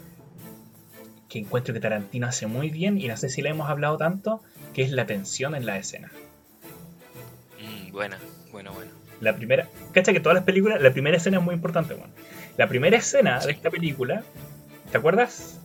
que 1.29 1.39
encuentro 1.39 1.73
que 1.73 1.79
Tarantino 1.79 2.27
hace 2.27 2.45
muy 2.45 2.69
bien 2.69 2.99
y 2.99 3.07
no 3.07 3.17
sé 3.17 3.29
si 3.29 3.41
la 3.41 3.49
hemos 3.49 3.69
hablado 3.69 3.97
tanto, 3.97 4.41
que 4.73 4.83
es 4.83 4.91
la 4.91 5.05
tensión 5.05 5.55
en 5.55 5.65
la 5.65 5.77
escena. 5.77 6.11
mm, 7.59 7.91
buena, 7.91 8.19
buena, 8.51 8.71
buena. 8.71 8.91
La 9.21 9.35
primera, 9.35 9.69
cacha 9.93 10.11
que 10.11 10.19
todas 10.19 10.35
las 10.35 10.43
películas, 10.43 10.81
la 10.81 10.91
primera 10.91 11.15
escena 11.17 11.37
es 11.37 11.43
muy 11.43 11.55
importante, 11.55 11.93
weón. 11.93 12.11
La 12.57 12.67
primera 12.67 12.97
escena 12.97 13.39
de 13.39 13.53
esta 13.53 13.71
película, 13.71 14.23
¿te 14.91 14.97
acuerdas? 14.97 15.59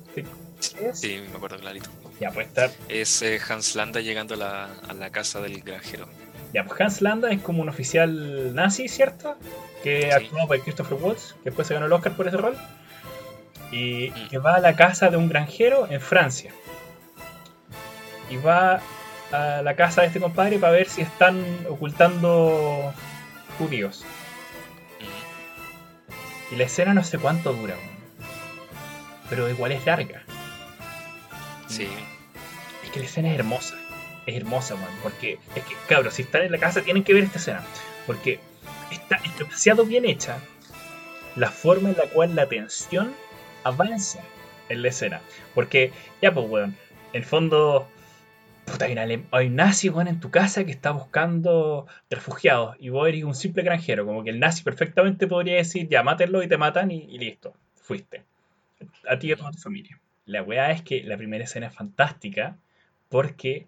Sí, 0.92 1.20
me 1.30 1.36
acuerdo 1.36 1.58
clarito. 1.58 1.90
Ya, 2.20 2.30
pues 2.30 2.46
está, 2.48 2.70
Es 2.88 3.22
eh, 3.22 3.38
Hans 3.48 3.74
Landa 3.74 4.00
llegando 4.00 4.34
a 4.34 4.36
la, 4.36 4.64
a 4.88 4.94
la 4.94 5.10
casa 5.10 5.40
del 5.40 5.60
granjero. 5.60 6.08
Ya, 6.52 6.64
pues 6.64 6.80
Hans 6.80 7.00
Landa 7.02 7.30
es 7.30 7.40
como 7.42 7.62
un 7.62 7.68
oficial 7.68 8.54
nazi, 8.54 8.88
¿cierto? 8.88 9.36
Que 9.82 10.02
Sí. 10.02 10.10
actuó 10.10 10.46
por 10.48 10.60
Christopher 10.60 10.98
Waltz, 11.00 11.34
que 11.34 11.50
después 11.50 11.66
se 11.68 11.74
ganó 11.74 11.86
el 11.86 11.92
Oscar 11.92 12.12
por 12.12 12.26
ese 12.28 12.36
rol. 12.36 12.56
Y 13.70 14.10
Mm. 14.10 14.28
que 14.28 14.38
va 14.38 14.54
a 14.56 14.60
la 14.60 14.74
casa 14.76 15.10
de 15.10 15.16
un 15.18 15.28
granjero 15.28 15.86
en 15.90 16.00
Francia. 16.00 16.52
Y 18.30 18.36
va 18.36 18.80
a 19.32 19.62
la 19.62 19.76
casa 19.76 20.00
de 20.02 20.06
este 20.06 20.20
compadre 20.20 20.58
para 20.58 20.72
ver 20.72 20.88
si 20.88 21.02
están 21.02 21.44
ocultando 21.68 22.94
judíos. 23.58 24.04
Mm, 25.00 26.54
Y 26.54 26.56
la 26.56 26.64
escena 26.64 26.94
no 26.94 27.04
sé 27.04 27.18
cuánto 27.18 27.52
dura, 27.52 27.74
pero 29.28 29.48
igual 29.50 29.72
es 29.72 29.84
larga. 29.84 30.22
Sí, 31.66 31.86
Es 32.84 32.90
que 32.90 33.00
la 33.00 33.04
escena 33.04 33.28
es 33.32 33.38
hermosa. 33.38 33.74
Es 34.28 34.36
hermosa, 34.36 34.74
man. 34.74 34.90
Porque 35.02 35.38
es 35.56 35.64
que, 35.64 35.74
cabros, 35.88 36.12
si 36.12 36.22
están 36.22 36.42
en 36.42 36.52
la 36.52 36.58
casa 36.58 36.82
tienen 36.82 37.02
que 37.02 37.14
ver 37.14 37.24
esta 37.24 37.38
escena. 37.38 37.64
Porque 38.06 38.38
está, 38.90 39.18
demasiado 39.38 39.86
bien 39.86 40.04
hecha 40.04 40.38
la 41.34 41.50
forma 41.50 41.88
en 41.88 41.96
la 41.96 42.04
cual 42.04 42.36
la 42.36 42.46
tensión 42.46 43.14
avanza 43.64 44.20
en 44.68 44.82
la 44.82 44.88
escena. 44.88 45.22
Porque, 45.54 45.92
ya 46.20 46.34
pues, 46.34 46.46
weón, 46.46 46.76
en 47.14 47.22
el 47.22 47.24
fondo, 47.24 47.88
puta, 48.66 48.84
hay, 48.84 48.92
un 48.92 49.26
hay 49.30 49.48
nazi, 49.48 49.88
weón, 49.88 50.08
en 50.08 50.20
tu 50.20 50.30
casa 50.30 50.66
que 50.66 50.72
está 50.72 50.90
buscando 50.90 51.86
refugiados 52.10 52.76
y 52.78 52.90
vos 52.90 53.08
eres 53.08 53.24
un 53.24 53.34
simple 53.34 53.62
granjero. 53.62 54.04
Como 54.04 54.24
que 54.24 54.30
el 54.30 54.40
nazi 54.40 54.62
perfectamente 54.62 55.26
podría 55.26 55.56
decir, 55.56 55.88
ya, 55.88 56.02
mátenlo 56.02 56.42
y 56.42 56.48
te 56.48 56.58
matan 56.58 56.90
y, 56.90 56.98
y 57.04 57.18
listo, 57.18 57.54
fuiste. 57.76 58.24
A 59.08 59.18
ti 59.18 59.28
y 59.28 59.32
a 59.32 59.36
toda 59.36 59.52
tu 59.52 59.58
familia. 59.58 59.98
La 60.26 60.42
weá 60.42 60.70
es 60.70 60.82
que 60.82 61.02
la 61.02 61.16
primera 61.16 61.44
escena 61.44 61.68
es 61.68 61.74
fantástica 61.74 62.58
porque 63.08 63.66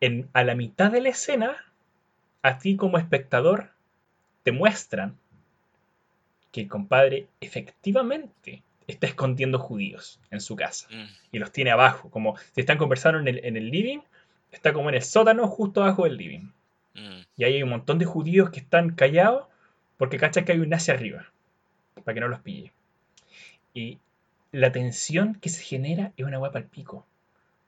en, 0.00 0.28
a 0.32 0.44
la 0.44 0.54
mitad 0.54 0.90
de 0.90 1.00
la 1.00 1.08
escena, 1.10 1.56
a 2.42 2.58
ti 2.58 2.76
como 2.76 2.98
espectador, 2.98 3.70
te 4.42 4.52
muestran 4.52 5.16
que 6.52 6.62
el 6.62 6.68
compadre 6.68 7.26
efectivamente 7.40 8.62
está 8.86 9.06
escondiendo 9.06 9.58
judíos 9.58 10.20
en 10.30 10.40
su 10.40 10.54
casa 10.56 10.86
Mm, 10.90 11.06
y 11.32 11.38
los 11.38 11.50
tiene 11.52 11.70
abajo, 11.72 12.08
como 12.10 12.36
si 12.54 12.60
están 12.60 12.78
conversando 12.78 13.18
en 13.18 13.28
el, 13.28 13.44
en 13.44 13.56
el 13.56 13.70
living, 13.70 13.98
está 14.52 14.72
como 14.72 14.88
en 14.88 14.94
el 14.94 15.02
sótano 15.02 15.48
justo 15.48 15.82
abajo 15.82 16.04
del 16.04 16.16
living. 16.16 16.48
mm, 16.94 17.20
Y 17.36 17.44
ahí 17.44 17.54
hay 17.54 17.62
un 17.62 17.70
montón 17.70 17.98
de 17.98 18.04
judíos 18.04 18.50
que 18.50 18.60
están 18.60 18.90
callados 18.94 19.48
porque 19.98 20.18
cachan 20.18 20.44
que 20.44 20.52
hay 20.52 20.60
un 20.60 20.68
nazi 20.68 20.90
arriba, 20.92 21.26
para 22.04 22.14
que 22.14 22.20
no 22.20 22.28
los 22.28 22.40
pille. 22.40 22.72
Y 23.74 23.98
la 24.52 24.70
tensión 24.72 25.34
que 25.34 25.48
se 25.48 25.62
genera 25.62 26.12
es 26.16 26.24
una 26.24 26.38
guapa 26.38 26.58
al 26.58 26.64
pico. 26.66 27.06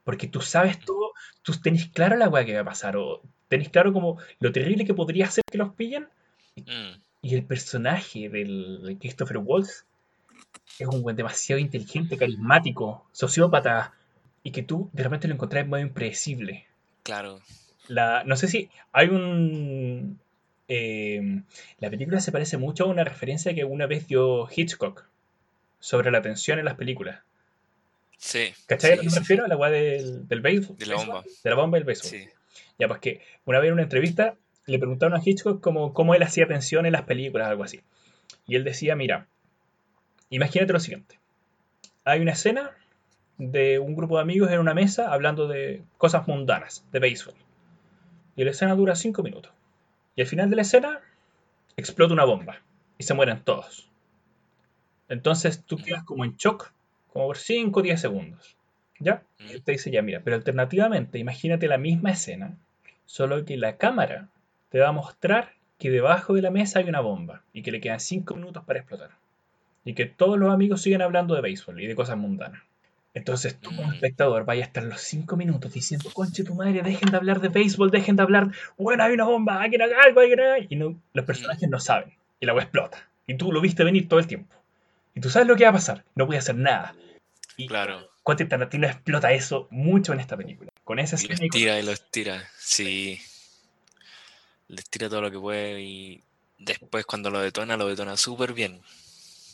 Porque 0.09 0.25
tú 0.25 0.41
sabes 0.41 0.79
todo, 0.79 1.11
tú 1.43 1.53
tenés 1.61 1.85
claro 1.85 2.15
la 2.17 2.29
weá 2.29 2.43
que 2.43 2.55
va 2.55 2.61
a 2.61 2.65
pasar, 2.65 2.97
o 2.97 3.21
tenés 3.47 3.69
claro 3.69 3.93
como 3.93 4.17
lo 4.39 4.51
terrible 4.51 4.83
que 4.83 4.95
podría 4.95 5.29
ser 5.29 5.43
que 5.45 5.59
los 5.59 5.75
pillen. 5.75 6.07
mm. 6.55 6.99
Y 7.21 7.35
el 7.35 7.43
personaje 7.43 8.27
del, 8.27 8.81
de 8.81 8.97
Christopher 8.97 9.37
Waltz 9.37 9.85
es 10.79 10.87
un 10.87 11.03
buen 11.03 11.15
demasiado 11.15 11.59
inteligente, 11.59 12.17
carismático, 12.17 13.05
sociópata, 13.11 13.93
y 14.41 14.49
que 14.49 14.63
tú 14.63 14.89
de 14.93 15.03
repente 15.03 15.27
lo 15.27 15.35
encontrás 15.35 15.67
muy 15.67 15.81
impredecible. 15.81 16.65
Claro. 17.03 17.39
La, 17.87 18.23
no 18.23 18.35
sé 18.35 18.47
si 18.47 18.71
hay 18.91 19.09
un... 19.09 20.19
eh, 20.67 21.43
la 21.77 21.89
película 21.91 22.19
se 22.19 22.31
parece 22.31 22.57
mucho 22.57 22.85
a 22.85 22.87
una 22.87 23.03
referencia 23.03 23.53
que 23.53 23.63
una 23.63 23.85
vez 23.85 24.07
dio 24.07 24.49
Hitchcock 24.49 25.05
sobre 25.79 26.09
la 26.09 26.23
tensión 26.23 26.57
en 26.57 26.65
las 26.65 26.77
películas. 26.77 27.19
Sí. 28.19 28.53
¿Cachai 28.67 28.91
a 28.91 28.95
lo 28.97 29.01
que 29.01 29.09
me 29.09 29.19
refiero? 29.19 29.45
A 29.45 29.47
la 29.47 29.55
weá 29.55 29.71
del, 29.71 30.27
del 30.27 30.41
béisbol. 30.41 30.77
De 30.77 30.85
la 30.85 30.95
bomba. 30.97 31.23
De 31.43 31.49
la 31.49 31.55
bomba 31.55 31.77
y 31.77 31.81
el 31.81 31.85
béisbol. 31.85 32.09
Sí. 32.09 32.27
Ya, 32.77 32.87
pues 32.87 32.99
que 32.99 33.21
una 33.45 33.59
vez 33.59 33.69
en 33.69 33.73
una 33.73 33.83
entrevista 33.83 34.35
le 34.65 34.77
preguntaron 34.77 35.17
a 35.17 35.21
Hitchcock 35.23 35.61
cómo, 35.61 35.93
cómo 35.93 36.13
él 36.13 36.21
hacía 36.21 36.47
tensión 36.47 36.85
en 36.85 36.91
las 36.91 37.03
películas, 37.03 37.47
algo 37.47 37.63
así. 37.63 37.81
Y 38.45 38.55
él 38.55 38.63
decía, 38.63 38.95
mira, 38.95 39.27
imagínate 40.29 40.73
lo 40.73 40.79
siguiente. 40.79 41.17
Hay 42.03 42.19
una 42.19 42.33
escena 42.33 42.71
de 43.37 43.79
un 43.79 43.95
grupo 43.95 44.17
de 44.17 44.23
amigos 44.23 44.51
en 44.51 44.59
una 44.59 44.73
mesa 44.73 45.13
hablando 45.13 45.47
de 45.47 45.81
cosas 45.97 46.27
mundanas, 46.27 46.85
de 46.91 46.99
béisbol. 46.99 47.35
Y 48.35 48.43
la 48.43 48.51
escena 48.51 48.75
dura 48.75 48.95
cinco 48.95 49.23
minutos. 49.23 49.53
Y 50.15 50.21
al 50.21 50.27
final 50.27 50.49
de 50.49 50.57
la 50.57 50.61
escena 50.63 50.99
explota 51.77 52.13
una 52.13 52.25
bomba 52.25 52.61
y 52.97 53.03
se 53.03 53.13
mueren 53.13 53.43
todos. 53.43 53.89
Entonces 55.07 55.63
tú 55.65 55.77
quedas 55.77 56.03
como 56.03 56.25
en 56.25 56.35
shock, 56.35 56.71
como 57.13 57.27
por 57.27 57.37
5 57.37 57.79
o 57.79 57.83
10 57.83 57.99
segundos. 57.99 58.55
¿Ya? 58.99 59.23
Y 59.39 59.53
él 59.53 59.61
te 59.63 59.71
dice, 59.71 59.91
ya, 59.91 60.01
mira, 60.01 60.21
pero 60.23 60.35
alternativamente, 60.35 61.19
imagínate 61.19 61.67
la 61.67 61.77
misma 61.77 62.11
escena, 62.11 62.57
solo 63.05 63.45
que 63.45 63.55
la 63.55 63.77
cámara 63.77 64.27
te 64.69 64.79
va 64.79 64.89
a 64.89 64.91
mostrar 64.93 65.53
que 65.77 65.89
debajo 65.89 66.33
de 66.33 66.41
la 66.41 66.51
mesa 66.51 66.79
hay 66.79 66.89
una 66.89 66.99
bomba 66.99 67.41
y 67.53 67.61
que 67.61 67.71
le 67.71 67.79
quedan 67.79 68.01
5 68.01 68.35
minutos 68.35 68.63
para 68.65 68.79
explotar. 68.79 69.11
Y 69.85 69.93
que 69.93 70.05
todos 70.05 70.37
los 70.37 70.53
amigos 70.53 70.81
siguen 70.81 71.01
hablando 71.01 71.33
de 71.35 71.41
béisbol 71.41 71.81
y 71.81 71.87
de 71.87 71.95
cosas 71.95 72.17
mundanas. 72.17 72.61
Entonces 73.13 73.57
tú 73.57 73.69
como 73.75 73.87
Mm. 73.87 73.93
espectador 73.93 74.43
vayas 74.45 74.65
a 74.65 74.67
estar 74.67 74.83
los 74.83 74.99
5 75.01 75.37
minutos 75.37 75.73
diciendo, 75.73 76.09
conche 76.13 76.43
tu 76.43 76.53
madre, 76.53 76.81
dejen 76.83 77.09
de 77.09 77.17
hablar 77.17 77.39
de 77.39 77.47
béisbol, 77.47 77.89
dejen 77.89 78.17
de 78.17 78.23
hablar, 78.23 78.51
bueno, 78.77 79.03
hay 79.03 79.13
una 79.13 79.23
bomba, 79.23 79.61
hay 79.61 79.69
que 79.71 79.81
hacer 79.81 79.95
algo, 79.95 80.19
hay 80.19 80.27
que 80.27 80.33
hacer-". 80.35 80.67
Y 80.69 80.75
no- 80.75 81.01
los 81.13 81.25
personajes 81.25 81.67
no 81.69 81.79
saben. 81.79 82.11
Y 82.41 82.45
la 82.45 82.51
agua 82.51 82.63
explota. 82.63 83.07
Y 83.25 83.35
tú 83.35 83.51
lo 83.53 83.61
viste 83.61 83.83
venir 83.85 84.07
todo 84.09 84.19
el 84.19 84.27
tiempo. 84.27 84.53
Y 85.15 85.21
tú 85.21 85.29
sabes 85.29 85.47
lo 85.47 85.55
que 85.55 85.63
va 85.63 85.71
a 85.71 85.73
pasar. 85.73 86.05
No 86.15 86.25
voy 86.25 86.35
a 86.35 86.39
hacer 86.39 86.55
nada. 86.55 86.95
Y 87.57 87.67
Claro. 87.67 88.09
Quentin 88.25 88.47
Tarantino 88.47 88.87
explota 88.87 89.31
eso 89.31 89.67
mucho 89.71 90.13
en 90.13 90.19
esta 90.19 90.37
película. 90.37 90.71
Con 90.83 90.99
esa 90.99 91.17
Y 91.21 91.27
los 91.27 91.41
y 91.41 91.49
tira 91.49 91.79
y 91.79 91.83
los 91.83 92.11
tira. 92.11 92.47
Sí. 92.57 93.19
Les 94.67 94.85
tira 94.89 95.09
todo 95.09 95.21
lo 95.21 95.31
que 95.31 95.39
puede 95.39 95.81
y 95.81 96.23
después 96.57 97.05
cuando 97.05 97.31
lo 97.31 97.39
detona, 97.39 97.75
lo 97.75 97.87
detona 97.87 98.17
súper 98.17 98.53
bien. 98.53 98.81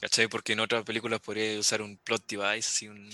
¿Cachai? 0.01 0.27
Porque 0.27 0.53
en 0.53 0.59
otras 0.59 0.83
películas 0.83 1.21
podría 1.21 1.57
usar 1.57 1.81
un 1.81 1.97
plot 1.97 2.27
device, 2.27 2.67
así 2.67 2.87
un, 2.89 3.09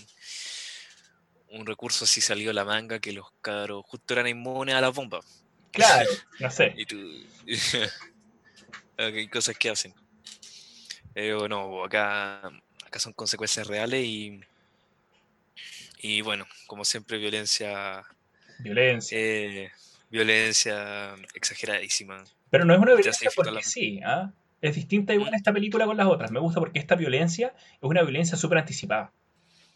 un 1.49 1.65
recurso 1.65 2.05
así 2.05 2.21
salido 2.21 2.49
de 2.49 2.55
la 2.55 2.65
manga 2.65 2.99
que 2.99 3.11
los 3.11 3.27
cabros 3.41 3.85
justo 3.85 4.13
eran 4.13 4.27
inmunes 4.27 4.75
a 4.75 4.81
la 4.81 4.89
bomba. 4.89 5.19
Claro, 5.71 6.09
no 6.39 6.49
sé. 6.51 6.73
Y 6.77 6.85
tú. 6.85 6.97
Hay 8.97 9.27
cosas 9.27 9.57
que 9.57 9.69
hacen. 9.69 9.93
Pero 11.13 11.47
no, 11.47 11.83
acá, 11.83 12.41
acá 12.85 12.99
son 12.99 13.13
consecuencias 13.13 13.67
reales 13.67 14.03
y. 14.03 14.41
Y 15.99 16.21
bueno, 16.21 16.45
como 16.67 16.83
siempre, 16.85 17.17
violencia. 17.17 18.03
Violencia. 18.59 19.17
eh, 19.19 19.71
violencia 20.09 21.15
exageradísima. 21.33 22.23
Pero 22.49 22.65
no 22.65 22.73
es 22.73 22.79
una 22.79 22.93
violencia 22.95 23.29
porque 23.35 23.51
la- 23.51 23.61
sí, 23.61 23.99
¿ah? 24.03 24.31
Es 24.61 24.75
distinta 24.75 25.13
igual 25.13 25.31
Mm. 25.31 25.35
esta 25.35 25.53
película 25.53 25.85
con 25.85 25.97
las 25.97 26.07
otras. 26.07 26.31
Me 26.31 26.39
gusta 26.39 26.59
porque 26.59 26.79
esta 26.79 26.95
violencia 26.95 27.53
es 27.57 27.79
una 27.81 28.03
violencia 28.03 28.37
súper 28.37 28.59
anticipada. 28.59 29.11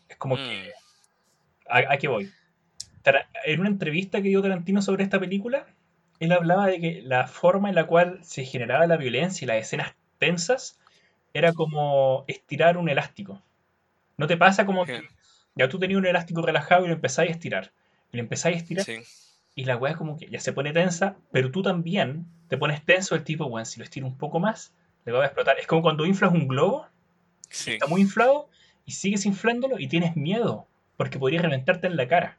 Es 0.08 0.18
como 0.18 0.36
que... 0.36 0.42
Mm, 0.72 1.72
¿A, 1.72 1.94
a 1.94 1.98
qué 1.98 2.08
voy? 2.08 2.32
En 3.46 3.60
una 3.60 3.70
entrevista 3.70 4.22
que 4.22 4.28
dio 4.30 4.42
Tarantino 4.42 4.82
sobre 4.82 5.04
esta 5.04 5.20
película, 5.20 5.66
él 6.20 6.32
hablaba 6.32 6.68
de 6.68 6.80
que 6.80 7.02
la 7.04 7.28
forma 7.28 7.70
en 7.70 7.76
la 7.76 7.86
cual 7.88 8.20
se 8.24 8.46
generaba 8.46 8.86
la 8.88 8.98
violencia 8.98 9.46
y 9.46 9.48
las 9.48 9.58
escenas 9.58 9.94
tensas 10.20 10.80
era 11.36 11.52
como 11.52 12.24
estirar 12.28 12.78
un 12.78 12.88
elástico. 12.88 13.42
¿No 14.16 14.26
te 14.26 14.38
pasa 14.38 14.66
como 14.66 14.86
que 14.86 15.04
ya 15.54 15.68
tú 15.68 15.78
tenías 15.80 15.98
un 16.00 16.06
elástico 16.06 16.42
relajado 16.42 16.86
y 16.86 16.88
lo 16.88 16.94
empezáis 16.94 17.30
a 17.30 17.34
estirar? 17.34 17.72
Y 18.14 18.18
lo 18.18 18.24
empezáis 18.24 18.56
a 18.56 18.60
estirar 18.60 18.86
sí, 18.86 19.02
y 19.54 19.66
la 19.66 19.76
weá 19.76 19.96
como 19.96 20.18
que 20.18 20.30
ya 20.30 20.40
se 20.40 20.54
pone 20.54 20.72
tensa, 20.72 21.18
pero 21.34 21.52
tú 21.52 21.62
también 21.62 22.26
te 22.48 22.58
pones 22.58 22.84
tenso 22.86 23.16
el 23.16 23.26
tipo, 23.26 23.46
weón, 23.46 23.66
si 23.66 23.80
lo 23.80 23.84
estiro 23.84 24.08
un 24.08 24.18
poco 24.18 24.40
más, 24.40 24.74
le 25.04 25.12
va 25.12 25.24
a 25.24 25.26
explotar. 25.26 25.60
Es 25.60 25.68
como 25.68 25.82
cuando 25.82 26.06
inflas 26.06 26.32
un 26.32 26.48
globo, 26.48 26.88
sí. 27.50 27.74
está 27.74 27.88
muy 27.88 28.00
inflado, 28.02 28.48
y 28.86 28.94
sigues 28.94 29.26
inflándolo 29.26 29.78
y 29.78 29.90
tienes 29.90 30.16
miedo, 30.16 30.68
porque 30.96 31.20
podría 31.20 31.42
reventarte 31.42 31.88
en 31.88 31.98
la 31.98 32.08
cara. 32.08 32.38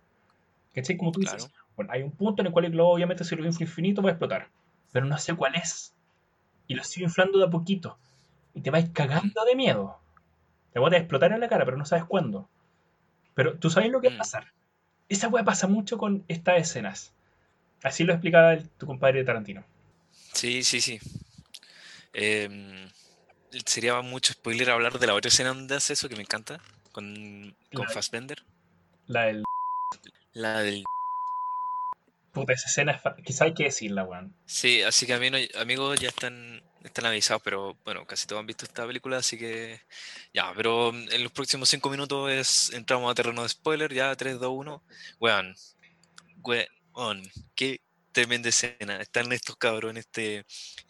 ¿Cachai? 0.75 0.97
Como 0.97 1.13
tú 1.13 1.21
dices, 1.21 1.47
Claro. 1.47 1.65
bueno, 1.77 1.93
hay 1.93 2.03
un 2.03 2.13
punto 2.13 2.41
en 2.41 2.47
el 2.47 2.53
cual 2.53 2.65
el 2.65 2.73
globo 2.73 2.95
obviamente 2.95 3.25
si 3.25 3.37
lo 3.37 3.45
inflo 3.45 3.65
infinito 3.65 4.01
va 4.01 4.09
a 4.09 4.13
explotar, 4.13 4.49
pero 4.93 5.05
no 5.05 5.19
sé 5.19 5.35
cuál 5.35 5.55
es. 5.57 5.95
Y 6.67 6.75
lo 6.75 6.85
sigo 6.85 7.05
inflando 7.05 7.39
de 7.39 7.45
a 7.45 7.51
poquito, 7.51 7.99
y 8.57 8.63
te 8.63 8.71
vais 8.71 8.89
cagando 8.93 9.45
de 9.45 9.55
miedo. 9.55 10.01
Te 10.73 10.81
va 10.81 10.89
a 10.89 10.97
explotar 10.97 11.31
en 11.33 11.39
la 11.41 11.49
cara, 11.49 11.65
pero 11.65 11.77
no 11.77 11.87
sabes 11.87 12.05
cuándo. 12.07 12.49
Pero 13.35 13.59
tú 13.59 13.71
sabes 13.71 13.91
lo 13.91 14.01
que 14.01 14.09
va 14.09 14.15
a 14.15 14.17
Mm. 14.17 14.19
pasar. 14.19 14.53
Esa 15.09 15.29
weá 15.29 15.45
pasa 15.45 15.69
mucho 15.69 15.99
con 15.99 16.25
estas 16.27 16.59
escenas. 16.61 17.13
Así 17.83 18.03
lo 18.05 18.13
explicaba 18.13 18.55
el- 18.55 18.69
tu 18.71 18.87
compadre 18.87 19.23
Tarantino. 19.23 19.65
Sí, 20.33 20.65
sí, 20.65 20.81
sí. 20.81 20.99
Em, 22.13 22.89
sería 23.67 24.01
mucho 24.01 24.33
spoiler 24.33 24.71
hablar 24.71 24.99
de 24.99 25.07
la 25.07 25.15
otra 25.15 25.29
escena 25.29 25.51
donde 25.51 25.77
hace 25.77 25.93
eso 25.93 26.09
que 26.09 26.17
me 26.17 26.23
encanta. 26.23 26.61
Con, 26.93 27.55
con 27.75 27.87
La- 27.87 27.93
Fassbender. 27.93 28.43
La 29.07 29.23
del 29.27 29.45
La 30.33 30.61
del. 30.63 30.83
puta, 32.33 32.53
esa 32.55 32.69
escena, 32.69 32.93
es 32.93 33.25
quizá 33.25 33.45
hay 33.45 33.55
que 33.55 33.65
decirla, 33.65 34.05
weón. 34.05 34.35
Sí, 34.47 34.83
así 34.83 35.07
que 35.07 35.15
a 35.15 35.19
mí 35.19 35.31
no- 35.31 35.39
amigos 35.61 36.01
ya 36.01 36.09
están, 36.09 36.63
están 36.87 37.07
avisados, 37.07 37.43
pero 37.43 37.77
bueno, 37.85 38.07
casi 38.07 38.27
todos 38.27 38.41
han 38.41 38.47
visto 38.47 38.65
esta 38.65 38.87
película, 38.87 39.19
así 39.19 39.39
que 39.39 39.81
ya, 40.33 40.53
pero 40.55 40.91
en 40.91 41.23
los 41.23 41.33
próximos 41.33 41.69
cinco 41.69 41.91
minutos 41.91 42.31
es, 42.31 42.73
entramos 42.73 43.11
a 43.11 43.15
terreno 43.15 43.43
de 43.43 43.49
spoiler, 43.49 43.93
ya 43.93 44.15
3, 44.15 44.39
2, 44.39 44.51
1. 44.51 44.85
Weón, 45.21 45.55
weón, 46.43 47.23
qué 47.55 47.81
tremenda 48.13 48.49
escena. 48.49 49.01
Están 49.01 49.33
estos 49.33 49.57
cabros 49.57 49.91
en 49.91 49.99
este, 49.99 50.39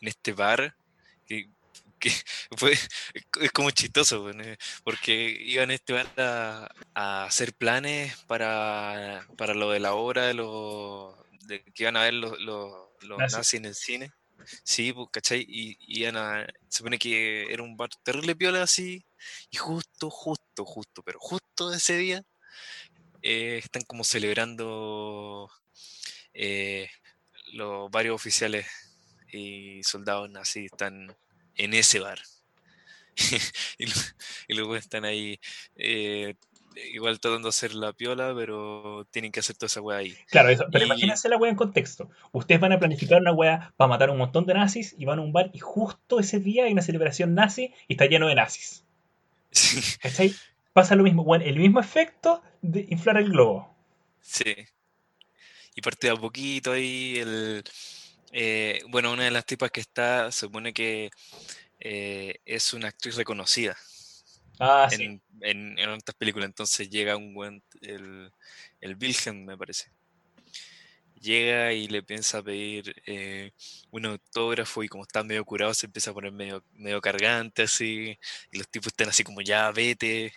en 0.01 0.09
este 0.09 0.32
bar, 0.32 0.77
que, 1.27 1.51
que 1.98 2.10
fue, 2.56 2.73
es 3.40 3.52
como 3.52 3.70
chistoso, 3.70 4.31
eh, 4.31 4.59
porque 4.85 5.36
iban 5.40 5.70
a 5.70 5.74
este 5.74 5.93
bar 5.93 6.09
a, 6.18 6.68
a 6.94 7.24
hacer 7.24 7.55
planes 7.55 8.16
para, 8.27 9.27
para 9.36 9.55
lo 9.55 9.70
de 9.70 9.81
la 9.81 9.94
obra 9.94 10.27
de 10.27 10.35
los 10.35 11.14
de 11.47 11.62
que 11.62 11.85
iban 11.85 11.97
a 11.97 12.02
ver 12.02 12.14
los, 12.14 12.40
los, 12.40 12.73
los 13.02 13.18
nazis 13.18 13.55
en 13.55 13.66
el 13.66 13.74
cine. 13.74 14.12
Sí, 14.62 14.92
pues, 14.92 15.08
¿cachai? 15.12 15.44
Y, 15.48 15.76
y 15.80 16.02
iban 16.02 16.16
a, 16.16 16.46
se 16.68 16.78
supone 16.78 16.98
que 16.98 17.52
era 17.52 17.62
un 17.62 17.76
bar 17.76 17.90
terrible 18.02 18.36
piola 18.36 18.62
así, 18.62 19.04
y 19.50 19.56
justo, 19.56 20.10
justo, 20.10 20.64
justo, 20.64 21.02
pero 21.02 21.18
justo 21.20 21.72
ese 21.72 21.96
día 21.96 22.24
eh, 23.22 23.58
están 23.58 23.82
como 23.82 24.04
celebrando 24.04 25.50
eh, 26.34 26.88
los 27.52 27.90
varios 27.90 28.14
oficiales 28.14 28.66
y 29.32 29.82
soldados 29.82 30.30
nazis 30.30 30.66
están 30.66 31.16
en 31.56 31.74
ese 31.74 32.00
bar. 32.00 32.20
y 34.48 34.54
luego 34.54 34.76
están 34.76 35.04
ahí 35.04 35.40
eh, 35.76 36.34
igual 36.93 37.20
tratando 37.20 37.47
de 37.47 37.51
hacer 37.51 37.74
la 37.74 37.93
piola, 37.93 38.32
pero 38.36 39.07
tienen 39.11 39.32
que 39.32 39.40
hacer 39.40 39.57
toda 39.57 39.66
esa 39.69 39.81
weá 39.81 39.98
ahí. 39.98 40.16
Claro, 40.28 40.48
eso, 40.51 40.65
pero 40.70 40.85
Y- 40.85 40.86
imagínense 40.86 41.28
la 41.28 41.36
wea 41.36 41.51
en 41.51 41.57
contexto. 41.57 42.11
Ustedes 42.32 42.61
van 42.61 42.73
a 42.73 42.78
planificar 42.78 43.20
una 43.20 43.32
wea 43.32 43.73
para 43.77 43.89
matar 43.89 44.09
a 44.09 44.12
un 44.12 44.19
montón 44.19 44.47
de 44.47 44.55
nazis 44.55 44.94
y 44.98 45.05
van 45.05 45.19
a 45.19 45.23
un 45.23 45.32
bar 45.32 45.51
y 45.53 45.59
justo 45.59 46.20
ese 46.20 46.40
día 46.40 46.65
hay 46.65 46.73
una 46.73 46.82
celebración 46.82 47.35
nazi 47.35 47.73
y 47.89 47.94
está 47.94 48.07
lleno 48.07 48.28
de 48.28 48.35
nazis. 48.35 48.85
Sí, 49.51 49.81
¿Cachai? 50.01 50.35
Pasa 50.73 50.94
lo 50.97 51.03
mismo, 51.05 51.24
bueno, 51.24 51.44
el 51.44 51.57
mismo 51.59 51.81
efecto 51.81 52.43
de 52.62 52.86
inflar 52.90 53.16
el 53.19 53.31
globo. 53.31 53.74
sí. 54.20 54.55
Y 55.74 55.82
parte 55.82 56.07
de 56.07 56.15
a 56.15 56.16
poquito 56.16 56.73
ahí 56.73 57.19
el... 57.19 57.62
eh, 58.32 58.81
bueno, 58.89 59.12
una 59.12 59.24
de 59.24 59.31
las 59.31 59.44
tipas 59.47 59.70
que 59.70 59.81
está, 59.81 60.32
se 60.32 60.40
supone 60.47 60.73
que 60.73 61.11
eh, 61.81 62.36
es 62.47 62.73
una 62.73 62.89
actriz 62.89 63.16
reconocida. 63.16 63.77
Ah, 64.58 64.88
sí. 64.90 65.20
en, 65.40 65.78
otras 65.88 66.14
películas. 66.16 66.46
Entonces 66.48 66.88
llega 66.88 67.16
un 67.16 67.34
buen, 67.34 67.62
el, 67.82 68.30
el 68.80 68.96
Wilhelm, 68.96 69.44
me 69.44 69.56
parece. 69.56 69.90
Llega 71.20 71.72
y 71.72 71.88
le 71.88 72.02
piensa 72.02 72.42
pedir 72.42 72.94
eh, 73.06 73.50
un 73.90 74.06
autógrafo 74.06 74.82
y 74.84 74.88
como 74.88 75.02
está 75.04 75.22
medio 75.24 75.44
curado 75.44 75.72
se 75.74 75.86
empieza 75.86 76.10
a 76.10 76.14
poner 76.14 76.30
medio, 76.32 76.62
medio 76.74 77.00
cargante 77.00 77.62
así. 77.62 78.18
Y 78.52 78.58
los 78.58 78.68
tipos 78.68 78.88
están 78.88 79.08
así 79.08 79.24
como 79.24 79.40
ya 79.40 79.70
vete. 79.72 80.32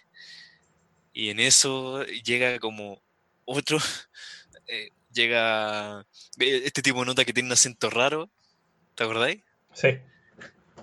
Y 1.13 1.29
en 1.29 1.39
eso 1.39 2.03
llega 2.05 2.59
como 2.59 3.01
otro. 3.45 3.77
eh, 4.67 4.91
llega. 5.11 6.01
eh, 6.39 6.61
Este 6.65 6.81
tipo 6.81 7.03
nota 7.05 7.25
que 7.25 7.33
tiene 7.33 7.47
un 7.47 7.53
acento 7.53 7.89
raro. 7.89 8.29
¿Te 8.95 9.03
acordáis? 9.03 9.41
Sí. 9.73 9.89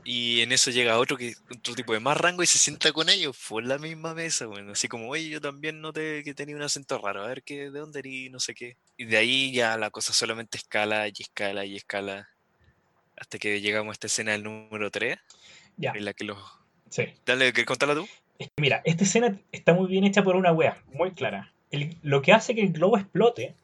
Y 0.09 0.41
en 0.43 0.53
eso 0.53 0.71
llega 0.71 0.99
otro 0.99 1.17
que 1.17 1.35
otro 1.51 1.75
tipo 1.75 1.93
de 1.93 1.99
más 1.99 2.17
rango 2.17 2.41
y 2.45 2.47
se 2.47 2.59
sienta 2.59 2.93
con 2.93 3.09
ellos 3.09 3.37
por 3.49 3.65
la 3.65 3.77
misma 3.77 4.15
mesa, 4.15 4.47
bueno, 4.47 4.71
así 4.71 4.87
como, 4.87 5.09
oye, 5.09 5.29
yo 5.29 5.41
también 5.41 5.81
noté 5.81 6.23
que 6.23 6.33
tenía 6.33 6.55
un 6.55 6.63
acento 6.63 6.97
raro, 6.99 7.25
a 7.25 7.27
ver 7.27 7.43
qué, 7.43 7.71
de 7.73 7.81
dónde 7.81 7.99
eres, 7.99 8.31
no 8.31 8.39
sé 8.39 8.55
qué. 8.55 8.77
Y 8.97 9.07
de 9.07 9.17
ahí 9.17 9.53
ya 9.53 9.77
la 9.77 9.91
cosa 9.91 10.13
solamente 10.13 10.59
escala 10.59 11.09
y 11.09 11.13
escala 11.19 11.65
y 11.65 11.75
escala 11.75 12.29
hasta 13.17 13.39
que 13.39 13.61
llegamos 13.61 13.91
a 13.91 13.95
esta 13.95 14.07
escena 14.07 14.31
del 14.31 14.45
número 14.45 14.93
3, 14.93 15.19
Ya, 15.77 15.91
en 15.91 16.05
la 16.05 16.13
que 16.15 16.23
los... 16.25 16.39
sí. 16.89 17.03
Dale, 17.25 17.53
¿quieres 17.53 17.67
contarla 17.67 17.97
tú? 17.97 18.07
Es 18.39 18.47
que 18.49 18.63
mira, 18.63 18.83
esta 18.85 19.03
escena 19.03 19.41
está 19.51 19.75
muy 19.75 19.89
bien 19.89 20.05
hecha 20.05 20.23
por 20.23 20.37
una 20.37 20.53
wea, 20.53 20.85
muy 20.93 21.11
clara. 21.13 21.53
El- 21.73 21.97
lo 22.03 22.23
que 22.23 22.33
hace 22.33 22.55
que 22.55 22.61
el 22.63 22.73
globo 22.73 22.97
explote 22.97 23.57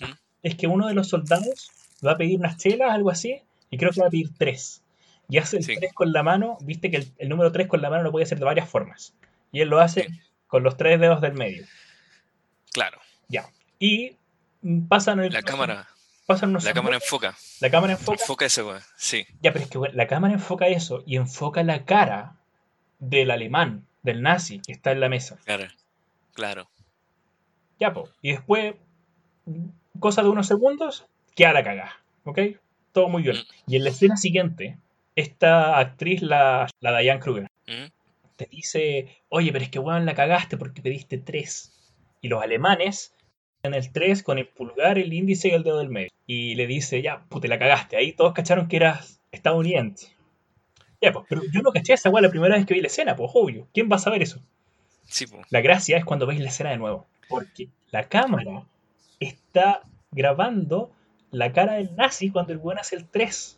¿Mm? 0.00 0.12
es 0.44 0.54
que 0.54 0.66
uno 0.66 0.86
de 0.88 0.94
los 0.94 1.08
soldados 1.08 1.70
va 2.06 2.12
a 2.12 2.16
pedir 2.16 2.38
unas 2.38 2.56
chelas, 2.56 2.90
algo 2.90 3.10
así, 3.10 3.42
y 3.70 3.76
creo 3.76 3.90
que 3.90 4.00
va 4.00 4.06
a 4.06 4.10
pedir 4.10 4.30
tres. 4.38 4.80
Y 5.28 5.38
hace 5.38 5.58
el 5.58 5.64
Sí. 5.64 5.76
tres 5.76 5.92
con 5.92 6.12
la 6.12 6.22
mano, 6.22 6.56
viste 6.62 6.90
que 6.90 6.96
el, 6.98 7.12
el 7.18 7.28
número 7.28 7.52
tres 7.52 7.66
con 7.68 7.82
la 7.82 7.90
mano 7.90 8.02
lo 8.04 8.10
puede 8.12 8.24
hacer 8.24 8.38
de 8.38 8.44
varias 8.44 8.68
formas. 8.68 9.14
Y 9.52 9.60
él 9.60 9.68
lo 9.68 9.80
hace 9.80 10.04
Sí. 10.08 10.20
con 10.46 10.62
los 10.62 10.76
tres 10.76 10.98
dedos 11.00 11.20
del 11.20 11.34
medio. 11.34 11.66
Claro, 12.72 12.98
Y 13.80 14.16
mm, 14.62 14.86
pasan 14.88 15.20
el 15.20 15.32
la 15.32 15.42
cámara, 15.42 15.86
pasan 16.26 16.50
unos 16.50 16.64
la 16.64 16.72
cámara 16.72 16.96
enfoca, 16.96 17.36
la 17.60 17.70
cámara 17.70 17.92
enfoca. 17.92 18.20
enfoca 18.20 18.46
ese 18.46 18.62
weón, 18.64 18.82
sí, 18.96 19.24
Ya, 19.40 19.52
pero 19.52 19.64
es 19.64 19.70
que 19.70 19.78
la 19.92 20.06
cámara 20.08 20.34
enfoca 20.34 20.66
eso 20.66 21.02
y 21.06 21.16
enfoca 21.16 21.62
la 21.62 21.84
cara 21.84 22.34
del 22.98 23.30
alemán, 23.30 23.86
del 24.02 24.20
nazi 24.22 24.60
que 24.60 24.72
está 24.72 24.90
en 24.92 25.00
la 25.00 25.08
mesa. 25.08 25.38
claro, 25.44 25.68
claro, 26.34 26.68
Ya, 27.78 27.92
po. 27.92 28.08
Y 28.22 28.32
después, 28.32 28.74
cosa 30.00 30.22
de 30.24 30.28
unos 30.30 30.48
segundos, 30.48 31.06
queda 31.36 31.52
la 31.52 31.62
cagada. 31.62 31.92
¿Ok? 32.24 32.38
Todo 32.92 33.08
muy 33.08 33.22
bien. 33.22 33.36
Mm. 33.36 33.70
Y 33.72 33.76
en 33.76 33.84
la 33.84 33.90
escena 33.90 34.16
siguiente, 34.16 34.76
esta 35.18 35.78
actriz, 35.78 36.22
la, 36.22 36.68
la 36.80 36.98
Diane 36.98 37.20
Kruger, 37.20 37.48
¿Mm? 37.66 37.90
te 38.36 38.46
dice, 38.46 39.08
oye, 39.28 39.50
pero 39.50 39.64
es 39.64 39.70
que 39.70 39.80
weón 39.80 40.06
la 40.06 40.14
cagaste 40.14 40.56
porque 40.56 40.80
pediste 40.80 41.18
tres. 41.18 41.72
Y 42.20 42.28
los 42.28 42.42
alemanes 42.42 43.14
en 43.62 43.74
el 43.74 43.90
3 43.92 44.22
con 44.22 44.38
el 44.38 44.46
pulgar, 44.46 44.98
el 44.98 45.12
índice 45.12 45.48
y 45.48 45.50
el 45.52 45.64
dedo 45.64 45.78
del 45.78 45.88
medio. 45.88 46.10
Y 46.26 46.54
le 46.54 46.66
dice, 46.66 47.02
ya, 47.02 47.24
puta, 47.28 47.48
la 47.48 47.58
cagaste. 47.58 47.96
Ahí 47.96 48.12
todos 48.12 48.32
cacharon 48.32 48.68
que 48.68 48.76
eras 48.76 49.20
estadounidense. 49.32 50.12
Ya, 51.00 51.12
pues, 51.12 51.26
pero 51.28 51.42
yo 51.52 51.62
no 51.62 51.72
caché 51.72 51.94
esa 51.94 52.10
weá 52.10 52.22
la 52.22 52.30
primera 52.30 52.56
vez 52.56 52.66
que 52.66 52.74
vi 52.74 52.80
la 52.80 52.86
escena, 52.86 53.16
pues 53.16 53.30
obvio. 53.34 53.68
¿Quién 53.74 53.88
va 53.90 53.96
a 53.96 54.00
saber 54.00 54.22
eso? 54.22 54.40
sí, 55.04 55.26
po, 55.26 55.40
La 55.50 55.60
gracia 55.60 55.96
es 55.96 56.04
cuando 56.04 56.26
veis 56.26 56.40
la 56.40 56.48
escena 56.48 56.70
de 56.70 56.76
nuevo. 56.76 57.06
Porque 57.28 57.68
la 57.90 58.08
cámara 58.08 58.64
está 59.20 59.82
grabando 60.12 60.92
la 61.30 61.52
cara 61.52 61.74
del 61.74 61.94
nazi 61.96 62.30
cuando 62.30 62.52
el 62.52 62.58
weón 62.58 62.78
hace 62.78 62.96
el 62.96 63.08
3. 63.08 63.57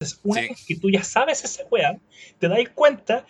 Entonces, 0.00 0.20
una 0.24 0.40
Sí. 0.40 0.48
vez 0.48 0.64
que 0.66 0.76
tú 0.76 0.90
ya 0.90 1.04
sabes 1.04 1.44
esa 1.44 1.62
weá, 1.70 1.98
te 2.38 2.48
dais 2.48 2.70
cuenta 2.70 3.26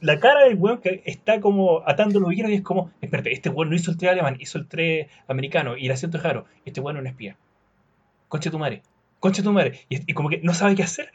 la 0.00 0.18
cara 0.18 0.42
del 0.44 0.56
weón 0.56 0.80
que 0.80 1.02
está 1.04 1.40
como 1.40 1.82
atando 1.86 2.18
los 2.18 2.32
hilos 2.32 2.50
y 2.50 2.54
es 2.54 2.62
como, 2.62 2.90
espérate, 3.00 3.32
este 3.32 3.48
weón 3.48 3.70
no 3.70 3.76
hizo 3.76 3.92
el 3.92 3.96
3 3.96 4.10
alemán, 4.12 4.36
hizo 4.40 4.58
el 4.58 4.66
3 4.66 5.08
americano 5.28 5.76
y 5.76 5.86
el 5.86 5.92
acento 5.92 6.16
es 6.16 6.24
raro. 6.24 6.46
Este 6.64 6.80
weón 6.80 6.96
es 6.96 7.02
un 7.02 7.06
espía. 7.06 7.36
Concha 8.28 8.50
tu 8.50 8.58
madre. 8.58 8.82
Concha 9.20 9.42
tu 9.44 9.52
madre. 9.52 9.80
Y, 9.88 10.10
y 10.10 10.14
como 10.14 10.28
que 10.30 10.38
no 10.38 10.52
sabe 10.52 10.74
qué 10.74 10.82
hacer. 10.82 11.12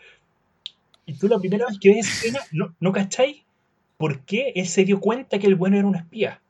Y 1.05 1.15
tú 1.17 1.27
la 1.27 1.39
primera 1.39 1.65
vez 1.67 1.77
que 1.77 1.89
ves 1.89 2.07
esa 2.07 2.27
escena, 2.27 2.39
no, 2.53 2.73
no 2.79 2.93
cacháis 2.93 3.43
por 3.97 4.21
qué 4.21 4.53
él 4.55 4.65
se 4.65 4.85
dio 4.85 5.01
cuenta 5.01 5.39
que 5.39 5.47
el 5.47 5.55
bueno 5.55 5.77
era 5.77 5.87
un 5.87 5.95
espía. 5.97 6.41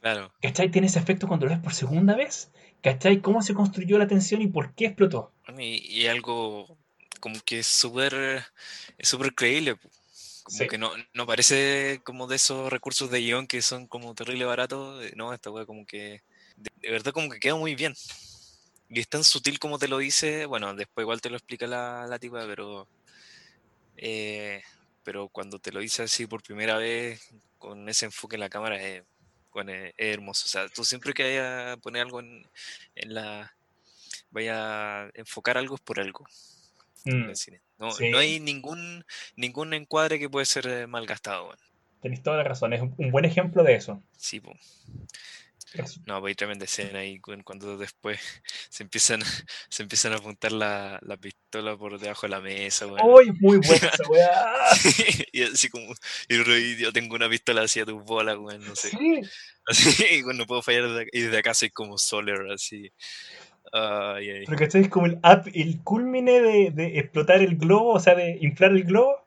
claro. 0.00 0.30
¿Cachai? 0.42 0.70
Tiene 0.70 0.86
ese 0.86 1.00
efecto 1.00 1.26
cuando 1.26 1.46
lo 1.46 1.50
ves 1.52 1.60
por 1.60 1.74
segunda 1.74 2.14
vez. 2.14 2.52
¿Cachai? 2.82 3.20
¿Cómo 3.20 3.42
se 3.42 3.52
construyó 3.54 3.98
la 3.98 4.06
tensión 4.06 4.42
y 4.42 4.46
por 4.46 4.74
qué 4.74 4.86
explotó? 4.86 5.32
Y 5.58 6.06
algo 6.06 6.76
como 7.24 7.40
que 7.40 7.60
es 7.60 7.66
súper 7.66 8.44
es 8.98 9.08
súper 9.08 9.34
creíble. 9.34 9.76
Como 10.42 10.58
Sí. 10.58 10.68
que 10.68 10.76
no, 10.76 10.92
no 11.14 11.26
parece 11.26 12.02
como 12.04 12.26
de 12.26 12.36
esos 12.36 12.70
recursos 12.70 13.10
de 13.10 13.20
guion 13.20 13.46
que 13.46 13.62
son 13.62 13.86
como 13.88 14.14
terrible 14.14 14.44
baratos. 14.44 15.02
eh, 15.02 15.14
No, 15.16 15.32
esta 15.32 15.50
wea 15.50 15.64
como 15.64 15.86
que 15.86 16.22
de, 16.56 16.70
de 16.82 16.90
verdad 16.90 17.12
como 17.14 17.30
que 17.30 17.40
queda 17.40 17.54
muy 17.54 17.74
bien. 17.74 17.94
Y 18.90 19.00
es 19.00 19.08
tan 19.08 19.24
sutil 19.24 19.58
como 19.58 19.78
te 19.78 19.88
lo 19.88 19.96
dice. 19.96 20.44
Bueno, 20.44 20.74
después 20.74 21.02
igual 21.04 21.22
te 21.22 21.30
lo 21.30 21.36
explica 21.38 21.66
la, 21.66 22.06
la 22.06 22.18
tipa, 22.18 22.44
pero 22.46 22.86
eh, 23.96 24.62
pero 25.02 25.30
cuando 25.30 25.58
te 25.58 25.72
lo 25.72 25.80
dice 25.80 26.02
así 26.02 26.26
por 26.26 26.42
primera 26.42 26.76
vez, 26.76 27.22
con 27.58 27.88
ese 27.88 28.04
enfoque 28.04 28.36
en 28.36 28.40
la 28.40 28.50
cámara, 28.50 28.76
es, 28.82 29.02
bueno, 29.50 29.72
es- 29.72 29.94
es 29.96 30.12
hermoso. 30.14 30.44
O 30.44 30.48
sea, 30.48 30.68
tú 30.68 30.84
siempre 30.84 31.14
que 31.14 31.22
vayas 31.22 31.72
a 31.72 31.76
poner 31.78 32.02
algo 32.02 32.20
en, 32.20 32.46
en 32.96 33.14
la... 33.14 33.56
Vaya 34.30 35.04
a 35.04 35.10
enfocar 35.14 35.56
algo 35.56 35.76
es 35.76 35.80
por 35.80 36.00
algo 36.00 36.26
Mm, 37.04 37.28
el 37.30 37.36
cine. 37.36 37.60
No, 37.78 37.90
sí. 37.90 38.08
no 38.10 38.18
hay 38.18 38.40
ningún, 38.40 39.04
ningún 39.36 39.74
encuadre 39.74 40.18
que 40.18 40.30
puede 40.30 40.46
ser 40.46 40.66
eh, 40.66 40.86
malgastado. 40.86 41.44
weón. 41.46 41.58
Tenéis 42.00 42.22
toda 42.22 42.36
la 42.38 42.44
razón. 42.44 42.72
Es 42.72 42.82
un 42.82 43.10
buen 43.10 43.24
ejemplo 43.24 43.62
de 43.62 43.74
eso. 43.76 44.02
Sí, 44.16 44.40
po. 44.40 44.52
Es- 45.72 45.98
No, 46.06 46.20
pues 46.20 46.30
hay 46.30 46.34
tremenda 46.36 46.66
escena 46.66 47.00
ahí 47.00 47.18
cu- 47.18 47.34
cuando 47.42 47.76
después 47.76 48.20
se 48.70 48.84
empiezan, 48.84 49.20
se 49.68 49.82
empiezan 49.82 50.12
a 50.12 50.16
apuntar 50.16 50.52
la, 50.52 50.98
la 51.02 51.16
pistola 51.16 51.76
por 51.76 51.98
debajo 51.98 52.26
de 52.26 52.30
la 52.30 52.40
mesa. 52.40 52.86
¡Uy! 52.86 53.32
Muy 53.40 53.56
buena 53.58 53.88
esa 53.88 54.04
weá. 54.08 54.68
y 55.32 55.42
así 55.42 55.68
como, 55.68 55.92
y 56.28 56.76
yo 56.76 56.92
tengo 56.92 57.16
una 57.16 57.28
pistola 57.28 57.62
hacia 57.62 57.84
tus 57.84 58.02
bolas, 58.04 58.36
weón, 58.38 58.64
no 58.64 58.76
sé. 58.76 58.90
Sí. 58.90 59.20
Así, 59.66 60.04
y 60.16 60.22
bueno, 60.22 60.40
no 60.40 60.46
puedo 60.46 60.62
fallar 60.62 60.88
desde 60.88 61.08
y 61.12 61.22
desde 61.22 61.38
acá 61.38 61.54
soy 61.54 61.70
como 61.70 61.98
Soler, 61.98 62.52
así. 62.52 62.92
Ay, 63.72 64.30
ay. 64.30 64.44
Pero 64.46 64.58
¿cachai? 64.58 64.82
Es 64.82 64.88
como 64.88 65.06
el, 65.06 65.18
ap- 65.22 65.48
el 65.52 65.80
culmine 65.82 66.40
de, 66.40 66.70
de 66.70 66.98
explotar 66.98 67.40
el 67.40 67.56
globo, 67.56 67.94
o 67.94 68.00
sea, 68.00 68.14
de 68.14 68.38
inflar 68.40 68.72
el 68.72 68.84
globo. 68.84 69.24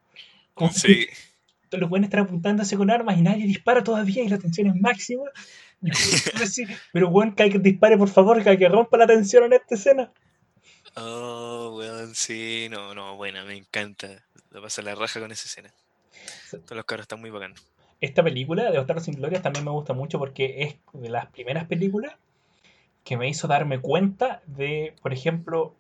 Como 0.54 0.72
que 0.72 0.80
Sí, 0.80 1.08
todos 1.70 1.82
los 1.82 1.90
buenos 1.90 2.08
están 2.08 2.22
apuntándose 2.22 2.78
con 2.78 2.90
armas 2.90 3.18
y 3.18 3.22
nadie 3.22 3.46
dispara 3.46 3.84
todavía 3.84 4.24
y 4.24 4.30
la 4.30 4.38
tensión 4.38 4.68
es 4.68 4.76
máxima. 4.76 5.24
Pero 6.94 7.10
bueno, 7.10 7.36
que 7.36 7.44
alguien 7.44 7.62
dispare 7.62 7.98
por 7.98 8.10
favor, 8.10 8.44
que, 8.44 8.58
que 8.58 8.70
rompa 8.70 8.98
la 8.98 9.08
tensión 9.08 9.44
en 9.46 9.54
esta 9.54 9.76
escena. 9.76 10.12
oh, 10.96 11.76
weón, 11.78 12.16
sí, 12.16 12.68
no, 12.72 12.96
no, 12.96 13.16
buena, 13.16 13.44
me 13.46 13.56
encanta. 13.58 14.24
Lo 14.52 14.62
pasa 14.62 14.82
la 14.82 14.96
raja 14.96 15.20
con 15.20 15.32
esa 15.32 15.46
escena. 15.46 15.72
Todos 16.52 16.72
los 16.78 16.86
cabros 16.86 17.04
están 17.04 17.20
muy 17.20 17.30
bacanos. 17.30 17.62
Esta 18.00 18.24
película 18.24 18.72
de 18.72 18.78
Bastardos 18.78 19.06
sin 19.06 19.16
Gloria 19.16 19.42
también 19.42 19.66
me 19.66 19.72
gusta 19.72 19.94
mucho 19.94 20.20
porque 20.20 20.64
es 20.64 20.76
de 20.94 21.10
las 21.10 21.28
primeras 21.28 21.66
películas 21.66 22.16
que 23.08 23.16
me 23.16 23.30
hizo 23.30 23.48
darme 23.48 23.80
cuenta 23.80 24.42
de, 24.48 24.94
por 25.02 25.14
ejemplo, 25.14 25.74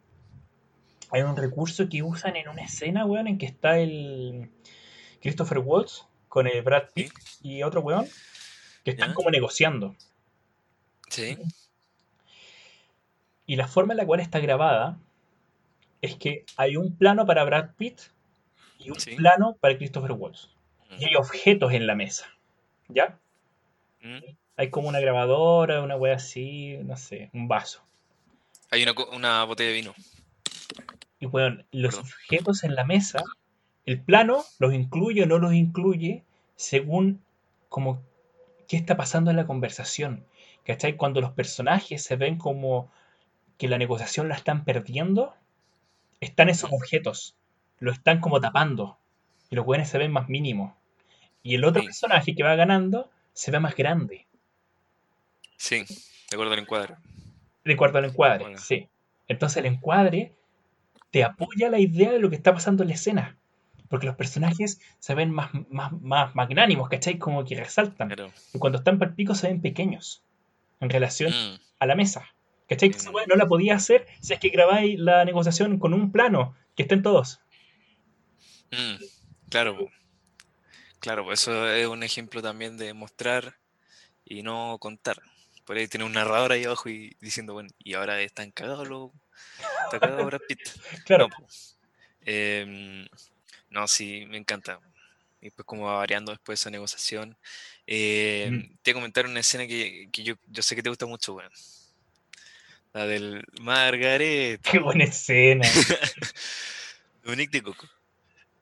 hay 1.12 1.24
un 1.24 1.36
recurso 1.36 1.90
que 1.90 2.02
usan 2.02 2.38
en 2.38 2.48
una 2.48 2.64
escena, 2.64 3.06
weón, 3.06 3.28
en 3.28 3.38
que 3.38 3.45
está 3.45 3.80
el 3.80 4.49
Christopher 5.22 5.60
Waltz 5.60 6.06
con 6.30 6.48
el 6.48 6.62
Brad 6.62 6.84
Pitt 6.94 7.12
y 7.41 7.64
otro 7.64 7.82
weón 7.82 8.08
que 8.86 8.91
están 8.91 9.14
como 9.14 9.30
negociando. 9.30 9.94
Sí, 11.10 11.38
Y 13.45 13.58
la 13.58 13.68
forma 13.68 13.94
en 13.94 13.98
la 13.98 14.06
cual 14.06 14.22
está 14.22 14.40
grabada 14.40 14.98
es 16.02 16.16
que 16.16 16.45
hay 16.56 16.78
un 16.78 16.95
plano 16.95 17.26
para 17.26 17.44
Brad 17.44 17.72
Pitt 17.78 17.99
y 18.78 18.90
un 18.90 18.99
Sí. 19.02 19.16
plano 19.16 19.58
para 19.60 19.78
Christopher 19.78 20.14
Waltz. 20.14 20.49
Y 20.98 21.06
hay 21.06 21.16
objetos 21.16 21.74
en 21.74 21.88
la 21.88 21.95
mesa. 21.95 22.26
¿Ya? 22.88 23.20
Mm. 24.02 24.20
Hay 24.57 24.69
como 24.71 24.89
una 24.89 24.99
grabadora, 24.99 25.81
una 25.81 25.95
wea 25.95 26.15
así, 26.15 26.77
no 26.84 26.97
sé, 26.97 27.29
un 27.34 27.47
vaso. 27.47 27.81
Hay 28.71 28.84
una, 28.84 28.93
una 29.13 29.43
botella 29.43 29.69
de 29.69 29.75
vino. 29.75 29.93
Y 31.19 31.25
bueno, 31.25 31.63
los 31.71 31.95
Perdón. 31.95 32.11
objetos 32.11 32.63
en 32.63 32.75
la 32.75 32.85
mesa 32.85 33.23
el 33.85 34.01
plano 34.01 34.45
los 34.59 34.73
incluye 34.73 35.23
o 35.23 35.27
no 35.27 35.39
los 35.39 35.53
incluye 35.53 36.23
según 36.55 37.23
como 37.69 38.03
qué 38.67 38.77
está 38.77 38.97
pasando 38.97 39.31
en 39.31 39.38
la 39.38 39.47
conversación. 39.47 40.25
¿Cachai? 40.65 40.97
Cuando 40.97 41.21
los 41.21 41.31
personajes 41.31 42.03
se 42.03 42.17
ven 42.17 42.38
como 42.38 42.91
que 43.57 43.67
la 43.69 43.79
negociación 43.79 44.29
la 44.29 44.35
están 44.35 44.65
perdiendo, 44.65 45.35
están 46.21 46.49
esos 46.49 46.71
objetos, 46.71 47.35
lo 47.79 47.91
están 47.91 48.21
como 48.21 48.41
tapando. 48.41 48.97
Y 49.49 49.55
los 49.55 49.65
buenos 49.65 49.88
se 49.89 49.97
ven 49.97 50.11
más 50.11 50.29
mínimos. 50.29 50.73
Y 51.43 51.55
el 51.55 51.65
otro 51.65 51.81
Sí. 51.81 51.88
personaje 51.88 52.35
que 52.35 52.43
va 52.43 52.55
ganando 52.55 53.09
se 53.34 53.51
ve 53.51 53.59
más 53.59 53.75
grande. 53.75 54.27
Sí, 55.57 55.77
de 55.79 56.35
acuerdo 56.35 56.53
al 56.53 56.59
encuadre. 56.59 56.95
De 57.65 57.73
acuerdo 57.73 57.97
al 57.97 58.05
encuadre, 58.05 58.43
Bueno. 58.43 58.57
sí. 58.59 58.88
Entonces 59.27 59.57
el 59.57 59.65
encuadre 59.65 60.34
te 61.11 61.23
apoya 61.23 61.69
la 61.69 61.79
idea 61.79 62.11
de 62.11 62.19
lo 62.19 62.29
que 62.29 62.35
está 62.38 62.53
pasando 62.53 62.84
en 62.84 62.89
la 62.89 62.95
escena. 62.95 63.38
Porque 63.89 64.05
los 64.05 64.15
personajes 64.15 64.79
se 64.99 65.15
ven 65.15 65.31
más, 65.31 65.49
más, 65.69 65.91
más 65.93 66.35
magnánimos, 66.35 66.89
¿cachai? 66.89 67.17
Como 67.17 67.43
que 67.45 67.55
resaltan. 67.55 68.13
Y 68.53 68.59
cuando 68.59 68.79
están 68.79 68.99
para 68.99 69.09
el 69.11 69.15
pico 69.15 69.34
se 69.35 69.47
ven 69.47 69.61
pequeños 69.61 70.23
en 70.79 70.89
relación 70.89 71.31
Mm, 71.31 71.59
a 71.79 71.85
la 71.85 71.95
mesa. 71.95 72.25
¿Cachai? 72.67 72.91
Que 72.91 72.97
Mm. 72.97 73.13
no 73.29 73.35
la 73.35 73.47
podía 73.47 73.75
hacer 73.75 74.05
si 74.21 74.34
es 74.34 74.39
que 74.39 74.49
grabáis 74.49 74.99
la 74.99 75.23
negociación 75.25 75.79
con 75.79 75.93
un 75.93 76.11
plano, 76.11 76.53
que 76.75 76.84
estén 76.84 77.01
todos. 77.01 77.39
mm, 78.71 78.95
claro, 79.49 79.88
claro, 80.99 81.31
eso 81.31 81.67
es 81.69 81.88
un 81.88 82.03
ejemplo 82.03 82.41
también 82.41 82.75
de 82.77 82.93
mostrar 82.93 83.55
y 84.25 84.43
no 84.43 84.77
contar. 84.79 85.21
Por 85.68 85.76
ahí 85.76 85.89
tiene 85.89 86.06
un 86.06 86.14
narrador 86.14 86.53
ahí 86.53 86.64
abajo 86.64 86.88
y 86.88 87.14
diciendo, 87.19 87.52
bueno, 87.52 87.69
y 87.84 87.94
ahora 87.94 88.22
están 88.22 88.52
cagados 88.52 88.88
los. 88.88 89.11
Está 89.84 89.99
cagado 89.99 90.26
Brad 90.26 90.39
Pitt. 90.48 90.61
Claro, 91.06 91.27
No, 91.27 91.35
po. 91.38 91.48
Em, 92.26 93.06
no, 93.69 93.85
sí, 93.85 94.26
me 94.30 94.38
encanta. 94.38 94.80
Y 95.41 95.45
después 95.48 95.65
como 95.65 95.84
va 95.88 95.98
variando 95.98 96.31
después 96.31 96.60
esa 96.60 96.69
negociación. 96.72 97.38
Em, 97.85 98.60
Mm. 98.60 98.77
Te 98.81 98.94
voy 98.94 98.99
a 98.99 99.02
comentar 99.02 99.26
una 99.26 99.41
escena 99.41 99.68
que, 99.68 100.07
que 100.10 100.23
yo, 100.23 100.35
yo 100.48 100.64
sé 100.64 100.73
que 100.73 100.81
te 100.84 100.89
gusta 100.89 101.06
mucho, 101.06 101.34
weón. 101.34 101.52
La 102.94 103.06
del 103.06 103.44
Margaret. 103.60 104.61
qué 104.61 104.80
buena 104.80 105.03
escena. 105.03 105.68
Dominique 107.23 107.57
de 107.57 107.64
Coco. 107.64 107.89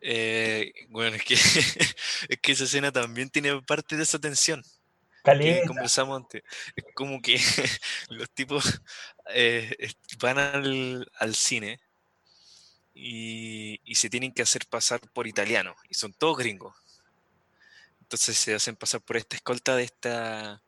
Eh, 0.02 0.73
bueno, 0.90 1.15
es 1.18 1.23
que, 1.23 1.34
es 2.30 2.40
que 2.41 2.52
esa 2.52 2.64
escena 2.64 2.91
también 2.91 3.30
tiene 3.30 3.61
parte 3.61 3.95
de 3.95 4.03
esa 4.03 4.18
tensión 4.18 4.64
que 5.61 5.68
conversamos 5.68 6.18
antes. 6.18 6.43
Es 6.76 6.85
como 6.93 7.22
que 7.22 7.35
los 8.10 8.30
tipos 8.31 8.81
eh, 9.34 9.76
van 10.19 10.38
al, 10.38 11.11
al 11.19 11.35
cine 11.35 11.80
y, 12.93 13.81
y 13.84 13.95
se 13.95 14.10
tienen 14.10 14.31
que 14.31 14.41
hacer 14.41 14.65
pasar 14.68 15.02
por 15.14 15.27
italianos 15.27 15.76
y 15.89 15.93
son 15.95 16.14
todos 16.14 16.38
gringos. 16.38 16.76
Entonces 18.02 18.38
se 18.38 18.53
hacen 18.53 18.76
pasar 18.76 19.02
por 19.02 19.18
esta 19.18 19.35
escolta 19.35 19.76
de 19.76 19.84
esta 19.84 20.61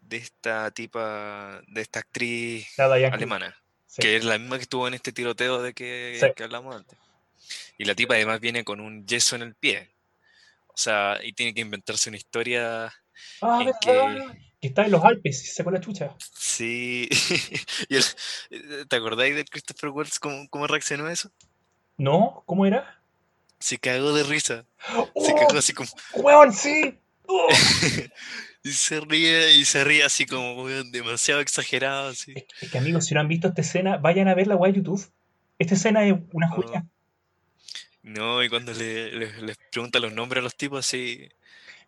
de 0.00 0.16
esta 0.16 0.70
tipa, 0.70 1.60
de 1.68 1.82
esta 1.82 2.00
actriz 2.00 2.66
alemana 2.78 3.54
Sí. 3.86 4.02
que 4.02 4.16
es 4.16 4.24
la 4.24 4.36
misma 4.38 4.56
que 4.56 4.62
estuvo 4.62 4.86
en 4.86 4.92
este 4.94 5.12
tiroteo 5.12 5.62
de 5.62 5.72
que, 5.72 6.18
Sí. 6.20 6.26
que 6.36 6.44
hablamos 6.44 6.76
antes. 6.76 6.98
Y 7.78 7.84
la 7.86 7.94
tipa 7.94 8.14
además 8.14 8.38
viene 8.40 8.62
con 8.64 8.80
un 8.80 9.06
yeso 9.06 9.34
en 9.36 9.42
el 9.42 9.54
pie. 9.54 9.90
O 10.66 10.76
sea, 10.76 11.18
y 11.22 11.32
tiene 11.32 11.54
que 11.54 11.62
inventarse 11.62 12.10
una 12.10 12.18
historia. 12.18 12.92
Ah, 13.42 13.60
en 13.62 13.72
que- 13.80 14.48
Que 14.60 14.66
está 14.68 14.84
en 14.84 14.90
los 14.90 15.04
Alpes 15.04 15.42
y 15.42 15.46
se 15.46 15.54
sacó 15.54 15.70
la 15.70 15.80
chucha. 15.80 16.14
Sí. 16.36 17.08
Y 17.88 17.96
el- 17.96 18.88
¿Te 18.88 18.96
acordáis 18.96 19.36
de 19.36 19.44
Christopher 19.44 19.90
Waltz 19.90 20.18
cómo, 20.18 20.48
cómo 20.50 20.66
reaccionó 20.66 21.06
a 21.06 21.12
eso? 21.12 21.30
¿No? 21.96 22.42
¿Cómo 22.46 22.66
era? 22.66 23.00
Se 23.60 23.78
cagó 23.78 24.12
de 24.12 24.22
risa. 24.24 24.64
Se 24.86 24.96
¡Oh, 25.14 25.34
cagó 25.36 25.58
así 25.58 25.72
como. 25.72 25.88
¡Weón, 26.14 26.52
sí! 26.52 26.98
¡Oh! 27.26 27.48
Y 28.64 28.72
se 28.72 28.98
ríe 29.00 29.54
y 29.54 29.64
se 29.64 29.84
ríe 29.84 30.02
así 30.02 30.26
como 30.26 30.64
weón, 30.64 30.90
demasiado 30.90 31.40
exagerado. 31.40 32.08
Así. 32.08 32.32
Es, 32.34 32.44
es 32.60 32.70
que 32.70 32.78
amigos, 32.78 33.06
si 33.06 33.14
no 33.14 33.20
han 33.20 33.28
visto 33.28 33.48
esta 33.48 33.60
escena, 33.60 33.96
vayan 33.98 34.26
a 34.26 34.34
ver 34.34 34.48
la 34.48 34.56
de 34.56 34.72
YouTube. 34.72 35.08
Esta 35.60 35.74
escena 35.74 36.04
es 36.04 36.14
una 36.32 36.48
Oh. 36.52 36.56
joya. 36.62 36.84
No, 38.02 38.42
y 38.42 38.48
cuando 38.48 38.72
le, 38.72 39.12
le- 39.12 39.42
les 39.42 39.56
pregunta 39.70 40.00
los 40.00 40.12
nombres 40.12 40.40
a 40.40 40.44
los 40.44 40.56
tipos 40.56 40.80
así. 40.84 41.28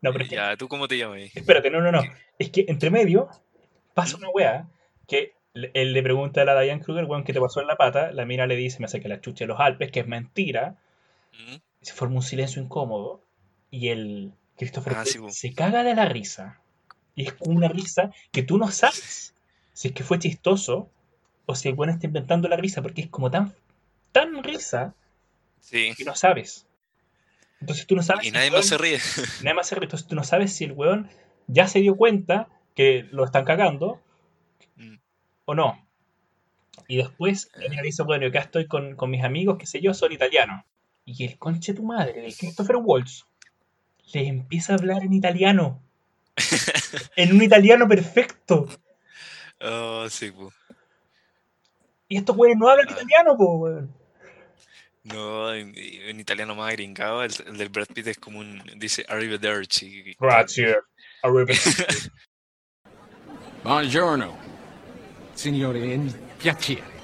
No, 0.03 0.13
pero 0.13 0.25
es 0.25 0.31
que, 0.31 0.37
Ya, 0.37 0.57
¿tú 0.57 0.69
cómo 0.69 0.89
te 0.89 0.97
llamas? 0.97 1.21
espérate, 1.35 1.71
no, 1.71 1.81
no, 1.81 1.93
no. 1.93 2.03
Es 2.39 2.51
que 2.51 2.65
entre 2.69 2.91
medio 2.91 3.29
pasa 3.95 4.17
una 4.17 4.29
weá 4.31 4.67
que 5.07 5.35
él 5.55 5.93
le 5.93 6.03
pregunta 6.03 6.43
a 6.43 6.45
la 6.45 6.61
Diane 6.61 6.81
Kruger, 6.81 7.05
weón, 7.05 7.25
¿qué 7.25 7.33
te 7.33 7.41
pasó 7.41 7.61
en 7.61 7.67
la 7.67 7.77
pata? 7.77 8.13
La 8.13 8.25
mina 8.25 8.47
le 8.47 8.57
dice, 8.57 8.79
me 8.81 8.89
saqué 8.89 9.09
la 9.09 9.21
chucha 9.21 9.45
de 9.45 9.49
los 9.49 9.61
Alpes, 9.61 9.91
que 9.91 10.01
es 10.01 10.07
mentira. 10.07 10.77
¿Mm? 11.33 11.57
Se 11.83 11.93
forma 11.93 12.17
un 12.17 12.23
silencio 12.23 12.63
incómodo 12.63 13.23
y 13.71 13.89
el 13.89 14.33
Christopher 14.57 14.95
Ah, 14.97 15.05
sí, 15.05 15.19
se 15.31 15.53
caga 15.53 15.83
de 15.83 15.95
la 15.95 16.07
risa. 16.07 16.61
Y 17.17 17.25
es 17.25 17.33
como 17.33 17.57
una 17.57 17.69
risa 17.69 18.13
que 18.31 18.43
tú 18.43 18.57
no 18.59 18.71
sabes 18.71 19.35
si 19.73 19.89
es 19.89 19.95
que 19.95 20.05
fue 20.05 20.19
chistoso 20.19 20.89
o 21.47 21.55
si 21.55 21.69
el 21.69 21.75
weón 21.75 21.91
está 21.91 22.07
inventando 22.07 22.49
la 22.49 22.57
risa, 22.57 22.81
porque 22.81 23.03
es 23.03 23.09
como 23.09 23.31
tan, 23.31 23.53
tan 24.13 24.43
risa 24.45 24.95
Sí. 25.61 25.93
que 25.97 26.05
no 26.05 26.15
sabes. 26.15 26.67
Entonces 27.61 27.87
tú 27.87 27.95
no 27.97 28.03
sabes 28.03 28.25
Y 28.25 28.27
si 28.29 28.33
nadie 28.33 28.47
el 28.49 28.53
más 28.53 28.65
weón- 28.65 28.69
se 28.69 28.79
ríe. 28.79 28.99
Nada 29.45 29.55
más 29.55 29.67
se 29.69 29.75
ríe. 29.75 29.85
Entonces 29.85 30.09
tú 30.09 30.15
no 30.15 30.25
sabes 30.25 30.53
si 30.55 30.65
el 30.65 30.73
weón 30.73 31.11
ya 31.47 31.67
se 31.69 31.81
dio 31.81 31.97
cuenta 31.97 32.49
que 32.75 33.07
lo 33.11 33.25
están 33.25 33.45
cagando 33.45 34.01
Mm. 34.77 34.97
o 35.45 35.55
no. 35.55 35.87
Y 36.89 36.97
después 36.97 37.51
mina 37.69 37.83
dice, 37.83 38.03
bueno, 38.03 38.23
yo 38.25 38.29
acá 38.31 38.41
estoy 38.41 38.67
con, 38.67 38.97
con 38.97 39.11
mis 39.11 39.23
amigos, 39.23 39.59
qué 39.59 39.67
sé 39.67 39.81
yo, 39.81 39.93
son 39.95 40.13
italianos. 40.13 40.65
Y 41.05 41.25
el 41.25 41.39
conche 41.39 41.75
tu 41.75 41.83
madre, 41.85 42.21
de 42.23 42.33
Christopher 42.35 42.77
Waltz, 42.77 43.27
le 44.13 44.27
empieza 44.27 44.73
a 44.73 44.77
hablar 44.77 45.03
en 45.05 45.13
italiano. 45.13 45.83
en 47.17 47.33
un 47.35 47.43
italiano 47.43 47.87
perfecto. 47.87 48.67
Oh, 49.61 50.09
sí, 50.09 50.31
po. 50.31 50.53
Y 52.09 52.17
estos 52.17 52.37
weones 52.37 52.59
no 52.59 52.69
hablan 52.69 52.87
Ah. 52.89 52.93
italiano, 52.93 53.37
po, 53.37 53.57
weón. 53.59 53.95
No, 55.03 55.55
en, 55.55 55.73
en 55.77 56.21
italiano 56.21 56.55
más 56.55 56.73
gringado, 56.73 57.23
el, 57.23 57.33
el 57.47 57.57
del 57.57 57.71
Brad 57.71 57.87
Pitt 57.93 58.09
es 58.09 58.19
como 58.19 58.39
un. 58.39 58.63
Dice 58.77 59.05
Arrivederci. 59.09 60.15
Grazie. 60.19 60.83
Arrivederci. 61.23 62.11
Buongiorno. 63.63 64.39
Signori, 65.33 65.91
è 65.91 65.95
un 65.97 66.15
piacere. 66.37 66.99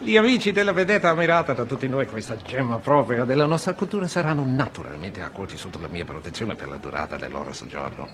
Gli 0.00 0.16
amici 0.16 0.52
della 0.52 0.72
vedetta 0.72 1.08
ammirata 1.08 1.54
da 1.54 1.64
tutti 1.64 1.88
noi, 1.88 2.06
questa 2.06 2.36
gemma 2.36 2.78
propria 2.78 3.24
della 3.24 3.46
nostra 3.46 3.72
cultura, 3.74 4.06
saranno 4.06 4.44
naturalmente 4.44 5.22
accolti 5.22 5.56
sotto 5.56 5.80
la 5.80 5.88
mia 5.88 6.04
protezione 6.04 6.54
per 6.54 6.68
la 6.68 6.76
durata 6.76 7.16
del 7.16 7.32
loro 7.32 7.52
soggiorno. 7.52 8.08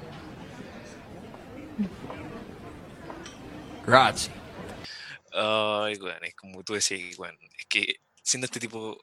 Grazie. 3.84 4.32
Ay, 5.32 5.98
weón, 6.00 6.22
es 6.22 6.34
como 6.34 6.62
tú 6.62 6.74
decías, 6.74 7.18
weón, 7.18 7.36
es 7.58 7.66
que 7.66 8.00
siendo 8.22 8.46
este 8.46 8.60
tipo 8.60 8.98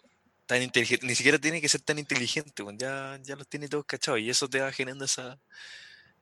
tan 0.52 0.62
inteligente, 0.62 1.08
ni 1.08 1.16
siquiera 1.16 1.40
tiene 1.40 1.62
que 1.62 1.70
ser 1.70 1.80
tan 1.80 1.98
inteligente, 1.98 2.62
ya, 2.78 3.18
ya 3.24 3.38
los 3.38 3.48
tiene 3.48 3.70
todos 3.70 3.86
cachados 3.86 4.20
y 4.20 4.30
eso 4.30 4.50
te 4.50 4.60
va 4.60 4.70
generando 4.74 5.06
esa. 5.06 5.40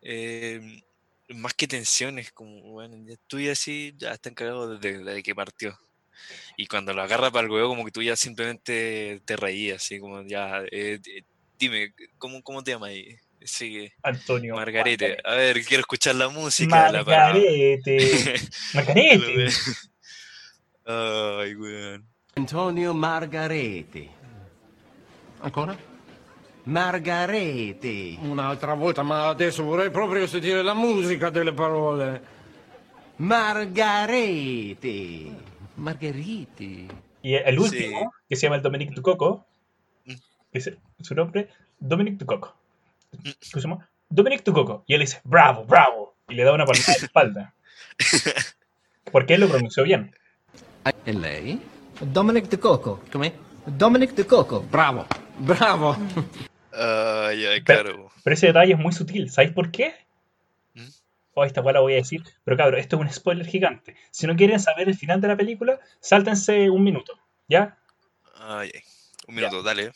eh, 0.03 0.84
más 1.30 1.56
que 1.56 1.68
tensiones, 1.68 2.31
como, 2.31 2.61
bueno, 2.73 2.95
ya 3.07 3.15
tú 3.26 3.39
ya 3.39 3.53
así, 3.53 3.95
ya 3.97 4.11
están 4.11 4.35
cagados 4.35 4.80
desde, 4.80 5.03
desde 5.03 5.23
que 5.23 5.34
partió. 5.34 5.80
Y 6.57 6.68
cuando 6.68 6.93
lo 6.93 7.01
agarra 7.01 7.31
para 7.31 7.45
el 7.45 7.51
huevo, 7.51 7.69
como 7.69 7.85
que 7.85 7.91
tú 7.91 8.03
ya 8.03 8.15
simplemente 8.15 9.19
te 9.26 9.35
reías, 9.35 9.81
así 9.81 9.99
como 9.99 10.22
ya, 10.22 10.61
eh, 10.72 10.99
dime, 11.57 11.95
¿cómo, 12.19 12.43
¿cómo 12.43 12.64
te 12.64 12.72
llamas 12.72 12.89
ahí? 12.89 13.15
Sí, 13.41 13.91
Antonio. 14.03 14.53
Margarete. 14.56 15.18
A 15.23 15.34
ver, 15.34 15.64
quiero 15.65 15.81
escuchar 15.81 16.14
la 16.14 16.30
música. 16.30 16.91
la 16.91 17.03
Margarete. 17.03 18.35
Margarete. 18.76 19.47
Ay, 20.85 21.56
weón. 21.56 22.07
Antonio 22.35 22.93
Margarete. 22.93 24.18
Ancora? 25.41 25.76
Margarete. 26.64 28.18
Un'altra 28.22 28.74
volta, 28.74 29.03
ma 29.03 29.30
adesso 29.30 29.64
vorrei 29.64 29.90
proprio 29.90 30.28
sentire 30.28 30.61
la 30.61 30.74
musica 30.74 31.30
delle 31.30 31.53
parole. 31.53 32.22
Margarete. 33.18 34.88
Margheriti. 35.76 36.88
Y 37.22 37.34
el 37.36 37.60
último, 37.60 38.14
que 38.28 38.36
se 38.36 38.44
llama 38.44 38.57
el 38.57 38.61
Dominic 38.61 38.91
Ducoco, 38.91 39.45
dice 40.52 40.78
su 40.99 41.16
nombre, 41.16 41.49
Dominic 41.78 42.18
Ducoco. 42.18 42.56
¿Cómo 43.11 43.34
se 43.40 43.61
llama? 43.61 43.90
Dominic 44.07 44.44
Ducoco. 44.44 44.84
Y 44.88 44.94
él 44.94 45.02
dice, 45.02 45.22
bravo, 45.24 45.66
bravo. 45.66 46.16
Y 46.28 46.36
le 46.36 46.44
da 46.44 46.53
una 46.53 46.66
palmada 46.66 46.94
la 46.99 47.06
espalda. 47.06 47.53
Porque 49.11 49.34
él 49.34 49.41
lo 49.41 49.49
pronunció 49.49 49.84
bien. 49.84 50.16
Lei? 51.06 51.60
Dominic 51.99 52.48
de 52.49 52.60
Coco. 52.60 53.02
Com'è? 53.11 53.34
Dominic 53.66 54.14
de 54.14 54.26
Coco. 54.26 54.64
Bravo, 54.72 55.06
bravo. 55.40 55.98
Ay, 56.72 57.45
ay, 57.45 57.61
Pero- 57.61 57.84
claro. 57.84 58.11
Pero 58.24 58.34
ese 58.34 58.48
detalle 58.48 58.74
es 58.74 58.80
muy 58.80 58.91
sutil. 58.94 59.30
¿Sabéis 59.30 59.53
por 59.53 59.72
qué? 59.72 59.94
¿Mm? 60.76 60.88
Oh, 61.34 61.44
esta 61.45 61.61
cual 61.61 61.74
la 61.76 61.80
voy 61.82 61.94
a 61.94 61.98
decir. 61.98 62.24
Pero 62.44 62.57
cabrón, 62.57 62.80
esto 62.80 62.95
es 62.98 63.02
un 63.02 63.10
spoiler 63.11 63.45
gigante. 63.48 63.95
Si 64.11 64.28
no 64.28 64.36
quieren 64.36 64.60
saber 64.60 64.88
el 64.88 64.95
final 64.95 65.20
de 65.22 65.28
la 65.30 65.38
película, 65.38 65.80
sáltense 65.99 66.70
un 66.70 66.84
minuto. 66.84 67.14
¿Ya? 67.48 67.78
Ay, 68.36 68.72
ay. 68.74 68.82
Un 69.28 69.36
minuto, 69.36 69.64
dale. 69.64 69.91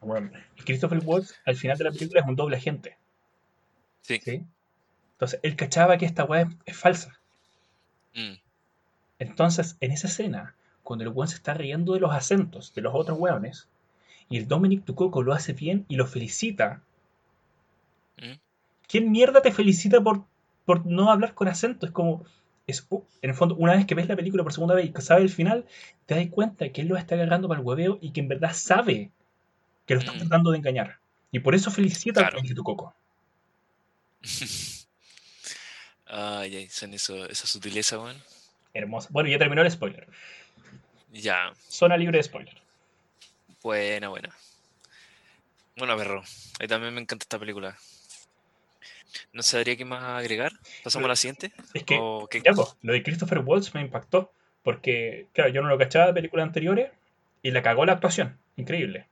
Bueno, 0.00 0.30
Christopher 0.64 1.00
Waltz 1.04 1.34
al 1.44 1.56
final 1.56 1.76
de 1.76 1.84
la 1.84 1.90
película 1.90 2.20
es 2.20 2.26
un 2.26 2.36
doble 2.36 2.56
agente. 2.56 2.96
Sí. 4.02 4.18
¿sí? 4.24 4.42
Entonces, 5.12 5.40
él 5.42 5.56
cachaba 5.56 5.98
que 5.98 6.06
esta 6.06 6.24
weá 6.24 6.42
es, 6.42 6.48
es 6.64 6.76
falsa. 6.76 7.20
Mm, 8.14 8.34
Entonces, 9.18 9.76
en 9.80 9.92
esa 9.92 10.06
escena, 10.08 10.54
cuando 10.82 11.04
el 11.04 11.10
weón 11.10 11.28
se 11.28 11.36
está 11.36 11.52
riendo 11.54 11.92
de 11.92 12.00
los 12.00 12.12
acentos 12.14 12.72
de 12.74 12.80
los 12.80 12.94
otros 12.94 13.18
weones, 13.18 13.68
y 14.30 14.38
el 14.38 14.48
Dominic 14.48 14.84
Tucoco 14.86 15.22
lo 15.22 15.34
hace 15.34 15.52
bien 15.52 15.84
y 15.88 15.96
lo 15.96 16.06
felicita, 16.06 16.82
mm. 18.16 18.32
¿quién 18.88 19.10
mierda 19.12 19.42
te 19.42 19.52
felicita 19.52 20.00
por, 20.00 20.24
por 20.64 20.86
no 20.86 21.10
hablar 21.10 21.34
con 21.34 21.48
acento? 21.48 21.84
Es 21.86 21.92
como, 21.92 22.24
es, 22.66 22.86
uh, 22.90 23.02
en 23.22 23.30
el 23.30 23.36
fondo, 23.36 23.56
una 23.56 23.74
vez 23.74 23.84
que 23.86 23.94
ves 23.94 24.08
la 24.08 24.16
película 24.16 24.42
por 24.42 24.52
segunda 24.52 24.74
vez 24.74 24.86
y 24.86 24.92
que 24.92 25.02
sabes 25.02 25.24
el 25.24 25.30
final, 25.30 25.66
te 26.06 26.14
das 26.14 26.28
cuenta 26.30 26.68
que 26.70 26.80
él 26.82 26.88
lo 26.88 26.96
está 26.96 27.16
agarrando 27.16 27.48
para 27.48 27.60
el 27.60 27.66
hueveo 27.66 27.98
y 28.00 28.12
que 28.12 28.20
en 28.20 28.28
verdad 28.28 28.52
sabe 28.54 29.10
que 29.86 29.94
lo 29.94 30.00
está 30.00 30.12
Mm. 30.12 30.18
tratando 30.18 30.50
de 30.52 30.58
engañar. 30.58 30.98
Y 31.32 31.40
por 31.40 31.54
eso 31.54 31.70
felicita 31.70 32.20
Claro. 32.20 32.28
al 32.28 32.42
Dominic 32.42 32.56
Tucoco. 32.56 32.94
Ay, 36.12 36.56
ay, 36.56 36.68
son 36.68 36.92
eso, 36.92 37.24
esa 37.26 37.46
sutileza, 37.46 37.98
weón. 37.98 38.16
Hermoso. 38.74 39.08
Bueno, 39.12 39.28
ya 39.28 39.38
terminó 39.38 39.62
el 39.62 39.70
spoiler. 39.70 40.08
Ya, 41.12 41.52
Zona 41.68 41.96
libre 41.96 42.18
de 42.18 42.22
spoiler. 42.24 42.56
Buena, 43.62 44.08
buena. 44.08 44.34
Bueno, 45.76 45.96
perro. 45.96 46.20
A 46.20 46.62
mí 46.62 46.68
también 46.68 46.94
me 46.94 47.00
encanta 47.00 47.24
esta 47.24 47.38
película. 47.38 47.76
No 49.32 49.42
sabría 49.42 49.76
qué 49.76 49.84
más 49.84 50.02
agregar. 50.20 50.52
¿Pasamos 50.84 51.06
a 51.06 51.08
la 51.08 51.16
siguiente? 51.16 51.52
Es 51.74 51.84
que, 51.84 51.96
¿O 52.00 52.28
qué? 52.30 52.42
ya, 52.44 52.52
pues, 52.52 52.76
lo 52.82 52.92
de 52.92 53.02
Christopher 53.02 53.38
Waltz 53.38 53.74
me 53.74 53.80
impactó. 53.80 54.32
Porque, 54.62 55.26
claro, 55.32 55.50
yo 55.50 55.62
no 55.62 55.68
lo 55.68 55.78
cachaba 55.78 56.06
de 56.08 56.12
películas 56.12 56.46
anteriores 56.46 56.90
y 57.42 57.50
la 57.50 57.62
cagó 57.62 57.84
la 57.86 57.94
actuación. 57.94 58.38
Increíble. 58.56 59.06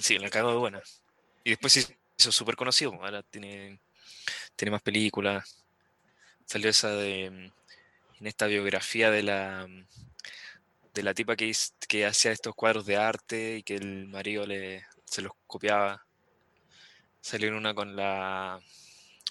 Sí, 0.00 0.18
la 0.18 0.28
cago 0.30 0.50
de 0.52 0.58
buena. 0.58 0.82
Y 1.42 1.50
después 1.50 1.72
se 1.72 1.96
hizo 2.18 2.32
súper 2.32 2.54
conocido. 2.56 2.92
Ahora 3.02 3.22
tiene, 3.22 3.78
tiene 4.56 4.70
más 4.72 4.82
películas. 4.82 5.64
Salió 6.44 6.68
esa 6.68 6.90
de. 6.90 7.30
mm, 7.30 7.52
En 8.20 8.26
esta 8.26 8.46
biografía 8.46 9.10
de 9.10 9.22
la. 9.22 9.66
De 10.94 11.02
la 11.02 11.14
tipa 11.14 11.36
que, 11.36 11.50
que 11.88 12.04
hacía 12.06 12.32
estos 12.32 12.54
cuadros 12.54 12.84
de 12.86 12.96
arte 12.96 13.56
y 13.58 13.62
que 13.62 13.76
el 13.76 14.06
marido 14.08 14.46
le, 14.46 14.84
se 15.06 15.22
los 15.22 15.32
copiaba. 15.46 16.04
Salió 17.20 17.48
en 17.48 17.54
una 17.54 17.74
con 17.74 17.96
la. 17.96 18.60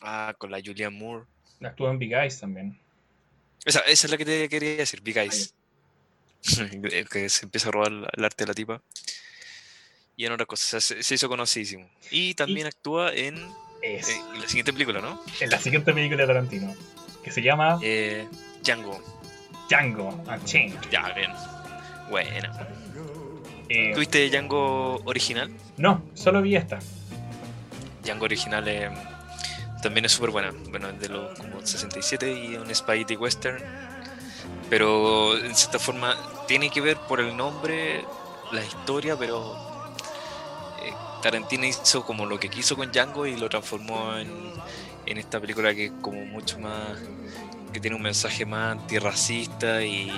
Ah, 0.01 0.33
con 0.37 0.49
la 0.49 0.59
Julianne 0.63 0.97
Moore. 0.97 1.25
Actúa 1.61 1.91
en 1.91 1.99
Big 1.99 2.13
Eyes 2.13 2.39
también. 2.39 2.79
Esa, 3.63 3.81
esa 3.81 4.07
es 4.07 4.11
la 4.11 4.17
que 4.17 4.25
te 4.25 4.49
quería 4.49 4.77
decir, 4.77 5.01
Big 5.01 5.17
Eyes. 5.17 5.53
Que 7.11 7.29
se 7.29 7.45
empieza 7.45 7.69
a 7.69 7.71
robar 7.71 7.91
el 8.11 8.25
arte 8.25 8.43
de 8.43 8.47
la 8.47 8.53
tipa. 8.55 8.81
Y 10.17 10.25
en 10.25 10.31
otra 10.31 10.47
cosa, 10.47 10.77
o 10.77 10.81
sea, 10.81 10.81
se, 10.81 11.03
se 11.03 11.15
hizo 11.15 11.29
conocidísimo. 11.29 11.87
Y 12.09 12.33
también 12.33 12.65
actúa 12.67 13.13
en, 13.13 13.35
Es 13.83 14.09
en 14.09 14.39
la 14.41 14.47
siguiente 14.47 14.73
película, 14.73 15.01
¿no? 15.01 15.21
en 15.39 15.49
la 15.51 15.59
siguiente 15.59 15.93
película 15.93 16.21
de 16.23 16.27
Tarantino. 16.27 16.75
Que 17.23 17.31
se 17.31 17.43
llama 17.43 17.79
Eh, 17.83 18.27
Django. 18.63 19.20
Django 19.71 20.09
Unchained. 20.27 20.81
Ya, 20.91 21.13
bien. 21.13 21.31
Buena. 22.09 22.67
Eh, 23.69 23.93
¿Tuviste 23.93 24.29
Django 24.29 25.01
original? 25.05 25.49
no, 25.77 26.03
solo 26.13 26.41
vi 26.41 26.57
esta. 26.57 26.77
Django 28.03 28.25
original 28.25 28.67
eh, 28.67 28.89
también 29.81 30.03
es 30.03 30.11
súper 30.11 30.31
buena. 30.31 30.51
Bueno, 30.69 30.89
es 30.89 30.99
de 30.99 31.07
los 31.07 31.39
como 31.39 31.65
67 31.65 32.33
y 32.33 32.55
un 32.57 32.73
Spaghetti 32.75 33.15
Western. 33.15 33.63
Pero 34.69 35.37
en 35.37 35.55
cierta 35.55 35.79
forma 35.79 36.17
tiene 36.49 36.69
que 36.69 36.81
ver 36.81 36.97
por 37.07 37.21
el 37.21 37.37
nombre, 37.37 38.03
la 38.51 38.63
historia, 38.65 39.15
pero 39.17 39.55
eh, 40.83 40.91
Tarantino 41.21 41.65
hizo 41.65 42.05
como 42.05 42.25
lo 42.25 42.37
que 42.41 42.49
quiso 42.49 42.75
con 42.75 42.91
Django 42.91 43.25
y 43.25 43.37
lo 43.37 43.47
transformó 43.47 44.17
en, 44.17 44.29
en 45.05 45.17
esta 45.17 45.39
película 45.39 45.73
que 45.73 45.85
es 45.85 45.91
como 46.01 46.25
mucho 46.25 46.59
más, 46.59 46.97
que 47.73 47.79
tiene 47.79 47.95
un 47.95 48.01
mensaje 48.01 48.45
más 48.45 48.73
antirracista 48.73 49.83
y, 49.83 50.11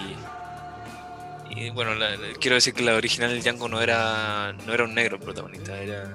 y 1.51 1.69
bueno, 1.71 1.93
la- 1.95 2.11
la- 2.15 2.34
quiero 2.39 2.55
decir 2.55 2.73
que 2.73 2.84
la 2.84 2.95
original 2.95 3.30
de 3.31 3.39
Django 3.41 3.67
no 3.69 3.81
era, 3.81 4.53
no 4.65 4.73
era 4.73 4.84
un 4.85 4.93
negro 4.95 5.17
el 5.17 5.21
protagonista, 5.21 5.77
era, 5.77 6.09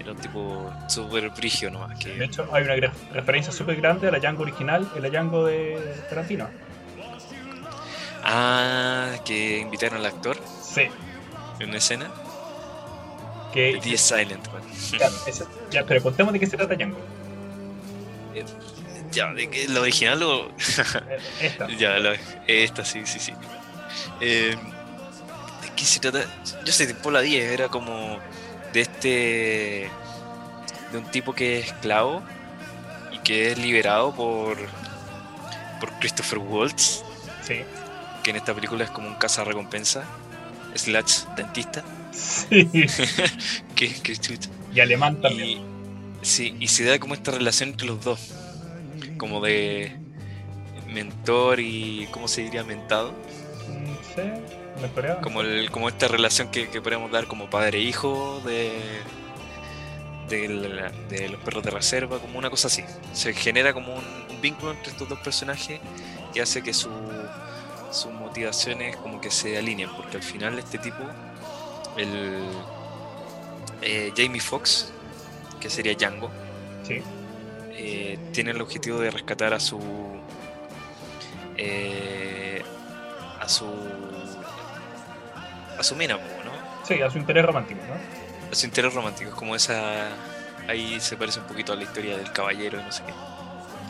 era 0.00 0.12
un 0.12 0.18
tipo 0.18 0.72
súper 0.88 1.30
brigio 1.30 1.70
nomás. 1.70 1.98
De 1.98 2.04
Que, 2.14 2.24
hecho, 2.24 2.48
hay 2.52 2.62
una 2.64 2.92
referencia 3.12 3.52
súper 3.52 3.76
grande 3.76 4.08
a 4.08 4.10
la 4.12 4.18
Django 4.20 4.42
original, 4.42 4.88
en 4.94 5.02
la 5.02 5.08
Django 5.10 5.44
de 5.46 5.78
Tarantino. 6.08 6.48
ah, 8.22 9.12
que 9.24 9.58
invitaron 9.58 9.98
al 9.98 10.06
actor 10.06 10.36
Sí, 10.62 10.82
en 11.58 11.68
una 11.68 11.78
escena. 11.78 12.10
que. 13.52 13.80
The 13.82 13.96
Silent, 13.98 14.46
bueno. 14.50 14.66
Ya, 14.98 15.08
ya, 15.70 15.84
pero 15.84 16.02
contemos 16.02 16.32
de 16.32 16.38
qué 16.40 16.46
se 16.46 16.56
trata 16.56 16.74
Django. 16.76 16.98
Ya, 19.12 19.32
de 19.32 19.48
que 19.50 19.66
la 19.68 19.80
original 19.80 20.22
o. 20.22 20.50
Esta. 21.40 21.68
ya, 21.78 21.98
la- 21.98 22.16
esta, 22.46 22.84
sí, 22.84 23.02
sí, 23.04 23.18
sí. 23.18 23.32
Eh, 24.20 24.54
¿De 25.62 25.68
qué 25.76 25.84
se 25.84 25.98
trata? 26.00 26.24
Yo 26.64 26.72
sé, 26.72 26.86
tipo 26.86 27.10
la 27.10 27.20
10 27.20 27.50
era 27.52 27.68
como 27.68 28.18
de 28.72 28.80
este. 28.80 29.90
de 30.92 30.98
un 30.98 31.04
tipo 31.10 31.32
que 31.32 31.58
es 31.60 31.66
esclavo 31.66 32.22
y 33.12 33.18
que 33.18 33.52
es 33.52 33.58
liberado 33.58 34.14
por. 34.14 34.56
por 35.80 35.90
Christopher 35.98 36.38
Waltz, 36.38 37.02
Sí. 37.46 37.62
que 38.22 38.30
en 38.30 38.36
esta 38.36 38.54
película 38.54 38.84
es 38.84 38.90
como 38.90 39.08
un 39.08 39.16
recompensa 39.44 40.04
slash 40.76 41.24
dentista. 41.36 41.82
Sí. 42.12 42.68
chucha. 44.20 44.48
Y 44.72 44.80
alemán 44.80 45.20
también. 45.20 45.48
Y, 45.48 45.62
sí, 46.22 46.54
y 46.60 46.68
se 46.68 46.84
da 46.84 46.98
como 47.00 47.14
esta 47.14 47.30
relación 47.32 47.70
entre 47.70 47.86
los 47.88 48.04
dos, 48.04 48.20
como 49.20 49.40
de 49.42 50.00
mentor 50.86 51.60
y, 51.60 52.08
¿cómo 52.12 52.28
se 52.28 52.42
diría? 52.42 52.64
Mentado. 52.64 53.14
Sí, 54.14 54.22
me 54.80 54.86
esperaba. 54.86 55.20
Como, 55.20 55.42
el, 55.42 55.70
como 55.70 55.88
esta 55.88 56.08
relación 56.08 56.50
que, 56.50 56.70
que 56.70 56.82
podemos 56.82 57.10
dar 57.10 57.26
como 57.26 57.50
padre-hijo 57.50 58.40
de, 58.44 59.06
de, 60.28 60.48
la- 60.48 60.90
de 61.08 61.28
los 61.28 61.40
perros 61.42 61.64
de 61.64 61.70
reserva, 61.70 62.20
como 62.20 62.38
una 62.38 62.50
cosa 62.50 62.68
así. 62.68 62.84
Se 63.12 63.34
genera 63.34 63.72
como 63.72 63.94
un, 63.94 64.04
un 64.30 64.40
vínculo 64.40 64.72
entre 64.72 64.92
estos 64.92 65.08
dos 65.08 65.20
personajes 65.20 65.80
que 66.32 66.40
hace 66.42 66.62
que 66.62 66.72
su, 66.72 66.90
sus 67.90 68.12
motivaciones 68.12 68.96
como 68.96 69.20
que 69.20 69.30
se 69.30 69.58
alineen, 69.58 69.90
porque 69.96 70.16
al 70.18 70.22
final 70.22 70.58
este 70.58 70.78
tipo, 70.78 71.16
el 71.96 72.64
eh, 73.82 74.12
Jamie 74.16 74.40
Foxx, 74.40 74.92
que 75.60 75.70
sería 75.70 75.94
Django, 75.94 76.30
Sí. 76.82 77.02
Eh, 77.82 78.18
tiene 78.32 78.50
el 78.50 78.60
objetivo 78.60 78.98
de 78.98 79.10
rescatar 79.10 79.54
a 79.54 79.60
su 79.60 79.80
eh, 81.56 82.62
a 83.40 83.48
su 83.48 83.66
a 85.78 85.82
su 85.82 85.96
mina, 85.96 86.16
¿no? 86.16 86.86
Sí, 86.86 87.00
a 87.00 87.10
su 87.10 87.18
interés 87.18 87.44
romántico, 87.44 87.80
¿no? 87.88 87.94
A 88.50 88.54
su 88.54 88.66
interés 88.66 88.92
romántico, 88.92 89.30
es 89.30 89.36
como 89.36 89.56
esa 89.56 90.08
ahí 90.68 91.00
se 91.00 91.16
parece 91.16 91.40
un 91.40 91.46
poquito 91.46 91.72
a 91.72 91.76
la 91.76 91.84
historia 91.84 92.16
del 92.16 92.30
caballero 92.32 92.78
y 92.80 92.82
no 92.82 92.92
sé 92.92 93.02
qué. 93.06 93.12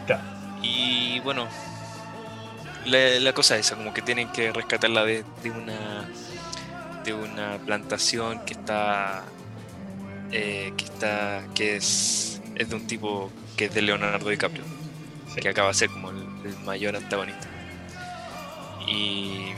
Claro. 0.06 0.22
Y 0.62 1.18
bueno, 1.20 1.48
la, 2.84 3.18
la 3.18 3.32
cosa 3.32 3.56
es 3.56 3.66
esa, 3.66 3.76
como 3.76 3.92
que 3.92 4.02
tienen 4.02 4.30
que 4.30 4.52
rescatarla 4.52 5.04
de, 5.04 5.24
de 5.42 5.50
una 5.50 6.08
de 7.04 7.14
una 7.14 7.58
plantación 7.58 8.44
que 8.44 8.52
está 8.52 9.24
eh, 10.30 10.72
que 10.76 10.84
está 10.84 11.42
que 11.54 11.76
es 11.76 12.40
es 12.54 12.68
de 12.68 12.76
un 12.76 12.86
tipo 12.86 13.30
que 13.60 13.66
es 13.66 13.74
de 13.74 13.82
Leonardo 13.82 14.30
DiCaprio 14.30 14.64
Sí. 15.34 15.40
que 15.42 15.50
acaba 15.50 15.68
de 15.68 15.74
ser 15.74 15.90
como 15.90 16.08
el, 16.10 16.16
el 16.46 16.58
mayor 16.64 16.96
antagonista 16.96 17.46
y, 18.88 19.52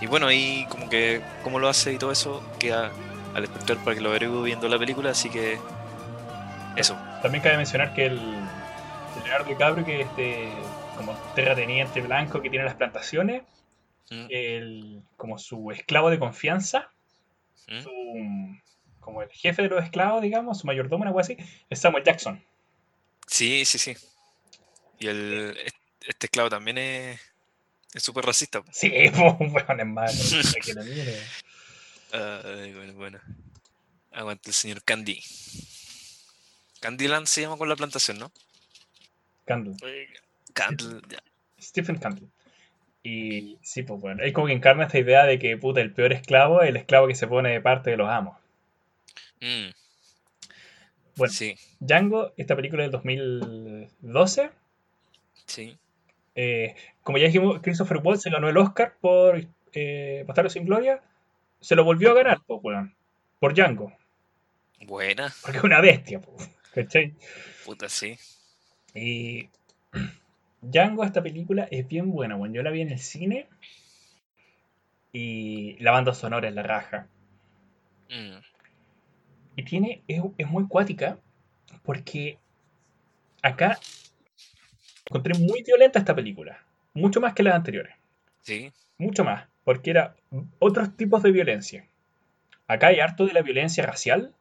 y 0.00 0.06
bueno 0.06 0.26
ahí 0.26 0.66
como 0.68 0.88
que 0.90 1.22
como 1.44 1.58
lo 1.60 1.68
hace 1.68 1.92
y 1.92 1.96
todo 1.98 2.10
eso 2.12 2.42
queda 2.58 2.90
al 3.34 3.44
espectador 3.44 3.82
para 3.84 3.94
que 3.94 4.02
lo 4.02 4.10
averigüe 4.10 4.42
viendo 4.44 4.68
la 4.68 4.78
película 4.78 5.10
así 5.10 5.30
que 5.30 5.58
eso 6.76 6.98
También 7.22 7.42
cabe 7.42 7.56
mencionar 7.56 7.94
que 7.94 8.06
el, 8.06 8.18
el 8.18 9.22
Leonardo 9.24 9.48
DiCaprio, 9.48 9.84
que 9.84 10.00
es 10.00 10.06
este 10.08 10.48
como 10.98 11.14
terrateniente 11.34 12.00
blanco 12.02 12.42
que 12.42 12.50
tiene 12.50 12.64
las 12.64 12.74
plantaciones, 12.74 13.42
Mm, 14.12 14.26
el, 14.28 15.02
como 15.16 15.38
su 15.38 15.70
esclavo 15.70 16.10
de 16.10 16.18
confianza, 16.18 16.90
mm. 17.68 17.80
su- 17.80 18.56
como 18.98 19.22
el 19.22 19.28
jefe 19.30 19.62
de 19.62 19.68
los 19.68 19.84
esclavos, 19.84 20.20
digamos, 20.20 20.58
su 20.58 20.66
mayordomo, 20.66 21.04
algo 21.04 21.20
así, 21.20 21.36
es 21.70 21.78
Samuel 21.78 22.02
Jackson. 22.02 22.42
Sí, 23.30 23.64
sí, 23.64 23.78
sí. 23.78 23.96
Y 24.98 25.06
el, 25.06 25.56
este 26.06 26.26
esclavo 26.26 26.50
también 26.50 26.78
es 26.78 27.20
es 27.94 28.02
súper 28.02 28.24
racista. 28.24 28.62
po. 28.62 28.70
Sí, 28.72 28.90
pues, 29.10 29.52
weón, 29.52 29.80
es 29.80 29.86
malo. 29.86 30.12
que 30.62 30.74
lo 30.74 30.84
mire. 30.84 31.18
Bueno, 32.74 32.92
bueno. 32.94 33.20
Aguanta 34.12 34.50
el 34.50 34.54
señor 34.54 34.82
Candy. 34.82 35.22
Candyland 36.80 37.26
se 37.26 37.42
llama 37.42 37.56
con 37.56 37.68
la 37.68 37.76
plantación, 37.76 38.18
¿no? 38.18 38.32
Candle. 39.44 39.76
Candle, 40.52 41.00
ya. 41.08 41.22
Stephen 41.60 41.98
Candle. 41.98 42.28
Y 43.02 43.58
sí, 43.62 43.82
pues 43.82 44.00
bueno, 44.00 44.22
es 44.22 44.32
como 44.32 44.46
que 44.46 44.52
encarna 44.52 44.84
esta 44.84 44.98
idea 44.98 45.24
de 45.24 45.38
que, 45.38 45.56
puta, 45.56 45.80
el 45.80 45.92
peor 45.92 46.12
esclavo 46.12 46.62
es 46.62 46.68
el 46.68 46.76
esclavo 46.76 47.06
que 47.06 47.14
se 47.14 47.26
pone 47.26 47.50
de 47.50 47.60
parte 47.60 47.90
de 47.90 47.96
los 47.96 48.08
amos. 48.08 48.36
Mm, 49.40 49.70
Bueno, 51.16 51.32
sí, 51.32 51.56
Django, 51.80 52.32
esta 52.36 52.56
película 52.56 52.82
del 52.82 52.92
2012. 52.92 54.50
sí. 55.46 55.78
eh, 56.34 56.74
como 57.02 57.18
ya 57.18 57.26
dijimos, 57.26 57.60
Christopher 57.62 57.98
Waltz 58.02 58.22
se 58.22 58.30
ganó 58.30 58.48
el 58.48 58.56
Oscar 58.56 58.96
por 59.00 59.40
eh, 59.72 60.24
Bastardos 60.26 60.52
sin 60.54 60.64
Gloria. 60.66 61.02
Se 61.60 61.74
lo 61.76 61.84
volvió 61.84 62.10
a 62.12 62.14
ganar, 62.14 62.40
weón, 62.48 62.94
por 63.38 63.54
Django. 63.54 63.92
Buena, 64.80 65.32
Porque 65.42 65.58
es 65.58 65.64
una 65.64 65.80
bestia, 65.80 66.20
¿cachai? 66.72 67.14
puta, 67.64 67.88
sí. 67.88 68.18
Y 68.94 69.48
Django, 70.62 71.04
esta 71.04 71.22
película, 71.22 71.64
es 71.70 71.86
bien 71.88 72.10
buena, 72.10 72.36
weón. 72.36 72.54
Yo 72.54 72.62
la 72.62 72.70
vi 72.70 72.80
en 72.82 72.90
el 72.90 72.98
cine. 72.98 73.48
Y 75.12 75.76
la 75.82 75.92
banda 75.92 76.14
sonora 76.14 76.48
es 76.48 76.54
la 76.54 76.62
raja. 76.64 77.08
Mm, 78.10 78.40
Y 79.60 79.62
tiene, 79.62 80.02
es, 80.08 80.22
es 80.38 80.48
muy 80.48 80.66
cuática 80.68 81.18
porque 81.82 82.38
acá 83.42 83.78
encontré 85.04 85.38
muy 85.38 85.62
violenta 85.62 85.98
esta 85.98 86.14
película. 86.14 86.64
Mucho 86.94 87.20
más 87.20 87.34
que 87.34 87.42
las 87.42 87.54
anteriores. 87.54 87.94
sí, 88.40 88.72
Mucho 88.96 89.22
más. 89.22 89.48
Porque 89.64 89.90
era 89.90 90.16
otros 90.58 90.96
tipos 90.96 91.22
de 91.22 91.30
violencia. 91.30 91.84
Acá 92.68 92.86
hay 92.86 93.00
harto 93.00 93.26
de 93.26 93.34
la 93.34 93.42
violencia 93.42 93.84
racial. 93.84 94.32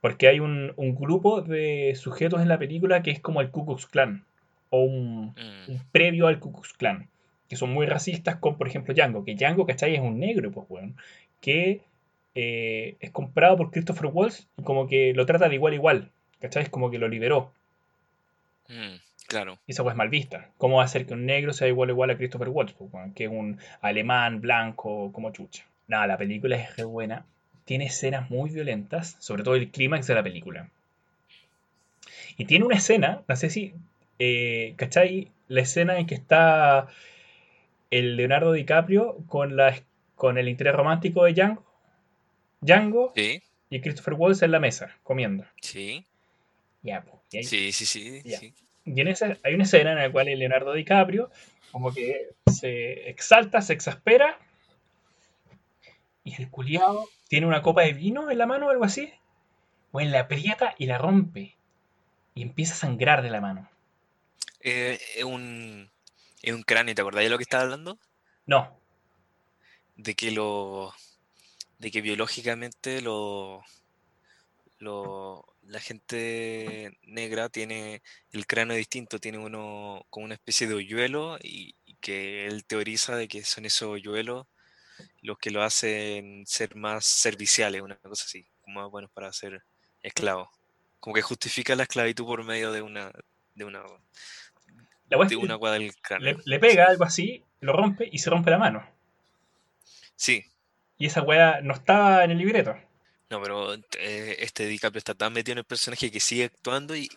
Porque 0.00 0.26
hay 0.26 0.40
un, 0.40 0.72
un 0.76 0.94
grupo 0.94 1.42
de 1.42 1.92
sujetos 1.94 2.40
en 2.40 2.48
la 2.48 2.58
película 2.58 3.02
que 3.02 3.10
es 3.10 3.20
como 3.20 3.42
el 3.42 3.50
Ku 3.50 3.66
Klux 3.66 3.86
Klan. 3.86 4.24
O 4.70 4.84
un, 4.84 5.34
mm, 5.34 5.70
un 5.70 5.82
previo 5.92 6.28
al 6.28 6.40
Ku 6.40 6.50
Klux 6.50 6.72
Klan. 6.72 7.10
Que 7.50 7.56
son 7.56 7.74
muy 7.74 7.84
racistas 7.84 8.36
con, 8.36 8.56
por 8.56 8.68
ejemplo, 8.68 8.94
Django. 8.94 9.22
Que 9.22 9.34
Django, 9.34 9.66
¿cachai? 9.66 9.96
Es 9.96 10.00
un 10.00 10.18
negro, 10.18 10.50
pues, 10.50 10.66
weón. 10.70 10.96
Que 11.42 11.82
eh, 12.38 12.96
es 13.00 13.10
comprado 13.12 13.56
por 13.56 13.70
Christopher 13.70 14.10
Waltz 14.12 14.46
y 14.58 14.62
como 14.62 14.86
que 14.86 15.14
lo 15.14 15.24
trata 15.24 15.48
de 15.48 15.54
igual 15.54 15.72
a 15.72 15.76
igual. 15.76 16.10
¿Cachai? 16.38 16.64
Es 16.64 16.68
como 16.68 16.90
que 16.90 16.98
lo 16.98 17.08
liberó. 17.08 17.50
mm, 18.68 18.96
claro. 19.26 19.58
Y 19.66 19.72
esa 19.72 19.82
weá 19.82 19.92
es 19.92 19.96
mal 19.96 20.10
vista. 20.10 20.50
¿Cómo 20.58 20.76
va 20.76 20.84
a 20.84 20.88
ser 20.88 21.06
que 21.06 21.14
un 21.14 21.24
negro 21.24 21.54
sea 21.54 21.66
igual 21.66 21.88
a 21.88 21.92
igual 21.92 22.10
a 22.10 22.18
Christopher 22.18 22.50
weón? 22.50 23.14
que 23.14 23.24
es 23.24 23.30
un 23.30 23.58
alemán, 23.80 24.42
blanco, 24.42 25.10
como 25.12 25.32
chucha. 25.32 25.64
Nada, 25.88 26.06
la 26.06 26.18
película 26.18 26.56
es 26.56 26.76
re 26.76 26.84
buena. 26.84 27.24
Tiene 27.64 27.86
escenas 27.86 28.28
muy 28.30 28.50
violentas, 28.50 29.16
sobre 29.18 29.42
todo 29.42 29.54
el 29.54 29.70
clímax 29.70 30.06
de 30.06 30.14
la 30.14 30.22
película. 30.22 30.68
Y 32.36 32.44
tiene 32.44 32.66
una 32.66 32.76
escena, 32.76 33.22
no 33.26 33.36
sé 33.36 33.48
si, 33.48 33.72
eh, 34.18 34.74
¿cachai? 34.76 35.30
La 35.48 35.62
escena 35.62 35.98
en 35.98 36.06
que 36.06 36.14
está 36.14 36.88
el 37.90 38.16
Leonardo 38.16 38.52
DiCaprio 38.52 39.16
con, 39.26 39.56
la, 39.56 39.74
con 40.16 40.36
el 40.36 40.50
interés 40.50 40.74
romántico 40.74 41.24
de 41.24 41.32
Django. 41.32 41.65
Django 42.60 43.12
Sí, 43.14 43.42
y 43.70 43.80
Christopher 43.80 44.14
Waltz 44.14 44.42
en 44.42 44.50
la 44.52 44.60
mesa, 44.60 44.96
comiendo. 45.02 45.44
sí, 45.60 46.04
Ya, 46.82 47.02
pues, 47.02 47.16
y 47.32 47.36
ahí- 47.38 47.44
sí, 47.44 47.72
sí, 47.72 47.86
sí, 47.86 48.22
Ya. 48.24 48.38
sí. 48.38 48.54
y 48.84 49.00
en 49.00 49.08
esa, 49.08 49.36
hay 49.42 49.54
una 49.54 49.64
escena 49.64 49.92
en 49.92 49.98
la 49.98 50.10
cual 50.12 50.28
el 50.28 50.38
Leonardo 50.38 50.72
DiCaprio 50.72 51.30
como 51.72 51.92
que 51.92 52.30
se 52.52 53.08
exalta, 53.10 53.60
se 53.60 53.72
exaspera 53.72 54.38
y 56.24 56.40
el 56.40 56.50
culiao 56.50 57.08
tiene 57.28 57.46
una 57.46 57.62
copa 57.62 57.82
de 57.82 57.92
vino 57.92 58.30
en 58.30 58.38
la 58.38 58.46
mano 58.46 58.66
o 58.66 58.70
algo 58.70 58.84
así, 58.84 59.12
o 59.92 60.00
en 60.00 60.10
la 60.12 60.20
aprieta 60.20 60.74
y 60.78 60.86
la 60.86 60.98
rompe 60.98 61.56
y 62.34 62.42
empieza 62.42 62.74
a 62.74 62.78
sangrar 62.78 63.22
de 63.22 63.30
la 63.30 63.40
mano. 63.40 63.68
Eh, 64.60 64.98
es 65.16 65.24
un, 65.24 65.90
es 66.42 66.52
un 66.54 66.62
cráneo, 66.62 66.94
¿te 66.94 67.00
acordás 67.00 67.24
de 67.24 67.30
lo 67.30 67.36
que 67.38 67.42
estaba 67.44 67.62
hablando? 67.64 67.98
No, 68.46 68.78
De 69.96 70.14
que 70.14 70.30
lo, 70.30 70.92
de 71.78 71.90
que 71.90 72.00
biológicamente 72.00 73.00
lo, 73.02 73.62
lo, 74.78 75.44
la 75.62 75.80
gente 75.80 76.98
negra 77.02 77.48
tiene 77.48 78.02
el 78.32 78.46
cráneo 78.46 78.76
distinto, 78.76 79.18
tiene 79.18 79.38
uno 79.38 80.04
como 80.10 80.24
una 80.24 80.34
especie 80.34 80.66
de 80.66 80.74
hoyuelo 80.74 81.38
y, 81.42 81.74
y 81.84 81.94
que 81.96 82.46
él 82.46 82.64
teoriza 82.64 83.16
de 83.16 83.28
que 83.28 83.44
son 83.44 83.64
esos 83.64 83.88
hoyuelos 83.88 84.46
los 85.22 85.38
que 85.38 85.50
lo 85.50 85.62
hacen 85.62 86.46
ser 86.46 86.76
más 86.76 87.04
serviciales, 87.04 87.82
una 87.82 87.96
cosa 87.96 88.24
así, 88.24 88.46
como 88.62 88.80
más 88.80 88.90
buenos 88.90 89.10
para 89.10 89.32
ser 89.32 89.62
esclavos. 90.02 90.48
Como 91.00 91.14
que 91.14 91.22
justifica 91.22 91.74
la 91.74 91.84
esclavitud 91.84 92.24
por 92.24 92.44
medio 92.44 92.72
de 92.72 92.82
una, 92.82 93.12
de 93.54 93.64
una, 93.64 93.82
la 95.08 95.24
de 95.26 95.36
una 95.36 95.58
del 95.58 95.86
le, 95.86 95.92
cráneo. 96.00 96.38
le 96.44 96.58
pega 96.58 96.86
algo 96.86 97.04
así, 97.04 97.44
lo 97.60 97.72
rompe 97.72 98.08
y 98.10 98.18
se 98.18 98.30
rompe 98.30 98.50
la 98.50 98.58
mano. 98.58 98.88
Sí, 100.14 100.44
Y 100.98 101.06
esa 101.06 101.22
weá 101.22 101.60
no 101.62 101.74
estaba 101.74 102.24
en 102.24 102.30
el 102.30 102.38
libreto. 102.38 102.74
no, 103.30 103.42
pero 103.42 103.74
eh, 103.74 104.36
este 104.40 104.66
DiCaprio 104.66 104.98
está 104.98 105.14
tan 105.14 105.32
metido 105.32 105.52
en 105.52 105.58
el 105.58 105.64
personaje 105.64 106.10
que 106.10 106.20
sigue 106.20 106.44
actuando 106.44 106.96
y, 106.96 107.08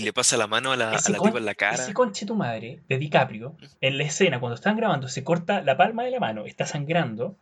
le 0.00 0.12
pasa 0.12 0.36
la 0.36 0.46
mano 0.46 0.72
a 0.72 0.76
la, 0.76 0.90
a 0.90 1.10
la 1.10 1.18
con- 1.18 1.28
tipa 1.28 1.38
en 1.38 1.44
la 1.46 1.54
cara. 1.54 1.82
Ese 1.82 1.94
conche 1.94 2.26
tu 2.26 2.34
madre 2.34 2.80
de 2.88 2.98
DiCaprio, 2.98 3.56
en 3.80 3.98
la 3.98 4.04
escena, 4.04 4.40
cuando 4.40 4.54
están 4.54 4.76
grabando, 4.76 5.08
se 5.08 5.24
corta 5.24 5.62
la 5.62 5.76
palma 5.76 6.04
de 6.04 6.10
la 6.10 6.20
mano, 6.20 6.44
está 6.44 6.66
sangrando, 6.66 7.36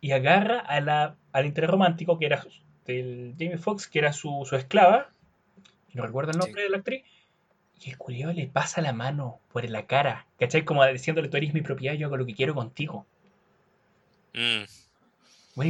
y 0.00 0.12
agarra 0.12 0.58
a 0.58 0.80
la, 0.80 1.16
al 1.32 1.46
interés 1.46 1.70
romántico 1.70 2.18
que 2.18 2.26
era 2.26 2.44
del 2.84 3.34
Jamie 3.38 3.56
Foxx, 3.56 3.86
que 3.86 4.00
era 4.00 4.12
su, 4.12 4.44
su 4.46 4.56
esclava, 4.56 5.10
no 5.94 6.04
recuerdo 6.04 6.32
el 6.32 6.38
nombre 6.38 6.62
de 6.62 6.68
la 6.68 6.78
actriz, 6.78 7.04
y 7.80 7.90
el 7.90 7.96
culiao 7.96 8.32
le 8.32 8.46
pasa 8.46 8.82
la 8.82 8.92
mano 8.92 9.40
por 9.52 9.68
la 9.68 9.86
cara, 9.86 10.26
¿cachai? 10.38 10.64
Como 10.64 10.84
diciéndole, 10.86 11.28
tú 11.28 11.36
eres 11.36 11.54
mi 11.54 11.62
propiedad, 11.62 11.94
yo 11.94 12.06
hago 12.06 12.16
lo 12.16 12.26
que 12.26 12.34
quiero 12.34 12.54
contigo. 12.54 13.06
Mm, 14.34 14.64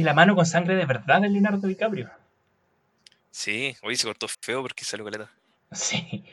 la 0.03 0.13
mano 0.13 0.35
con 0.35 0.45
sangre 0.45 0.75
de 0.75 0.85
verdad 0.85 1.21
de 1.21 1.29
Leonardo 1.29 1.67
DiCaprio. 1.67 2.09
sí, 3.31 3.75
hoy 3.83 3.95
se 3.95 4.07
cortó 4.07 4.27
feo 4.27 4.61
porque 4.61 4.83
salió 4.83 5.05
caleta. 5.05 5.31
Sí. 5.71 6.25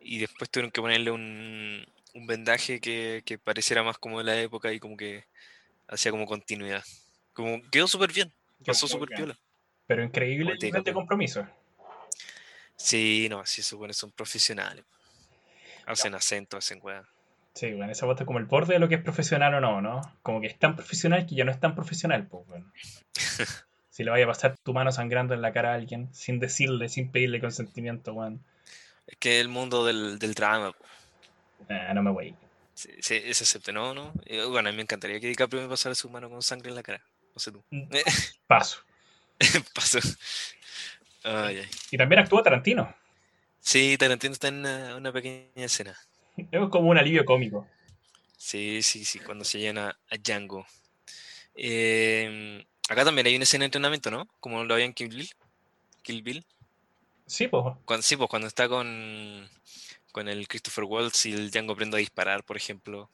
Y 0.00 0.18
después 0.18 0.50
tuvieron 0.50 0.70
que 0.70 0.80
ponerle 0.80 1.10
un, 1.10 1.86
un 2.14 2.26
vendaje 2.26 2.80
que, 2.80 3.22
que 3.24 3.38
pareciera 3.38 3.82
más 3.82 3.98
como 3.98 4.18
de 4.18 4.24
la 4.24 4.40
época 4.40 4.72
y 4.72 4.80
como 4.80 4.96
que 4.96 5.24
hacía 5.86 6.10
como 6.10 6.26
continuidad. 6.26 6.84
Como 7.32 7.62
quedó 7.70 7.86
súper 7.86 8.12
bien, 8.12 8.32
pasó 8.66 8.88
súper 8.88 9.08
piola. 9.08 9.38
Pero 9.86 10.02
increíble 10.02 10.52
el 10.52 10.58
nivel 10.58 10.82
de 10.82 10.92
compromiso. 10.92 11.46
Sí, 12.76 13.28
no, 13.30 13.44
sí, 13.46 13.62
buenos 13.74 13.96
son 13.96 14.10
profesionales. 14.12 14.84
Hacen 15.86 16.14
acento, 16.14 16.56
hacen 16.56 16.80
weá. 16.82 17.06
Sí, 17.58 17.72
bueno, 17.72 17.90
esa 17.90 18.06
bota 18.06 18.22
es 18.22 18.26
como 18.26 18.38
el 18.38 18.44
borde 18.44 18.74
de 18.74 18.78
lo 18.78 18.88
que 18.88 18.94
es 18.94 19.02
profesional 19.02 19.52
o 19.54 19.60
no, 19.60 19.80
¿no? 19.80 20.00
Como 20.22 20.40
que 20.40 20.46
es 20.46 20.56
tan 20.58 20.76
profesional 20.76 21.26
que 21.26 21.34
ya 21.34 21.44
no 21.44 21.50
es 21.50 21.58
tan 21.58 21.74
profesional, 21.74 22.26
pues, 22.28 22.46
bueno. 22.46 22.66
Si 23.90 24.04
le 24.04 24.12
vaya 24.12 24.26
a 24.26 24.28
pasar 24.28 24.54
tu 24.62 24.72
mano 24.72 24.92
sangrando 24.92 25.34
en 25.34 25.42
la 25.42 25.52
cara 25.52 25.72
a 25.72 25.74
alguien 25.74 26.08
sin 26.14 26.38
decirle, 26.38 26.88
sin 26.88 27.10
pedirle 27.10 27.40
consentimiento, 27.40 28.12
weón. 28.12 28.40
Es 29.08 29.16
que 29.18 29.40
el 29.40 29.48
mundo 29.48 29.84
del, 29.84 30.20
del 30.20 30.34
drama, 30.34 30.72
Ah, 31.68 31.92
no 31.94 32.02
me 32.04 32.12
voy. 32.12 32.34
sí, 32.74 32.90
sí, 33.00 33.34
se 33.34 33.42
acepta, 33.44 33.72
¿no? 33.72 33.92
¿no? 33.94 34.12
Eh, 34.26 34.44
Bueno, 34.44 34.68
a 34.68 34.72
mí 34.72 34.76
me 34.76 34.82
encantaría 34.82 35.18
que 35.18 35.26
DiCaprio 35.26 35.62
me 35.62 35.68
pasara 35.68 35.96
su 35.96 36.08
mano 36.10 36.30
con 36.30 36.42
sangre 36.42 36.68
en 36.70 36.76
la 36.76 36.82
cara. 36.84 37.02
No 37.34 37.40
sé 37.40 37.50
tú. 37.50 37.64
Mm. 37.70 37.88
Paso. 38.46 38.78
Pasó. 39.74 39.98
Ay, 41.24 41.58
ay. 41.58 41.68
Y 41.90 41.96
también 41.98 42.20
actúa 42.20 42.42
Tarantino. 42.42 42.94
Sí, 43.60 43.96
Tarantino 43.98 44.32
está 44.32 44.48
en 44.48 44.56
una, 44.60 44.96
una 44.96 45.12
pequeña 45.12 45.64
escena. 45.64 45.96
Es 46.50 46.68
como 46.70 46.90
un 46.90 46.98
alivio 46.98 47.24
cómico. 47.24 47.66
Sí, 48.36 48.82
sí, 48.82 49.04
sí, 49.04 49.18
cuando 49.18 49.44
se 49.44 49.58
llena 49.58 49.98
a 50.10 50.16
Django. 50.16 50.64
Em, 51.54 52.64
acá 52.88 53.04
también 53.04 53.26
hay 53.26 53.34
una 53.34 53.42
escena 53.42 53.62
de 53.62 53.66
entrenamiento, 53.66 54.10
¿no? 54.10 54.28
Como 54.38 54.62
lo 54.62 54.74
había 54.74 54.86
en 54.86 54.94
Kill 54.94 55.08
Bill. 55.08 55.30
Kill 56.02 56.22
Bill. 56.22 56.46
Sí, 57.26 57.48
pues. 57.48 57.64
Cuando, 57.84 58.02
sí, 58.02 58.16
pues 58.16 58.30
cuando 58.30 58.46
está 58.46 58.68
con, 58.68 59.48
con 60.12 60.28
el 60.28 60.46
Christopher 60.46 60.84
Waltz 60.84 61.26
y 61.26 61.32
el 61.32 61.50
Django 61.50 61.72
aprende 61.72 61.96
a 61.96 62.00
disparar, 62.00 62.44
por 62.44 62.56
ejemplo. 62.56 63.10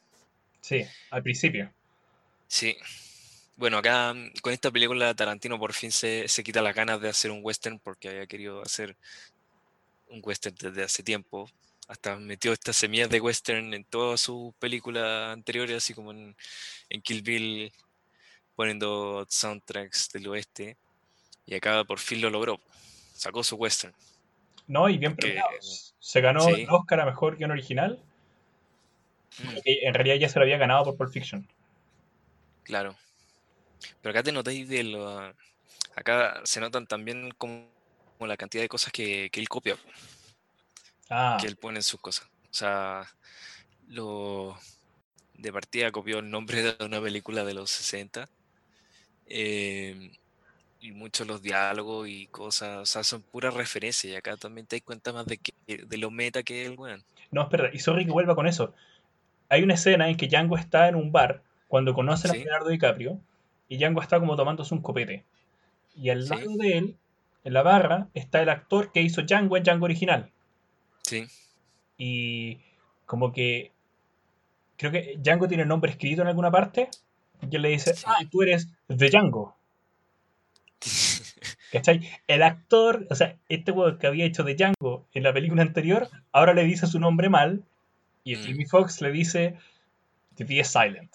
Sí, 0.61 0.85
al 1.11 1.23
principio. 1.23 1.73
Sí. 2.47 2.77
Bueno, 3.57 3.79
acá 3.79 4.13
mm, 4.13 4.33
con 4.43 4.53
esta 4.53 4.71
película 4.71 5.15
Tarantino 5.15 5.59
por 5.59 5.73
fin 5.73 5.91
se, 5.91 6.29
se 6.29 6.45
quita 6.45 6.63
las 6.63 6.75
ganas 6.75 7.01
de 7.01 7.09
hacer 7.09 7.31
un 7.31 7.41
western 7.43 7.79
porque 7.79 8.09
había 8.09 8.27
querido 8.27 8.63
hacer 8.63 8.97
un 10.09 10.21
western 10.23 10.55
desde 10.61 10.85
hace 10.85 11.03
tiempo. 11.03 11.51
Hasta 11.89 12.17
metió 12.17 12.53
estas 12.53 12.77
semillas 12.77 13.11
de 13.11 13.21
western 13.21 13.75
en 13.75 13.85
todas 13.85 14.21
sus 14.21 14.55
películas 14.55 15.33
anteriores, 15.33 15.77
así 15.77 15.93
como 15.93 16.13
en, 16.13 16.35
en 16.89 17.03
Kill 17.03 17.23
Bill, 17.23 17.73
poniendo 18.55 19.27
soundtracks 19.29 20.11
del 20.13 20.29
oeste. 20.29 20.77
Y 21.47 21.55
acá 21.55 21.85
por 21.85 21.99
fin 21.99 22.21
lo 22.21 22.31
logró. 22.31 22.59
Sacó 23.13 23.45
su 23.45 23.57
western. 23.57 23.95
No, 24.67 24.89
y 24.89 24.97
bien 24.97 25.15
premiado. 25.15 25.51
Se 25.99 26.21
ganó 26.21 26.41
sí. 26.41 26.63
el 26.63 26.71
Oscar 26.71 27.01
a 27.01 27.07
mejor 27.07 27.37
guion 27.37 27.51
original. 27.51 28.03
Mm, 29.43 29.59
en 29.65 29.95
realidad 29.95 30.17
ya 30.17 30.29
se 30.29 30.39
lo 30.39 30.45
había 30.45 30.59
ganado 30.59 30.85
por 30.85 30.97
Pulp 30.97 31.13
Fiction. 31.13 31.49
claro. 32.63 32.97
Pero 34.01 34.13
acá 34.13 34.23
te 34.23 34.33
notáis 34.33 34.67
de 34.67 34.83
lo. 34.83 35.35
Acá 35.95 36.41
se 36.45 36.61
notan 36.61 36.87
también 36.87 37.33
como, 37.37 37.69
como 38.17 38.27
la 38.27 38.37
cantidad 38.37 38.63
de 38.63 38.69
cosas 38.69 38.93
que, 38.93 39.29
que 39.31 39.41
él 39.41 39.49
copia. 39.49 39.77
Ah, 41.11 41.37
que 41.41 41.47
él 41.47 41.57
pone 41.57 41.79
en 41.79 41.83
sus 41.83 42.01
cosas. 42.01 42.27
O 42.51 42.55
sea, 42.55 43.07
lo 43.89 44.59
de 45.35 45.53
partida 45.53 45.93
copió 45.93 46.21
el 46.21 46.31
nombre 46.31 46.63
de 46.63 46.85
una 46.85 47.01
película 47.03 47.45
de 47.45 47.55
los 47.55 47.71
60. 47.71 48.29
eh, 49.27 50.13
y 50.81 50.93
muchos 50.93 51.27
los 51.27 51.43
diálogos 51.43 52.09
y 52.09 52.27
cosas, 52.29 52.79
o 52.79 52.87
sea, 52.87 53.05
son 53.05 53.23
puras 53.23 53.55
referencias 53.55 54.13
y 54.13 54.17
acá 54.17 54.37
también 54.37 54.67
te 54.67 54.77
das 54.77 54.85
cuenta 54.85 55.13
más 55.15 55.27
de, 55.27 55.39
que, 55.39 55.53
de 55.67 55.99
lo 55.99 56.11
meta 56.11 56.43
que 56.43 56.63
es 56.65 56.71
el 56.71 56.79
weón. 56.79 57.03
No, 57.31 57.43
espera, 57.43 57.71
y 57.73 57.79
sorry 57.79 58.05
que 58.05 58.13
vuelva 58.13 58.35
con 58.35 58.47
eso. 58.47 58.75
Hay 59.49 59.63
una 59.63 59.75
escena 59.75 60.09
en 60.11 60.17
que 60.17 60.29
Django 60.29 60.59
está 60.59 60.89
en 60.89 60.97
un 60.97 61.13
bar 61.13 61.43
cuando 61.69 61.95
conocen 61.95 62.33
a 62.33 62.35
Sí. 62.35 62.45
Leonardo 62.45 62.69
DiCaprio 62.71 63.21
y 63.69 63.79
Django 63.79 64.03
está 64.03 64.21
como 64.21 64.37
tomándose 64.37 64.75
un 64.75 64.83
copete. 64.83 65.25
Y 65.97 66.11
al 66.11 66.25
Sí. 66.25 66.31
lado 66.31 66.57
de 66.59 66.79
él, 66.79 66.99
en 67.45 67.53
la 67.55 67.63
barra, 67.63 68.09
está 68.15 68.43
el 68.43 68.51
actor 68.51 68.93
que 68.93 69.03
hizo 69.03 69.23
Django 69.23 69.57
en 69.57 69.65
Django 69.65 69.87
original. 69.87 70.31
Sí, 71.05 71.27
Y 71.99 72.59
como 73.07 73.33
que 73.33 73.71
creo 74.77 74.91
que 74.91 75.17
Django 75.19 75.47
tiene 75.47 75.63
el 75.63 75.69
nombre 75.69 75.91
escrito 75.93 76.23
en 76.23 76.29
alguna 76.29 76.51
parte 76.51 76.89
y 77.51 77.55
él 77.57 77.63
le 77.63 77.69
dice, 77.71 77.95
Sí. 77.95 78.05
ah, 78.07 78.17
tú 78.31 78.43
eres 78.43 78.69
de 78.89 79.09
Django. 79.11 79.55
¿Cachai? 81.73 82.09
El 82.27 82.43
actor, 82.43 83.07
o 83.11 83.15
sea, 83.15 83.37
este 83.49 83.73
weón 83.73 83.99
que 83.99 84.07
había 84.07 84.25
hecho 84.25 84.43
de 84.45 84.55
Django 84.55 85.07
en 85.13 85.23
la 85.23 85.33
película 85.33 85.63
anterior, 85.63 86.09
ahora 86.33 86.55
le 86.55 86.65
dice 86.65 86.87
su 86.87 86.99
nombre 87.01 87.29
mal 87.29 87.65
y 88.25 88.37
Mm. 88.37 88.43
Jamie 88.43 88.67
Foxx 88.67 89.01
le 89.01 89.11
dice 89.13 89.57
The 90.37 90.45
D 90.45 90.61
es 90.61 90.69
silent. 90.69 91.15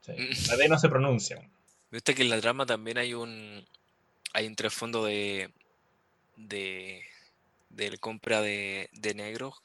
O 0.00 0.04
sea, 0.04 0.14
Mm. 0.14 0.48
la 0.48 0.56
D 0.56 0.68
no 0.68 0.78
se 0.78 0.88
pronuncia. 0.88 1.42
Viste 1.90 2.14
que 2.14 2.22
en 2.22 2.30
la 2.30 2.40
trama 2.40 2.66
también 2.66 2.98
hay 2.98 3.14
un 3.14 3.64
hay 4.32 4.46
un 4.46 4.56
trasfondo 4.56 5.04
de 5.04 5.50
de 6.36 7.02
de 7.76 7.98
compra 7.98 8.40
de, 8.40 8.88
de 8.92 9.14
negros 9.14 9.62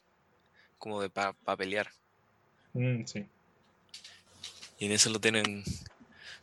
como 0.77 1.01
de 1.01 1.09
para 1.09 1.33
pelear. 1.57 1.89
Mm, 2.73 3.05
sí. 3.05 3.25
Y 4.79 4.85
en 4.85 4.91
eso 4.93 5.09
lo 5.09 5.19
tienen, 5.19 5.63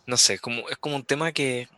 no 0.07 0.17
sé, 0.17 0.39
como, 0.39 0.69
es 0.69 0.77
como 0.77 0.97
un 0.97 1.05
tema 1.05 1.33
que, 1.33 1.69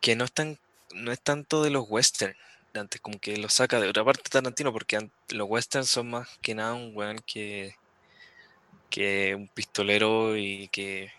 que 0.00 0.16
no 0.16 0.24
es 0.24 0.32
tan, 0.32 0.58
no 0.94 1.12
es 1.12 1.20
tanto 1.20 1.62
de 1.62 1.70
los 1.70 1.84
western, 1.88 2.34
antes 2.74 3.00
como 3.00 3.18
que 3.18 3.36
lo 3.36 3.48
saca 3.48 3.80
de 3.80 3.88
otra 3.88 4.04
parte 4.04 4.30
Tarantino, 4.30 4.72
porque 4.72 4.98
los 5.30 5.48
westerns 5.48 5.88
son 5.88 6.10
más 6.10 6.28
que 6.40 6.54
nada 6.54 6.74
un 6.74 6.92
weón 6.94 7.18
que, 7.26 7.74
que 8.88 9.34
un 9.34 9.48
pistolero 9.48 10.36
y 10.36 10.68
que, 10.68 11.10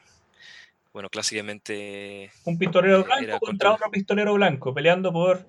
bueno, 0.94 1.10
clásicamente 1.10 2.32
Un 2.46 2.58
pistolero 2.58 3.04
blanco 3.04 3.26
contra 3.40 3.40
contra- 3.40 3.72
otro 3.74 3.92
pistolero 3.92 4.34
blanco 4.34 4.74
peleando 4.74 5.12
por 5.14 5.46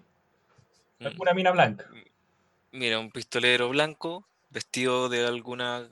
mm, 0.99 1.07
alguna 1.07 1.33
mina 1.33 1.53
blanca. 1.53 1.89
Mira, 2.73 3.01
un 3.01 3.11
pistolero 3.11 3.69
blanco 3.69 4.29
vestido 4.49 5.09
de 5.09 5.27
alguna 5.27 5.89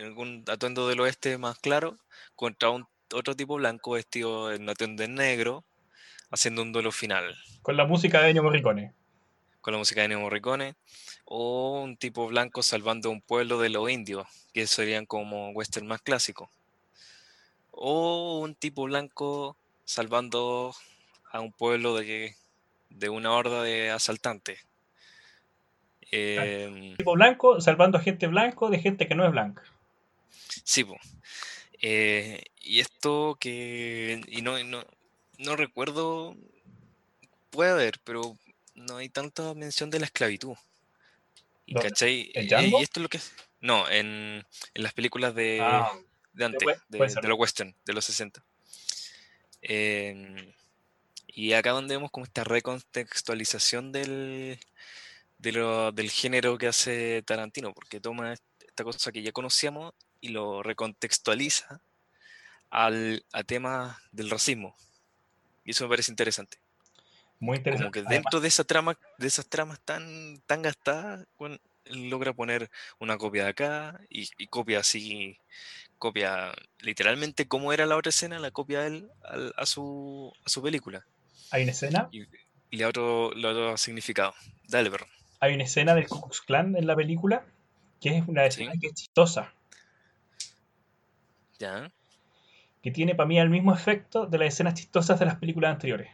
algún 0.00 0.44
atuendo 0.48 0.88
del 0.88 1.00
oeste 1.00 1.38
más 1.38 1.58
claro 1.58 1.98
contra 2.34 2.70
un 2.70 2.86
otro 3.14 3.34
tipo 3.36 3.56
blanco 3.56 3.92
vestido 3.92 4.52
en 4.52 4.68
atuendo 4.68 5.02
en 5.02 5.14
negro 5.14 5.64
haciendo 6.30 6.62
un 6.62 6.72
duelo 6.72 6.92
final. 6.92 7.36
Con 7.62 7.76
la 7.76 7.84
música 7.84 8.22
de 8.22 8.30
Ennio 8.30 8.42
Morricone. 8.42 8.94
con 9.60 9.72
la 9.72 9.78
música 9.78 10.00
de 10.00 10.06
Ennio 10.06 10.20
Morricone 10.20 10.74
o 11.24 11.80
un 11.82 11.96
tipo 11.96 12.26
blanco 12.26 12.62
salvando 12.62 13.10
un 13.10 13.22
pueblo 13.22 13.58
de 13.58 13.68
los 13.68 13.88
indios 13.90 14.26
que 14.52 14.66
serían 14.66 15.06
como 15.06 15.50
western 15.50 15.86
más 15.86 16.02
clásico. 16.02 16.50
O 17.70 18.40
un 18.40 18.54
tipo 18.54 18.84
blanco 18.84 19.56
salvando 19.84 20.74
a 21.30 21.40
un 21.40 21.52
pueblo 21.52 21.96
de, 21.96 22.36
de 22.90 23.08
una 23.08 23.32
horda 23.32 23.62
de 23.62 23.90
asaltantes 23.90 24.58
Em, 26.12 26.96
Tipo 26.96 27.14
blanco 27.14 27.60
salvando 27.60 27.98
a 27.98 28.02
gente 28.02 28.26
blanco 28.26 28.68
de 28.70 28.78
gente 28.78 29.08
que 29.08 29.14
no 29.14 29.24
es 29.24 29.32
blanca. 29.32 29.62
Sí, 30.64 30.84
po. 30.84 30.96
Eh, 31.80 32.44
y 32.60 32.80
esto 32.80 33.36
que. 33.40 34.20
Y 34.28 34.42
no, 34.42 34.62
no, 34.64 34.84
no 35.38 35.56
recuerdo. 35.56 36.36
Puede 37.50 37.70
haber, 37.70 37.98
pero 38.04 38.36
no 38.74 38.98
hay 38.98 39.08
tanta 39.08 39.54
mención 39.54 39.90
de 39.90 39.98
la 40.00 40.06
esclavitud. 40.06 40.54
¿Y 41.66 41.74
cachai? 41.74 42.30
¿En 42.34 42.44
Y- 42.44 42.48
Django? 42.48 42.80
Y 42.80 42.82
esto 42.82 43.00
es 43.00 43.02
lo 43.02 43.08
que. 43.08 43.20
No, 43.60 43.88
en, 43.88 44.44
en 44.74 44.82
las 44.82 44.92
películas 44.92 45.34
de, 45.34 45.58
Ah, 45.62 45.92
de 46.32 46.44
antes, 46.44 46.66
de 46.88 46.98
los 47.28 47.38
western, 47.38 47.74
de 47.84 47.92
los 47.92 48.04
60. 48.04 48.44
Em, 49.62 50.52
y 51.28 51.52
acá 51.52 51.70
donde 51.70 51.94
vemos 51.96 52.10
como 52.10 52.24
esta 52.26 52.42
recontextualización 52.44 53.92
del, 53.92 54.58
de 55.42 55.52
lo- 55.52 55.92
del 55.92 56.10
género 56.10 56.56
que 56.56 56.68
hace 56.68 57.22
Tarantino, 57.22 57.72
porque 57.74 58.00
toma 58.00 58.32
est- 58.32 58.42
esta 58.66 58.84
cosa 58.84 59.12
que 59.12 59.22
ya 59.22 59.32
conocíamos 59.32 59.92
y 60.20 60.28
lo 60.28 60.62
recontextualiza 60.62 61.80
al, 62.70 63.24
a 63.32 63.42
temas 63.42 63.96
del 64.12 64.30
racismo. 64.30 64.74
Y 65.64 65.72
eso 65.72 65.84
me 65.84 65.90
parece 65.90 66.10
interesante. 66.12 66.58
muy 67.40 67.56
interesante. 67.58 67.82
Como 67.84 67.92
que 67.92 67.98
Además, 68.00 68.14
dentro 68.24 68.40
de 68.40 68.48
esa 68.48 68.64
trama, 68.64 68.96
de 69.18 69.26
esas 69.26 69.46
tramas 69.48 69.80
tan, 69.80 70.40
tan 70.46 70.62
gastadas, 70.62 71.26
logra 71.86 72.32
poner 72.32 72.70
una 73.00 73.18
copia 73.18 73.44
de 73.44 73.50
acá 73.50 74.00
y, 74.08 74.28
y 74.38 74.46
copia 74.46 74.78
así, 74.78 75.36
copia 75.98 76.52
literalmente 76.78 77.48
como 77.48 77.72
era 77.72 77.84
la 77.86 77.96
otra 77.96 78.10
escena, 78.10 78.38
la 78.38 78.52
copia 78.52 78.86
él 78.86 79.08
al- 79.24 79.52
a, 79.56 79.66
su, 79.66 80.32
a 80.44 80.48
su 80.48 80.62
película. 80.62 81.04
hay 81.50 81.64
una 81.64 81.72
escena, 81.72 82.08
Y, 82.12 82.22
y 82.70 82.76
le 82.76 82.84
da 82.84 82.88
otro, 82.90 83.32
le 83.34 83.42
da 83.42 83.50
otro 83.50 83.76
significado. 83.76 84.34
Dale, 84.68 84.88
perro. 84.90 85.06
Hay 85.42 85.54
una 85.54 85.64
escena 85.64 85.94
del 85.96 86.06
Ku 86.08 86.20
Klux 86.20 86.40
Klan 86.40 86.76
en 86.76 86.86
la 86.86 86.94
película 86.94 87.44
que 88.00 88.16
es 88.16 88.26
una 88.28 88.46
escena 88.46 88.72
Sí. 88.72 88.78
que 88.78 88.86
es 88.86 88.94
chistosa, 88.94 89.52
Ya. 91.58 91.90
que 92.82 92.90
tiene 92.90 93.14
para 93.14 93.26
mí 93.28 93.38
el 93.38 93.50
mismo 93.50 93.74
efecto 93.74 94.26
de 94.26 94.38
las 94.38 94.48
escenas 94.54 94.74
chistosas 94.74 95.18
de 95.20 95.26
las 95.26 95.36
películas 95.36 95.72
anteriores. 95.72 96.10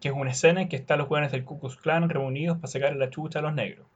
Que 0.00 0.08
es 0.08 0.14
una 0.14 0.30
escena 0.30 0.62
en 0.62 0.68
que 0.68 0.76
están 0.76 0.98
los 0.98 1.08
jóvenes 1.08 1.32
del 1.32 1.44
Ku 1.44 1.58
Klux 1.60 1.76
Klan 1.76 2.08
reunidos 2.08 2.56
para 2.58 2.68
sacar 2.68 2.94
la 2.96 3.10
chucha 3.10 3.38
a 3.38 3.42
los 3.42 3.54
negros. 3.54 3.86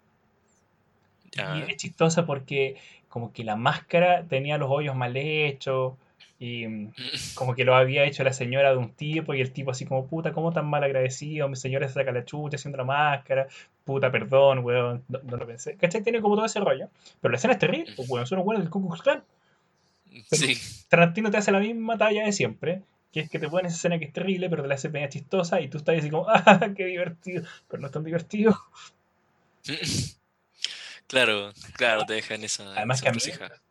Ya. 1.32 1.56
Y 1.56 1.70
es 1.70 1.76
chistosa 1.76 2.26
porque 2.26 2.76
como 3.08 3.32
que 3.32 3.44
la 3.44 3.56
máscara 3.56 4.24
tenía 4.24 4.58
los 4.58 4.70
hoyos 4.70 4.94
mal 4.96 5.16
hechos 5.16 5.94
y 6.38 6.66
mm, 6.66 6.92
como 7.34 7.54
que 7.54 7.64
lo 7.64 7.74
había 7.74 8.04
hecho 8.04 8.22
la 8.24 8.32
señora 8.32 8.70
de 8.70 8.76
un 8.76 8.90
tipo 8.92 9.34
y 9.34 9.40
el 9.40 9.52
tipo 9.52 9.70
así 9.72 9.84
como, 9.84 10.06
puta, 10.06 10.32
¿cómo 10.32 10.52
tan 10.52 10.66
mal 10.68 10.84
agradecido? 10.84 11.48
Mi 11.48 11.56
señora 11.56 11.88
se 11.88 11.94
saca 11.94 12.12
la 12.12 12.24
chucha 12.24 12.56
haciendo 12.56 12.78
la 12.78 12.84
máscara, 12.84 13.48
puta, 13.84 14.10
perdón, 14.10 14.60
weón, 14.60 15.04
no, 15.08 15.18
no 15.24 15.36
lo 15.36 15.46
pensé. 15.46 15.76
¿Cachai? 15.76 16.02
Tiene 16.02 16.20
como 16.20 16.36
todo 16.36 16.46
ese 16.46 16.60
rollo. 16.60 16.88
Pero 17.20 17.32
la 17.32 17.36
escena 17.38 17.54
es 17.54 17.58
terrible, 17.58 17.92
pues, 17.96 18.08
weón, 18.08 18.26
son 18.26 18.38
weones 18.40 18.62
del 18.64 18.70
Ku 18.70 18.86
Klux 18.86 19.02
Klan. 19.02 19.22
Sí. 20.30 20.56
Tarantino 20.88 21.30
te 21.30 21.36
hace 21.36 21.52
la 21.52 21.60
misma 21.60 21.98
talla 21.98 22.24
de 22.24 22.32
siempre, 22.32 22.82
que 23.12 23.20
es 23.20 23.30
que 23.30 23.38
te 23.38 23.48
pone 23.48 23.68
esa 23.68 23.76
escena 23.76 23.98
que 23.98 24.06
es 24.06 24.12
terrible, 24.12 24.48
pero 24.50 24.62
te 24.62 24.68
la 24.68 24.74
hace 24.76 24.88
media 24.88 25.08
chistosa 25.08 25.60
y 25.60 25.68
tú 25.68 25.78
estás 25.78 25.98
así 25.98 26.08
como, 26.10 26.26
¡ah, 26.28 26.70
qué 26.76 26.86
divertido! 26.86 27.44
Pero 27.68 27.80
no 27.80 27.86
es 27.88 27.92
tan 27.92 28.04
divertido. 28.04 28.58
Claro, 31.06 31.52
claro, 31.72 32.04
te 32.04 32.12
dejan 32.14 32.44
esa, 32.44 32.70
Además 32.76 32.98
esa 32.98 33.04
que 33.04 33.08
a 33.08 33.12
mí- 33.12 33.18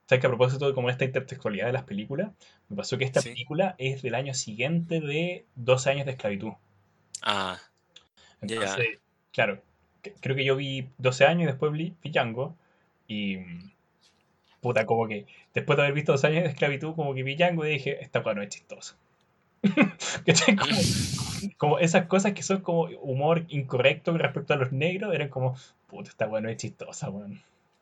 encrucijada. 0.08 0.10
¿Sabes 0.10 0.22
que 0.22 0.28
a 0.28 0.30
propósito 0.30 0.68
de 0.68 0.74
como 0.74 0.90
esta 0.90 1.06
intertextualidad 1.06 1.66
de 1.68 1.74
las 1.74 1.84
películas, 1.84 2.32
me 2.70 2.78
pasó 2.78 2.98
que 2.98 3.04
esta 3.06 3.22
Sí. 3.22 3.30
película 3.30 3.76
es 3.78 4.02
del 4.02 4.16
año 4.16 4.34
siguiente 4.34 5.02
de 5.02 5.46
12 5.56 5.90
años 5.90 6.06
de 6.06 6.12
esclavitud. 6.14 6.54
Ah, 7.22 7.60
Ya. 8.42 8.56
Entonces, 8.56 9.00
claro, 9.34 9.62
creo 10.22 10.36
que 10.36 10.46
yo 10.46 10.56
vi 10.56 10.88
12 10.98 11.26
años 11.26 11.44
y 11.44 11.46
después 11.48 11.72
vi, 11.74 11.94
vi 12.04 12.10
Django 12.12 12.56
y 13.08 13.38
mm, 13.38 13.72
puta, 14.62 14.86
como 14.86 15.08
que 15.08 15.26
después 15.54 15.76
de 15.76 15.84
haber 15.84 15.94
visto 15.96 16.12
12 16.12 16.28
años 16.28 16.44
de 16.44 16.50
esclavitud, 16.50 16.94
como 16.96 17.14
que 17.16 17.24
vi 17.24 17.36
Django 17.36 17.66
y 17.66 17.72
dije, 17.72 18.02
esta 18.04 18.20
weá 18.20 18.36
no 18.36 18.42
es 18.44 18.50
chistosa. 18.50 18.96
Como, 20.58 20.78
como 21.58 21.80
esas 21.80 22.06
cosas 22.06 22.34
que 22.34 22.44
son 22.44 22.62
como 22.62 22.84
humor 23.02 23.46
incorrecto 23.50 24.16
respecto 24.18 24.54
a 24.54 24.58
los 24.58 24.72
negros, 24.72 25.14
eran 25.14 25.30
como, 25.30 25.58
puta, 25.88 26.10
esta 26.10 26.28
weá 26.28 26.42
no 26.42 26.50
es 26.50 26.58
chistosa, 26.58 27.10
weón. 27.10 27.42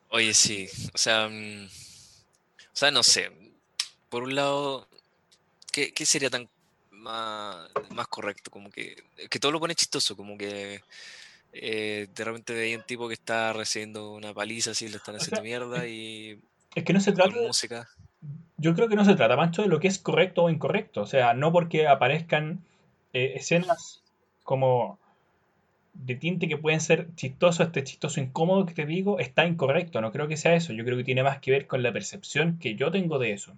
Oye, 0.09 0.33
sí, 0.33 0.67
o 0.93 0.97
sea, 0.97 1.27
mm, 1.29 1.65
o 1.65 1.69
sea, 2.77 2.91
no 2.91 3.03
sé. 3.03 3.31
Por 4.09 4.23
un 4.23 4.35
lado, 4.35 4.87
¿qué, 5.71 5.93
qué 5.93 6.05
sería 6.05 6.29
tan 6.29 6.47
más, 6.91 7.69
más 7.91 8.07
correcto? 8.07 8.51
Como 8.51 8.69
que, 8.69 8.95
que 9.29 9.39
todo 9.39 9.51
lo 9.51 9.59
pone 9.59 9.75
chistoso, 9.75 10.15
como 10.15 10.37
que 10.37 10.81
eh, 11.53 12.07
de 12.13 12.23
repente 12.23 12.53
veía 12.53 12.77
un 12.77 12.83
tipo 12.83 13.07
que 13.07 13.13
está 13.13 13.53
recibiendo 13.53 14.11
una 14.11 14.33
paliza 14.33 14.71
así, 14.71 14.89
le 14.89 14.97
están 14.97 15.15
O 15.15 15.17
haciendo 15.17 15.37
sea, 15.37 15.43
mierda 15.43 15.87
y 15.87 16.39
Es 16.75 16.83
que 16.83 16.93
no 16.93 16.99
se 16.99 17.13
trata 17.13 17.33
de, 17.33 17.47
música. 17.47 17.87
yo 18.57 18.75
creo 18.75 18.89
que 18.89 18.95
no 18.97 19.05
se 19.05 19.15
trata, 19.15 19.37
Mancho, 19.37 19.61
de 19.61 19.69
lo 19.69 19.79
que 19.79 19.87
es 19.87 19.97
correcto 19.97 20.43
o 20.43 20.49
incorrecto. 20.49 21.01
O 21.01 21.07
sea, 21.07 21.33
no 21.33 21.53
porque 21.53 21.87
aparezcan 21.87 22.61
eh, 23.13 23.33
escenas 23.35 24.01
como 24.43 24.99
de 25.95 26.15
tinte 26.15 26.47
que 26.47 26.57
pueden 26.57 26.81
ser 26.81 27.07
chistoso, 27.15 27.63
este 27.63 27.83
chistoso 27.83 28.19
incómodo 28.19 28.65
que 28.65 28.73
te 28.73 28.85
digo, 28.85 29.19
está 29.19 29.45
incorrecto. 29.45 30.01
No 30.01 30.11
creo 30.11 30.27
que 30.27 30.37
sea 30.37 30.55
eso. 30.55 30.73
Yo 30.73 30.83
creo 30.85 30.97
que 30.97 31.03
tiene 31.03 31.23
más 31.23 31.39
que 31.39 31.51
ver 31.51 31.67
con 31.67 31.81
la 31.83 31.91
percepción 31.91 32.59
que 32.59 32.75
yo 32.75 32.91
tengo 32.91 33.17
de 33.19 33.31
eso. 33.31 33.53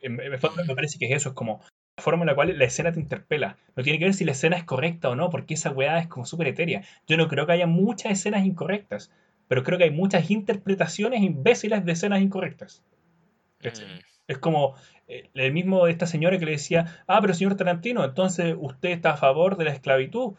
En, 0.00 0.20
en 0.20 0.32
el 0.32 0.38
fondo 0.38 0.64
me 0.64 0.74
parece 0.74 0.98
que 0.98 1.06
es 1.06 1.12
eso, 1.12 1.30
es 1.30 1.34
como 1.34 1.60
la 1.96 2.02
forma 2.02 2.22
en 2.22 2.28
la 2.28 2.34
cual 2.34 2.56
la 2.58 2.64
escena 2.64 2.92
te 2.92 3.00
interpela. 3.00 3.56
No 3.76 3.82
tiene 3.82 3.98
que 3.98 4.06
ver 4.06 4.14
si 4.14 4.24
la 4.24 4.32
escena 4.32 4.56
es 4.56 4.64
correcta 4.64 5.08
o 5.08 5.16
no, 5.16 5.30
porque 5.30 5.54
esa 5.54 5.70
weá 5.70 5.98
es 5.98 6.06
como 6.06 6.24
súper 6.24 6.48
etérea. 6.48 6.82
Yo 7.06 7.16
no 7.16 7.28
creo 7.28 7.46
que 7.46 7.52
haya 7.52 7.66
muchas 7.66 8.12
escenas 8.12 8.46
incorrectas, 8.46 9.10
pero 9.48 9.64
creo 9.64 9.78
que 9.78 9.84
hay 9.84 9.90
muchas 9.90 10.30
interpretaciones 10.30 11.22
imbéciles 11.22 11.84
de 11.84 11.92
escenas 11.92 12.22
incorrectas. 12.22 12.82
Mm, 13.62 13.98
Es 14.28 14.38
como 14.38 14.76
eh, 15.08 15.28
el 15.34 15.52
mismo 15.52 15.84
de 15.84 15.92
esta 15.92 16.06
señora 16.06 16.38
que 16.38 16.44
le 16.46 16.52
decía, 16.52 17.02
ah, 17.06 17.18
pero 17.20 17.34
señor 17.34 17.56
Tarantino, 17.56 18.04
entonces 18.04 18.54
usted 18.58 18.90
está 18.90 19.12
a 19.12 19.16
favor 19.16 19.56
de 19.56 19.64
la 19.64 19.72
esclavitud 19.72 20.34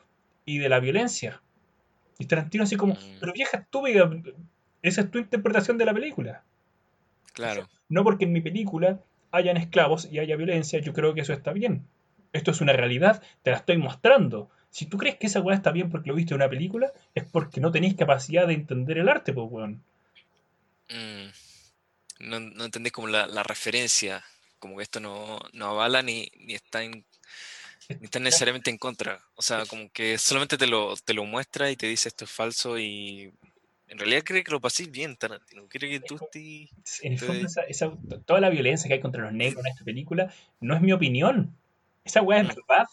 y 0.46 0.58
de 0.58 0.70
la 0.70 0.80
violencia. 0.80 1.42
Y 2.20 2.26
Tarantino 2.26 2.64
así 2.64 2.76
como, 2.76 2.94
Mm. 2.96 3.18
pero 3.20 3.34
vieja 3.34 3.58
estúpida, 3.58 4.10
esa 4.82 5.02
es 5.02 5.12
tu 5.12 5.18
interpretación 5.20 5.78
de 5.78 5.86
la 5.86 5.94
película. 5.94 6.44
Claro. 7.34 7.68
No 7.90 8.04
porque 8.04 8.26
en 8.26 8.34
mi 8.34 8.42
película 8.42 9.00
hayan 9.32 9.58
esclavos 9.58 10.08
y 10.12 10.20
haya 10.20 10.36
violencia, 10.36 10.80
yo 10.80 10.94
creo 10.94 11.14
que 11.14 11.22
eso 11.22 11.34
está 11.34 11.54
bien. 11.54 11.86
Esto 12.34 12.52
es 12.52 12.62
una 12.62 12.74
realidad, 12.74 13.22
te 13.44 13.52
la 13.52 13.58
estoy 13.58 13.78
mostrando. 13.78 14.50
Si 14.70 14.86
tú 14.86 14.98
crees 14.98 15.18
que 15.18 15.28
esa 15.28 15.42
weá 15.42 15.56
está 15.56 15.72
bien 15.72 15.90
porque 15.90 16.10
lo 16.10 16.16
viste 16.16 16.34
en 16.34 16.38
una 16.42 16.50
película, 16.50 16.92
es 17.16 17.26
porque 17.26 17.60
no 17.60 17.72
tenéis 17.72 17.96
capacidad 17.96 18.48
de 18.48 18.54
entender 18.54 18.98
el 18.98 19.10
arte, 19.10 19.34
pues 19.34 19.48
weón. 19.50 19.84
Mm. 20.90 21.28
No, 22.30 22.40
no 22.40 22.66
entendés 22.66 22.92
como 22.94 23.08
la, 23.08 23.26
la 23.28 23.44
referencia, 23.44 24.24
como 24.60 24.78
que 24.78 24.84
esto 24.84 25.00
no, 25.00 25.40
no 25.54 25.66
avala 25.68 26.02
ni, 26.04 26.32
ni 26.40 26.54
está 26.54 26.84
en- 26.84 27.04
ni 28.00 28.06
está 28.06 28.20
necesariamente 28.20 28.70
en 28.70 28.78
contra. 28.78 29.20
O 29.36 29.42
sea, 29.42 29.66
como 29.66 29.90
que 29.92 30.18
solamente 30.18 30.58
te 30.58 30.68
lo, 30.68 30.96
te 30.98 31.14
lo 31.14 31.26
muestra 31.26 31.70
y 31.72 31.76
te 31.76 31.88
dice 31.88 32.10
esto 32.10 32.26
es 32.26 32.32
falso 32.32 32.78
y 32.80 33.32
en 33.88 33.98
realidad 34.00 34.24
cree 34.24 34.44
que 34.44 34.52
lo 34.52 34.62
pasís 34.62 34.90
bien, 34.90 35.18
Tarantino. 35.18 35.68
Quiere 35.68 35.90
que 35.90 36.00
tú 36.00 36.16
estés... 36.16 36.70
En 37.04 37.14
el 37.14 37.20
fondo, 37.20 37.46
esa- 37.46 37.64
esa- 37.64 37.92
toda 38.26 38.40
la 38.40 38.50
violencia 38.50 38.88
que 38.88 38.94
hay 38.96 39.02
contra 39.02 39.22
los 39.24 39.34
negros 39.34 39.66
en 39.66 39.72
esta 39.72 39.84
película 39.84 40.34
no 40.62 40.76
es 40.76 40.82
mi 40.82 40.94
opinión. 40.94 41.56
Esa 42.06 42.22
weá 42.22 42.40
es 42.42 42.46
Mm. 42.46 42.56
verdad. 42.56 42.88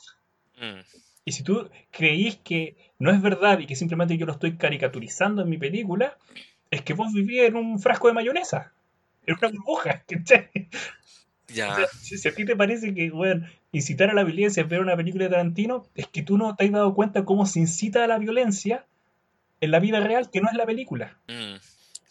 Mm, 0.61 0.81
Y 1.25 1.33
si 1.33 1.43
tú 1.43 1.71
creís 1.91 2.37
que 2.37 2.75
no 2.99 3.11
es 3.13 3.21
verdad 3.23 3.59
y 3.59 3.67
que 3.67 3.77
simplemente 3.77 4.17
yo 4.17 4.25
lo 4.27 4.33
estoy 4.33 4.57
caricaturizando 4.57 5.43
en 5.43 5.51
mi 5.51 5.59
película, 5.59 6.17
es 6.71 6.83
que 6.83 6.95
vos 6.95 7.13
vivís 7.13 7.43
en 7.43 7.57
un 7.57 7.79
frasco 7.79 8.09
de 8.09 8.15
mayonesa. 8.15 8.73
En 9.27 9.37
una 9.39 9.49
burbuja, 9.49 10.03
¿cachai? 10.09 10.49
O 11.51 11.55
ya, 11.55 11.75
sea, 11.75 11.87
si, 11.87 12.19
si 12.19 12.29
a 12.29 12.35
ti 12.35 12.45
te 12.45 12.57
parece 12.57 12.95
que, 12.95 13.11
weón, 13.11 13.47
incitar 13.73 14.11
a 14.11 14.15
la 14.15 14.25
violencia 14.25 14.63
es 14.63 14.69
ver 14.69 14.81
una 14.81 14.97
película 14.97 15.25
de 15.25 15.31
Tarantino, 15.31 15.87
es 15.95 16.07
que 16.07 16.23
tú 16.23 16.37
no 16.37 16.55
te 16.57 16.65
has 16.65 16.73
dado 16.73 16.95
cuenta 16.95 17.25
cómo 17.25 17.47
se 17.47 17.61
incita 17.61 18.05
a 18.05 18.07
la 18.07 18.19
violencia 18.19 18.87
en 19.61 19.71
la 19.71 19.81
vida 19.81 20.01
real, 20.01 20.31
que 20.31 20.41
no 20.41 20.49
es 20.49 20.57
la 20.57 20.67
película. 20.67 21.17
mm, 21.29 21.57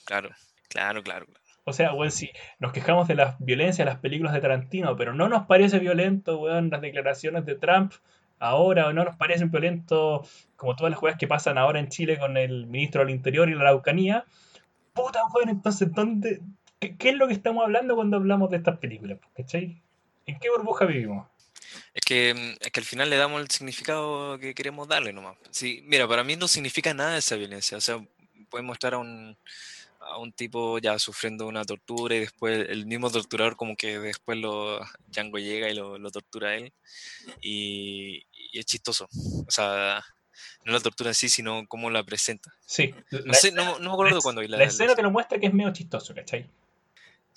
claro, 0.06 0.30
claro, 0.70 1.04
claro. 1.04 1.26
claro. 1.26 1.42
O 1.70 1.74
sea, 1.74 1.94
weón, 1.94 2.12
si 2.12 2.32
nos 2.60 2.72
quejamos 2.72 3.10
de 3.10 3.16
la 3.16 3.36
violencia 3.40 3.84
de 3.84 3.92
las 3.92 4.00
películas 4.00 4.34
de 4.34 4.40
Tarantino, 4.40 4.96
pero 4.96 5.14
no 5.14 5.28
nos 5.28 5.48
parece 5.48 5.80
violento, 5.80 6.40
weón, 6.40 6.70
las 6.70 6.80
declaraciones 6.80 7.46
de 7.46 7.56
Trump 7.56 7.92
ahora, 8.40 8.88
o 8.88 8.94
no 8.94 9.04
nos 9.04 9.18
parecen 9.18 9.52
violentos 9.52 10.48
como 10.56 10.76
todas 10.78 10.92
las 10.92 11.00
cosas 11.00 11.18
que 11.18 11.28
pasan 11.28 11.58
ahora 11.58 11.80
en 11.80 11.90
Chile 11.90 12.18
con 12.18 12.38
el 12.38 12.68
ministro 12.68 13.02
del 13.02 13.10
Interior 13.10 13.50
y 13.50 13.54
la 13.54 13.62
Araucanía. 13.62 14.24
Puta, 14.94 15.20
weón, 15.34 15.50
entonces, 15.50 15.92
¿dónde, 15.92 16.42
qué, 16.80 16.96
qué 16.98 17.10
es 17.10 17.16
lo 17.16 17.28
que 17.28 17.34
estamos 17.34 17.64
hablando 17.64 17.96
cuando 17.96 18.18
hablamos 18.18 18.50
de 18.50 18.58
estas 18.58 18.78
películas? 18.80 19.20
¿Cachai? 19.36 19.82
¿En 20.26 20.40
qué 20.40 20.50
burbuja 20.50 20.86
vivimos? 20.86 21.28
Es 21.94 22.02
que, 22.06 22.34
mm, 22.34 22.64
es 22.66 22.72
que 22.72 22.80
al 22.80 22.86
final 22.86 23.10
le 23.10 23.18
damos 23.18 23.42
el 23.42 23.50
significado 23.50 24.38
que 24.40 24.54
queremos 24.54 24.88
darle 24.88 25.14
nomás. 25.14 25.38
Sí, 25.52 25.82
mira, 25.86 26.08
para 26.08 26.24
mí 26.24 26.36
no 26.36 26.48
significa 26.48 26.94
nada 26.94 27.18
esa 27.18 27.36
violencia. 27.36 27.78
O 27.78 27.82
sea, 27.82 28.04
puede 28.50 28.64
mostrar 28.64 28.94
a 28.94 28.98
un, 29.00 29.38
a 30.00 30.18
un 30.18 30.32
tipo 30.32 30.80
ya 30.80 30.98
sufriendo 31.00 31.48
una 31.48 31.66
tortura 31.66 32.16
y 32.16 32.20
después 32.22 32.70
el 32.70 32.86
mismo 32.86 33.10
torturador 33.10 33.56
como 33.56 33.76
que 33.76 34.00
después 34.00 34.38
lo 34.38 34.80
Django 35.08 35.38
llega 35.40 35.70
y 35.70 35.76
lo, 35.76 35.98
lo 35.98 36.12
tortura 36.12 36.50
a 36.50 36.56
él 36.56 36.72
y, 37.42 38.26
y 38.52 38.60
es 38.60 38.66
chistoso. 38.66 39.08
O 39.48 39.52
sea, 39.52 40.04
no 40.66 40.72
la 40.74 40.80
tortura 40.80 41.10
en 41.10 41.16
sí, 41.16 41.30
sino 41.30 41.66
cómo 41.68 41.90
la 41.90 42.04
presenta. 42.04 42.54
Sí, 42.66 42.94
No 43.12 43.20
la, 43.26 43.34
sé, 43.34 43.52
no, 43.52 43.80
no 43.80 43.90
me 43.90 43.94
acuerdo 43.94 44.16
la- 44.18 44.22
cuando 44.22 44.42
vi 44.42 44.48
la, 44.48 44.58
la 44.58 44.64
la 44.64 44.70
escena 44.70 44.88
te 44.88 44.92
escena. 44.94 45.08
lo 45.08 45.12
muestra 45.12 45.40
que 45.40 45.48
es 45.48 45.54
medio 45.54 45.74
chistoso, 45.74 46.14
¿cachai? 46.14 46.46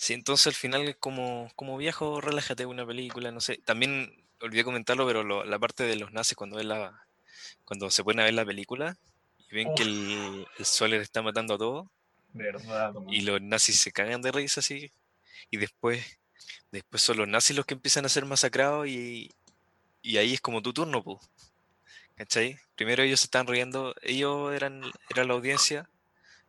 Sí, 0.01 0.15
entonces 0.15 0.47
al 0.47 0.55
final 0.55 0.89
es 0.89 0.97
como, 0.97 1.51
como 1.57 1.77
viejo, 1.77 2.23
relájate 2.23 2.65
una 2.65 2.87
película, 2.87 3.31
no 3.33 3.41
sé. 3.41 3.59
También 3.67 4.25
olvidé 4.41 4.65
comentarlo, 4.65 5.07
pero 5.07 5.23
lo- 5.25 5.45
la 5.45 5.59
parte 5.59 5.83
de 5.85 5.97
los 5.97 6.11
nazis 6.13 6.37
cuando 6.37 6.59
la, 6.63 7.07
cuando 7.67 7.91
se 7.91 8.05
ponen 8.05 8.21
a 8.21 8.25
ver 8.25 8.35
la 8.35 8.47
película 8.47 8.97
y 9.51 9.57
ven 9.57 9.73
que 9.75 9.83
el, 9.85 10.47
el 10.59 10.65
Soler 10.67 11.03
está 11.03 11.23
matando 11.23 11.55
a 11.55 11.59
todos 11.59 11.89
Verdad, 12.33 12.95
y 13.09 13.23
los 13.23 13.43
nazis 13.43 13.81
se 13.81 13.93
cagan 13.93 14.23
de 14.23 14.33
risa 14.33 14.61
así 14.61 14.91
y 15.51 15.59
después, 15.59 16.05
después 16.73 17.03
son 17.03 17.19
los 17.19 17.29
nazis 17.29 17.57
los 17.57 17.67
que 17.67 17.75
empiezan 17.75 18.07
a 18.07 18.11
ser 18.11 18.27
masacrados 18.27 18.89
y, 18.89 19.31
y 20.03 20.19
ahí 20.19 20.35
es 20.35 20.41
como 20.41 20.63
tu 20.63 20.73
turno, 20.73 21.03
pues. 21.05 21.19
¿Cachai? 22.17 22.59
Primero 22.77 23.03
ellos 23.03 23.21
se 23.21 23.27
están 23.27 23.47
riendo, 23.47 23.95
ellos 24.03 24.53
eran, 24.55 24.83
era 25.09 25.25
la 25.25 25.35
audiencia 25.35 25.89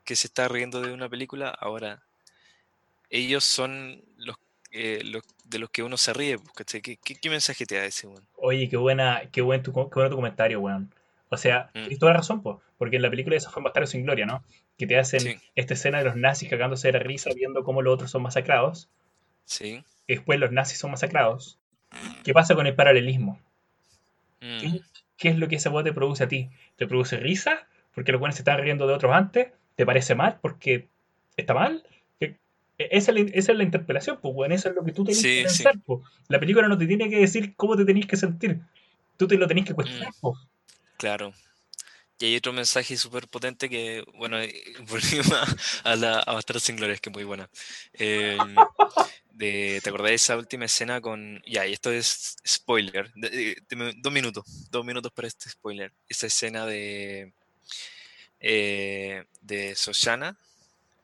que 0.06 0.16
se 0.16 0.28
está 0.28 0.48
riendo 0.48 0.82
de 0.82 0.94
una 0.94 1.10
película, 1.10 1.50
ahora 1.50 2.04
ellos 3.12 3.44
son 3.44 4.02
los, 4.18 4.36
eh, 4.72 5.02
los 5.04 5.24
de 5.44 5.60
los 5.60 5.70
que 5.70 5.84
uno 5.84 5.98
se 5.98 6.14
ríe, 6.14 6.38
pues, 6.40 6.52
¿cachai? 6.54 6.82
¿Qué, 6.82 6.98
qué, 6.98 7.16
qué 7.16 7.30
mensaje 7.30 7.66
te 7.66 7.76
da 7.76 7.86
ese, 7.86 8.08
weón? 8.08 8.26
Oye, 8.38 8.70
qué 8.70 8.78
buena, 8.78 9.22
qué 9.32 9.42
buen 9.42 9.62
tu, 9.62 9.72
qué 9.74 9.80
bueno 9.94 10.10
tu 10.10 10.16
comentario, 10.16 10.60
weón. 10.62 10.94
O 11.30 11.38
sea, 11.38 11.70
Mm. 11.74 11.80
tienes 11.82 12.00
toda 12.00 12.14
la 12.14 12.18
razón, 12.20 12.42
po, 12.42 12.62
porque 12.78 12.96
en 12.96 13.02
la 13.04 13.10
película 13.10 13.34
de 13.34 13.38
eso 13.38 13.52
fue 13.52 13.62
Bastardo 13.64 13.88
sin 13.88 14.04
Gloria, 14.04 14.26
¿no? 14.26 14.44
Que 14.78 14.88
te 14.88 14.98
hacen 14.98 15.20
Sí. 15.22 15.36
esta 15.56 15.74
escena 15.76 16.00
de 16.00 16.06
los 16.06 16.16
nazis 16.16 16.50
cagándose 16.50 16.88
de 16.88 16.94
la 16.94 17.00
risa 17.00 17.30
viendo 17.36 17.64
cómo 17.64 17.82
los 17.82 17.94
otros 17.94 18.12
son 18.12 18.22
masacrados, 18.24 18.90
Sí. 19.46 19.84
después 20.08 20.40
los 20.40 20.52
nazis 20.52 20.78
son 20.80 20.92
masacrados. 20.92 21.58
¿Qué 22.24 22.34
pasa 22.34 22.56
con 22.56 22.66
el 22.68 22.76
paralelismo? 22.76 23.40
Mm, 24.40 24.60
¿Qué, 24.60 24.82
qué 25.18 25.30
es 25.30 25.38
lo 25.38 25.48
que 25.50 25.56
esa 25.58 25.70
weá 25.70 25.84
te 25.84 25.92
produce 25.94 26.24
a 26.24 26.28
ti? 26.28 26.50
¿Te 26.78 26.88
produce 26.88 27.18
risa? 27.18 27.68
Porque 27.94 28.12
los 28.14 28.20
buenos 28.20 28.36
se 28.36 28.42
están 28.42 28.60
riendo 28.62 28.88
de 28.88 28.94
otros 28.94 29.14
antes. 29.14 29.48
¿Te 29.76 29.86
parece 29.86 30.16
mal? 30.16 30.40
Porque 30.42 30.88
está 31.38 31.54
mal. 31.54 31.84
¿Qué- 32.90 32.96
e- 32.96 32.98
Esa 32.98 33.12
es, 33.12 33.18
la, 33.18 33.30
esa 33.34 33.52
es 33.52 33.58
la 33.58 33.64
interpelación, 33.64 34.20
pues, 34.22 34.34
weón. 34.36 34.52
Eso 34.52 34.70
es 34.70 34.76
lo 34.76 34.84
que 34.84 34.92
tú 34.92 35.04
tenés 35.04 35.22
Sí, 35.22 35.44
que 35.44 35.50
sí. 35.50 35.64
pensar, 35.64 35.82
pues. 35.86 36.00
La 36.28 36.40
película 36.40 36.68
no 36.68 36.78
te 36.78 36.88
tiene 36.88 37.10
que 37.10 37.18
decir 37.20 37.56
cómo 37.56 37.76
te 37.78 37.86
tenés 37.86 38.06
que 38.08 38.18
sentir. 38.18 38.60
Tú 39.18 39.28
te 39.28 39.36
lo 39.38 39.48
tenés 39.48 39.66
que 39.66 39.74
cuestionar, 39.74 40.10
Mm. 40.10 40.20
pues. 40.22 40.40
Claro. 40.98 41.34
Y 42.20 42.26
hay 42.26 42.36
otro 42.36 42.54
mensaje 42.54 42.96
súper 42.98 43.28
potente 43.28 43.68
que, 43.68 44.04
bueno, 44.16 44.40
eh, 44.40 44.54
volvimos 44.88 45.32
a, 45.84 45.96
la 45.96 46.20
a 46.20 46.40
sin 46.60 46.76
Gloria, 46.76 46.96
que 46.98 47.10
es 47.10 47.14
muy 47.16 47.24
buena. 47.24 47.50
Eh, 47.94 48.38
de, 49.32 49.80
¿te 49.84 49.90
acordás 49.90 50.10
de 50.10 50.16
esa 50.16 50.38
última 50.38 50.66
escena 50.66 51.02
con... 51.02 51.42
Ya, 51.48 51.66
y 51.66 51.74
esto 51.74 51.92
es 51.92 52.36
spoiler. 52.48 53.12
de- 53.16 53.30
de- 53.68 53.94
dos 53.98 54.14
minutos. 54.14 54.44
Dos 54.70 54.86
minutos 54.86 55.12
para 55.12 55.28
este 55.28 55.50
spoiler. 55.50 55.92
Esa 56.10 56.28
escena 56.28 56.66
de... 56.68 57.34
eh, 58.40 59.24
de 59.42 59.76
Soshana, 59.76 60.38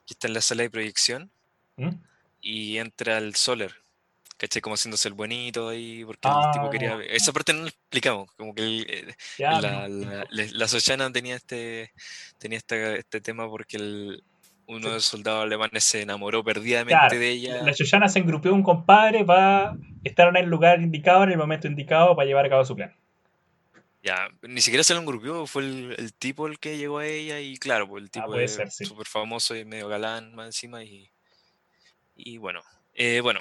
que 0.05 0.13
está 0.13 0.27
en 0.27 0.33
la 0.35 0.41
sala 0.41 0.63
de 0.63 0.69
proyección, 0.69 1.31
¿Mm? 1.77 1.89
y 2.41 2.77
entra 2.77 3.17
el 3.17 3.35
Soler. 3.35 3.73
¿Cachai? 4.37 4.61
Como 4.61 4.75
haciéndose 4.75 5.07
el 5.07 5.15
bonito 5.15 5.67
ahí, 5.69 6.05
porque 6.05 6.27
el 6.27 6.33
Ah, 6.35 6.51
tipo 6.53 6.69
quería... 6.69 6.99
Esa 7.09 7.33
parte 7.33 7.53
no 7.53 7.63
la 7.63 7.69
explicamos, 7.69 8.31
como 8.37 8.53
que 8.53 8.61
el, 8.61 8.85
eh, 8.87 9.15
Ya, 9.39 9.59
la, 9.59 9.87
no. 9.87 10.05
la, 10.05 10.27
la- 10.29 10.45
la 10.51 10.67
Sochana 10.67 11.11
tenía 11.11 11.35
este, 11.35 11.91
tenía 12.37 12.59
este, 12.59 12.99
este 12.99 13.19
tema 13.19 13.49
porque 13.49 13.77
el, 13.77 14.23
uno 14.67 14.89
de 14.89 14.93
los 14.95 15.05
soldados 15.05 15.43
alemanes 15.43 15.83
se 15.85 16.03
enamoró 16.03 16.43
perdidamente 16.43 16.99
Claro, 16.99 17.17
de 17.19 17.29
ella. 17.31 17.63
La 17.63 17.71
Shoshana 17.71 18.07
se 18.09 18.19
engrupió 18.19 18.53
un 18.53 18.61
compadre 18.61 19.25
para 19.25 19.75
estar 20.03 20.27
en 20.27 20.35
el 20.35 20.45
lugar 20.49 20.81
indicado, 20.81 21.23
en 21.23 21.31
el 21.31 21.37
momento 21.39 21.67
indicado, 21.67 22.15
para 22.15 22.27
llevar 22.27 22.45
a 22.45 22.49
cabo 22.49 22.63
su 22.63 22.75
plan. 22.75 22.93
Ya, 24.03 24.29
ni 24.43 24.61
siquiera 24.61 24.83
se 24.83 24.93
lo 24.93 24.99
engrupió, 24.99 25.47
fue 25.47 25.63
el, 25.63 25.95
el 25.97 26.13
tipo 26.13 26.45
el 26.47 26.59
que 26.59 26.77
llegó 26.77 26.99
a 26.99 27.07
ella 27.07 27.39
y 27.39 27.57
claro, 27.57 27.87
pues 27.89 28.03
el 28.03 28.11
tipo 28.11 28.35
Ah, 28.35 28.41
es 28.43 28.59
sí. 28.69 28.85
súper 28.85 29.07
famoso 29.07 29.55
y 29.55 29.65
medio 29.65 29.87
galán 29.87 30.35
más 30.35 30.45
encima 30.45 30.83
y, 30.83 31.09
y 32.17 32.37
bueno, 32.37 32.61
eh, 32.93 33.21
bueno, 33.21 33.39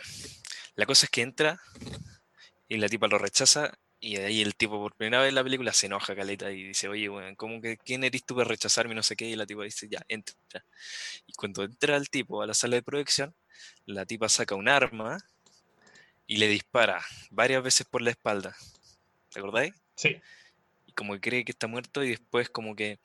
la 0.74 0.86
cosa 0.86 1.06
es 1.06 1.10
que 1.10 1.22
entra 1.22 1.60
y 2.68 2.76
la 2.76 2.88
tipa 2.88 3.08
lo 3.08 3.18
rechaza 3.18 3.72
y 3.98 4.16
ahí 4.16 4.42
el 4.42 4.54
tipo 4.54 4.78
por 4.78 4.94
primera 4.94 5.22
vez 5.22 5.30
en 5.30 5.34
la 5.34 5.42
película 5.42 5.72
se 5.72 5.86
enoja 5.86 6.14
caleta 6.14 6.50
y 6.50 6.64
dice, 6.64 6.88
oye, 6.88 7.08
bueno, 7.08 7.34
¿cómo 7.36 7.60
que 7.60 7.78
quién 7.78 8.04
eres 8.04 8.24
tú 8.24 8.36
para 8.36 8.48
rechazarme? 8.48 8.92
y 8.92 8.96
No 8.96 9.02
sé 9.02 9.16
qué, 9.16 9.24
y 9.24 9.36
la 9.36 9.46
tipa 9.46 9.64
dice, 9.64 9.88
ya, 9.88 10.04
entra. 10.08 10.36
Y 11.26 11.32
cuando 11.32 11.64
entra 11.64 11.96
el 11.96 12.10
tipo 12.10 12.42
a 12.42 12.46
la 12.46 12.54
sala 12.54 12.76
de 12.76 12.82
proyección, 12.82 13.34
la 13.86 14.04
tipa 14.04 14.28
saca 14.28 14.54
un 14.54 14.68
arma 14.68 15.18
y 16.26 16.36
le 16.36 16.48
dispara 16.48 17.02
varias 17.30 17.62
veces 17.62 17.86
por 17.86 18.02
la 18.02 18.10
espalda. 18.10 18.54
¿Te 19.30 19.38
acordáis? 19.38 19.74
Sí, 19.94 20.20
y 20.84 20.92
como 20.92 21.14
que 21.14 21.20
cree 21.20 21.44
que 21.44 21.52
está 21.52 21.66
muerto 21.66 22.04
y 22.04 22.10
después 22.10 22.50
como 22.50 22.76
que 22.76 22.98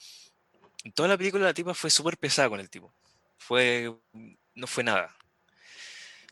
en 0.83 0.91
toda 0.91 1.07
la 1.07 1.17
película 1.17 1.45
la 1.45 1.53
tipa 1.53 1.73
fue 1.73 1.89
súper 1.89 2.17
pesada 2.17 2.49
con 2.49 2.59
el 2.59 2.69
tipo. 2.69 2.93
Fue, 3.37 3.93
no 4.55 4.67
fue 4.67 4.83
nada. 4.83 5.15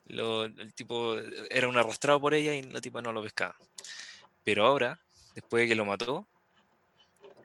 Lo- 0.09 0.45
el 0.45 0.73
tipo 0.75 1.17
era 1.49 1.67
un 1.69 1.77
arrastrado 1.77 2.21
por 2.21 2.33
ella 2.35 2.55
y 2.55 2.63
la 2.63 2.81
tipa 2.81 3.01
no 3.01 3.13
lo 3.13 3.23
pescaba. 3.23 3.55
Pero 4.43 4.65
ahora, 4.65 4.99
después 5.35 5.63
de 5.63 5.69
que 5.69 5.75
lo 5.75 5.85
mató, 5.85 6.27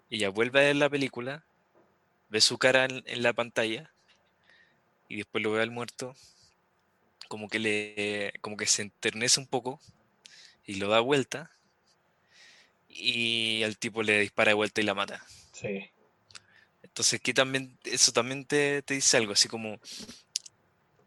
ella 0.08 0.30
vuelve 0.30 0.60
a 0.60 0.62
ver 0.62 0.76
la 0.76 0.88
película, 0.88 1.44
ve 2.28 2.40
su 2.40 2.58
cara 2.58 2.86
en, 2.86 3.02
en 3.06 3.22
la 3.22 3.32
pantalla 3.34 3.94
y 5.08 5.16
después 5.16 5.42
lo 5.42 5.52
ve 5.52 5.62
al 5.62 5.70
muerto, 5.70 6.14
como 7.28 7.48
que 7.48 7.58
le, 7.58 8.32
como 8.40 8.56
que 8.56 8.66
se 8.66 8.82
enternece 8.82 9.40
un 9.40 9.46
poco 9.46 9.80
y 10.66 10.76
lo 10.76 10.88
da 10.88 11.00
vuelta 11.00 11.50
y 12.88 13.62
al 13.62 13.76
tipo 13.78 14.02
le 14.02 14.20
dispara 14.20 14.50
de 14.50 14.54
vuelta 14.54 14.80
y 14.80 14.84
la 14.84 14.94
mata. 14.94 15.22
sí. 15.52 15.90
Entonces, 16.82 17.20
que 17.20 17.34
también, 17.34 17.78
eso 17.84 18.12
también 18.12 18.44
te, 18.44 18.82
te 18.82 18.94
dice 18.94 19.16
algo, 19.16 19.32
así 19.32 19.48
como 19.48 19.78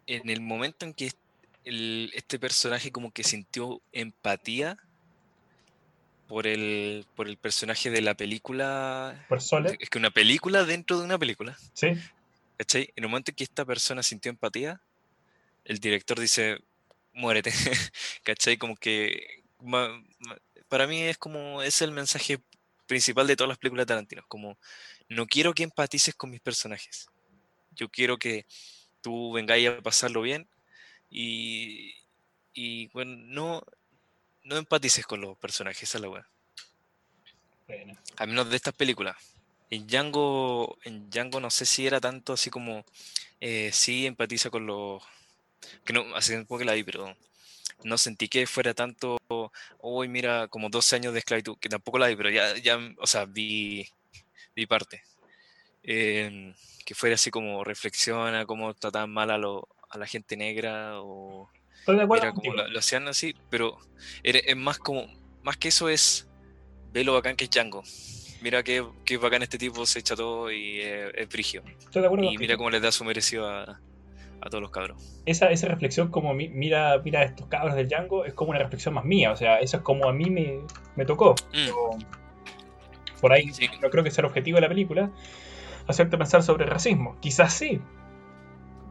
en 0.07 0.29
el 0.29 0.41
momento 0.41 0.85
en 0.85 0.93
que 0.93 1.11
el- 1.67 2.11
este 2.13 2.39
personaje 2.39 2.91
como 2.91 3.11
que 3.11 3.23
sintió 3.23 3.81
empatía 3.91 4.77
por 6.27 6.45
el, 6.47 7.05
por 7.15 7.27
el 7.27 7.37
personaje 7.37 7.89
de 7.89 8.01
la 8.01 8.15
película. 8.15 9.25
Por 9.29 9.41
Sole. 9.41 9.77
Es 9.79 9.89
que 9.89 9.97
una 9.97 10.11
película 10.11 10.63
dentro 10.65 10.99
de 10.99 11.05
una 11.05 11.17
película. 11.17 11.57
Sí. 11.73 11.93
¿Cachai? 12.57 12.91
En 12.95 13.03
el 13.03 13.09
momento 13.09 13.31
en 13.31 13.35
que 13.35 13.43
esta 13.43 13.63
persona 13.65 14.03
sintió 14.03 14.29
empatía, 14.29 14.81
el 15.65 15.79
director 15.79 16.19
dice, 16.19 16.57
muérete. 17.13 17.51
¿Cachai? 18.23 18.57
Como 18.57 18.75
que 18.75 19.41
ma- 19.61 20.03
ma- 20.19 20.37
para 20.67 20.87
mí 20.87 21.01
es 21.03 21.17
como, 21.17 21.61
es 21.61 21.81
el 21.81 21.91
mensaje 21.91 22.39
principal 22.87 23.27
de 23.27 23.35
todas 23.35 23.49
las 23.49 23.57
películas 23.57 23.83
de 23.85 23.87
Tarantino. 23.93 24.23
Como, 24.27 24.57
no 25.07 25.27
quiero 25.27 25.53
que 25.53 25.63
empatices 25.63 26.13
con 26.15 26.29
mis 26.29 26.41
personajes. 26.41 27.07
Yo 27.71 27.87
quiero 27.89 28.17
que 28.17 28.45
tú 29.01 29.31
vengáis 29.31 29.69
a 29.69 29.81
pasarlo 29.81 30.21
bien 30.21 30.47
y, 31.09 31.93
y 32.53 32.87
bueno, 32.89 33.15
no, 33.17 33.63
no 34.43 34.57
empatices 34.57 35.05
con 35.05 35.21
los 35.21 35.37
personajes, 35.37 35.83
esa 35.83 35.97
es 35.97 36.01
la 36.01 36.09
weá. 36.09 36.27
Bueno. 37.67 37.97
A 38.17 38.25
menos 38.25 38.49
de 38.49 38.55
estas 38.55 38.73
películas. 38.73 39.15
En 39.69 39.87
Django, 39.87 40.77
en 40.83 41.09
Django 41.09 41.39
no 41.39 41.49
sé 41.49 41.65
si 41.65 41.85
era 41.85 41.99
tanto 41.99 42.33
así 42.33 42.49
como, 42.49 42.85
eh, 43.41 43.71
sí 43.73 44.05
empatiza 44.05 44.49
con 44.49 44.65
los... 44.65 45.03
Que 45.85 45.93
no, 45.93 46.15
hace 46.15 46.33
tiempo 46.33 46.57
que 46.57 46.65
la 46.65 46.73
vi, 46.73 46.83
pero 46.83 47.15
no 47.83 47.97
sentí 47.97 48.29
que 48.29 48.47
fuera 48.47 48.73
tanto, 48.73 49.17
hoy 49.79 50.07
mira, 50.07 50.47
como 50.47 50.69
12 50.69 50.95
años 50.95 51.13
de 51.13 51.19
esclavitud, 51.19 51.57
que 51.59 51.69
tampoco 51.69 51.99
la 51.99 52.07
vi, 52.07 52.15
pero 52.15 52.29
ya, 52.29 52.57
ya 52.57 52.79
o 52.99 53.07
sea, 53.07 53.25
vi, 53.25 53.87
vi 54.55 54.65
parte. 54.67 55.03
Em, 55.83 56.53
que 56.85 56.95
fuera 56.95 57.15
así 57.15 57.31
como 57.31 57.63
reflexiona 57.63 58.45
cómo 58.45 58.73
trataban 58.75 59.11
mal 59.11 59.31
a, 59.31 59.37
lo- 59.37 59.67
a 59.89 59.97
la 59.97 60.05
gente 60.07 60.35
negra 60.37 61.01
o 61.01 61.49
Estoy 61.79 61.95
de 61.97 62.03
acuerdo 62.03 62.23
era 62.25 62.33
como 62.33 62.53
lo, 62.53 62.67
lo 62.67 62.79
hacían 62.79 63.07
así, 63.07 63.33
pero 63.49 63.77
es 64.23 64.55
más 64.57 64.77
como, 64.79 65.05
más 65.43 65.57
que 65.57 65.69
eso 65.69 65.87
es, 65.89 66.27
ve 66.91 67.03
lo 67.03 67.13
bacán 67.13 67.35
que 67.35 67.45
es 67.45 67.49
Django. 67.49 67.83
Mira 68.41 68.61
qué, 68.63 68.85
qué 69.05 69.17
bacán 69.17 69.41
este 69.43 69.57
tipo 69.57 69.85
se 69.85 69.99
echa 69.99 70.15
todo 70.15 70.51
y 70.51 70.79
eh, 70.81 71.11
es 71.15 71.27
brigio. 71.29 71.63
Estoy 71.79 72.01
de 72.01 72.07
acuerdo 72.07 72.25
Y 72.31 72.37
mira 72.37 72.55
cómo 72.57 72.69
les 72.69 72.81
da 72.81 72.91
su 72.91 73.03
merecido 73.03 73.49
a, 73.49 73.63
a 74.41 74.49
todos 74.49 74.61
los 74.61 74.69
cabros. 74.71 75.21
esa, 75.25 75.49
esa 75.49 75.67
reflexión 75.67 76.09
como 76.11 76.33
mi- 76.33 76.49
mira, 76.49 76.99
mira 77.03 77.23
estos 77.23 77.47
cabros 77.47 77.75
del 77.75 77.87
Django 77.87 78.25
es 78.25 78.33
como 78.33 78.51
una 78.51 78.59
reflexión 78.59 78.93
más 78.93 79.05
mía, 79.05 79.31
o 79.31 79.35
sea, 79.37 79.57
eso 79.59 79.77
es 79.77 79.83
como 79.83 80.07
a 80.09 80.13
mí 80.13 80.29
me, 80.29 80.59
me 80.95 81.05
tocó. 81.05 81.33
Mm, 81.53 82.01
por 83.21 83.31
ahí 83.33 83.51
Sí. 83.53 83.67
no 83.81 83.89
creo 83.89 84.03
que 84.03 84.11
sea 84.11 84.21
el 84.21 84.27
objetivo 84.27 84.57
de 84.57 84.61
la 84.61 84.67
película, 84.69 85.09
hacerte 85.87 86.17
pensar 86.17 86.43
sobre 86.43 86.65
el 86.65 86.69
racismo. 86.69 87.17
Quizás 87.19 87.53
sí, 87.53 87.81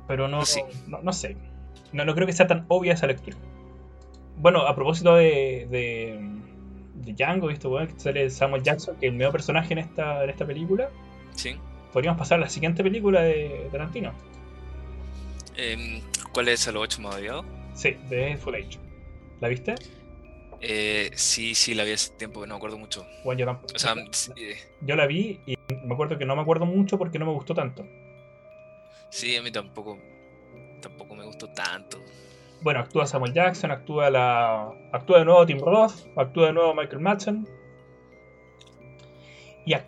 pero 0.09 0.29
no, 0.29 0.45
Sí. 0.45 0.61
no, 0.87 1.01
no 1.03 1.13
sé. 1.13 1.37
No, 1.93 2.05
no 2.05 2.15
creo 2.15 2.27
que 2.27 2.33
sea 2.33 2.47
tan 2.47 2.65
obvia 2.69 2.95
esa 2.95 3.07
lectura. 3.07 3.37
Bueno, 4.37 4.61
a 4.67 4.75
propósito 4.75 5.15
de, 5.17 5.67
de, 5.71 6.19
de 6.95 7.13
Django, 7.15 7.47
¿viste? 7.49 7.69
Bueno, 7.69 7.89
que 7.93 7.99
sale 7.99 8.29
Samuel 8.31 8.63
Jackson, 8.63 8.97
que 8.97 9.07
es 9.07 9.13
el 9.13 9.17
nuevo 9.19 9.33
personaje 9.33 9.73
en 9.73 9.79
esta, 9.79 10.23
en 10.25 10.31
esta 10.31 10.47
película, 10.47 10.91
sí. 11.35 11.57
podríamos 11.93 12.19
pasar 12.19 12.39
a 12.39 12.43
la 12.43 12.49
siguiente 12.49 12.83
película 12.83 13.23
de 13.23 13.69
Tarantino. 13.73 14.13
Em, 15.57 16.03
¿Cuál 16.33 16.49
es 16.49 16.67
el 16.67 16.77
8 16.77 17.01
más 17.01 17.15
odiado? 17.17 17.45
Sí, 17.75 17.97
de 18.11 18.37
Full 18.37 18.55
Age. 18.55 18.79
¿La 19.41 19.49
viste? 19.49 19.75
Eh, 20.61 21.11
sí, 21.15 21.55
sí, 21.55 21.75
la 21.75 21.85
vi 21.85 21.93
hace 21.93 22.11
tiempo, 22.15 22.41
no 22.47 22.55
me 22.55 22.57
acuerdo 22.57 22.79
mucho. 22.79 23.07
Bueno, 23.25 23.39
yo 23.41 23.47
tampoco. 23.47 23.75
O 23.75 23.79
sea, 23.79 23.95
eh, 24.37 24.57
Yo 24.81 24.97
la 24.97 25.07
vi 25.07 25.41
y 25.47 25.57
me 25.85 25.95
acuerdo 25.95 26.19
que 26.19 26.25
no 26.25 26.35
me 26.37 26.43
acuerdo 26.43 26.67
mucho 26.67 26.99
porque 26.99 27.19
no 27.19 27.27
me 27.27 27.33
gustó 27.33 27.55
tanto. 27.55 27.87
Sí, 29.11 29.37
a 29.37 29.43
mí 29.43 29.51
tampoco, 29.51 29.99
tampoco 30.81 31.15
me 31.15 31.25
gustó 31.25 31.49
tanto. 31.49 32.03
Bueno, 32.63 32.81
actúa 32.81 33.07
Samuel 33.07 33.33
Jackson, 33.35 33.71
actúa 33.71 34.11
la. 34.11 34.73
actúa 34.93 35.19
de 35.19 35.25
nuevo 35.25 35.45
Tim 35.47 35.59
Roth, 35.61 36.07
actúa 36.17 36.47
de 36.49 36.53
nuevo 36.55 36.75
Michael 36.75 37.01
Madsen. 37.01 37.47
Y, 39.65 39.73
ac- 39.73 39.87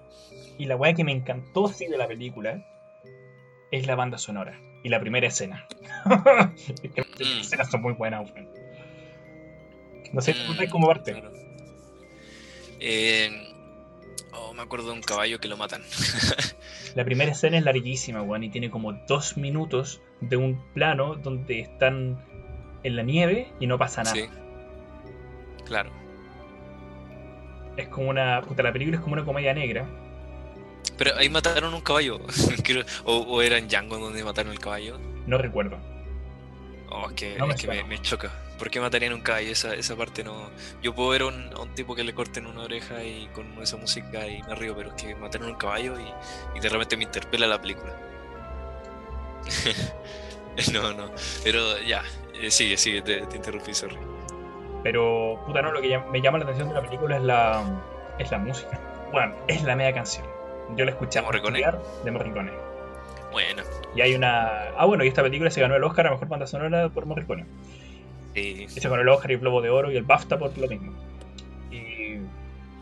y 0.58 0.64
la 0.66 0.76
weá 0.76 0.92
que 0.94 1.04
me 1.04 1.12
encantó 1.12 1.68
sí 1.68 1.86
de 1.86 1.96
la 1.96 2.06
película 2.08 2.62
es 3.70 3.86
la 3.86 3.94
banda 3.94 4.18
sonora. 4.18 4.60
Y 4.82 4.88
la 4.90 5.00
primera 5.00 5.26
escena. 5.26 5.66
es 6.56 6.90
que 6.90 7.24
las 7.24 7.36
Mm. 7.36 7.40
escenas 7.40 7.70
son 7.70 7.82
muy 7.82 7.94
buenas, 7.94 8.30
weón. 8.32 8.48
No 10.12 10.20
sé, 10.20 10.34
¿tú 10.34 10.52
Mm, 10.52 10.70
cómo 10.70 10.86
parte? 10.86 11.12
claro. 11.12 11.32
Eh, 12.80 13.47
oh, 14.32 14.52
me 14.54 14.62
acuerdo 14.62 14.88
de 14.88 14.92
un 14.94 15.02
caballo 15.02 15.40
que 15.40 15.48
lo 15.48 15.56
matan. 15.56 15.82
La 16.94 17.04
primera 17.04 17.32
escena 17.32 17.58
es 17.58 17.64
larguísima, 17.64 18.22
weón, 18.22 18.44
y 18.44 18.50
tiene 18.50 18.70
como 18.70 18.92
dos 18.92 19.36
minutos 19.36 20.00
de 20.20 20.36
un 20.36 20.62
plano 20.74 21.16
donde 21.16 21.60
están 21.60 22.24
en 22.82 22.96
la 22.96 23.02
nieve 23.02 23.52
y 23.60 23.66
no 23.66 23.78
pasa 23.78 24.02
nada. 24.02 24.16
Sí. 24.16 24.26
Claro. 25.64 25.90
Es 27.76 27.88
como 27.88 28.10
una. 28.10 28.42
Puta, 28.42 28.62
la 28.62 28.72
película 28.72 28.96
es 28.96 29.02
como 29.02 29.14
una 29.14 29.24
comedia 29.24 29.54
negra. 29.54 29.86
Pero 30.96 31.16
ahí 31.16 31.28
mataron 31.28 31.74
un 31.74 31.80
caballo. 31.80 32.20
O, 33.04 33.16
o 33.16 33.42
era 33.42 33.56
en 33.56 33.68
Django 33.68 33.98
donde 33.98 34.22
mataron 34.24 34.52
el 34.52 34.58
caballo. 34.58 34.98
No 35.26 35.38
recuerdo. 35.38 35.78
Oh, 36.90 37.08
es 37.08 37.14
que, 37.14 37.36
No 37.38 37.46
me 37.46 37.54
es 37.54 37.60
que 37.60 37.68
me, 37.68 37.84
me 37.84 38.00
choca. 38.00 38.32
¿Por 38.58 38.70
qué 38.70 38.80
matarían 38.80 39.12
un 39.14 39.20
caballo? 39.22 39.50
Esa, 39.52 39.74
esa 39.74 39.96
parte 39.96 40.24
no. 40.24 40.50
Yo 40.82 40.94
puedo 40.94 41.10
ver 41.10 41.22
a 41.22 41.26
un, 41.26 41.52
a 41.54 41.60
un 41.62 41.74
tipo 41.74 41.94
que 41.94 42.04
le 42.04 42.14
corten 42.14 42.46
una 42.46 42.62
oreja 42.62 43.02
y 43.04 43.28
con 43.28 43.46
esa 43.62 43.76
música 43.76 44.26
y 44.26 44.42
me 44.42 44.54
río, 44.54 44.76
pero 44.76 44.90
es 44.90 44.94
que 45.02 45.14
mataron 45.14 45.48
un 45.50 45.56
caballo 45.56 45.98
y, 46.00 46.16
y 46.54 46.60
de 46.60 46.68
repente 46.68 46.96
me 46.96 47.04
interpela 47.04 47.46
la 47.46 47.60
película. 47.60 47.94
no, 50.72 50.92
no. 50.92 51.12
Pero 51.42 51.78
ya, 51.80 52.02
eh, 52.34 52.50
sigue, 52.50 52.76
sigue, 52.76 53.02
te, 53.02 53.26
te 53.26 53.36
interrumpí, 53.36 53.74
sorry. 53.74 53.98
Pero, 54.82 55.42
puta, 55.46 55.62
no, 55.62 55.72
lo 55.72 55.80
que 55.80 55.98
me 55.98 56.20
llama 56.20 56.38
la 56.38 56.44
atención 56.44 56.68
de 56.68 56.74
la 56.74 56.82
película 56.82 57.16
es 57.16 57.22
la, 57.22 57.64
es 58.18 58.30
la 58.30 58.38
música. 58.38 58.80
Bueno, 59.12 59.36
es 59.48 59.62
la 59.64 59.76
media 59.76 59.92
canción. 59.94 60.26
Yo 60.76 60.84
la 60.84 60.92
escuché 60.92 61.20
¿De 61.20 61.22
Morricone? 61.22 61.70
de 62.04 62.10
Morricone. 62.10 62.52
Bueno, 63.30 63.64
Y 63.94 64.00
hay 64.00 64.14
una. 64.14 64.70
Ah, 64.76 64.84
bueno, 64.86 65.04
y 65.04 65.08
esta 65.08 65.22
película 65.22 65.50
se 65.50 65.60
ganó 65.60 65.76
el 65.76 65.84
Oscar 65.84 66.06
a 66.06 66.10
mejor 66.12 66.28
banda 66.28 66.46
sonora 66.46 66.88
por 66.90 67.06
Morricone. 67.06 67.46
Sí, 68.68 68.80
ganó 68.80 69.02
el 69.02 69.08
Oscar 69.08 69.30
y 69.30 69.34
el 69.34 69.40
Globo 69.40 69.62
de 69.62 69.70
Oro 69.70 69.90
y 69.90 69.96
el 69.96 70.04
BAFTA 70.04 70.38
por 70.38 70.56
lo 70.56 70.68
mismo. 70.68 70.92
Y 71.70 72.18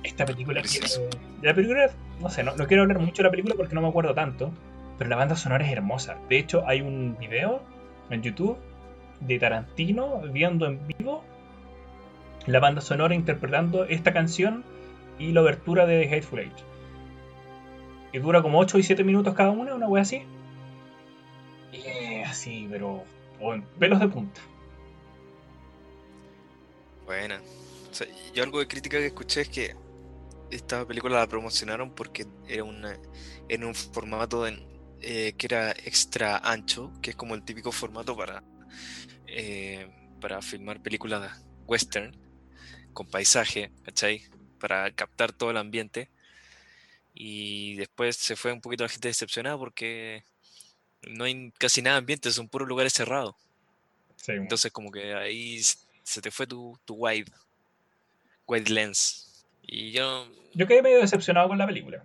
esta 0.03 0.25
película. 0.25 0.63
La 1.43 1.55
película, 1.55 1.91
no 2.21 2.31
sé, 2.31 2.43
no, 2.43 2.57
no 2.57 2.67
quiero 2.67 2.83
hablar 2.83 2.99
mucho 2.99 3.23
de 3.23 3.25
la 3.25 3.31
película 3.31 3.55
porque 3.57 3.75
no 3.75 3.83
me 3.83 3.89
acuerdo 3.89 4.15
tanto. 4.15 4.51
Pero 4.99 5.11
la 5.11 5.17
banda 5.17 5.37
sonora 5.37 5.65
es 5.65 5.73
hermosa. 5.73 6.17
De 6.29 6.39
hecho, 6.39 6.67
hay 6.67 6.81
un 6.81 7.17
video 7.19 7.63
en 8.11 8.23
YouTube 8.23 8.57
de 9.21 9.39
Tarantino 9.39 10.21
viendo 10.33 10.67
en 10.67 10.87
vivo 10.87 11.23
la 12.47 12.61
banda 12.61 12.81
sonora 12.81 13.15
interpretando 13.15 13.85
esta 13.85 14.13
canción 14.13 14.65
y 15.19 15.33
la 15.33 15.43
obertura 15.43 15.87
de 15.87 16.05
Hateful 16.07 16.41
Eight. 16.41 16.57
Y 18.13 18.19
dura 18.19 18.43
como 18.43 18.59
8 18.61 18.79
y 18.79 18.83
7 18.83 19.05
minutos 19.05 19.35
cada 19.35 19.51
una, 19.51 19.75
una 19.75 19.89
wea 19.89 20.03
así. 20.03 20.23
Y 21.73 22.23
así, 22.23 22.67
pero. 22.71 23.03
bueno, 23.41 23.65
pelos 23.79 24.01
de 24.01 24.09
punta. 24.09 24.41
Buena. 27.07 27.43
O 27.91 27.95
sea, 27.95 28.07
yo 28.35 28.43
algo 28.43 28.59
de 28.61 28.69
crítica 28.69 28.99
que 28.99 29.07
escuché 29.07 29.43
es 29.43 29.49
que 29.49 29.77
esta 30.51 30.87
película 30.87 31.19
la 31.21 31.29
promocionaron 31.29 31.95
porque 31.95 32.27
era 32.49 32.65
una, 32.65 32.99
en 33.49 33.65
un 33.65 33.75
formato 33.75 34.47
en- 34.47 34.65
eh, 35.03 35.35
que 35.39 35.47
era 35.47 35.73
extra 35.73 36.39
ancho, 36.39 36.93
que 37.03 37.11
es 37.11 37.17
como 37.17 37.35
el 37.35 37.45
típico 37.45 37.73
formato 37.73 38.17
para, 38.17 38.45
eh, 39.29 39.89
para 40.21 40.43
filmar 40.43 40.83
películas 40.83 41.43
western 41.67 42.13
con 42.95 43.09
paisaje, 43.09 43.73
¿cachai? 43.85 44.23
Para 44.61 44.91
captar 44.93 45.33
todo 45.33 45.51
el 45.53 45.59
ambiente. 45.59 46.11
Y 47.15 47.77
después 47.77 48.17
se 48.17 48.37
fue 48.37 48.53
un 48.53 48.61
poquito 48.61 48.85
la 48.85 48.89
gente 48.91 49.09
decepcionada 49.09 49.57
porque 49.59 50.25
no 51.03 51.25
hay 51.25 51.53
casi 51.59 51.83
nada 51.83 51.97
de 51.97 52.01
ambiente, 52.01 52.33
son 52.33 52.49
puros 52.49 52.69
lugares 52.69 52.95
cerrados. 52.95 53.35
Sí, 54.17 54.33
Entonces 54.41 54.73
como 54.73 54.91
que 54.91 55.15
ahí 55.15 55.61
se 56.07 56.23
te 56.23 56.31
fue 56.31 56.47
tu, 56.47 56.79
tu 56.85 56.95
wide, 56.95 57.31
wide 58.47 58.71
lens. 58.71 59.45
Y 59.63 59.91
yo, 59.91 60.29
Yo 60.55 60.67
quedé 60.67 60.81
medio 60.83 61.01
decepcionado 61.01 61.49
con 61.49 61.59
la 61.59 61.67
película. 61.67 62.05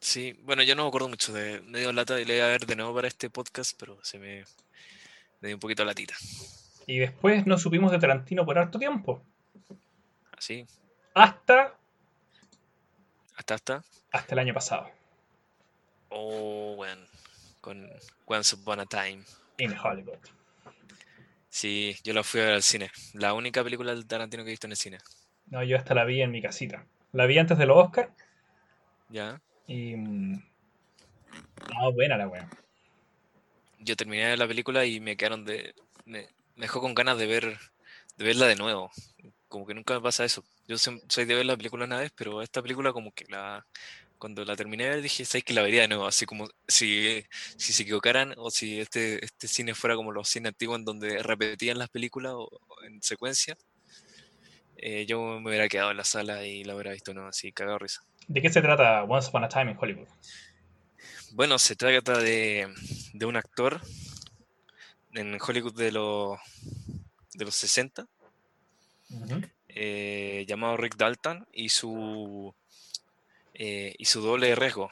sí, 0.00 0.38
bueno, 0.44 0.62
yo 0.62 0.74
no 0.76 0.84
me 0.84 0.88
acuerdo 0.88 1.08
mucho 1.08 1.32
de 1.32 1.60
medio 1.62 1.92
lata 1.92 2.20
y 2.20 2.24
le 2.24 2.34
voy 2.34 2.42
a 2.42 2.46
ver 2.46 2.64
de 2.66 2.76
nuevo 2.76 2.94
para 2.94 3.08
este 3.08 3.28
podcast, 3.28 3.76
pero 3.78 3.98
se 4.04 4.18
me, 4.18 4.44
me 5.40 5.48
dio 5.48 5.56
un 5.56 5.60
poquito 5.60 5.84
latita. 5.84 6.14
Y 6.86 6.98
después 6.98 7.44
no 7.46 7.58
supimos 7.58 7.90
de 7.90 7.98
Tarantino 7.98 8.46
por 8.46 8.56
harto 8.58 8.78
tiempo. 8.78 9.20
Así, 10.32 10.64
Hasta, 11.14 11.74
hasta 13.36 13.54
hasta. 13.54 13.84
hasta 14.12 14.34
el 14.34 14.38
año 14.38 14.54
pasado. 14.54 14.88
Oh, 16.10 16.74
bueno, 16.76 17.04
con 17.60 17.90
Once 18.26 18.54
Upon 18.54 18.80
a 18.80 18.86
Time. 18.86 19.22
En 19.58 19.76
Hollywood. 19.76 20.18
Sí, 21.60 21.96
yo 22.04 22.12
la 22.14 22.22
fui 22.22 22.40
a 22.40 22.44
ver 22.44 22.54
al 22.54 22.62
cine. 22.62 22.90
La 23.14 23.34
única 23.34 23.64
película 23.64 23.92
del 23.94 24.06
Tarantino 24.06 24.44
que 24.44 24.50
he 24.50 24.52
visto 24.52 24.66
en 24.66 24.72
el 24.72 24.76
cine. 24.76 24.98
No, 25.46 25.64
yo 25.64 25.76
hasta 25.76 25.94
la 25.94 26.04
vi 26.04 26.22
en 26.22 26.30
mi 26.30 26.40
casita. 26.40 26.86
La 27.12 27.26
vi 27.26 27.38
antes 27.38 27.58
de 27.58 27.66
los 27.66 27.76
Oscar 27.76 28.14
¿Ya? 29.10 29.40
y. 29.66 29.94
mm, 29.96 30.42
No, 31.70 31.92
buena 31.92 32.16
la 32.16 32.28
wea. 32.28 32.48
Yo 33.80 33.96
terminé 33.96 34.36
la 34.36 34.48
película 34.48 34.84
y 34.84 35.00
me 35.00 35.16
quedaron 35.16 35.44
de... 35.44 35.74
Me, 36.04 36.28
me 36.56 36.62
dejó 36.62 36.80
con 36.80 36.94
ganas 36.94 37.18
de 37.18 37.26
ver 37.26 37.58
de 38.16 38.24
verla 38.24 38.46
de 38.46 38.56
nuevo. 38.56 38.90
Como 39.48 39.66
que 39.66 39.74
nunca 39.74 39.94
me 39.94 40.00
pasa 40.00 40.24
eso. 40.24 40.44
Yo 40.66 40.76
soy 40.78 41.24
de 41.24 41.34
ver 41.34 41.46
la 41.46 41.56
película 41.56 41.84
una 41.84 41.98
vez, 42.00 42.12
pero 42.16 42.42
esta 42.42 42.62
película 42.62 42.92
como 42.92 43.12
que 43.12 43.24
la 43.28 43.64
cuando 44.18 44.44
la 44.44 44.56
terminé 44.56 44.84
de 44.84 44.90
ver 44.90 45.02
dije, 45.02 45.24
¿sabes 45.24 45.44
que 45.44 45.54
la 45.54 45.62
vería 45.62 45.82
de 45.82 45.88
nuevo? 45.88 46.06
Así 46.06 46.26
como 46.26 46.48
si, 46.66 47.24
si 47.56 47.72
se 47.72 47.82
equivocaran 47.84 48.34
o 48.36 48.50
si 48.50 48.80
este, 48.80 49.24
este 49.24 49.48
cine 49.48 49.74
fuera 49.74 49.96
como 49.96 50.12
los 50.12 50.28
cines 50.28 50.50
antiguos 50.50 50.78
en 50.78 50.84
donde 50.84 51.22
repetían 51.22 51.78
las 51.78 51.88
películas 51.88 52.32
o, 52.34 52.48
o 52.48 52.82
en 52.84 53.02
secuencia, 53.02 53.56
eh, 54.76 55.06
yo 55.06 55.40
me 55.40 55.50
hubiera 55.50 55.68
quedado 55.68 55.90
en 55.90 55.96
la 55.96 56.04
sala 56.04 56.46
y 56.46 56.64
la 56.64 56.74
hubiera 56.74 56.92
visto, 56.92 57.12
¿no? 57.12 57.26
Así, 57.26 57.52
cagado 57.52 57.78
risa. 57.78 58.02
¿De 58.28 58.40
qué 58.40 58.50
se 58.50 58.60
trata 58.62 59.02
Once 59.04 59.28
Upon 59.28 59.44
a 59.44 59.48
Time 59.48 59.72
in 59.72 59.78
Hollywood? 59.80 60.08
Bueno, 61.32 61.58
se 61.58 61.76
trata 61.76 62.18
de, 62.18 62.68
de 63.12 63.26
un 63.26 63.36
actor 63.36 63.80
en 65.12 65.38
Hollywood 65.40 65.74
de 65.74 65.92
los, 65.92 66.38
de 67.34 67.44
los 67.44 67.54
60 67.54 68.06
Ujú. 69.10 69.40
eh, 69.68 70.44
llamado 70.46 70.76
Rick 70.76 70.96
Dalton 70.96 71.46
y 71.52 71.70
su 71.70 72.54
eh, 73.58 73.94
y 73.98 74.04
su 74.06 74.20
doble 74.22 74.48
de 74.48 74.54
riesgo 74.54 74.88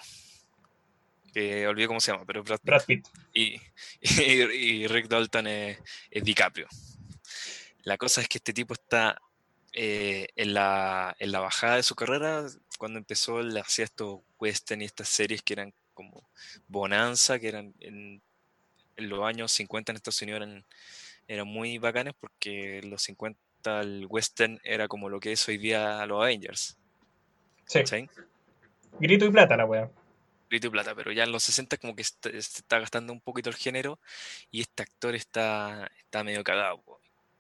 que 1.33 1.67
olvidé 1.67 1.87
cómo 1.87 2.01
se 2.01 2.13
llama 2.13 2.25
pero 2.27 2.43
Brad 2.43 2.59
Pitt. 2.59 2.67
Brad 2.67 2.85
Pitt. 2.85 3.07
Y, 3.33 3.61
y- 4.01 4.43
y 4.83 4.87
Rick 4.87 5.09
Dalton 5.09 5.47
es, 5.47 5.79
es 6.11 6.25
DiCaprio 6.25 6.67
la 7.85 7.97
cosa 7.97 8.21
es 8.21 8.29
que 8.29 8.39
este 8.39 8.53
tipo 8.53 8.75
está 8.75 9.17
eh, 9.73 10.27
en, 10.35 10.55
la, 10.55 11.15
en 11.19 11.31
la 11.33 11.41
bajada 11.41 11.77
de 11.77 11.83
su 11.83 11.95
carrera 11.95 12.47
cuando 12.79 12.99
empezó 12.99 13.41
él 13.41 13.57
hacía 13.59 13.85
estos 13.85 14.21
western 14.39 14.83
y 14.83 14.87
estas 14.87 15.09
series 15.09 15.43
que 15.43 15.53
eran 15.53 15.73
como 15.95 16.29
Bonanza 16.67 17.39
que 17.39 17.49
eran 17.49 17.75
en, 17.81 18.21
en 18.97 19.09
los 19.09 19.23
años 19.25 19.53
50 19.53 19.93
en 19.93 19.97
Estados 19.97 20.21
Unidos 20.23 20.43
eran, 20.43 20.65
eran 21.29 21.47
muy 21.47 21.79
bacanes 21.79 22.15
porque 22.19 22.81
los 22.85 23.03
50 23.03 23.39
el 23.83 24.07
western 24.09 24.59
era 24.65 24.89
como 24.89 25.09
lo 25.09 25.21
que 25.21 25.33
es 25.33 25.47
hoy 25.49 25.59
día 25.59 26.05
los 26.07 26.23
Avengers 26.23 26.77
Sí. 27.69 27.81
¿cachai? 27.81 28.09
Grito 28.99 29.25
y 29.27 29.31
plata 29.31 29.57
la 29.57 29.65
wea. 29.67 29.91
grito 30.49 30.69
y 30.69 30.71
plata, 30.71 30.95
pero 30.95 31.11
ya 31.13 31.25
en 31.25 31.33
los 31.33 31.43
60 31.43 31.77
como 31.77 31.95
que 31.97 32.03
est- 32.03 32.23
se 32.31 32.39
está 32.39 32.79
gastando 32.79 33.13
un 33.13 33.21
poquito 33.21 33.51
el 33.51 33.57
género 33.57 33.99
y 34.51 34.61
este 34.61 34.83
actor 34.85 35.15
está, 35.15 35.91
está 35.99 36.23
medio 36.25 36.45
cagado. 36.45 36.83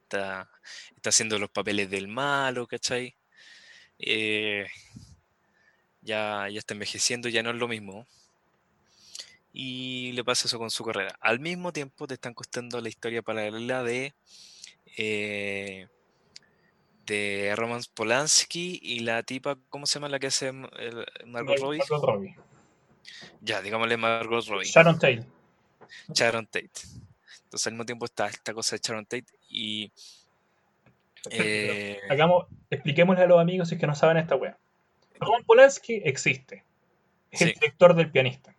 Está, 0.02 0.50
está 0.96 1.10
haciendo 1.10 1.38
los 1.38 1.50
papeles 1.50 1.88
del 1.90 2.08
malo, 2.08 2.66
¿cachai? 2.66 3.14
Eh, 3.98 4.66
ya, 6.02 6.48
ya 6.48 6.58
está 6.58 6.74
envejeciendo, 6.74 7.28
ya 7.28 7.42
no 7.42 7.50
es 7.50 7.56
lo 7.56 7.68
mismo. 7.68 8.06
Y 9.52 10.12
le 10.12 10.22
pasa 10.24 10.46
eso 10.48 10.58
con 10.58 10.70
su 10.70 10.84
carrera. 10.84 11.16
Al 11.20 11.40
mismo 11.40 11.72
tiempo 11.72 12.06
te 12.06 12.14
están 12.14 12.34
contando 12.34 12.80
la 12.80 12.88
historia 12.88 13.22
paralela 13.22 13.82
de, 13.82 14.14
eh, 14.98 15.88
de 17.06 17.54
Roman 17.56 17.80
Polanski 17.94 18.80
y 18.82 19.00
la 19.00 19.22
tipa, 19.22 19.56
¿cómo 19.70 19.86
se 19.86 19.94
llama 19.94 20.08
la 20.08 20.18
que 20.18 20.26
hace 20.26 20.48
el- 20.48 21.06
Margot 21.26 21.58
Robbie? 21.58 21.78
Margot 21.78 22.04
Robbie. 22.04 22.36
Ya, 23.40 23.62
digámosle 23.62 23.96
Margot 23.96 24.44
Robbie. 24.46 24.66
Sharon 24.66 24.98
Tate. 24.98 25.24
Sharon 26.12 26.46
Tate. 26.46 26.70
Entonces 27.44 27.66
al 27.68 27.74
mismo 27.74 27.86
tiempo 27.86 28.04
está 28.04 28.26
esta 28.26 28.52
cosa 28.52 28.76
de 28.76 28.82
Sharon 28.84 29.04
Tate 29.06 29.26
y 29.48 29.92
eh, 31.30 32.00
Hagamos, 32.10 32.46
expliquémosle 32.70 33.22
a 33.22 33.26
los 33.26 33.40
amigos 33.40 33.68
si 33.68 33.76
es 33.76 33.80
que 33.80 33.86
no 33.86 33.94
saben 33.94 34.16
esta 34.16 34.36
wea. 34.36 34.58
Roman 35.20 35.44
Polanski 35.44 36.02
existe. 36.04 36.64
Es 37.30 37.42
el 37.42 37.52
director 37.52 37.94
del 37.94 38.10
pianista. 38.10 38.54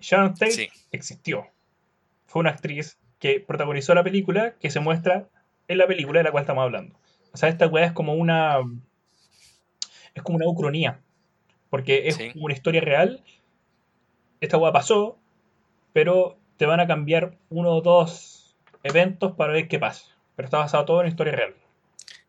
Sharon 0.00 0.34
Tate 0.34 0.52
sí, 0.52 0.68
existió. 0.92 1.48
Fue 2.26 2.40
una 2.40 2.50
actriz 2.50 2.98
que 3.18 3.40
protagonizó 3.40 3.94
la 3.94 4.04
película 4.04 4.54
que 4.60 4.70
se 4.70 4.80
muestra 4.80 5.28
en 5.68 5.78
la 5.78 5.86
película 5.86 6.20
de 6.20 6.24
la 6.24 6.30
cual 6.30 6.42
estamos 6.42 6.62
hablando. 6.62 6.96
O 7.36 7.38
sea, 7.38 7.50
esta 7.50 7.66
weá 7.66 7.84
es 7.84 7.92
como 7.92 8.14
una. 8.14 8.60
Es 10.14 10.22
como 10.22 10.36
una 10.36 10.48
ucronía. 10.48 11.02
Porque 11.68 12.08
es 12.08 12.14
Sí. 12.16 12.32
una 12.34 12.54
historia 12.54 12.80
real. 12.80 13.22
Esta 14.40 14.56
weá 14.56 14.72
pasó, 14.72 15.18
pero 15.92 16.38
te 16.56 16.64
van 16.64 16.80
a 16.80 16.86
cambiar 16.86 17.36
uno 17.50 17.72
o 17.72 17.82
dos 17.82 18.56
eventos 18.82 19.32
para 19.36 19.52
ver 19.52 19.68
qué 19.68 19.78
pasa. 19.78 20.06
Pero 20.34 20.46
está 20.46 20.56
basado 20.58 20.86
todo 20.86 21.02
en 21.02 21.08
historia 21.08 21.34
real. 21.34 21.54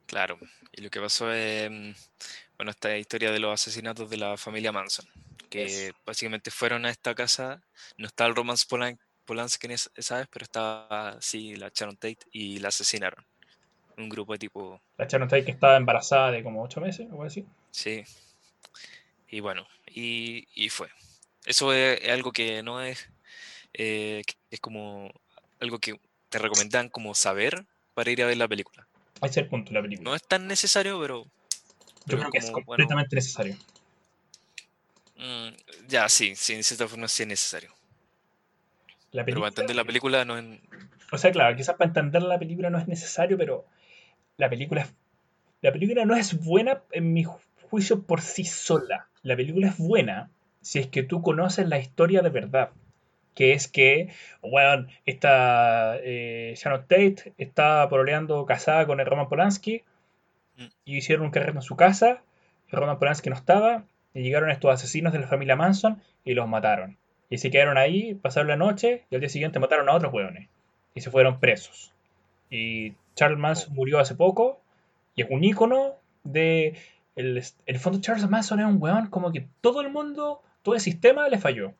claro. 0.06 0.38
Y 0.74 0.82
lo 0.82 0.90
que 0.90 1.00
pasó 1.00 1.32
es, 1.32 1.70
bueno, 2.58 2.72
esta 2.72 2.98
historia 2.98 3.32
de 3.32 3.40
los 3.40 3.54
asesinatos 3.54 4.10
de 4.10 4.18
la 4.18 4.36
familia 4.38 4.72
Manson, 4.74 5.06
que 5.50 5.94
básicamente 6.06 6.52
fueron 6.52 6.86
a 6.86 6.90
esta 6.90 7.16
casa, 7.16 7.62
no 7.98 8.08
estaba 8.08 8.30
el 8.30 8.36
Roman 8.36 8.58
Polan- 8.70 9.00
Polanski 9.26 9.68
en 9.68 9.72
es- 9.74 9.90
esa 9.96 10.18
vez, 10.18 10.28
pero 10.32 10.44
estaba, 10.44 11.18
sí, 11.22 11.56
la 11.56 11.72
Sharon 11.74 11.96
Tate 11.96 12.20
y 12.32 12.60
la 12.60 12.68
asesinaron. 12.70 13.26
Un 13.98 14.08
grupo 14.10 14.34
de 14.34 14.40
tipo, 14.40 14.82
La 14.98 15.06
Sharon 15.08 15.28
Tate 15.28 15.44
que 15.46 15.52
estaba 15.52 15.76
embarazada 15.78 16.30
de 16.30 16.44
como 16.44 16.62
8 16.62 16.82
meses, 16.82 17.08
o 17.10 17.14
algo 17.14 17.24
así. 17.24 17.48
sí. 17.72 18.04
Y 19.30 19.40
bueno, 19.42 19.68
y, 19.88 20.48
y 20.56 20.70
fue. 20.70 20.90
Eso 21.46 21.74
es, 21.74 22.02
es 22.02 22.10
algo 22.12 22.32
que 22.32 22.64
no 22.64 22.82
es, 22.82 23.10
eh, 23.74 24.24
que 24.26 24.36
es 24.52 24.60
como 24.62 25.12
algo 25.62 25.80
que 25.80 26.00
te 26.30 26.40
recomendan 26.40 26.90
como 26.90 27.16
saber 27.16 27.66
para 27.94 28.12
ir 28.12 28.24
a 28.24 28.28
ver 28.28 28.38
la 28.38 28.48
película. 28.48 28.88
Ese 29.22 29.28
es 29.32 29.38
el 29.46 29.48
punto 29.50 29.70
de 29.70 29.76
la 29.76 29.82
película. 29.84 30.12
No 30.12 30.16
es 30.16 30.24
tan 30.24 30.48
necesario, 30.48 31.00
pero 31.00 31.26
Yo 32.06 32.18
pero 32.18 32.20
creo 32.20 32.32
que 32.32 32.40
es 32.40 32.52
bueno, 32.66 32.88
completamente 32.88 33.16
necesario. 33.16 33.56
mm, 35.16 35.50
ya, 35.88 36.08
sí, 36.10 36.36
sí, 36.36 36.54
en 36.54 36.64
cierta 36.64 36.88
forma 36.88 37.08
sí 37.08 37.24
es 37.24 37.30
necesario. 37.30 37.74
La 39.12 39.26
Pero 39.30 39.42
para 39.42 39.50
película, 39.50 39.50
entender 39.52 39.76
la 39.76 39.86
película 39.86 40.26
no 40.26 40.38
es... 40.38 40.46
O 41.12 41.18
sea, 41.18 41.32
claro, 41.32 41.56
quizás 41.56 41.76
para 41.76 41.90
entender 41.90 42.22
la 42.24 42.40
película 42.40 42.70
no 42.70 42.78
es 42.78 42.88
necesario, 42.88 43.38
pero 43.38 43.66
la 44.38 44.50
película 44.50 44.88
la 45.62 45.72
película 45.72 46.06
no 46.06 46.16
es 46.16 46.44
buena 46.46 46.82
en 46.92 47.14
mi 47.14 47.24
ju- 47.26 47.40
juicio 47.70 48.04
por 48.04 48.22
sí 48.22 48.44
sola. 48.46 49.08
La 49.24 49.36
película 49.36 49.68
es 49.70 49.78
buena 49.78 50.30
si 50.62 50.80
es 50.80 50.88
que 50.88 51.02
tú 51.04 51.22
conoces 51.24 51.68
la 51.68 51.80
historia 51.80 52.22
de 52.22 52.30
verdad. 52.30 52.70
Que 53.34 53.54
es 53.54 53.68
que, 53.68 54.10
bueno, 54.42 54.88
esta 55.06 55.98
eh, 56.00 56.54
Sharon 56.56 56.82
Tate 56.82 57.34
está 57.38 57.88
pololeando 57.90 58.46
casada 58.46 58.86
con 58.86 59.00
el 59.00 59.06
Roman 59.06 59.30
Polanski 59.30 59.84
Mm. 60.58 60.66
y 60.86 60.98
hicieron 60.98 61.26
un 61.26 61.32
carrete 61.32 61.58
en 61.58 61.62
su 61.62 61.76
casa. 61.76 62.22
El 62.72 62.80
Roman 62.80 62.98
Polanski 63.00 63.30
no 63.30 63.36
estaba 63.36 63.84
y 64.14 64.24
llegaron 64.24 64.50
estos 64.50 64.72
asesinos 64.74 65.14
de 65.14 65.20
la 65.20 65.28
familia 65.28 65.56
Manson 65.56 66.02
y 66.26 66.34
los 66.34 66.48
mataron. 66.48 66.98
Y 67.30 67.38
se 67.40 67.52
quedaron 67.52 67.78
ahí, 67.78 68.16
pasaron 68.16 68.48
la 68.48 68.56
noche 68.58 69.04
y 69.12 69.16
al 69.16 69.22
día 69.22 69.30
siguiente 69.30 69.60
mataron 69.60 69.88
a 69.90 69.94
otros 69.94 70.12
hueones 70.14 70.50
y 70.96 71.02
se 71.02 71.12
fueron 71.12 71.40
presos. 71.40 71.94
Y 72.50 72.94
Charles 73.18 73.38
Manson 73.40 73.74
murió 73.76 74.00
hace 74.00 74.16
poco 74.16 74.62
y 75.16 75.24
es 75.24 75.28
un 75.30 75.44
ícono 75.44 75.96
de... 76.24 76.80
El, 77.18 77.38
en 77.40 77.44
el 77.66 77.80
fondo 77.80 78.00
Charles 78.00 78.30
Manson 78.30 78.60
es 78.60 78.66
un 78.68 78.78
weón 78.82 79.08
como 79.10 79.32
que 79.34 79.48
todo 79.60 79.82
el 79.82 79.90
mundo, 79.90 80.44
todo 80.62 80.76
el 80.76 80.82
sistema 80.82 81.28
le 81.28 81.40
falló. 81.40 81.74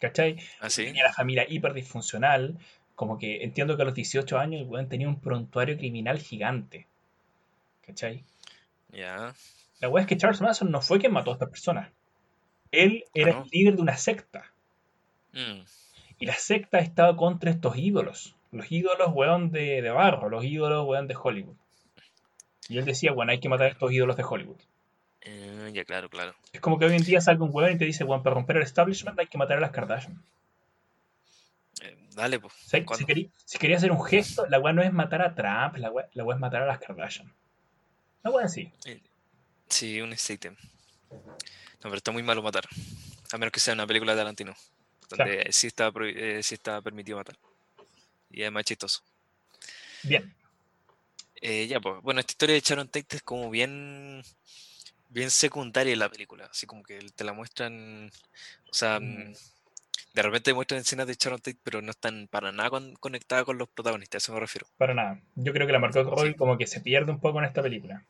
¿Cachai? 0.00 0.38
Así. 0.60 0.84
Tenía 0.84 1.04
la 1.04 1.12
familia 1.12 1.46
hiper 1.48 1.74
disfuncional. 1.74 2.58
Como 2.94 3.18
que 3.18 3.44
entiendo 3.44 3.76
que 3.76 3.82
a 3.82 3.84
los 3.84 3.94
18 3.94 4.38
años 4.38 4.62
el 4.62 4.68
weón 4.68 4.88
tenía 4.88 5.08
un 5.08 5.20
prontuario 5.20 5.76
criminal 5.76 6.18
gigante. 6.18 6.86
¿Cachai? 7.86 8.24
Ya. 8.90 9.34
La 9.80 9.88
weá 9.90 10.02
es 10.02 10.08
que 10.08 10.16
Charles 10.16 10.40
Manson 10.40 10.70
no 10.70 10.80
fue 10.80 10.98
quien 10.98 11.12
mató 11.12 11.30
a 11.30 11.34
estas 11.34 11.50
personas. 11.50 11.90
Él 12.70 13.04
era 13.14 13.36
Ah, 13.36 13.42
el 13.44 13.50
líder 13.50 13.76
de 13.76 13.82
una 13.82 13.96
secta. 13.96 14.52
Mm, 15.32 15.60
Y 16.18 16.26
la 16.26 16.34
secta 16.34 16.78
estaba 16.78 17.16
contra 17.16 17.50
estos 17.50 17.76
ídolos. 17.76 18.33
Los 18.54 18.70
ídolos, 18.70 19.08
weón, 19.12 19.50
de, 19.50 19.82
de 19.82 19.90
barro. 19.90 20.28
Los 20.28 20.44
ídolos, 20.44 20.86
weón, 20.86 21.08
de 21.08 21.16
Hollywood. 21.20 21.56
Y 22.68 22.78
él 22.78 22.84
decía, 22.84 23.12
bueno, 23.12 23.32
hay 23.32 23.40
que 23.40 23.48
matar 23.48 23.66
a 23.66 23.70
estos 23.70 23.92
ídolos 23.92 24.16
de 24.16 24.24
Hollywood. 24.24 24.60
eh, 25.22 25.70
ya, 25.74 25.84
claro, 25.84 26.08
claro. 26.08 26.34
Es 26.52 26.60
como 26.60 26.78
que 26.78 26.84
hoy 26.86 26.94
en 26.94 27.02
día 27.02 27.20
salga 27.20 27.44
un 27.44 27.50
weón 27.52 27.72
y 27.72 27.78
te 27.78 27.84
dice, 27.84 28.04
bueno, 28.04 28.22
para 28.22 28.34
romper 28.34 28.56
el 28.56 28.62
establishment 28.62 29.18
hay 29.18 29.26
que 29.26 29.38
matar 29.38 29.58
a 29.58 29.60
las 29.60 29.70
Kardashian. 29.72 30.22
Eh, 31.82 31.96
dale, 32.14 32.38
pues. 32.38 32.52
Si, 32.54 33.04
quería, 33.04 33.28
si 33.44 33.58
quería 33.58 33.76
hacer 33.76 33.90
un 33.90 34.02
gesto, 34.04 34.46
la 34.46 34.60
weá 34.60 34.72
no 34.72 34.82
es 34.82 34.92
matar 34.92 35.20
a 35.22 35.34
Trump, 35.34 35.76
la 35.76 35.90
weá, 35.90 36.08
la 36.14 36.24
weá 36.24 36.36
es 36.36 36.40
matar 36.40 36.62
a 36.62 36.66
las 36.66 36.78
Kardashian. 36.78 37.32
La 38.22 38.30
weá 38.30 38.46
así. 38.46 38.72
Sí, 39.68 40.00
un 40.00 40.12
ítem. 40.12 40.56
No, 41.10 41.20
pero 41.82 41.96
está 41.96 42.12
muy 42.12 42.22
malo 42.22 42.42
matar. 42.42 42.64
A 43.32 43.36
menos 43.36 43.52
que 43.52 43.60
sea 43.60 43.74
una 43.74 43.86
película 43.86 44.12
de 44.12 44.18
Tarantino. 44.18 44.54
Donde 45.10 45.48
sí, 45.50 45.66
está, 45.66 45.92
eh, 46.02 46.40
sí 46.42 46.54
está 46.54 46.80
permitido 46.80 47.18
matar. 47.18 47.36
Y 48.34 48.42
es 48.42 48.50
más 48.52 48.64
chistoso. 48.64 49.00
Bien. 50.02 50.34
Eh, 51.40 51.66
ya, 51.66 51.80
pues. 51.80 52.02
Bueno, 52.02 52.20
esta 52.20 52.32
historia 52.32 52.54
de 52.54 52.60
Sharon 52.60 52.88
Tate 52.88 53.16
es 53.16 53.22
como 53.22 53.50
bien. 53.50 54.22
Bien 55.08 55.30
secundaria 55.30 55.92
en 55.92 56.00
la 56.00 56.08
película. 56.08 56.46
Así 56.50 56.66
como 56.66 56.82
que 56.82 56.98
te 57.14 57.22
la 57.24 57.32
muestran. 57.32 58.10
O 58.70 58.74
sea, 58.74 58.98
Mm. 58.98 59.30
mm, 59.30 59.34
de 60.14 60.22
repente 60.22 60.52
muestran 60.54 60.80
escenas 60.80 61.06
de 61.06 61.14
Sharon 61.14 61.40
Tate, 61.40 61.58
pero 61.62 61.80
no 61.82 61.90
están 61.92 62.26
para 62.28 62.50
nada 62.50 62.70
con- 62.70 62.94
conectadas 62.96 63.44
con 63.44 63.56
los 63.58 63.68
protagonistas. 63.68 64.16
A 64.16 64.20
eso 64.24 64.32
me 64.34 64.40
refiero. 64.40 64.66
Para 64.76 64.94
nada. 64.94 65.20
Yo 65.36 65.52
creo 65.52 65.66
que 65.66 65.72
la 65.72 65.78
Margot 65.78 66.04
Robbie 66.08 66.32
Sí. 66.32 66.36
como 66.36 66.58
que 66.58 66.66
se 66.66 66.80
pierde 66.80 67.12
un 67.12 67.20
poco 67.20 67.38
en 67.38 67.44
esta 67.44 67.62
película. 67.62 68.02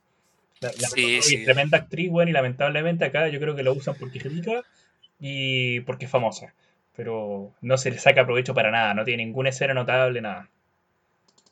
La, 0.60 0.70
Sí, 0.72 1.20
sí. 1.20 1.44
tremenda 1.44 1.76
actriz, 1.78 2.08
weón, 2.10 2.28
y 2.28 2.32
lamentablemente 2.32 3.04
acá 3.04 3.28
yo 3.28 3.38
creo 3.38 3.54
que 3.54 3.62
lo 3.62 3.74
usan 3.74 3.96
porque 3.96 4.16
es 4.18 4.24
rica 4.24 4.62
y 5.20 5.80
porque 5.80 6.06
es 6.06 6.10
famosa. 6.10 6.54
Pero 6.96 7.54
no 7.60 7.76
se 7.76 7.90
le 7.90 7.98
saca 7.98 8.24
provecho 8.24 8.54
para 8.54 8.70
nada, 8.70 8.94
no 8.94 9.04
tiene 9.04 9.24
ninguna 9.24 9.50
escena 9.50 9.74
notable, 9.74 10.20
nada. 10.20 10.48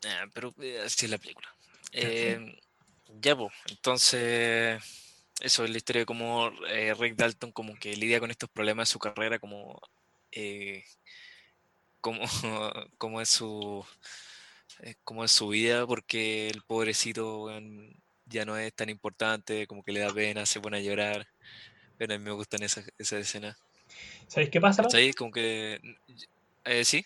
Ah, 0.06 0.26
pero 0.32 0.54
eh, 0.60 0.80
así 0.84 1.06
es 1.06 1.10
la 1.10 1.18
película. 1.18 1.48
Eh, 1.92 2.58
ya, 3.20 3.36
pues, 3.36 3.52
entonces, 3.68 4.82
eso 5.40 5.64
es 5.64 5.70
la 5.70 5.76
historia 5.76 6.00
de 6.00 6.06
cómo 6.06 6.50
eh, 6.68 6.94
Rick 6.94 7.16
Dalton 7.16 7.52
como 7.52 7.74
que 7.76 7.96
lidia 7.96 8.20
con 8.20 8.30
estos 8.30 8.48
problemas 8.50 8.88
de 8.88 8.92
su 8.92 8.98
carrera, 8.98 9.38
como, 9.38 9.80
como, 12.00 12.20
como 12.98 13.20
es 13.20 13.28
su 13.28 13.84
como 15.04 15.24
es 15.24 15.30
su 15.30 15.48
vida, 15.48 15.86
porque 15.86 16.48
el 16.48 16.62
pobrecito 16.62 17.48
ya 18.26 18.44
no 18.44 18.56
es 18.56 18.74
tan 18.74 18.88
importante, 18.88 19.66
como 19.66 19.82
que 19.84 19.92
le 19.92 20.00
da 20.00 20.12
pena, 20.12 20.46
se 20.46 20.60
pone 20.60 20.78
a 20.78 20.80
llorar. 20.80 21.28
Pero 21.98 22.14
a 22.14 22.18
mí 22.18 22.24
me 22.24 22.32
gustan 22.32 22.62
esas 22.62 22.90
esas 22.98 23.20
escenas. 23.20 23.56
¿Sabéis 24.26 24.50
qué 24.50 24.60
pasa? 24.60 24.82
¿Cachai? 24.82 25.12
Como 25.12 25.30
que... 25.30 25.80
eh, 26.64 26.84
sí. 26.84 27.04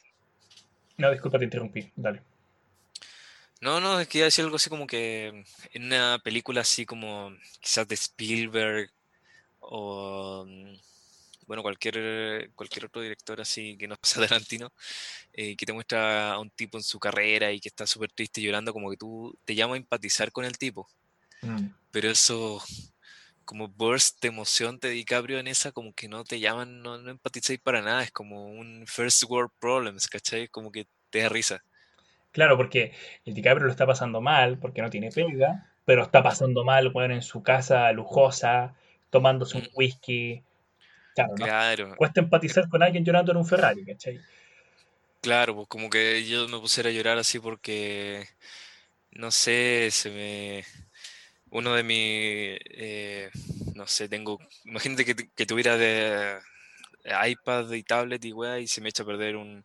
No, 0.97 1.11
disculpa, 1.11 1.39
te 1.39 1.45
interrumpí. 1.45 1.91
Dale. 1.97 2.23
No, 3.61 3.81
no, 3.81 3.99
es 4.01 4.09
que 4.09 4.19
iba 4.19 4.25
a 4.25 4.27
decir 4.27 4.45
algo 4.45 4.57
así 4.57 4.69
como 4.69 4.87
que 4.87 5.45
en 5.73 5.85
una 5.85 6.21
película 6.23 6.61
así 6.61 6.85
como 6.85 7.33
quizás 7.61 7.89
de 7.89 7.95
Spielberg 7.95 8.91
o 9.61 10.45
mm, 10.47 10.75
bueno, 11.47 11.63
cualquier, 11.63 12.51
cualquier 12.55 12.87
otro 12.87 13.03
director 13.03 13.41
así 13.41 13.77
que 13.77 13.89
no 13.89 13.97
sea 14.03 14.27
Tarantino, 14.27 14.73
eh, 15.33 15.57
que 15.57 15.67
te 15.67 15.73
muestra 15.73 16.33
a 16.33 16.39
un 16.39 16.51
tipo 16.51 16.77
en 16.77 16.85
su 16.85 16.99
carrera 16.99 17.51
y 17.53 17.61
que 17.61 17.69
está 17.69 17.87
súper 17.87 18.13
triste 18.13 18.43
llorando, 18.43 18.73
como 18.73 18.91
que 18.91 18.97
tú 18.97 19.37
te 19.45 19.55
llama 19.55 19.75
a 19.75 19.79
empatizar 19.79 20.33
con 20.33 20.45
el 20.45 20.59
tipo. 20.59 20.89
Mm. 21.43 21.69
Pero 21.91 22.11
eso, 22.11 22.63
como 23.47 23.69
burst 23.69 24.21
de 24.23 24.29
emoción 24.29 24.79
de 24.81 24.91
DiCaprio 24.91 25.39
en 25.41 25.49
esa, 25.49 25.73
como 25.73 25.95
que 25.95 26.09
no 26.09 26.25
te 26.25 26.41
llaman, 26.41 26.83
no, 26.83 26.99
no 26.99 27.11
empatizáis 27.13 27.61
para 27.61 27.83
nada, 27.83 28.03
es 28.05 28.13
como 28.13 28.47
un 28.47 28.87
first 28.89 29.25
world 29.29 29.53
problems, 29.61 30.09
¿cachai? 30.09 30.49
Como 30.49 30.73
que 30.73 30.89
te 31.11 31.21
da 31.21 31.31
risa. 31.31 31.65
Claro, 32.33 32.57
porque 32.57 32.93
el 33.25 33.35
DiCaprio 33.35 33.67
lo 33.67 33.71
está 33.73 33.87
pasando 33.87 34.21
mal, 34.21 34.59
porque 34.59 34.83
no 34.83 34.91
tiene 34.91 35.11
pega, 35.11 35.67
pero 35.85 36.03
está 36.03 36.23
pasando 36.23 36.65
mal, 36.65 36.91
bueno, 36.91 37.15
en 37.15 37.23
su 37.23 37.43
casa 37.43 37.91
lujosa, 37.93 38.75
tomándose 39.11 39.59
un 39.59 39.65
Mm. 39.65 39.75
whisky. 39.75 40.43
Claro, 41.15 41.39
¿no? 41.39 41.47
Claro, 41.47 41.95
Cuesta 41.95 42.21
empatizar 42.23 42.69
con 42.69 42.83
alguien 42.83 43.05
llorando 43.05 43.33
en 43.33 43.39
un 43.39 43.47
Ferrari, 43.47 43.85
¿cachai? 43.87 44.25
claro, 45.21 45.55
pues 45.57 45.69
como 45.69 45.91
que 45.91 46.27
yo 46.27 46.49
me 46.49 46.59
pusiera 46.61 46.91
a 46.91 46.93
llorar 46.93 47.19
así 47.19 47.39
porque, 47.41 48.27
no 49.13 49.31
sé, 49.31 49.91
se 49.93 50.11
me... 50.11 50.65
Uno 51.59 51.75
de 51.75 51.83
mis, 51.83 52.59
eh, 52.71 53.31
no 53.75 53.87
sé, 53.87 54.09
tengo, 54.09 54.39
imagínate 54.65 55.05
que, 55.07 55.15
tu- 55.15 55.31
que 55.35 55.47
tuviera 55.47 55.77
de 55.79 56.39
eh, 57.05 57.31
iPad 57.31 57.73
y 57.73 57.83
tablet 57.83 58.25
y 58.25 58.33
weá 58.33 58.59
y 58.61 58.67
se 58.67 58.81
me 58.83 58.91
echa 58.91 59.03
a 59.05 59.07
perder 59.07 59.37
un, 59.37 59.65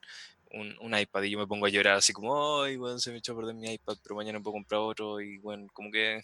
un, 0.51 0.75
un 0.79 0.97
iPad 0.97 1.23
y 1.23 1.31
yo 1.31 1.39
me 1.39 1.47
pongo 1.47 1.65
a 1.65 1.69
llorar 1.69 1.95
así 1.97 2.13
como, 2.13 2.61
ay, 2.63 2.77
weón, 2.77 2.99
se 2.99 3.11
me 3.11 3.17
echó 3.17 3.33
a 3.33 3.37
perder 3.37 3.55
mi 3.55 3.73
iPad, 3.73 3.97
pero 4.03 4.15
mañana 4.15 4.39
puedo 4.41 4.53
comprar 4.53 4.81
otro 4.81 5.19
y 5.21 5.37
bueno, 5.39 5.67
como 5.73 5.91
que, 5.91 6.21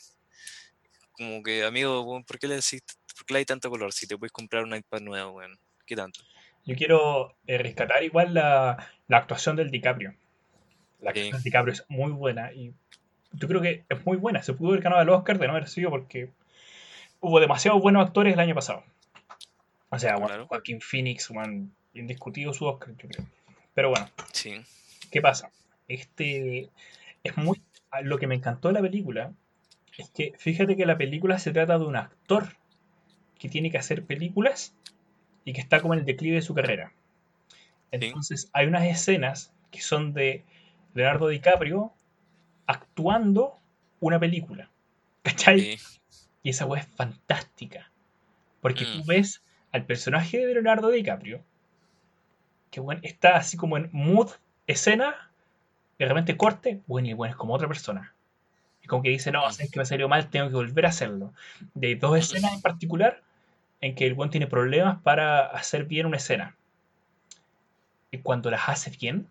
como 1.14 1.42
que, 1.44 1.64
amigo, 1.64 2.02
weón, 2.04 2.24
¿por 2.24 2.38
qué 2.40 2.48
le 2.48 2.56
decís, 2.56 2.82
por 3.18 3.26
qué 3.26 3.34
le 3.34 3.40
hay 3.40 3.46
tanto 3.46 3.70
color 3.70 3.92
si 3.92 4.08
te 4.08 4.18
puedes 4.18 4.32
comprar 4.32 4.64
un 4.64 4.76
iPad 4.76 5.02
nuevo, 5.02 5.32
weón? 5.34 5.58
¿Qué 5.86 5.96
tanto? 5.96 6.22
Yo 6.66 6.76
quiero 6.76 7.36
eh, 7.48 7.58
rescatar 7.58 8.04
igual 8.04 8.34
la, 8.34 8.78
la 9.08 9.18
actuación 9.18 9.56
del 9.56 9.72
DiCaprio. 9.72 10.16
La 11.00 11.12
actuación 11.12 11.32
Sí. 11.32 11.38
del 11.40 11.44
DiCaprio 11.44 11.74
es 11.74 11.86
muy 11.90 12.12
buena 12.12 12.54
y 12.54 12.74
yo 13.34 13.48
creo 13.48 13.62
que 13.62 13.84
es 13.90 14.06
muy 14.06 14.18
buena. 14.18 14.42
Se 14.44 14.54
pudo 14.54 14.70
haber 14.72 14.82
ganado 14.84 15.02
el 15.02 15.10
Oscar 15.10 15.40
de 15.40 15.48
no 15.48 15.54
haber 15.54 15.68
sido 15.68 15.90
porque 15.90 16.30
hubo 17.20 17.40
demasiados 17.40 17.82
buenos 17.82 18.06
actores 18.06 18.34
el 18.34 18.40
año 18.40 18.56
pasado. 18.56 18.84
O 19.90 20.00
sea, 20.00 20.14
bueno, 20.14 20.28
Claro. 20.28 20.48
Joaquín 20.48 20.82
Phoenix, 20.82 21.30
bueno, 21.30 21.70
indiscutido 21.94 22.54
su 22.54 22.66
Oscar, 22.66 22.90
yo 22.98 23.08
creo. 23.08 23.26
Pero 23.74 23.90
bueno, 23.90 24.08
Sí, 24.34 24.62
¿qué 25.12 25.22
pasa? 25.22 25.50
Este 25.88 26.70
es 27.24 27.38
muy. 27.38 27.62
Lo 28.02 28.18
que 28.18 28.28
me 28.28 28.36
encantó 28.36 28.68
de 28.68 28.74
la 28.74 28.82
película 28.82 29.32
es 29.98 30.10
que 30.10 30.34
fíjate 30.38 30.76
que 30.76 30.86
la 30.86 30.98
película 30.98 31.40
se 31.40 31.52
trata 31.52 31.78
de 31.80 31.86
un 31.86 31.96
actor 31.96 32.56
que 33.40 33.50
tiene 33.50 33.72
que 33.72 33.78
hacer 33.78 34.04
películas 34.04 34.76
y 35.46 35.54
que 35.54 35.62
está 35.62 35.80
como 35.80 35.94
en 35.94 36.02
el 36.02 36.06
declive 36.06 36.36
de 36.36 36.42
su 36.42 36.54
carrera. 36.54 36.92
Entonces 37.92 38.50
hay 38.52 38.68
unas 38.68 38.84
escenas 38.84 39.54
que 39.72 39.82
son 39.82 40.14
de 40.14 40.44
Leonardo 40.94 41.30
DiCaprio 41.30 41.94
actuando 42.68 43.60
una 44.00 44.20
película. 44.20 44.70
¿Cachai? 45.24 45.78
sí, 45.78 46.00
Y 46.44 46.50
esa 46.52 46.66
weá 46.66 46.82
es 46.82 46.88
fantástica. 46.88 47.92
Porque 48.62 48.86
tú 48.86 49.00
Mm. 49.00 49.08
ves 49.08 49.44
al 49.72 49.86
personaje 49.86 50.46
de 50.46 50.54
Leonardo 50.54 50.90
DiCaprio, 50.90 51.44
que 52.72 52.80
bueno, 52.80 53.02
está 53.04 53.36
así 53.38 53.58
como 53.58 53.78
en 53.78 53.90
mood, 53.92 54.30
escena, 54.68 55.32
y 55.98 56.04
de 56.04 56.10
repente 56.10 56.38
corte, 56.38 56.82
bueno, 56.88 57.08
y 57.10 57.14
bueno, 57.14 57.32
es 57.34 57.38
como 57.38 57.54
otra 57.54 57.68
persona. 57.68 58.14
Y 58.84 58.88
como 58.88 59.04
que 59.04 59.10
dice, 59.10 59.32
no, 59.32 59.48
Mm. 59.48 59.52
sabes 59.52 59.72
que 59.72 59.80
me 59.80 59.86
salió 59.86 60.10
mal, 60.10 60.30
tengo 60.30 60.50
que 60.50 60.56
volver 60.56 60.86
a 60.86 60.90
hacerlo. 60.90 61.34
De 61.76 61.96
dos 61.96 62.18
escenas 62.18 62.54
en 62.54 62.62
particular 62.62 63.24
en 63.82 63.96
que 63.96 64.06
el 64.08 64.14
buen 64.16 64.30
tiene 64.30 64.48
problemas 64.48 65.02
para 65.02 65.46
hacer 65.48 65.86
bien 65.86 66.06
una 66.08 66.18
escena. 66.18 66.56
Y 68.12 68.20
cuando 68.20 68.52
las 68.52 68.68
hace 68.70 68.90
bien, 68.92 69.28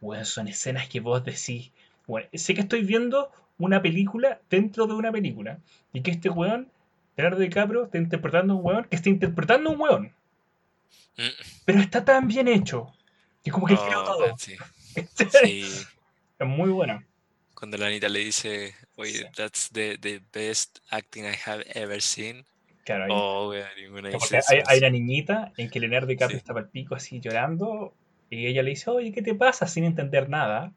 bueno, 0.00 0.24
son 0.24 0.48
escenas 0.48 0.88
que 0.88 1.00
vos 1.00 1.24
decís, 1.24 1.72
bueno, 2.08 2.26
sé 2.32 2.54
que 2.54 2.62
estoy 2.62 2.82
viendo 2.82 3.30
una 3.58 3.80
película 3.80 4.40
dentro 4.50 4.86
de 4.88 4.94
una 4.94 5.12
película. 5.12 5.58
Y 5.92 6.00
que 6.02 6.10
este 6.10 6.28
weón, 6.30 6.68
Leonardo 7.16 7.40
DiCaprio, 7.40 7.84
está 7.84 7.98
interpretando 7.98 8.54
a 8.54 8.56
un 8.56 8.64
weón 8.64 8.84
que 8.84 8.96
está 8.96 9.08
interpretando 9.08 9.70
a 9.70 9.72
un 9.74 9.80
weón. 9.80 10.12
Mm. 11.16 11.22
Pero 11.64 11.80
está 11.80 12.04
tan 12.04 12.26
bien 12.28 12.48
hecho. 12.48 12.92
Que 13.44 13.50
como 13.52 13.66
que 13.66 13.76
quiero 13.76 14.02
Oh, 14.02 14.04
todo. 14.04 14.18
weón, 14.24 14.38
sí, 14.38 14.56
sí. 15.44 15.62
Es 16.38 16.46
muy 16.46 16.70
buena. 16.70 17.04
Cuando 17.54 17.76
la 17.76 17.86
Anita 17.86 18.08
le 18.08 18.20
dice, 18.20 18.74
oye, 18.96 19.12
Sí. 19.12 19.24
that's 19.36 19.70
the, 19.72 19.98
the 19.98 20.20
best 20.32 20.78
acting 20.90 21.24
I 21.24 21.34
have 21.44 21.64
ever 21.74 22.00
seen. 22.00 22.44
Claro, 22.84 23.04
hay- 23.04 23.10
Oh, 23.12 23.48
weón, 23.50 23.68
ninguna 23.76 24.08
hay, 24.48 24.62
hay 24.66 24.78
una 24.78 24.90
niñita 24.90 25.52
en 25.56 25.68
que 25.68 25.80
Leonardo 25.80 26.06
DiCaprio 26.06 26.36
Sí. 26.38 26.42
está 26.42 26.54
para 26.54 26.64
el 26.66 26.70
pico 26.70 26.94
así 26.94 27.20
llorando. 27.20 27.92
Y 28.30 28.46
ella 28.46 28.62
le 28.62 28.70
dice, 28.70 28.88
oye, 28.90 29.10
¿qué 29.12 29.22
te 29.22 29.34
pasa? 29.34 29.66
Sin 29.66 29.84
entender 29.84 30.28
nada. 30.28 30.72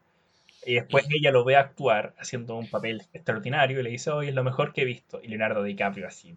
Y 0.66 0.76
después 0.76 1.06
ella 1.10 1.32
lo 1.32 1.44
ve 1.44 1.56
actuar 1.56 2.14
haciendo 2.20 2.56
un 2.56 2.70
papel 2.70 3.04
extraordinario 3.14 3.80
y 3.80 3.84
le 3.84 3.90
dice, 3.90 4.12
oye, 4.12 4.30
es 4.30 4.36
lo 4.36 4.44
mejor 4.44 4.74
que 4.74 4.82
he 4.82 4.86
visto. 4.86 5.20
Y 5.24 5.28
Leonardo 5.28 5.64
DiCaprio 5.64 6.08
así. 6.08 6.36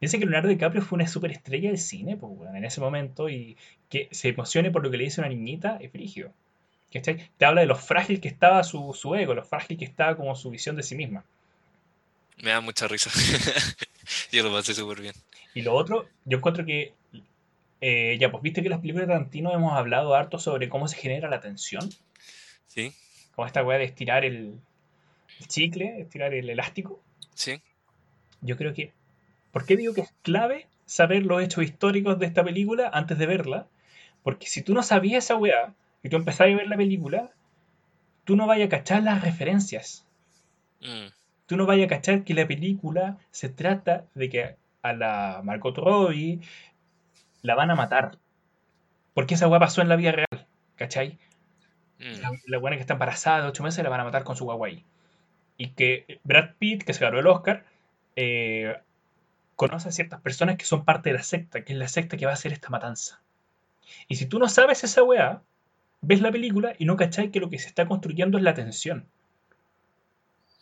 Piensa 0.00 0.18
que 0.18 0.24
Leonardo 0.24 0.48
DiCaprio 0.48 0.82
fue 0.82 0.96
una 0.96 1.06
superestrella 1.06 1.68
del 1.68 1.78
cine 1.78 2.16
pues, 2.16 2.32
en 2.52 2.64
ese 2.64 2.80
momento 2.80 3.28
y 3.28 3.56
que 3.88 4.08
se 4.10 4.30
emocione 4.30 4.72
por 4.72 4.82
lo 4.82 4.90
que 4.90 4.96
le 4.96 5.04
dice 5.04 5.20
una 5.20 5.28
niñita 5.28 5.78
es 5.80 5.92
frigio. 5.92 6.32
¿Cachai? 6.92 7.30
Te 7.36 7.44
habla 7.44 7.60
de 7.60 7.66
lo 7.66 7.76
frágil 7.76 8.20
que 8.20 8.28
estaba 8.28 8.62
su, 8.64 8.92
su 8.92 9.14
ego, 9.14 9.34
lo 9.34 9.44
frágil 9.44 9.78
que 9.78 9.84
estaba 9.84 10.16
como 10.16 10.34
su 10.34 10.50
visión 10.50 10.74
de 10.74 10.82
sí 10.82 10.96
misma. 10.96 11.24
Me 12.42 12.50
da 12.50 12.60
mucha 12.60 12.88
risa. 12.88 13.10
Yo 14.32 14.42
lo 14.42 14.52
pasé 14.52 14.74
súper 14.74 15.00
bien. 15.00 15.14
Y 15.54 15.62
lo 15.62 15.74
otro, 15.74 16.08
yo 16.24 16.38
encuentro 16.38 16.64
que, 16.64 16.92
eh, 17.80 18.18
ya, 18.20 18.30
pues 18.32 18.42
viste 18.42 18.60
que 18.60 18.66
en 18.66 18.72
las 18.72 18.80
películas 18.80 19.06
de 19.06 19.14
Tarantino 19.14 19.52
hemos 19.52 19.72
hablado 19.72 20.16
harto 20.16 20.38
sobre 20.38 20.68
cómo 20.68 20.88
se 20.88 20.96
genera 20.96 21.30
la 21.30 21.40
tensión, 21.40 21.88
¿Sí? 22.66 22.92
Como 23.34 23.46
esta 23.46 23.64
weá 23.64 23.78
de 23.78 23.84
estirar 23.84 24.24
el, 24.24 24.58
el 25.40 25.48
chicle, 25.48 26.00
estirar 26.00 26.34
el 26.34 26.48
elástico. 26.50 27.00
¿Sí? 27.34 27.60
Yo 28.40 28.56
creo 28.56 28.74
que, 28.74 28.92
¿por 29.52 29.64
qué 29.64 29.76
digo 29.76 29.94
que 29.94 30.02
es 30.02 30.14
clave 30.22 30.66
saber 30.86 31.24
los 31.24 31.42
hechos 31.42 31.64
históricos 31.64 32.18
de 32.18 32.26
esta 32.26 32.44
película 32.44 32.90
antes 32.92 33.18
de 33.18 33.26
verla? 33.26 33.66
Porque 34.22 34.46
si 34.46 34.62
tú 34.62 34.74
no 34.74 34.82
sabías 34.82 35.24
esa 35.24 35.36
weá 35.36 35.74
y 36.02 36.08
tú 36.08 36.16
empezás 36.16 36.42
a 36.42 36.54
ver 36.54 36.68
la 36.68 36.76
película, 36.76 37.30
tú 38.24 38.36
no 38.36 38.46
vayas 38.46 38.66
a 38.66 38.70
cachar 38.70 39.02
las 39.02 39.22
referencias. 39.22 40.06
Mm, 40.80 41.08
tú 41.46 41.56
no 41.56 41.66
vayas 41.66 41.86
a 41.86 41.94
cachar 41.96 42.24
que 42.24 42.34
la 42.34 42.46
película 42.46 43.18
se 43.30 43.48
trata 43.48 44.04
de 44.14 44.28
que 44.28 44.56
a 44.82 44.92
la 44.92 45.40
Margot 45.42 45.76
Robbie 45.76 46.40
la 47.42 47.54
van 47.54 47.70
a 47.70 47.74
matar. 47.74 48.18
Porque 49.14 49.34
esa 49.34 49.48
weá 49.48 49.60
pasó 49.60 49.80
en 49.80 49.88
la 49.88 49.96
vida 49.96 50.12
real, 50.12 50.46
¿cachai? 50.76 51.18
Mm, 51.98 52.20
La, 52.20 52.30
la 52.46 52.58
buena 52.58 52.76
que 52.76 52.80
está 52.82 52.94
embarazada 52.94 53.42
de 53.42 53.48
8 53.48 53.62
meses 53.62 53.84
la 53.84 53.90
van 53.90 54.00
a 54.00 54.04
matar 54.04 54.24
con 54.24 54.36
su 54.36 54.44
guagua 54.44 54.68
ahí. 54.68 54.84
Y 55.56 55.70
que 55.70 56.20
Brad 56.24 56.50
Pitt, 56.58 56.82
que 56.84 56.92
se 56.92 57.04
ganó 57.04 57.18
el 57.18 57.26
Oscar, 57.26 57.64
eh, 58.16 58.76
conoce 59.56 59.88
a 59.88 59.92
ciertas 59.92 60.20
personas 60.20 60.56
que 60.56 60.64
son 60.64 60.84
parte 60.84 61.10
de 61.10 61.16
la 61.16 61.22
secta, 61.22 61.64
que 61.64 61.72
es 61.72 61.78
la 61.78 61.88
secta 61.88 62.16
que 62.16 62.26
va 62.26 62.32
a 62.32 62.34
hacer 62.34 62.52
esta 62.52 62.70
matanza. 62.70 63.20
Y 64.08 64.16
si 64.16 64.26
tú 64.26 64.38
no 64.38 64.48
sabes 64.48 64.84
esa 64.84 65.02
weá, 65.02 65.42
ves 66.00 66.20
la 66.20 66.32
película 66.32 66.74
y 66.78 66.84
no 66.84 66.96
cachai 66.96 67.30
que 67.30 67.40
lo 67.40 67.50
que 67.50 67.58
se 67.58 67.68
está 67.68 67.86
construyendo 67.86 68.38
es 68.38 68.44
la 68.44 68.54
tensión. 68.54 69.06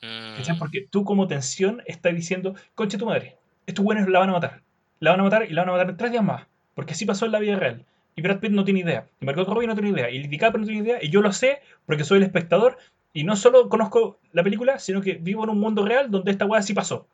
Mm. 0.03 0.59
Porque 0.59 0.87
tú 0.91 1.05
como 1.05 1.29
tensión 1.29 1.83
estás 1.87 2.15
diciendo, 2.15 2.55
concha 2.75 2.99
tu 2.99 3.07
madre, 3.07 3.37
estos 3.67 3.85
buenos 3.85 4.09
la 4.09 4.19
van 4.19 4.31
a 4.31 4.33
matar. 4.33 4.63
La 4.99 5.11
van 5.13 5.21
a 5.21 5.25
matar 5.25 5.51
y 5.51 5.53
la 5.53 5.63
van 5.63 5.71
a 5.71 5.73
matar 5.73 5.91
en 5.91 5.97
tres 5.97 6.11
días 6.13 6.25
más. 6.25 6.47
Porque 6.75 6.93
así 6.93 7.05
pasó 7.05 7.27
en 7.27 7.33
la 7.33 7.39
vida 7.39 7.57
real. 7.57 7.85
Y 8.15 8.23
Brad 8.23 8.41
Pitt 8.41 8.53
no 8.53 8.65
tiene 8.65 8.81
idea. 8.81 9.07
Y 9.21 9.25
Margot 9.25 9.49
Robbie 9.49 9.67
no 9.67 9.75
tiene 9.75 9.91
idea. 9.91 10.11
Y 10.11 10.27
DiCaprio 10.27 10.61
no 10.61 10.67
tiene 10.67 10.83
idea. 10.83 10.99
Y 11.03 11.11
yo 11.11 11.23
lo 11.23 11.33
sé 11.33 11.61
porque 11.87 12.05
soy 12.05 12.19
el 12.19 12.25
espectador. 12.25 12.77
Y 13.15 13.25
no 13.25 13.37
solo 13.37 13.69
conozco 13.69 14.19
la 14.33 14.43
película, 14.43 14.79
sino 14.79 15.01
que 15.01 15.15
vivo 15.15 15.45
en 15.45 15.51
un 15.51 15.61
mundo 15.61 15.85
real 15.85 16.11
donde 16.11 16.31
esta 16.31 16.47
weá 16.47 16.63
sí 16.63 16.75
pasó. 16.75 17.07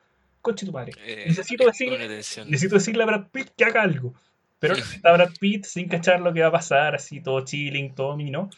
Concha 0.43 0.67
tu 0.67 0.73
madre. 0.73 0.93
Eh, 1.07 1.25
Necesito 1.29 1.65
es 1.69 1.79
decirle-. 1.79 2.09
Necesito 2.09 2.75
decirle 2.77 3.03
a 3.03 3.07
Brad 3.07 3.27
Pitt 3.31 3.51
que 3.57 3.65
haga 3.65 3.83
algo. 3.83 4.15
Pero 4.59 4.75
está 4.75 5.13
Brad 5.13 5.31
Pitt 5.39 5.65
sin 5.65 5.89
cachar 5.89 6.21
lo 6.21 6.33
que 6.33 6.41
va 6.41 6.49
a 6.49 6.53
pasar, 6.53 6.95
así 6.95 7.21
todo 7.21 7.45
chilling, 7.45 7.95
todo 7.95 8.17
mino. 8.17 8.51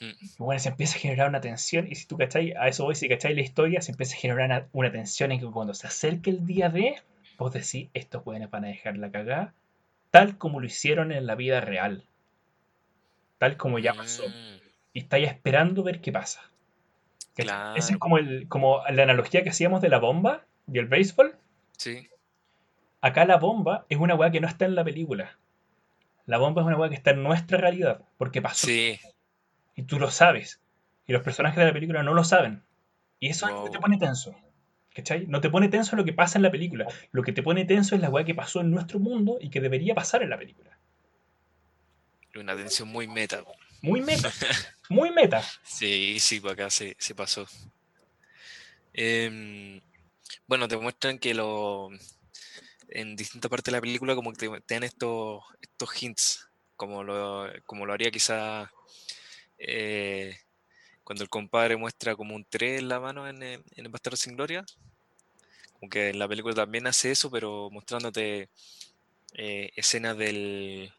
Mm. 0.00 0.26
Bueno, 0.38 0.58
se 0.58 0.70
empieza 0.70 0.96
a 0.96 1.00
generar 1.00 1.28
una 1.28 1.40
tensión. 1.40 1.86
Y 1.88 1.94
si 1.94 2.06
tú 2.06 2.16
cachai, 2.16 2.54
a 2.58 2.68
eso 2.68 2.84
voy, 2.84 2.94
si 2.96 3.08
cachai 3.08 3.34
la 3.34 3.42
historia, 3.42 3.82
se 3.82 3.92
empieza 3.92 4.16
a 4.16 4.18
generar 4.18 4.46
una, 4.46 4.66
una 4.72 4.90
tensión 4.90 5.30
en 5.30 5.40
que 5.40 5.46
cuando 5.46 5.74
se 5.74 5.86
acerque 5.86 6.30
el 6.30 6.44
día 6.44 6.70
de, 6.70 6.96
vos 7.38 7.52
decís, 7.52 7.88
estos 7.94 8.22
jóvenes 8.22 8.50
van 8.50 8.64
a 8.64 8.68
dejar 8.68 8.96
la 8.96 9.10
cagada, 9.10 9.54
tal 10.10 10.38
como 10.38 10.60
lo 10.60 10.66
hicieron 10.66 11.12
en 11.12 11.26
la 11.26 11.34
vida 11.34 11.60
real. 11.60 12.04
Tal 13.38 13.56
como 13.56 13.78
ya 13.78 13.94
pasó. 13.94 14.28
Mm, 14.28 14.60
Y 14.92 14.98
estáis 15.00 15.28
esperando 15.28 15.82
ver 15.82 16.00
qué 16.00 16.12
pasa. 16.12 16.42
Esa 17.36 17.92
es 17.92 17.98
como, 17.98 18.18
el, 18.18 18.48
como 18.48 18.82
la 18.90 19.02
analogía 19.02 19.42
que 19.42 19.50
hacíamos 19.50 19.80
de 19.80 19.88
la 19.88 19.98
bomba 19.98 20.44
y 20.70 20.78
el 20.78 20.86
béisbol. 20.86 21.36
Sí. 21.76 22.08
Acá 23.00 23.24
la 23.24 23.38
bomba 23.38 23.86
es 23.88 23.98
una 23.98 24.14
weá 24.14 24.30
que 24.30 24.40
no 24.40 24.48
está 24.48 24.66
en 24.66 24.74
la 24.74 24.84
película. 24.84 25.38
La 26.26 26.36
bomba 26.36 26.60
es 26.60 26.66
una 26.66 26.76
weá 26.76 26.90
que 26.90 26.96
está 26.96 27.12
en 27.12 27.22
nuestra 27.22 27.56
realidad, 27.56 28.02
porque 28.18 28.42
pasó. 28.42 28.66
Sí. 28.66 29.00
Y 29.74 29.84
tú 29.84 29.98
lo 29.98 30.10
sabes. 30.10 30.60
Y 31.06 31.12
los 31.12 31.22
personajes 31.22 31.56
de 31.58 31.64
la 31.64 31.72
película 31.72 32.02
no 32.02 32.12
lo 32.12 32.24
saben. 32.24 32.62
Y 33.20 33.28
eso 33.28 33.46
es 33.46 33.54
lo 33.54 33.64
que 33.64 33.70
te 33.70 33.78
pone 33.78 33.96
tenso. 33.96 34.34
¿Cachai? 34.94 35.26
No 35.26 35.40
te 35.40 35.50
pone 35.50 35.68
tenso 35.68 35.96
lo 35.96 36.04
que 36.04 36.12
pasa 36.12 36.38
en 36.38 36.42
la 36.42 36.50
película. 36.50 36.86
Lo 37.12 37.22
que 37.22 37.32
te 37.32 37.42
pone 37.42 37.64
tenso 37.64 37.94
es 37.94 38.00
la 38.00 38.10
weá 38.10 38.24
que 38.24 38.34
pasó 38.34 38.60
en 38.60 38.70
nuestro 38.70 38.98
mundo 38.98 39.38
y 39.40 39.50
que 39.50 39.60
debería 39.60 39.94
pasar 39.94 40.22
en 40.22 40.30
la 40.30 40.38
película. 40.38 40.76
Una 42.34 42.56
tensión 42.56 42.88
muy 42.88 43.06
meta. 43.06 43.44
Muy 43.82 44.00
meta. 44.00 44.30
Muy 44.90 45.12
meta. 45.12 45.40
Sí, 45.62 46.18
sí, 46.18 46.40
por 46.40 46.50
acá 46.50 46.68
se, 46.68 46.96
se 46.98 47.14
pasó. 47.14 47.46
Em, 48.92 49.80
bueno, 50.48 50.66
te 50.66 50.76
muestran 50.76 51.16
que 51.18 51.32
lo, 51.32 51.90
en 52.88 53.14
distintas 53.14 53.48
partes 53.48 53.66
de 53.66 53.76
la 53.78 53.80
película 53.80 54.16
como 54.16 54.32
que 54.32 54.48
te, 54.48 54.60
te 54.62 54.74
dan 54.74 54.82
estos, 54.82 55.44
estos 55.60 56.02
hints, 56.02 56.50
como 56.76 57.04
lo, 57.04 57.48
como 57.66 57.86
lo 57.86 57.92
haría 57.92 58.10
quizá 58.10 58.70
eh, 59.58 60.36
cuando 61.10 61.24
el 61.24 61.28
compadre 61.28 61.76
muestra 61.76 62.14
como 62.14 62.36
un 62.36 62.44
3 62.48 62.78
en 62.78 62.88
la 62.88 63.00
mano 63.00 63.26
en, 63.28 63.42
el- 63.42 63.64
en 63.74 63.84
el 63.84 63.88
Bastardo 63.88 64.16
sin 64.16 64.36
Gloria. 64.36 64.64
Como 65.80 65.90
que 65.90 66.10
en 66.10 66.20
la 66.20 66.28
película 66.28 66.54
también 66.54 66.86
hace 66.86 67.10
eso, 67.10 67.28
pero 67.32 67.68
mostrándote 67.72 68.48
eh, 69.34 69.72
escenas 69.74 70.16
del, 70.16 70.92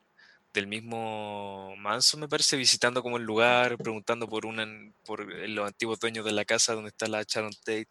del 0.53 0.67
mismo 0.67 1.73
Manson, 1.77 2.19
me 2.19 2.27
parece, 2.27 2.57
visitando 2.57 3.01
como 3.01 3.15
el 3.15 3.23
lugar, 3.23 3.77
preguntando 3.77 4.27
por 4.27 4.45
una 4.45 4.67
por 5.05 5.25
los 5.47 5.65
antiguos 5.65 5.97
dueños 5.97 6.25
de 6.25 6.33
la 6.33 6.43
casa 6.43 6.73
donde 6.73 6.89
está 6.89 7.07
la 7.07 7.23
Sharon 7.23 7.53
Tate. 7.53 7.87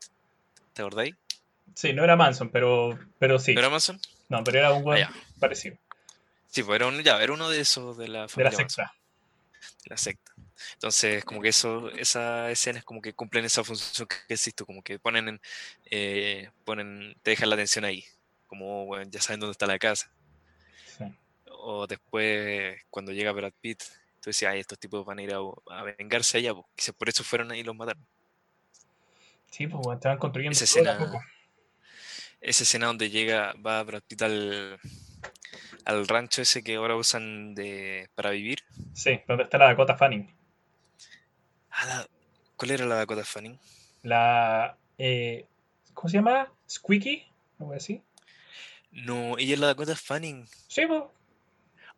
¿Te 0.75 0.83
acordáis? 0.83 1.15
Sí, 1.75 1.95
no 1.95 2.05
era 2.05 2.17
Manson, 2.17 2.51
pero, 2.51 2.99
pero 3.19 3.39
sí. 3.39 3.55
¿No 3.55 3.61
era 3.61 3.71
Manson? 3.71 3.99
No, 4.29 4.45
pero 4.45 4.59
era 4.59 4.73
un 4.73 4.83
Ah, 4.83 4.85
weón 4.85 4.99
ya. 4.99 5.11
parecido. 5.39 5.79
Sí, 6.51 6.63
pues 6.65 6.77
era, 6.77 6.87
un, 6.87 7.03
ya, 7.03 7.23
era 7.23 7.33
uno 7.33 7.49
de 7.49 7.61
esos 7.63 7.97
de 7.97 8.09
la 8.09 8.19
De 8.19 8.23
la 8.25 8.29
familia 8.29 8.51
Manson, 8.59 8.69
secta. 8.69 8.93
de 9.85 9.89
la 9.89 9.97
secta. 9.97 10.30
Entonces, 10.75 11.25
como 11.25 11.41
que 11.41 11.49
eso, 11.49 11.91
esas 11.91 12.51
escenas 12.51 12.85
como 12.85 13.01
que 13.01 13.13
cumplen 13.13 13.45
esa 13.45 13.65
función 13.65 14.09
que 14.09 14.35
existe, 14.35 14.65
como 14.65 14.83
que 14.83 14.99
ponen, 14.99 15.29
en, 15.29 15.41
eh, 15.91 16.51
ponen, 16.65 17.17
te 17.23 17.31
dejan 17.33 17.49
la 17.49 17.55
atención 17.55 17.85
ahí, 17.85 18.05
como 18.47 18.87
bueno, 18.87 19.09
ya 19.11 19.21
saben 19.21 19.41
dónde 19.41 19.53
está 19.53 19.67
la 19.67 19.79
casa. 19.79 20.11
Sí. 20.99 21.05
O 21.47 21.87
después, 21.87 22.81
cuando 22.91 23.13
llega 23.13 23.33
Brad 23.33 23.53
Pitt, 23.61 23.83
tú 24.21 24.31
decías, 24.31 24.53
ay, 24.53 24.61
estos 24.61 24.79
tipos 24.79 25.05
van 25.05 25.19
a 25.19 25.23
ir 25.23 25.35
a, 25.35 25.39
a 25.39 25.83
vengarse 25.99 26.39
allá, 26.39 26.55
pues. 26.55 26.67
Quizás 26.75 26.95
por 26.95 27.09
eso 27.09 27.25
fueron 27.25 27.51
ahí 27.51 27.61
y 27.61 27.65
los 27.65 27.77
mataron. 27.77 28.07
Sí, 29.51 29.67
pues 29.67 29.85
weón, 29.85 29.97
estaban 29.97 30.19
construyendo 30.19 30.53
Esa 30.53 30.65
escena, 30.65 30.99
esa 32.41 32.63
escena 32.63 32.87
donde 32.87 33.11
llega, 33.11 33.55
va 33.55 33.83
Brad 33.83 34.03
Pitt 34.03 34.23
al, 34.23 34.79
al 35.85 36.09
rancho 36.09 36.43
ese 36.43 36.63
que 36.63 36.77
ahora 36.77 36.97
usan 36.97 37.55
de, 37.55 38.09
para 38.15 38.31
vivir. 38.31 38.61
Sí, 38.95 39.21
donde 39.27 39.45
está 39.45 39.59
la 39.59 39.67
Dakota 39.67 39.97
Fanning. 39.97 40.33
Ah, 41.81 41.87
la- 41.87 42.09
¿Cuál 42.57 42.73
era 42.73 42.85
la 42.87 42.97
Dakota 42.97 43.25
Fanning? 43.25 43.59
La. 44.03 44.77
eh, 44.99 45.47
¿Cómo 45.95 46.09
se 46.11 46.17
llama? 46.19 46.53
¿Squeaky? 46.69 47.25
¿No 47.59 47.67
voy 47.67 47.75
a 47.75 47.79
decir? 47.79 48.03
No, 48.93 49.39
ella 49.39 49.55
es 49.55 49.61
la 49.61 49.69
Dakota 49.69 49.97
Fanning. 49.97 50.47
Sí, 50.69 50.87
pues. 50.87 51.03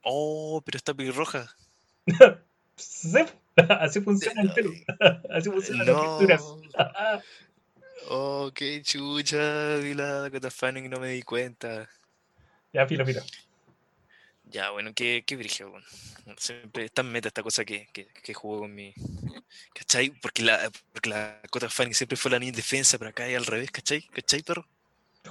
Oh, 0.02 0.62
pero 0.64 0.76
está 0.76 0.94
pelirroja. 0.94 1.54
Sí, 2.76 3.18
así 3.56 4.00
funciona 4.00 4.40
el 4.42 4.52
pelo. 4.54 4.70
Así 5.30 5.50
funcionan 5.50 5.86
las 5.86 5.94
No. 5.94 6.00
texturas. 6.00 6.42
Oh, 8.08 8.50
qué 8.54 8.82
chucha. 8.82 9.76
Vi 9.76 9.94
la 9.94 10.20
Dakota 10.22 10.50
Fanning 10.50 10.86
y 10.86 10.88
no 10.88 10.98
me 10.98 11.08
di 11.08 11.22
cuenta. 11.22 11.88
ya, 12.72 12.86
filo, 12.86 13.04
filo. 13.04 13.22
Ya, 14.52 14.70
bueno, 14.70 14.92
qué, 14.94 15.24
qué 15.26 15.36
brillo, 15.36 15.70
bueno. 15.70 15.86
Siempre 16.36 16.84
está 16.84 17.02
en 17.02 17.10
meta 17.12 17.28
esta 17.28 17.42
cosa 17.42 17.64
que, 17.64 17.88
que, 17.92 18.06
que 18.06 18.34
jugó 18.34 18.60
con 18.60 18.74
mi. 18.74 18.92
¿Cachai? 19.74 20.10
Porque 20.20 20.42
la, 20.42 20.70
porque 20.92 21.10
la 21.10 21.40
Dakota 21.42 21.68
Fanning 21.68 21.94
siempre 21.94 22.16
fue 22.16 22.30
la 22.30 22.38
niña 22.38 22.50
indefensa, 22.50 22.98
pero 22.98 23.10
acá 23.10 23.26
es 23.26 23.36
al 23.36 23.46
revés, 23.46 23.70
¿cachai? 23.70 24.02
¿Cachai, 24.08 24.42
perro? 24.42 24.66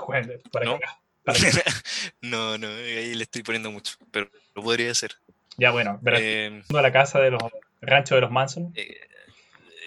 Bueno, 0.07 0.34
para 0.52 0.65
No. 0.65 0.80
para 1.23 1.39
cagar. 1.39 1.64
no, 2.22 2.57
no, 2.57 2.68
ahí 2.68 3.14
le 3.14 3.23
estoy 3.23 3.43
poniendo 3.43 3.72
mucho, 3.72 3.95
pero 4.11 4.30
lo 4.56 4.64
podría 4.64 4.91
hacer. 4.91 5.15
Ya, 5.57 5.72
bueno, 5.72 5.99
verás, 6.02 6.22
Eh, 6.23 6.64
a 6.69 6.81
la 6.81 6.91
casa 6.91 7.19
de 7.19 7.31
los 7.31 7.43
ranchos 7.81 8.15
de 8.18 8.22
los 8.22 8.31
Manson. 8.31 8.72
eh, 8.76 8.99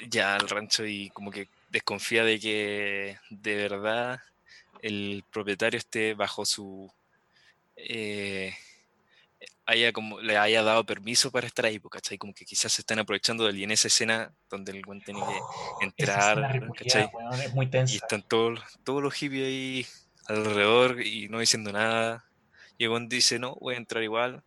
ya 0.08 0.36
al 0.36 0.48
rancho 0.48 0.86
y 0.86 1.10
como 1.10 1.30
que 1.30 1.48
desconfía 1.70 2.24
de 2.24 2.38
que 2.38 3.18
de 3.30 3.56
verdad 3.56 4.20
el 4.82 5.24
propietario 5.32 5.78
esté 5.78 6.14
bajo 6.14 6.44
su 6.44 6.92
eh, 7.76 8.54
haya 9.66 9.92
como 9.92 10.20
le 10.20 10.36
haya 10.36 10.62
dado 10.62 10.84
permiso 10.84 11.30
para 11.30 11.46
estar 11.46 11.64
ahí, 11.66 11.80
¿cachai? 11.80 12.18
Como 12.18 12.34
que 12.34 12.44
quizás 12.44 12.72
se 12.72 12.82
están 12.82 12.98
aprovechando 12.98 13.44
de 13.44 13.50
él 13.50 13.58
y 13.58 13.64
en 13.64 13.70
esa 13.70 13.88
escena 13.88 14.32
donde 14.50 14.72
el 14.72 14.82
güey 14.82 15.00
tiene 15.00 15.20
que 15.20 15.26
Oh, 15.26 15.78
entrar, 15.80 16.60
Y 17.86 17.96
están 17.96 18.22
todos, 18.22 18.60
todos 18.84 19.02
los 19.02 19.14
hippies 19.14 19.46
ahí 19.46 19.86
alrededor 20.26 21.02
y 21.02 21.28
no 21.28 21.40
diciendo 21.40 21.72
nada. 21.72 22.24
Y 22.78 22.84
el 22.84 23.08
dice, 23.08 23.38
no, 23.38 23.54
voy 23.56 23.74
a 23.74 23.78
entrar 23.78 24.02
igual. 24.02 24.42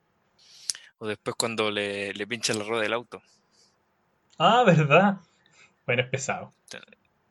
O 1.00 1.08
después 1.08 1.36
cuando 1.38 1.72
le, 1.72 2.14
le 2.14 2.28
pinchan 2.28 2.60
la 2.60 2.66
rueda 2.66 2.84
del 2.84 2.94
auto. 2.94 3.22
Ah, 4.40 4.64
¿verdad? 4.66 5.18
Bueno, 5.86 6.04
es 6.04 6.10
pesado. 6.10 6.54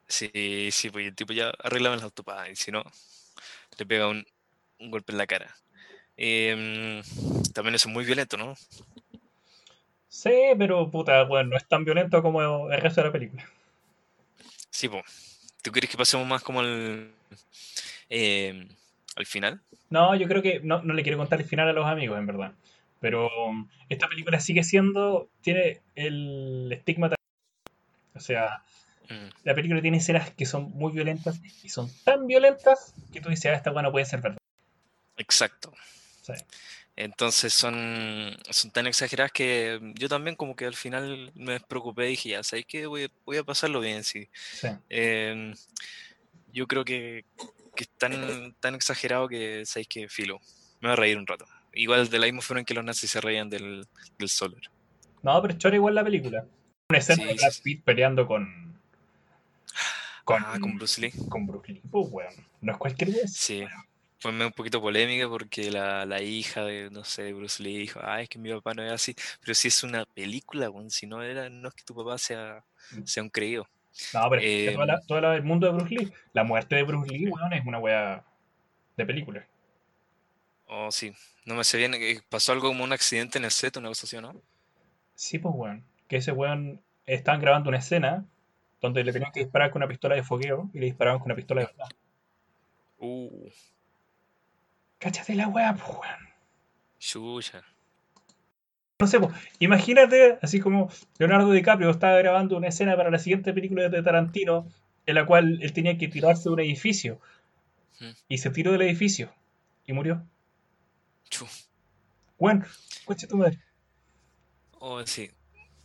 Sí, 0.08 0.70
sí, 0.72 0.90
pues 0.90 1.06
el 1.06 1.14
tipo 1.14 1.32
ya 1.32 1.50
arreglaba 1.62 1.96
el 1.96 2.02
auto, 2.02 2.22
pa, 2.22 2.48
y 2.48 2.56
si 2.56 2.70
no, 2.70 2.84
le 3.78 3.86
pega 3.86 4.08
un, 4.08 4.26
un 4.80 4.90
golpe 4.90 5.12
en 5.12 5.18
la 5.18 5.26
cara. 5.26 5.56
Em, 6.16 7.02
también 7.52 7.74
es 7.74 7.86
muy 7.86 8.05
violento, 8.05 8.36
¿no? 8.36 8.55
Sí, 10.09 10.32
pero 10.59 10.90
puta, 10.90 11.24
bueno, 11.24 11.51
no 11.51 11.56
es 11.56 11.66
tan 11.66 11.84
violento 11.84 12.22
como 12.22 12.70
el 12.70 12.80
resto 12.80 13.01
de 13.02 13.06
la 13.09 13.12
película. 13.12 13.44
Sí, 14.70 14.88
pues. 14.88 15.05
¿Tú 15.62 15.72
quieres 15.72 15.90
que 15.90 15.97
pasemos 15.97 16.26
más 16.26 16.43
como 16.43 16.60
al, 16.60 17.10
em, 18.09 18.68
al 19.16 19.26
final? 19.26 19.60
No, 19.90 20.14
yo 20.14 20.28
creo 20.28 20.43
que 20.43 20.60
no, 20.60 20.82
no 20.82 20.94
le 20.94 21.02
quiero 21.02 21.18
contar 21.18 21.40
el 21.40 21.47
final 21.47 21.68
a 21.68 21.72
los 21.72 21.86
amigos, 21.86 22.18
en 22.18 22.26
verdad. 22.26 22.52
Pero 23.01 23.28
um, 23.47 23.68
esta 23.88 24.09
película 24.09 24.40
sigue 24.40 24.62
siendo, 24.62 25.28
tiene 25.43 25.80
el 25.97 26.72
estigma. 26.72 27.10
O 28.14 28.20
sea, 28.20 28.62
Mm, 29.09 29.28
la 29.44 29.55
película 29.55 29.80
tiene 29.80 29.98
escenas 29.98 30.30
que 30.30 30.47
son 30.47 30.70
muy 30.72 30.93
violentas 30.93 31.40
y 31.62 31.68
son 31.68 31.90
tan 32.05 32.26
violentas 32.26 32.93
que 33.12 33.20
tú 33.20 33.28
dices, 33.28 33.47
ah, 33.47 33.55
esta 33.55 33.70
weá 33.70 33.82
no 33.82 33.93
puede 33.93 34.05
ser 34.05 34.20
verdad. 34.20 34.38
exacto. 35.16 35.72
Sí. 36.27 36.32
Entonces 36.97 37.53
son, 37.53 38.36
son 38.51 38.70
tan 38.70 38.86
exageradas 38.86 39.31
que 39.31 39.78
yo 39.97 40.09
también 40.09 40.35
como 40.35 40.57
que 40.57 40.65
al 40.65 40.74
final 40.74 41.31
me 41.35 41.53
despreocupé 41.53 42.07
y 42.07 42.11
dije, 42.11 42.28
ya, 42.31 42.43
¿sabes 42.43 42.65
qué? 42.66 42.86
Voy, 42.86 43.05
a- 43.05 43.11
voy 43.27 43.36
a 43.36 43.44
pasarlo 43.44 43.81
bien, 43.81 44.03
sí. 44.03 44.28
Sí. 44.55 44.69
Em, 44.89 45.55
yo 46.53 46.66
creo 46.66 46.85
que, 46.85 47.24
que 47.74 47.85
es 47.85 47.90
tan, 47.98 48.55
tan 48.61 48.74
exagerado 48.74 49.28
que, 49.28 49.65
¿sabéis 49.66 49.89
que 49.89 50.09
Filo, 50.09 50.40
me 50.81 50.89
voy 50.89 50.93
a 50.93 50.97
reír 50.97 51.19
un 51.19 51.27
rato. 51.27 51.44
Igual 51.74 52.09
de 52.09 52.19
la 52.19 52.24
misma 52.27 52.40
forma 52.40 52.61
en 52.61 52.65
que 52.66 52.73
los 52.74 52.82
nazis 52.85 53.11
se 53.11 53.20
reían 53.20 53.51
del, 53.51 53.86
del 54.19 54.28
Solar. 54.31 54.62
No, 55.23 55.43
pero 55.43 55.59
chora 55.59 55.77
igual 55.77 55.94
la 55.94 56.03
película. 56.05 56.47
Una 56.89 56.98
escena 56.98 57.23
Sí, 57.24 57.28
de 57.28 57.35
Brad. 57.35 57.53
Pitt 57.62 57.85
peleando 57.85 58.27
con. 58.27 58.81
Con, 60.24 60.43
Ah, 60.44 60.57
con 60.61 60.77
Bruce 60.77 61.01
Lee. 61.01 61.12
con 61.28 61.47
Bruce 61.47 61.73
Lee. 61.73 61.82
Pues, 61.90 62.07
weón. 62.11 62.35
No 62.62 62.73
es 62.73 62.78
cualquier 62.78 63.11
vez. 63.12 63.32
Sí, 63.35 63.65
fue 64.18 64.30
un 64.32 64.52
poquito 64.52 64.80
polémica 64.80 65.28
porque 65.28 65.70
la, 65.70 66.06
la 66.06 66.22
hija 66.22 66.64
de, 66.64 66.90
no 66.90 67.05
sé, 67.05 67.24
de 67.24 67.32
Bruce 67.34 67.62
Lee 67.62 67.76
dijo, 67.78 68.01
ah, 68.02 68.22
es 68.22 68.28
que 68.28 68.38
mi 68.38 68.51
papá 68.52 68.74
no 68.74 68.82
es 68.84 68.93
así, 68.93 69.14
pero 69.40 69.55
si 69.55 69.68
es 69.68 69.82
una 69.82 70.05
película, 70.06 70.70
weón, 70.70 70.90
si 70.90 71.06
no 71.06 71.22
era, 71.22 71.48
no 71.51 71.68
es 71.68 71.74
que 71.74 71.84
tu 71.84 71.94
papá 71.94 72.18
sea, 72.18 72.64
sea 73.05 73.22
un 73.22 73.30
creído. 73.30 73.66
No, 74.12 74.28
pero 74.30 74.43
es 74.43 74.48
que 74.64 74.70
Eh, 74.70 74.74
todo, 74.74 74.84
la- 74.86 75.01
todo 75.06 75.20
la- 75.20 75.36
el 75.36 75.43
mundo 75.44 75.66
de 75.66 75.72
Bruce 75.72 75.94
Lee. 75.94 76.12
La 76.32 76.44
muerte 76.44 76.76
de 76.76 76.82
Bruce 76.82 77.10
Lee, 77.10 77.28
weón, 77.28 77.52
es 77.52 77.64
una 77.66 77.78
weá 77.78 78.24
de 78.97 79.06
película. 79.06 79.47
Oh, 80.68 80.90
sí, 80.93 81.12
no 81.44 81.55
me 81.55 81.64
sé 81.64 81.76
bien, 81.78 81.94
eh, 81.94 82.20
pasó 82.28 82.52
algo 82.52 82.68
como 82.68 82.84
un 82.84 82.93
accidente 82.93 83.38
en 83.38 83.44
el 83.44 83.51
set, 83.51 83.76
una 83.78 83.88
cosa 83.88 84.06
así, 84.06 84.16
¿o 84.16 84.20
¿no? 84.20 84.34
Sí, 85.16 85.38
pues, 85.40 85.52
weón. 85.56 85.84
Que 86.09 86.16
ese 86.18 86.30
weón 86.32 86.80
estaban 87.06 87.40
grabando 87.40 87.68
una 87.70 87.78
escena 87.78 88.24
donde 88.80 89.02
le 89.05 89.12
tenían 89.12 89.32
que 89.32 89.40
disparar 89.40 89.70
con 89.72 89.80
una 89.82 89.88
pistola 89.88 90.14
de 90.14 90.22
fogueo 90.22 90.70
y 90.74 90.78
le 90.78 90.86
disparaban 90.86 91.18
con 91.18 91.26
una 91.26 91.34
pistola 91.36 91.62
de 91.62 91.66
verdad. 91.68 91.88
Uh, 93.01 93.48
Cáchate 94.98 95.35
la 95.35 95.48
weá, 95.48 95.74
pues, 95.74 95.89
weón. 95.89 96.28
chucha. 96.98 97.62
No 98.98 99.06
sé, 99.06 99.20
po, 99.20 99.31
imagínate, 99.59 100.39
así 100.40 100.59
como 100.59 100.90
Leonardo 101.18 101.52
DiCaprio 101.52 101.90
estaba 101.90 102.16
grabando 102.18 102.56
una 102.56 102.68
escena 102.68 102.97
para 102.97 103.10
la 103.10 103.18
siguiente 103.18 103.52
película 103.52 103.89
de 103.90 104.02
Tarantino, 104.02 104.66
en 105.05 105.14
la 105.14 105.27
cual 105.27 105.59
él 105.60 105.73
tenía 105.73 105.98
que 105.98 106.09
tirarse 106.09 106.44
de 106.44 106.55
un 106.55 106.60
edificio. 106.60 107.20
Mm. 108.01 108.10
Y 108.28 108.39
se 108.39 108.51
tiró 108.51 108.73
del 108.73 108.82
edificio. 108.82 109.32
Y 109.86 109.93
murió. 109.93 110.24
Chu. 111.28 111.47
Bueno, 112.39 112.64
coche 113.05 113.27
tu 113.27 113.36
madre. 113.36 113.59
Oh, 114.78 115.05
sí. 115.06 115.31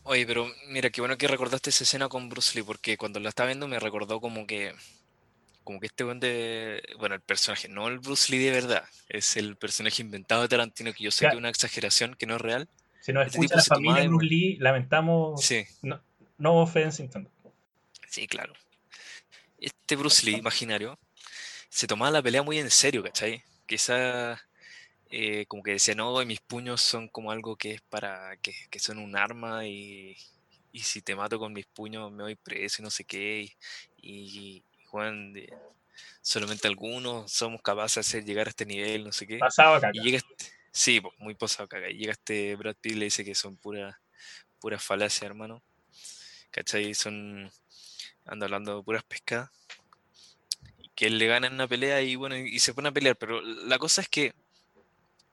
Oye, 0.04 0.26
pero 0.26 0.50
mira, 0.68 0.90
qué 0.90 1.00
bueno 1.00 1.16
que 1.16 1.28
recordaste 1.28 1.70
esa 1.70 1.84
escena 1.84 2.08
con 2.08 2.28
Bruce 2.28 2.58
Lee, 2.58 2.64
porque 2.64 2.96
cuando 2.96 3.20
la 3.20 3.28
estaba 3.28 3.48
viendo 3.48 3.68
me 3.68 3.78
recordó 3.78 4.20
como 4.20 4.46
que, 4.46 4.74
como 5.64 5.80
que 5.80 5.86
este 5.86 6.04
buen 6.04 6.20
de, 6.20 6.82
bueno, 6.98 7.14
el 7.14 7.20
personaje, 7.20 7.68
no 7.68 7.88
el 7.88 7.98
Bruce 7.98 8.30
Lee 8.32 8.38
de 8.44 8.50
verdad, 8.50 8.84
es 9.08 9.36
el 9.36 9.56
personaje 9.56 10.02
inventado 10.02 10.42
de 10.42 10.48
Tarantino, 10.48 10.92
que 10.92 11.04
yo 11.04 11.10
sé 11.10 11.24
que 11.26 11.32
es 11.32 11.36
una 11.38 11.48
exageración, 11.48 12.14
que 12.14 12.26
no 12.26 12.36
es 12.36 12.40
real. 12.40 12.68
Si 13.00 13.12
nos 13.12 13.26
Este 13.26 13.38
escucha 13.38 13.56
la 13.56 13.62
familia 13.64 14.02
de- 14.02 14.08
Bruce 14.08 14.26
Lee, 14.26 14.56
lamentamos. 14.60 15.42
Sí, 15.44 15.64
No, 15.82 16.00
no 16.38 16.54
offense 16.62 17.02
intento. 17.02 17.30
sí, 18.08 18.26
claro. 18.26 18.52
Este 19.58 19.96
Bruce 19.96 20.24
Lee 20.26 20.36
imaginario 20.36 20.98
se 21.68 21.86
tomaba 21.86 22.10
la 22.10 22.22
pelea 22.22 22.42
muy 22.42 22.58
en 22.58 22.70
serio, 22.70 23.02
¿cachai? 23.02 23.42
Quizá 23.66 24.40
eh, 25.10 25.46
como 25.46 25.62
que 25.62 25.72
decía, 25.72 25.94
no, 25.94 26.24
mis 26.24 26.40
puños 26.40 26.80
son 26.80 27.08
como 27.08 27.30
algo 27.30 27.56
que 27.56 27.72
es 27.72 27.80
para, 27.82 28.36
que, 28.38 28.54
que 28.70 28.78
son 28.78 28.98
un 28.98 29.16
arma 29.16 29.66
y, 29.66 30.16
y 30.72 30.80
si 30.80 31.02
te 31.02 31.14
mato 31.14 31.38
con 31.38 31.52
mis 31.52 31.66
puños 31.66 32.10
me 32.12 32.24
voy 32.24 32.34
preso 32.36 32.82
y 32.82 32.84
no 32.84 32.90
sé 32.90 33.04
qué. 33.04 33.42
Y, 33.42 34.56
y 34.58 34.64
Juan, 34.92 35.32
de- 35.32 35.50
solamente 36.20 36.68
algunos 36.68 37.32
somos 37.32 37.62
capaces 37.62 37.94
de 37.94 38.00
hacer 38.00 38.24
llegar 38.26 38.46
a 38.46 38.50
este 38.50 38.66
nivel, 38.66 39.04
no 39.04 39.12
sé 39.12 39.26
qué. 39.26 39.38
Pasaba 39.38 39.80
caca. 39.80 39.92
Y 39.98 40.02
llega 40.02 40.18
este, 40.18 40.52
sí, 40.70 41.00
muy 41.18 41.34
posado 41.34 41.66
caga. 41.66 41.88
Y 41.88 41.96
llega 41.96 42.12
este 42.12 42.54
Brad 42.56 42.76
Pitt 42.78 42.92
y 42.92 42.96
le 42.96 43.06
dice 43.06 43.24
que 43.24 43.34
son 43.34 43.56
pura, 43.56 43.98
pura 44.60 44.78
falacia, 44.78 45.24
hermano. 45.26 45.62
¿Cachai? 46.50 46.92
Son, 46.92 47.50
anda 48.26 48.44
hablando 48.44 48.76
de 48.76 48.82
puras 48.84 49.02
pescadas. 49.02 49.48
Que 50.94 51.06
él 51.06 51.16
le 51.16 51.26
gana 51.26 51.46
en 51.46 51.54
una 51.54 51.66
pelea 51.66 52.02
y 52.02 52.16
bueno, 52.16 52.36
y 52.36 52.58
se 52.58 52.74
pone 52.74 52.90
a 52.90 52.92
pelear. 52.92 53.16
Pero 53.16 53.40
la 53.40 53.78
cosa 53.78 54.02
es 54.02 54.08
que 54.10 54.34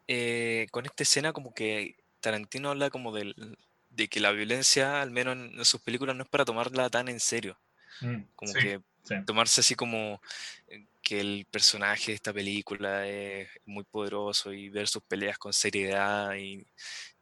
eh, 0.08 0.68
con 0.72 0.86
esta 0.86 1.04
escena 1.04 1.34
como 1.34 1.54
que 1.54 1.98
Tarantino 2.22 2.70
habla 2.70 2.90
como 2.90 3.14
del, 3.14 3.58
de 3.90 4.08
que 4.08 4.22
la 4.22 4.32
violencia, 4.32 5.02
al 5.02 5.12
menos 5.12 5.36
en, 5.36 5.60
en 5.60 5.66
sus 5.66 5.82
películas, 5.82 6.16
no 6.16 6.24
es 6.24 6.30
para 6.30 6.46
tomarla 6.46 6.90
tan 6.90 7.10
en 7.10 7.20
serio. 7.20 7.60
Mm, 8.02 8.22
Como 8.36 8.54
sí, 8.54 8.60
que 8.60 8.82
sí. 9.10 9.26
tomarse 9.26 9.62
así 9.62 9.76
como 9.76 10.22
eh, 10.68 10.86
que 11.02 11.20
el 11.20 11.46
personaje 11.50 12.12
de 12.12 12.16
esta 12.16 12.32
película 12.32 13.08
es 13.08 13.50
muy 13.66 13.84
poderoso 13.84 14.54
y 14.54 14.70
ver 14.70 14.88
sus 14.88 15.04
peleas 15.04 15.38
con 15.38 15.52
seriedad 15.52 16.36
y, 16.36 16.66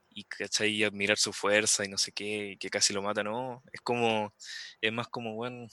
y, 0.09 0.25
y 0.65 0.83
admirar 0.83 1.17
su 1.17 1.33
fuerza 1.33 1.85
y 1.85 1.89
no 1.89 1.97
sé 1.97 2.11
qué, 2.11 2.51
y 2.51 2.57
que 2.57 2.69
casi 2.69 2.93
lo 2.93 3.01
mata, 3.01 3.23
no. 3.23 3.63
Es 3.71 3.81
como, 3.81 4.33
es 4.81 4.91
más 4.91 5.07
como, 5.07 5.35
bueno, 5.35 5.67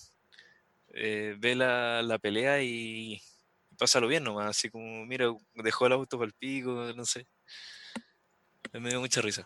eh, 0.94 1.34
ve 1.38 1.54
la, 1.54 2.02
la 2.02 2.18
pelea 2.18 2.62
y, 2.62 3.14
y 3.70 3.74
pásalo 3.76 4.06
bien 4.06 4.24
nomás, 4.24 4.50
así 4.50 4.70
como, 4.70 5.04
mira, 5.06 5.26
dejó 5.54 5.86
el 5.86 5.92
auto 5.92 6.18
para 6.18 6.28
el 6.28 6.34
pico, 6.34 6.92
no 6.94 7.04
sé. 7.04 7.26
Me 8.72 8.90
dio 8.90 9.00
mucha 9.00 9.20
risa. 9.20 9.44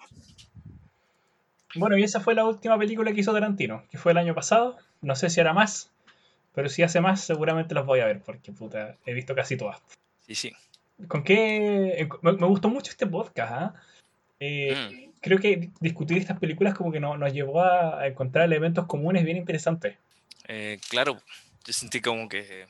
Bueno, 1.75 1.99
y 1.99 2.03
esa 2.03 2.21
fue 2.21 2.35
la 2.35 2.47
última 2.47 2.79
película 2.79 3.13
que 3.13 3.21
hizo 3.21 3.33
Tarantino, 3.33 3.85
que 3.91 3.99
fue 3.99 4.13
el 4.13 4.19
año 4.19 4.35
pasado. 4.35 4.79
No 5.03 5.15
sé 5.17 5.29
si 5.29 5.41
hará 5.41 5.53
más, 5.53 5.91
pero 6.55 6.69
si 6.69 6.83
hace 6.83 7.01
más, 7.01 7.21
seguramente 7.23 7.75
los 7.75 7.87
voy 7.87 8.01
a 8.01 8.07
ver, 8.07 8.21
porque 8.21 8.53
puta, 8.53 8.97
he 9.07 9.13
visto 9.15 9.35
casi 9.35 9.57
todas. 9.57 9.81
Sí, 10.27 10.35
sí. 10.35 10.53
¿Con 11.07 11.23
qué? 11.23 12.01
eh, 12.01 12.09
Me, 12.23 12.33
me 12.33 12.47
gustó 12.47 12.69
mucho 12.69 12.91
este 12.91 13.07
podcast, 13.07 13.53
¿ah? 13.53 13.75
Eh, 14.41 15.11
Creo 15.21 15.39
que 15.41 15.71
discutir 15.81 16.19
estas 16.19 16.39
películas 16.39 16.75
como 16.77 16.93
que 16.93 17.01
no- 17.01 17.17
nos 17.17 17.33
llevó 17.33 17.63
a, 17.63 18.07
encontrar 18.07 18.45
elementos 18.45 18.87
comunes 18.87 19.25
bien 19.25 19.37
interesantes. 19.37 19.97
Eh, 20.47 20.79
claro, 20.89 21.21
yo 21.65 21.73
sentí 21.73 22.01
como 22.01 22.29
que 22.29 22.67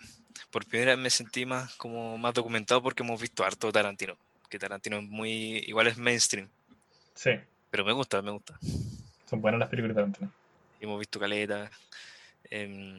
por 0.50 0.64
primera 0.66 0.92
vez 0.94 1.02
me 1.02 1.10
sentí 1.10 1.44
más 1.44 1.74
como 1.74 2.16
más 2.16 2.32
documentado 2.32 2.82
porque 2.82 3.02
hemos 3.02 3.20
visto 3.20 3.44
harto 3.44 3.70
Tarantino. 3.70 4.16
Que 4.48 4.58
Tarantino 4.58 4.96
es 4.96 5.04
muy, 5.04 5.58
igual 5.66 5.88
es 5.88 5.98
mainstream, 5.98 6.48
Sí, 7.14 7.32
pero 7.70 7.84
me 7.84 7.92
gusta, 7.92 8.22
me 8.22 8.30
gusta. 8.30 8.58
son 9.28 9.42
buenas 9.42 9.60
las 9.60 9.68
películas 9.68 9.94
de 9.94 10.00
Tarantino. 10.02 10.32
Hemos 10.80 10.98
visto 10.98 11.20
caleta, 11.20 11.70
em, 12.50 12.98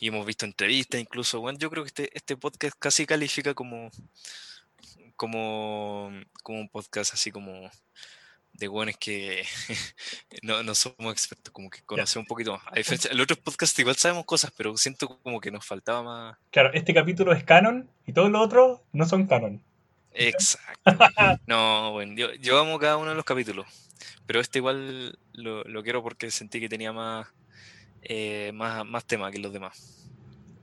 y 0.00 0.08
hemos 0.08 0.26
visto 0.26 0.46
entrevistas 0.46 1.00
incluso. 1.00 1.40
Bueno, 1.40 1.58
yo 1.58 1.70
creo 1.70 1.84
que 1.84 1.88
este, 1.88 2.10
este 2.14 2.36
podcast 2.36 2.74
casi 2.78 3.04
califica 3.04 3.52
como, 3.52 3.90
como, 5.14 6.10
como 6.42 6.60
un 6.60 6.68
podcast 6.70 7.12
así 7.12 7.30
como 7.30 7.70
de 8.54 8.68
buenos 8.68 8.96
que 8.96 9.44
no, 10.42 10.62
no 10.62 10.74
somos 10.74 11.12
expertos, 11.12 11.52
como 11.52 11.68
que 11.68 11.82
conocemos 11.82 12.24
un 12.24 12.28
poquito 12.28 12.52
más. 12.52 12.62
A 12.66 12.76
diferencia, 12.76 13.10
el 13.10 13.20
otro 13.20 13.36
podcast 13.36 13.78
igual 13.78 13.96
sabemos 13.96 14.24
cosas, 14.24 14.50
pero 14.56 14.74
siento 14.78 15.20
como 15.22 15.38
que 15.38 15.50
nos 15.50 15.66
faltaba 15.66 16.02
más. 16.02 16.38
Claro, 16.50 16.72
este 16.72 16.94
capítulo 16.94 17.32
es 17.32 17.44
canon 17.44 17.88
y 18.06 18.14
todos 18.14 18.30
los 18.30 18.40
otros 18.40 18.80
no 18.92 19.06
son 19.06 19.26
canon. 19.26 19.62
Exacto. 20.12 20.70
No, 21.46 21.92
bueno, 21.92 22.14
yo, 22.14 22.32
yo 22.34 22.58
amo 22.58 22.78
cada 22.78 22.96
uno 22.96 23.10
de 23.10 23.16
los 23.16 23.24
capítulos, 23.24 23.66
pero 24.26 24.40
este 24.40 24.58
igual 24.58 25.18
lo, 25.32 25.62
lo 25.64 25.82
quiero 25.82 26.02
porque 26.02 26.30
sentí 26.30 26.58
que 26.58 26.68
tenía 26.68 26.92
más, 26.92 27.28
eh, 28.02 28.52
más, 28.54 28.84
más 28.86 29.06
tema 29.06 29.30
que 29.30 29.38
los 29.38 29.52
demás. 29.52 30.12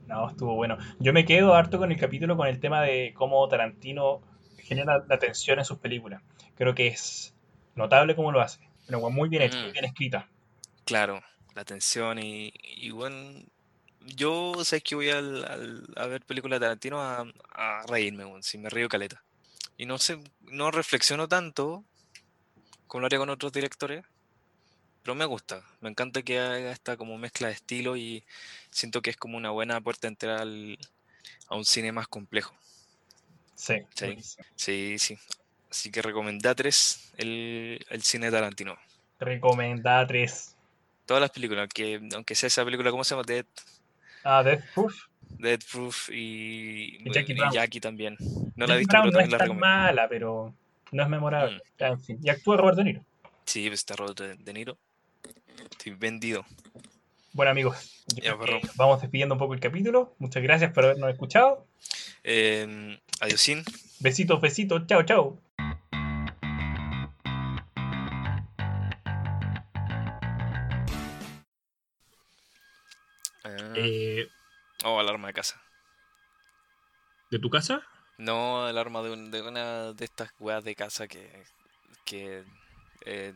No, 0.07 0.29
estuvo 0.29 0.55
bueno. 0.55 0.77
Yo 0.99 1.13
me 1.13 1.25
quedo 1.25 1.53
harto 1.53 1.77
con 1.77 1.91
el 1.91 1.99
capítulo 1.99 2.37
con 2.37 2.47
el 2.47 2.59
tema 2.59 2.81
de 2.81 3.13
cómo 3.15 3.47
Tarantino 3.47 4.21
genera 4.57 5.03
la 5.07 5.19
tensión 5.19 5.59
en 5.59 5.65
sus 5.65 5.79
películas. 5.79 6.21
Creo 6.55 6.73
que 6.75 6.87
es 6.87 7.35
notable 7.75 8.15
cómo 8.15 8.31
lo 8.31 8.41
hace. 8.41 8.59
Pero 8.85 8.99
bueno, 9.01 9.15
muy 9.15 9.29
bien 9.29 9.41
hecho, 9.43 9.59
muy 9.61 9.71
Mm. 9.71 9.73
bien 9.73 9.85
escrita. 9.85 10.29
Claro, 10.85 11.21
la 11.55 11.65
tensión 11.65 12.19
y, 12.19 12.51
y 12.63 12.91
bueno, 12.91 13.41
yo 14.01 14.63
sé 14.65 14.81
que 14.81 14.95
voy 14.95 15.09
al, 15.09 15.45
al- 15.45 15.85
a 15.97 16.07
ver 16.07 16.25
películas 16.25 16.59
de 16.59 16.65
Tarantino 16.65 17.01
a, 17.01 17.25
a 17.53 17.83
reírme, 17.87 18.25
weón, 18.25 18.43
si 18.43 18.57
me 18.57 18.69
río 18.69 18.89
caleta. 18.89 19.23
Y 19.77 19.85
no 19.87 19.97
sé, 19.99 20.19
no 20.41 20.71
reflexiono 20.71 21.27
tanto 21.27 21.85
como 22.87 23.01
lo 23.01 23.05
haría 23.07 23.19
con 23.19 23.29
otros 23.29 23.51
directores, 23.53 24.03
pero 25.07 25.15
me 25.15 25.23
gusta, 25.23 25.63
me 25.79 25.87
encanta 25.89 26.21
que 26.21 26.37
haga 26.37 26.69
esta 26.69 26.97
como 26.97 27.17
mezcla 27.17 27.47
de 27.47 27.53
estilo 27.53 27.95
y 27.95 28.25
siento 28.71 29.01
que 29.01 29.09
es 29.09 29.15
como 29.15 29.37
una 29.37 29.51
buena 29.51 29.79
puerta 29.79 30.01
de 30.07 30.09
entrar 30.09 30.41
al- 30.41 30.77
a 31.47 31.55
un 31.55 31.63
cine 31.63 31.93
más 31.93 32.09
complejo. 32.09 32.53
Sí. 33.55 33.75
Sí. 33.95 34.17
Sí, 34.57 34.99
sí. 34.99 35.17
Así 35.71 35.91
que 35.91 36.01
recomendá 36.01 36.53
tres 36.55 37.13
el, 37.15 37.79
el 37.89 38.01
cine 38.03 38.29
Tarantino. 38.29 38.75
Recomendada 39.17 40.05
3. 40.05 40.57
Todas 41.05 41.21
las 41.21 41.31
películas, 41.31 41.61
aunque, 41.61 42.01
aunque 42.13 42.35
sea 42.35 42.47
esa 42.47 42.65
película, 42.65 42.91
¿cómo 42.91 43.05
se 43.05 43.11
llama? 43.15 43.23
Dead, 43.25 43.45
Ah, 44.25 44.43
Death 44.43 44.65
Proof. 44.75 44.93
Dead 45.39 45.59
Proof 45.71 46.09
y, 46.09 46.97
Y 47.01 47.11
Jackie 47.13 47.31
y 47.31 47.35
Brown. 47.35 47.53
Jackie 47.53 47.79
también. 47.79 48.17
No 48.57 48.67
la 48.67 48.75
he 48.75 48.79
Jackie 48.79 48.79
visto, 48.79 48.91
Brown 48.91 49.03
pero 49.05 49.11
no 49.11 49.11
también 49.11 49.25
es 49.27 49.31
la 49.31 49.37
tan 49.37 49.57
mala, 49.57 50.09
pero 50.09 50.53
no 50.91 51.03
es 51.03 51.07
memorable. 51.07 51.61
Mm. 51.79 51.83
En 51.83 51.99
fin. 52.01 52.19
Y 52.21 52.29
actúa 52.29 52.57
Robert 52.57 52.75
De 52.77 52.83
Niro. 52.83 53.05
Sí, 53.45 53.67
pues 53.69 53.79
está 53.79 53.95
Robert 53.95 54.19
De 54.19 54.51
Niro. 54.53 54.77
Estoy 55.71 55.93
vendido. 55.93 56.45
Bueno, 57.33 57.51
amigos, 57.51 58.03
Ya, 58.15 58.35
vamos 58.75 59.01
despidiendo 59.01 59.35
un 59.35 59.39
poco 59.39 59.53
el 59.53 59.59
capítulo. 59.59 60.15
Muchas 60.17 60.41
gracias 60.41 60.71
por 60.73 60.85
habernos 60.85 61.11
escuchado. 61.11 61.65
Eh, 62.23 62.99
adiosín. 63.19 63.63
Besitos, 63.99 64.41
besitos. 64.41 64.87
Chao, 64.87 65.03
chao. 65.03 65.39
Ah, 73.43 73.73
Eh, 73.75 74.27
oh, 74.83 74.99
alarma 74.99 75.27
de 75.27 75.33
casa. 75.33 75.61
¿De 77.31 77.39
tu 77.39 77.49
casa? 77.49 77.81
No, 78.17 78.65
alarma 78.65 79.01
de, 79.03 79.11
un- 79.11 79.31
de 79.31 79.41
una 79.41 79.93
de 79.93 80.05
estas 80.05 80.31
weas 80.39 80.63
de 80.63 80.75
casa 80.75 81.07
que, 81.07 81.43
que 82.05 82.43
eh, 83.05 83.33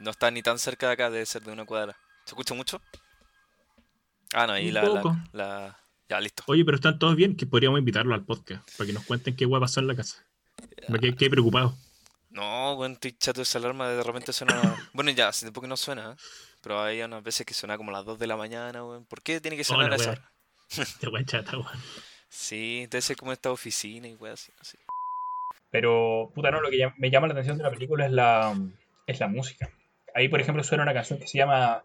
no 0.00 0.10
está 0.10 0.30
ni 0.30 0.42
tan 0.42 0.58
cerca 0.58 0.86
de 0.88 0.92
acá, 0.94 1.10
debe 1.10 1.26
ser 1.26 1.42
de 1.42 1.52
una 1.52 1.64
cuadra. 1.64 1.96
¿Se 2.24 2.30
escucha 2.30 2.54
mucho? 2.54 2.80
Ah, 4.32 4.46
no, 4.46 4.54
ahí 4.54 4.70
la, 4.70 4.82
la, 4.82 4.90
poco. 5.02 5.16
la- 5.32 5.78
Ya, 6.08 6.20
listo. 6.20 6.42
Oye, 6.46 6.64
pero 6.64 6.76
están 6.76 6.98
todos 6.98 7.16
bien, 7.16 7.36
que 7.36 7.46
podríamos 7.46 7.78
invitarlo 7.78 8.14
al 8.14 8.24
podcast 8.24 8.68
para 8.76 8.86
que 8.86 8.92
nos 8.92 9.04
cuenten 9.04 9.36
qué 9.36 9.44
guay 9.44 9.60
pasó 9.60 9.80
en 9.80 9.86
la 9.86 9.94
casa. 9.96 10.24
Me 10.88 10.98
quedé, 10.98 11.14
quedé 11.14 11.30
preocupado. 11.30 11.76
No, 12.30 12.76
bueno, 12.76 12.94
estoy 12.94 13.12
chato 13.12 13.38
de 13.40 13.44
esa 13.44 13.58
alarma, 13.58 13.88
de 13.88 14.02
repente 14.02 14.32
suena... 14.32 14.60
Bueno, 14.92 15.10
ya, 15.10 15.28
hace 15.28 15.46
tiempo 15.46 15.60
que 15.60 15.68
no 15.68 15.76
suena, 15.76 16.12
¿eh? 16.12 16.16
pero 16.60 16.82
hay 16.82 17.00
unas 17.02 17.22
veces 17.22 17.46
que 17.46 17.54
suena 17.54 17.76
como 17.78 17.90
a 17.90 17.94
las 17.94 18.04
2 18.04 18.18
de 18.18 18.26
la 18.26 18.36
mañana, 18.36 18.84
weón. 18.84 19.06
¿Por 19.06 19.22
qué 19.22 19.40
tiene 19.40 19.56
que 19.56 19.64
sonar 19.64 19.92
a 19.92 19.96
esa 19.96 20.10
hora? 20.12 20.32
Este 20.76 21.08
guay 21.08 21.24
chata, 21.24 21.56
weón. 21.58 21.68
Sí, 22.28 22.86
debe 22.90 23.00
ser 23.00 23.16
como 23.16 23.32
esta 23.32 23.50
oficina 23.52 24.08
y 24.08 24.14
weón, 24.16 24.34
así, 24.34 24.52
sé. 24.60 24.78
Pero, 25.70 26.30
puta, 26.34 26.50
no, 26.50 26.60
lo 26.60 26.68
que 26.70 26.92
me 26.98 27.10
llama 27.10 27.26
la 27.28 27.32
atención 27.34 27.56
de 27.56 27.64
la 27.64 27.70
película 27.70 28.04
es 28.06 28.12
la, 28.12 28.54
es 29.06 29.20
la 29.20 29.28
música. 29.28 29.70
Ahí, 30.16 30.28
por 30.30 30.40
ejemplo, 30.40 30.64
suena 30.64 30.82
una 30.82 30.94
canción 30.94 31.18
que 31.18 31.26
se 31.26 31.36
llama. 31.36 31.84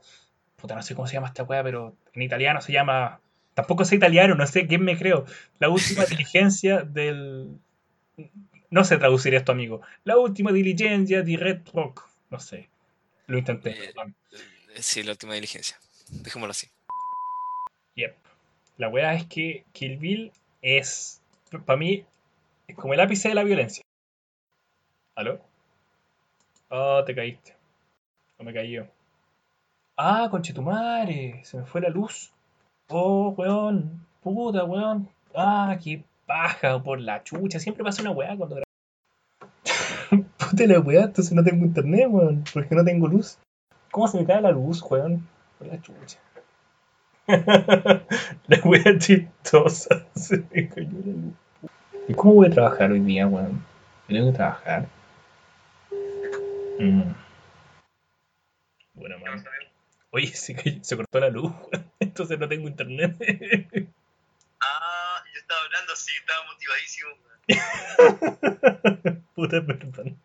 Puta, 0.56 0.74
no 0.74 0.82
sé 0.82 0.96
cómo 0.96 1.06
se 1.06 1.16
llama 1.16 1.28
esta 1.28 1.44
weá, 1.44 1.62
pero 1.64 1.98
en 2.14 2.22
italiano 2.22 2.62
se 2.62 2.72
llama. 2.72 3.20
Tampoco 3.56 3.84
sé 3.84 3.96
italiano, 3.96 4.36
no 4.36 4.48
sé 4.48 4.68
quién 4.68 4.86
me 4.86 4.98
creo. 4.98 5.26
La 5.60 5.68
última 5.68 6.06
diligencia 6.06 6.80
del. 6.80 7.60
No 8.70 8.86
sé 8.86 8.98
traducir 8.98 9.36
esto, 9.36 9.52
amigo. 9.52 9.82
La 10.06 10.18
última 10.18 10.54
diligencia 10.54 11.24
di 11.24 11.36
Red 11.36 11.64
Rock. 11.74 12.10
No 12.30 12.40
sé. 12.40 12.70
Lo 13.28 13.38
intenté, 13.38 13.72
Eh. 13.72 13.94
Eh, 14.76 14.82
Sí, 14.82 15.04
la 15.04 15.12
última 15.12 15.34
diligencia. 15.34 15.78
Dejémoslo 16.10 16.52
así. 16.52 16.70
Yep. 17.96 18.16
La 18.78 18.88
weá 18.88 19.14
es 19.14 19.26
que 19.26 19.66
Kill 19.74 19.98
Bill 19.98 20.32
es, 20.62 21.22
para 21.66 21.78
mí, 21.78 22.06
es 22.70 22.78
como 22.78 22.94
el 22.94 23.02
ápice 23.02 23.28
de 23.28 23.36
la 23.36 23.44
violencia. 23.44 23.84
¿Aló? 25.16 25.42
Oh, 26.70 27.04
te 27.06 27.14
caíste. 27.14 27.60
Me 28.44 28.54
caí 28.54 28.72
yo. 28.72 28.86
Ah, 29.98 30.28
conchetumare, 30.32 31.42
se 31.44 31.58
me 31.58 31.66
fue 31.66 31.82
la 31.82 31.90
luz. 31.90 32.32
Oh, 32.90 33.36
weón. 33.38 34.06
Puta, 34.22 34.64
weón. 34.64 35.10
Ah, 35.36 35.78
qué 35.84 36.04
paja 36.26 36.82
por 36.82 37.00
la 37.00 37.24
chucha. 37.24 37.60
Siempre 37.60 37.84
pasa 37.84 38.02
una 38.02 38.12
weá 38.12 38.36
cuando 38.36 38.56
grabo. 38.56 40.26
Puta 40.38 40.66
la 40.66 40.80
weá, 40.80 41.04
entonces 41.04 41.34
no 41.34 41.44
tengo 41.44 41.66
internet, 41.66 42.08
weón. 42.10 42.44
Porque 42.54 42.74
no 42.74 42.84
tengo 42.84 43.08
luz. 43.08 43.38
¿Cómo 43.92 44.08
se 44.08 44.18
me 44.18 44.26
cae 44.26 44.42
la 44.42 44.52
luz, 44.52 44.82
weón? 44.90 45.28
Por 45.60 45.68
la 45.68 45.82
chucha. 45.82 46.18
la 47.28 48.60
wea 48.66 48.98
chistosa. 48.98 50.08
Se 50.16 50.44
me 50.52 50.68
cayó 50.68 50.98
la 51.06 51.12
luz. 51.12 51.34
¿Y 52.08 52.14
cómo 52.14 52.34
voy 52.36 52.48
a 52.48 52.52
trabajar 52.52 52.92
hoy 52.92 53.02
día, 53.02 53.28
weón? 53.28 53.64
Tengo 54.08 54.32
que 54.32 54.38
trabajar. 54.38 54.88
Mm. 56.80 57.04
Oye, 60.12 60.28
se, 60.36 60.56
cayó- 60.56 60.84
se 60.84 60.96
cortó 60.96 61.20
la 61.20 61.30
luz. 61.30 61.52
Entonces 62.00 62.38
no 62.40 62.48
tengo 62.48 62.68
internet. 62.68 63.16
Ah, 64.64 65.24
yo 65.34 65.40
estaba 65.40 65.60
hablando, 65.62 65.96
sí, 65.96 66.12
estaba 66.20 66.46
motivadísimo. 66.46 67.10
Puta, 69.34 69.60
perdón. 69.66 70.20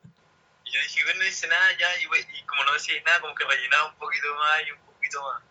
Y 0.65 0.71
yo 0.73 0.81
dije, 0.83 1.05
bueno, 1.05 1.21
no 1.21 1.25
dice 1.25 1.49
nada 1.49 1.67
ya, 1.81 1.87
y, 2.03 2.07
como 2.45 2.65
no 2.65 2.75
decía 2.75 3.01
nada, 3.07 3.21
como 3.23 3.35
que 3.35 3.45
rellenaba 3.47 3.89
un 3.89 3.95
poquito 3.97 4.27
más 4.35 4.61
y 4.69 4.73
un 4.73 4.79
poquito 4.81 5.23
más. 5.23 5.43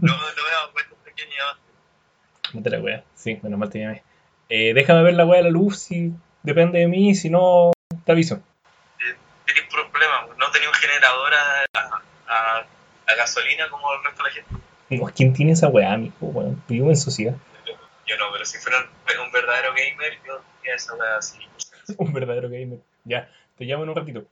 No, 0.00 0.12
no 0.12 0.44
me 0.44 0.50
daba 0.52 0.72
cuenta 0.72 0.94
de 1.04 1.12
que 1.12 1.26
ni 1.26 1.36
abajo. 1.40 1.60
No 2.54 2.62
te 2.62 2.70
la 2.70 2.78
wea. 2.78 3.04
Sí, 3.16 3.40
menos 3.42 3.58
mal 3.58 3.68
te 3.68 3.80
llamé. 3.80 4.04
Eh, 4.48 4.74
déjame 4.74 5.02
ver 5.02 5.14
la 5.14 5.24
wea 5.24 5.38
de 5.38 5.44
la 5.44 5.50
luz 5.50 5.80
si 5.80 6.12
depende 6.44 6.78
de 6.78 6.86
mí, 6.86 7.16
si 7.16 7.30
no, 7.30 7.72
te 8.04 8.12
aviso. 8.12 8.44
Tenía 9.44 9.62
un 9.64 9.68
problema, 9.90 10.26
weón. 10.26 10.38
no 10.38 10.50
tenía 10.52 10.68
un 10.68 10.74
generador 10.76 11.34
a, 11.34 11.64
a, 12.32 12.58
a- 12.60 13.14
gasolina 13.16 13.68
como 13.70 13.92
el 13.94 14.04
resto 14.04 14.22
de 14.24 14.28
la 14.30 14.34
gente. 14.34 15.12
¿Quién 15.14 15.32
tiene 15.32 15.52
esa 15.52 15.68
weá, 15.68 15.92
amigo? 15.92 16.14
Weón, 16.20 16.62
vivo 16.68 16.88
en 16.90 16.96
sociedad. 16.96 17.34
Yo 18.06 18.16
no, 18.18 18.26
pero 18.32 18.44
si 18.44 18.58
fuera 18.58 18.78
un, 18.80 19.26
un 19.26 19.32
verdadero 19.32 19.70
gamer, 19.70 20.18
yo 20.26 20.40
tenía 20.60 20.76
esa 20.76 20.94
weá 20.94 21.16
así. 21.18 21.38
Un 21.98 22.12
verdadero 22.12 22.48
gamer. 22.48 22.78
Ya, 23.04 23.30
te 23.56 23.64
llamo 23.64 23.84
en 23.84 23.90
un 23.90 23.96
ratito. 23.96 24.24